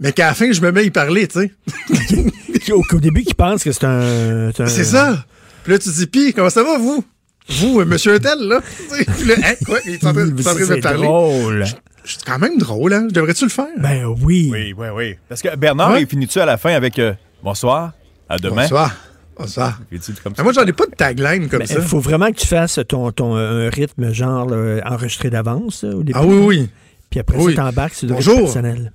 mais 0.00 0.12
qu'à 0.12 0.26
la 0.26 0.34
fin 0.34 0.50
je 0.50 0.60
me 0.60 0.72
mets 0.72 0.80
à 0.80 0.82
y 0.82 0.90
parler, 0.90 1.28
tu 1.28 1.38
sais. 1.38 2.72
Au, 2.72 2.82
au 2.92 2.98
début, 2.98 3.22
qui 3.22 3.32
pense 3.34 3.62
que 3.62 3.70
c'est 3.70 3.84
un. 3.84 4.48
un- 4.48 4.66
C'est 4.66 4.82
ça. 4.82 5.24
Puis 5.62 5.72
là, 5.72 5.78
tu 5.78 5.88
te 5.88 5.94
dis, 5.94 6.06
pis, 6.08 6.32
comment 6.32 6.50
ça 6.50 6.64
va, 6.64 6.78
vous? 6.78 7.04
Vous, 7.48 7.80
euh, 7.80 7.84
monsieur 7.84 8.14
Untel, 8.14 8.40
là? 8.40 8.60
Puis 8.60 9.32
hein, 9.32 9.54
quoi? 9.64 9.78
Il 9.86 9.94
est 9.94 10.04
en 10.04 10.12
train, 10.12 10.26
il 10.26 10.30
est 10.40 10.46
en 10.48 10.52
train 10.54 10.66
de 10.66 10.70
me 10.72 10.74
C'est 10.74 10.80
parler. 10.80 11.02
drôle. 11.06 11.64
Je- 11.64 11.74
C'est 12.04 12.24
quand 12.24 12.38
même 12.40 12.58
drôle, 12.58 12.92
hein? 12.92 13.06
Devrais-tu 13.08 13.44
le 13.44 13.50
faire? 13.50 13.66
Ben 13.78 14.04
oui. 14.20 14.48
Oui, 14.52 14.74
oui, 14.76 14.86
oui. 14.92 15.14
Parce 15.28 15.42
que 15.42 15.54
Bernard, 15.56 15.92
Ouais. 15.92 16.02
il 16.02 16.08
finit-tu 16.08 16.40
à 16.40 16.44
la 16.44 16.58
fin 16.58 16.72
avec 16.74 16.98
euh, 16.98 17.12
bonsoir, 17.42 17.92
à 18.28 18.36
demain? 18.36 18.62
Bonsoir. 18.62 18.96
Comme 19.40 20.34
ça? 20.34 20.42
moi, 20.42 20.52
j'en 20.52 20.64
ai 20.64 20.72
pas 20.72 20.86
de 20.86 20.94
tagline 20.94 21.48
comme 21.48 21.64
ça. 21.66 21.74
Il 21.78 21.82
faut 21.82 22.00
vraiment 22.00 22.30
que 22.30 22.36
tu 22.38 22.46
fasses 22.46 22.78
ton, 22.88 23.10
ton 23.12 23.36
euh, 23.36 23.68
rythme 23.70 24.12
genre 24.12 24.46
là, 24.48 24.80
enregistré 24.86 25.30
d'avance 25.30 25.82
là, 25.84 25.90
au 25.96 26.02
début. 26.02 26.12
Ah 26.18 26.24
oui, 26.26 26.36
oui. 26.36 26.68
Puis 27.10 27.20
après 27.20 27.38
Oui. 27.38 27.54
ça, 27.54 27.62
t'embarques 27.64 27.94
sur 27.94 28.08
le 28.08 28.14
personnel. 28.14 28.92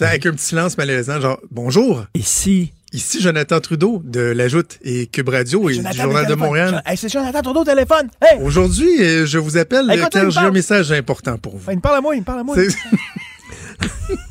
Avec 0.00 0.26
un 0.26 0.32
petit 0.32 0.44
silence 0.44 0.76
malaisant, 0.76 1.20
genre, 1.20 1.40
bonjour. 1.50 2.04
Ici. 2.14 2.72
Ici, 2.92 3.20
Jonathan 3.20 3.58
Trudeau 3.60 4.00
de 4.04 4.20
La 4.20 4.48
Joute 4.48 4.78
et 4.82 5.06
Cube 5.06 5.28
Radio 5.28 5.68
et 5.68 5.78
du 5.78 5.92
Journal 5.96 6.26
de 6.26 6.34
Montréal. 6.34 6.82
Hey, 6.86 6.96
c'est 6.96 7.08
Jonathan 7.08 7.42
Trudeau 7.42 7.60
au 7.60 7.64
téléphone. 7.64 8.08
Hey! 8.22 8.38
Aujourd'hui, 8.42 8.88
euh, 9.00 9.26
je 9.26 9.38
vous 9.38 9.56
appelle 9.56 9.90
Hey, 9.90 10.00
j'ai 10.30 10.38
un 10.38 10.50
message 10.50 10.92
important 10.92 11.36
pour 11.36 11.56
vous. 11.56 11.70
Il 11.70 11.76
me 11.76 11.80
parle 11.80 11.96
à 11.96 12.00
moi, 12.00 12.14
il 12.14 12.20
me 12.20 12.24
parle 12.24 12.40
à 12.40 12.44
moi. 12.44 12.56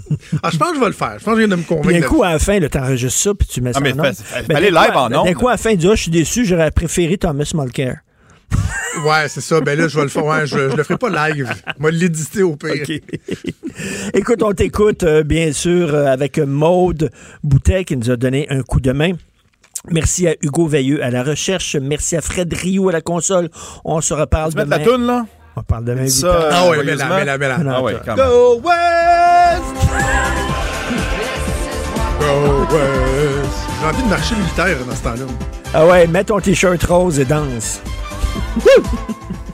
Ah, 0.43 0.49
je 0.51 0.57
pense 0.57 0.69
que 0.69 0.75
je 0.75 0.79
vais 0.81 0.85
le 0.87 0.91
faire. 0.91 1.15
Je 1.19 1.23
pense 1.23 1.33
que 1.35 1.41
je 1.41 1.45
viens 1.47 1.55
de 1.55 1.61
me 1.61 1.67
convaincre. 1.67 1.99
d'un 1.99 2.07
coup, 2.07 2.23
à 2.23 2.33
la 2.33 2.39
fin, 2.39 2.59
là, 2.59 2.69
t'enregistres 2.69 3.19
ça, 3.19 3.33
puis 3.33 3.47
tu 3.47 3.61
mets 3.61 3.73
ça 3.73 3.79
Ah, 3.79 3.83
mais 3.83 3.93
en 3.93 4.03
Ben, 4.03 4.13
fallait 4.13 4.71
d'un 4.71 4.81
live 4.81 4.91
coup, 4.91 4.97
en 4.97 5.13
ondes. 5.13 5.25
D'un 5.25 5.33
coup, 5.33 5.47
à 5.47 5.51
la 5.51 5.57
fin, 5.57 5.69
il 5.71 5.77
dit, 5.77 5.87
Ah, 5.89 5.95
je 5.95 6.01
suis 6.03 6.11
déçu, 6.11 6.45
j'aurais 6.45 6.71
préféré 6.71 7.17
Thomas 7.17 7.49
Mulcair. 7.53 7.97
Ouais, 9.05 9.27
c'est 9.27 9.41
ça. 9.41 9.59
Ben 9.59 9.77
là, 9.77 9.89
je 9.89 9.97
vais 9.97 10.03
le 10.03 10.07
faire. 10.09 10.23
Ouais, 10.25 10.45
je, 10.47 10.69
je 10.69 10.75
le 10.77 10.83
ferai 10.83 10.97
pas 10.97 11.09
live. 11.29 11.49
Moi, 11.79 11.91
l'éditer 11.91 12.43
au 12.43 12.55
pire. 12.55 12.71
Écoute, 14.13 14.41
on 14.41 14.53
t'écoute, 14.53 15.03
euh, 15.03 15.23
bien 15.23 15.51
sûr, 15.51 15.93
euh, 15.93 16.05
avec 16.05 16.37
Maude 16.39 17.11
Boutet 17.43 17.83
qui 17.83 17.97
nous 17.97 18.09
a 18.09 18.15
donné 18.15 18.47
un 18.49 18.61
coup 18.61 18.79
de 18.79 18.93
main. 18.93 19.11
Merci 19.91 20.29
à 20.29 20.35
Hugo 20.41 20.67
Veilleux 20.67 21.03
à 21.03 21.09
la 21.09 21.23
recherche. 21.23 21.75
Merci 21.75 22.15
à 22.15 22.21
Fred 22.21 22.53
Rio 22.53 22.87
à 22.87 22.93
la 22.93 23.01
console. 23.01 23.49
On 23.83 23.99
se 23.99 24.13
reparle 24.13 24.51
Tu 24.53 24.59
demain. 24.59 24.77
la 24.77 24.83
toune, 24.85 25.05
là? 25.05 25.25
On 25.57 25.63
parle 25.63 25.83
demain. 25.85 26.07
Ça, 26.07 26.27
8 26.27 26.33
heures. 26.33 26.49
Ah 26.51 26.63
joyeusement. 26.65 27.15
mets-la, 27.17 27.37
mets-la, 27.37 27.57
mets-la. 27.57 27.75
Ah 27.77 27.81
ouais, 27.81 27.95
quand 28.05 28.15
même. 28.15 28.25
Go 28.27 28.61
West! 28.63 29.24
J'ai 33.79 33.87
envie 33.87 34.03
de 34.03 34.09
marcher 34.09 34.35
militaire 34.35 34.77
dans 34.87 34.95
ce 34.95 35.03
temps-là. 35.03 35.25
Ah 35.73 35.85
ouais, 35.85 36.07
mets 36.07 36.23
ton 36.23 36.39
t-shirt 36.39 36.83
rose 36.83 37.19
et 37.19 37.25
danse. 37.25 37.81